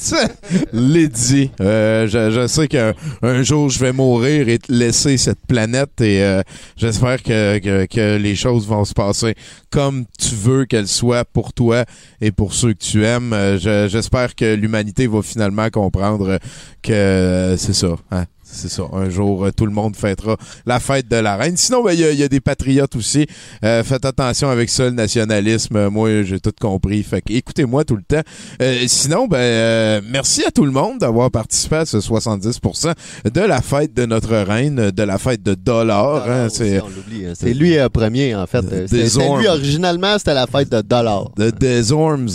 Lydie, 0.72 1.50
euh, 1.60 2.06
je, 2.06 2.46
sais 2.46 2.68
qu'un 2.68 2.94
un 3.22 3.42
jour 3.42 3.68
je 3.68 3.78
vais 3.78 3.92
mourir 3.92 4.48
et 4.48 4.58
laisser 4.68 5.18
cette 5.18 5.44
planète 5.46 6.00
et 6.00 6.22
euh, 6.22 6.42
j'espère 6.76 7.22
que, 7.22 7.58
que, 7.86 8.16
les 8.16 8.34
choses 8.34 8.66
vont 8.66 8.84
se 8.84 8.94
passer 8.94 9.34
comme 9.70 10.06
tu 10.18 10.34
veux 10.34 10.64
qu'elles 10.64 10.88
soient 10.88 11.24
pour 11.26 11.52
toi 11.52 11.84
et 12.20 12.30
pour 12.32 12.54
ceux 12.54 12.72
que 12.72 12.82
tu 12.82 13.04
aimes. 13.04 13.32
Euh, 13.32 13.58
je- 13.58 13.88
j'espère 13.88 14.34
que 14.34 14.54
l'humanité 14.54 15.06
va 15.06 15.22
finalement 15.22 15.68
comprendre 15.68 16.38
que 16.82 17.54
c'est 17.58 17.74
ça. 17.74 17.96
Hein? 18.10 18.24
C'est 18.52 18.68
ça. 18.68 18.82
Un 18.92 19.08
jour, 19.10 19.44
euh, 19.46 19.50
tout 19.52 19.64
le 19.66 19.72
monde 19.72 19.94
fêtera 19.96 20.36
la 20.66 20.80
fête 20.80 21.08
de 21.08 21.16
la 21.16 21.36
reine. 21.36 21.56
Sinon, 21.56 21.82
ben, 21.84 21.92
il 21.92 22.00
y, 22.00 22.04
a- 22.04 22.10
il 22.10 22.18
y 22.18 22.22
a 22.24 22.28
des 22.28 22.40
patriotes 22.40 22.96
aussi. 22.96 23.26
Euh, 23.64 23.82
faites 23.84 24.04
attention 24.04 24.50
avec 24.50 24.68
ça, 24.70 24.84
le 24.84 24.90
nationalisme. 24.90 25.76
Euh, 25.76 25.90
Moi, 25.90 26.22
j'ai 26.24 26.40
tout 26.40 26.52
compris. 26.60 27.02
Fait 27.02 27.20
que 27.22 27.32
écoutez-moi 27.32 27.84
tout 27.84 27.96
le 27.96 28.02
temps. 28.02 28.22
Euh, 28.60 28.84
sinon, 28.88 29.26
ben, 29.28 29.38
euh, 29.38 30.00
merci 30.10 30.44
à 30.44 30.50
tout 30.50 30.64
le 30.64 30.72
monde 30.72 30.98
d'avoir 30.98 31.30
participé 31.30 31.76
à 31.76 31.86
ce 31.86 32.00
70% 32.00 32.92
de 33.32 33.40
la 33.40 33.62
fête 33.62 33.94
de 33.94 34.04
notre 34.06 34.36
reine, 34.36 34.90
de 34.90 35.02
la 35.02 35.18
fête 35.18 35.42
de 35.42 35.54
dollars. 35.54 36.28
hein. 36.28 36.48
c'est 36.50 36.80
On 36.80 36.88
l'oublie, 36.88 37.26
hein. 37.26 37.32
C'est 37.38 37.54
lui 37.54 37.78
euh, 37.78 37.88
premier, 37.88 38.34
en 38.34 38.46
fait. 38.46 38.64
Euh, 38.72 38.86
C'était 38.88 39.08
c'était 39.08 39.36
lui 39.38 39.46
originalement, 39.48 40.18
c'était 40.18 40.34
la 40.34 40.46
fête 40.46 40.70
de 40.70 40.80
dollars. 40.80 41.30
de 41.36 41.50
des 41.50 41.92
orms. 41.92 42.28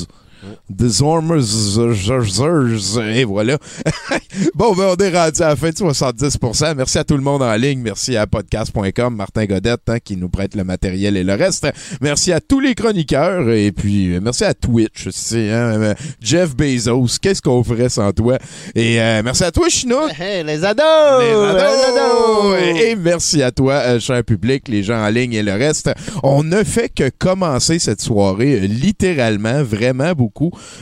Et 3.16 3.24
voilà. 3.26 3.58
bon, 4.56 4.74
ben, 4.74 4.96
on 4.98 5.04
est 5.04 5.18
rendu 5.18 5.42
à 5.42 5.50
la 5.50 5.56
fin 5.56 5.70
de 5.70 5.76
70%. 5.76 6.76
Merci 6.76 6.98
à 6.98 7.04
tout 7.04 7.16
le 7.16 7.24
monde 7.24 7.42
en 7.44 7.56
ligne. 7.56 7.80
Merci 7.80 8.16
à 8.16 8.28
podcast.com, 8.28 9.16
Martin 9.16 9.46
Godette, 9.46 9.82
hein, 9.88 10.00
qui 10.00 10.18
nous 10.18 10.30
prête 10.30 10.56
le 10.56 10.64
matériel 10.64 11.18
et 11.18 11.24
le 11.24 11.34
reste. 11.34 11.68
Merci 12.02 12.32
à 12.32 12.40
tous 12.40 12.60
les 12.60 12.76
chroniqueurs. 12.76 13.50
Et 13.50 13.72
puis, 13.72 14.16
euh, 14.16 14.20
merci 14.22 14.46
à 14.46 14.54
Twitch 14.54 15.08
aussi. 15.08 15.50
Hein, 15.50 15.82
euh, 15.82 15.94
Jeff 16.22 16.56
Bezos, 16.56 17.18
qu'est-ce 17.22 17.42
qu'on 17.42 17.64
ferait 17.64 17.90
sans 17.90 18.12
toi? 18.14 18.38
Et 18.74 19.02
euh, 19.02 19.22
merci 19.24 19.44
à 19.44 19.52
toi, 19.52 19.68
Chinook. 19.70 20.12
Hey, 20.20 20.44
les 20.44 20.64
ados! 20.64 20.84
Les 21.22 21.34
ados! 21.34 21.62
Les 21.62 22.00
ados! 22.00 22.60
Et 22.64 22.86
et 22.86 22.96
merci 22.96 23.42
à 23.42 23.52
toi, 23.52 23.74
euh, 23.74 24.00
cher 24.00 24.24
public, 24.24 24.68
les 24.68 24.84
gens 24.84 25.04
en 25.04 25.10
ligne 25.10 25.34
et 25.34 25.42
le 25.42 25.54
reste. 25.54 25.92
On 26.22 26.44
ne 26.44 26.64
fait 26.64 26.90
que 26.90 27.10
commencer 27.10 27.80
cette 27.80 28.02
soirée, 28.02 28.60
euh, 28.62 28.68
littéralement, 28.68 29.64
vraiment 29.64 30.14
beaucoup. 30.14 30.35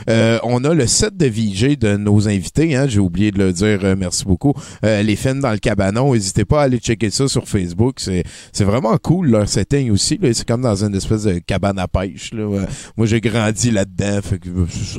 Euh, 0.08 0.38
on 0.42 0.64
a 0.64 0.74
le 0.74 0.86
set 0.86 1.16
de 1.16 1.26
VJ 1.26 1.78
de 1.78 1.96
nos 1.96 2.28
invités. 2.28 2.74
Hein, 2.76 2.86
J'ai 2.88 3.00
oublié 3.00 3.30
de 3.30 3.38
le 3.38 3.52
dire. 3.52 3.80
euh, 3.84 3.96
merci 3.98 4.24
beaucoup. 4.24 4.52
Euh, 4.84 5.02
les 5.02 5.16
films 5.16 5.40
dans 5.40 5.52
le 5.52 5.58
cabanon. 5.58 6.12
N'hésitez 6.12 6.44
pas 6.44 6.60
à 6.62 6.64
aller 6.64 6.78
checker 6.78 7.10
ça 7.10 7.28
sur 7.28 7.48
Facebook. 7.48 7.96
C'est 8.00 8.64
vraiment 8.64 8.96
cool 8.98 9.28
leur 9.30 9.48
setting 9.48 9.90
aussi. 9.90 10.18
C'est 10.32 10.46
comme 10.46 10.62
dans 10.62 10.84
une 10.84 10.94
espèce 10.94 11.24
de 11.24 11.38
cabane 11.38 11.78
à 11.78 11.88
pêche. 11.88 12.32
Là. 12.32 12.66
Moi, 12.96 13.06
j'ai 13.06 13.20
grandi 13.20 13.70
là-dedans. 13.70 14.20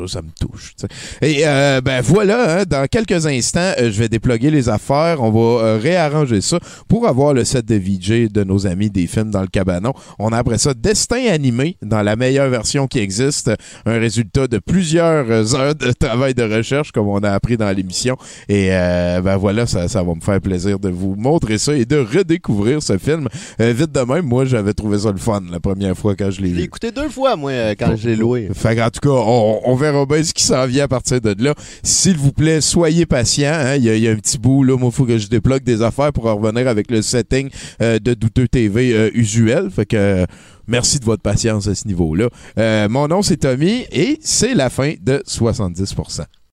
Ça, 0.08 0.22
me 0.22 0.30
touche. 0.40 0.74
Et 1.22 1.44
ben 1.84 2.02
voilà. 2.02 2.60
hein, 2.62 2.64
dans 2.68 2.86
quelques 2.88 3.26
instants, 3.26 3.74
je 3.78 3.90
vais 3.90 4.10
déploguer 4.10 4.52
les 4.52 4.70
affaires. 4.70 5.22
On 5.22 5.32
va 5.32 5.78
réarranger 5.78 6.42
ça 6.42 6.60
pour 6.88 7.08
avoir 7.08 7.34
le 7.34 7.44
set 7.44 7.66
de 7.66 7.76
VJ 7.76 8.32
de 8.32 8.44
nos 8.44 8.68
amis 8.68 8.90
des 8.90 9.08
films 9.08 9.32
dans 9.32 9.42
le 9.42 9.48
cabanon. 9.48 9.94
On 10.20 10.30
a 10.30 10.38
après 10.38 10.58
ça 10.58 10.74
Destin 10.74 11.28
animé 11.30 11.78
dans 11.82 12.02
la 12.02 12.16
meilleure 12.16 12.50
version 12.50 12.88
qui 12.88 13.00
existe. 13.00 13.52
Un 13.86 14.00
résultat 14.00 14.45
de 14.48 14.60
plusieurs 14.60 15.30
euh, 15.30 15.44
heures 15.56 15.76
de 15.76 15.92
travail 15.92 16.34
de 16.34 16.44
recherche 16.44 16.92
comme 16.92 17.08
on 17.08 17.20
a 17.20 17.32
appris 17.32 17.58
dans 17.58 17.72
l'émission. 17.76 18.16
Et 18.50 18.68
euh, 18.72 19.22
ben 19.22 19.38
voilà, 19.38 19.66
ça, 19.66 19.88
ça 19.88 20.04
va 20.04 20.14
me 20.16 20.22
faire 20.22 20.40
plaisir 20.42 20.80
de 20.80 20.90
vous 20.90 21.16
montrer 21.16 21.58
ça 21.58 21.76
et 21.76 21.86
de 21.86 21.98
redécouvrir 21.98 22.82
ce 22.84 22.98
film. 22.98 23.28
Euh, 23.62 23.74
vite 23.76 23.92
de 23.92 24.00
même, 24.02 24.26
moi 24.26 24.46
j'avais 24.46 24.74
trouvé 24.74 25.00
ça 25.00 25.12
le 25.12 25.18
fun 25.18 25.42
la 25.52 25.60
première 25.60 25.96
fois 25.98 26.16
quand 26.16 26.32
je 26.32 26.42
l'ai 26.42 26.50
vu. 26.50 26.62
écouté 26.62 26.92
deux 26.92 27.10
fois, 27.10 27.36
moi, 27.36 27.52
euh, 27.52 27.76
quand 27.78 27.96
je 27.96 28.10
l'ai 28.10 28.16
loué. 28.16 28.50
Fait 28.54 28.82
en 28.82 28.90
tout 28.90 29.00
cas, 29.02 29.10
on, 29.16 29.62
on 29.66 29.76
verra 29.76 30.06
bien 30.06 30.24
ce 30.24 30.34
qui 30.34 30.44
s'en 30.44 30.66
vient 30.66 30.86
à 30.86 30.88
partir 30.88 31.22
de 31.22 31.36
là. 31.44 31.54
S'il 31.84 32.18
vous 32.18 32.32
plaît, 32.32 32.62
soyez 32.62 33.06
patients. 33.06 33.52
hein. 33.54 33.76
Il 33.76 33.84
y, 33.84 33.90
a- 33.90 33.96
il 33.96 34.04
y 34.04 34.08
a 34.08 34.12
un 34.12 34.16
petit 34.16 34.38
bout, 34.38 34.64
là. 34.64 34.76
Moi, 34.78 34.90
il 34.92 34.96
faut 34.96 35.06
que 35.06 35.18
je 35.18 35.28
débloque 35.28 35.64
des 35.64 35.82
affaires 35.82 36.12
pour 36.14 36.26
en 36.28 36.36
revenir 36.36 36.68
avec 36.68 36.90
le 36.92 37.02
setting 37.02 37.50
euh, 37.82 38.00
de 38.00 38.14
Douteux 38.14 38.48
TV 38.48 39.12
usuel. 39.14 39.70
Fait 39.70 39.86
que 39.86 40.26
merci 40.68 41.00
de 41.00 41.06
votre 41.06 41.22
patience 41.22 41.68
à 41.68 41.76
ce 41.76 41.88
niveau-là. 41.88 42.30
Euh, 42.58 42.90
mon 42.90 43.08
nom, 43.08 43.22
c'est 43.22 43.38
Tommy 43.38 43.86
et 43.92 44.20
c'est 44.22 44.54
la 44.54 44.70
fin 44.70 44.94
de 45.02 45.24
70%. 45.28 46.26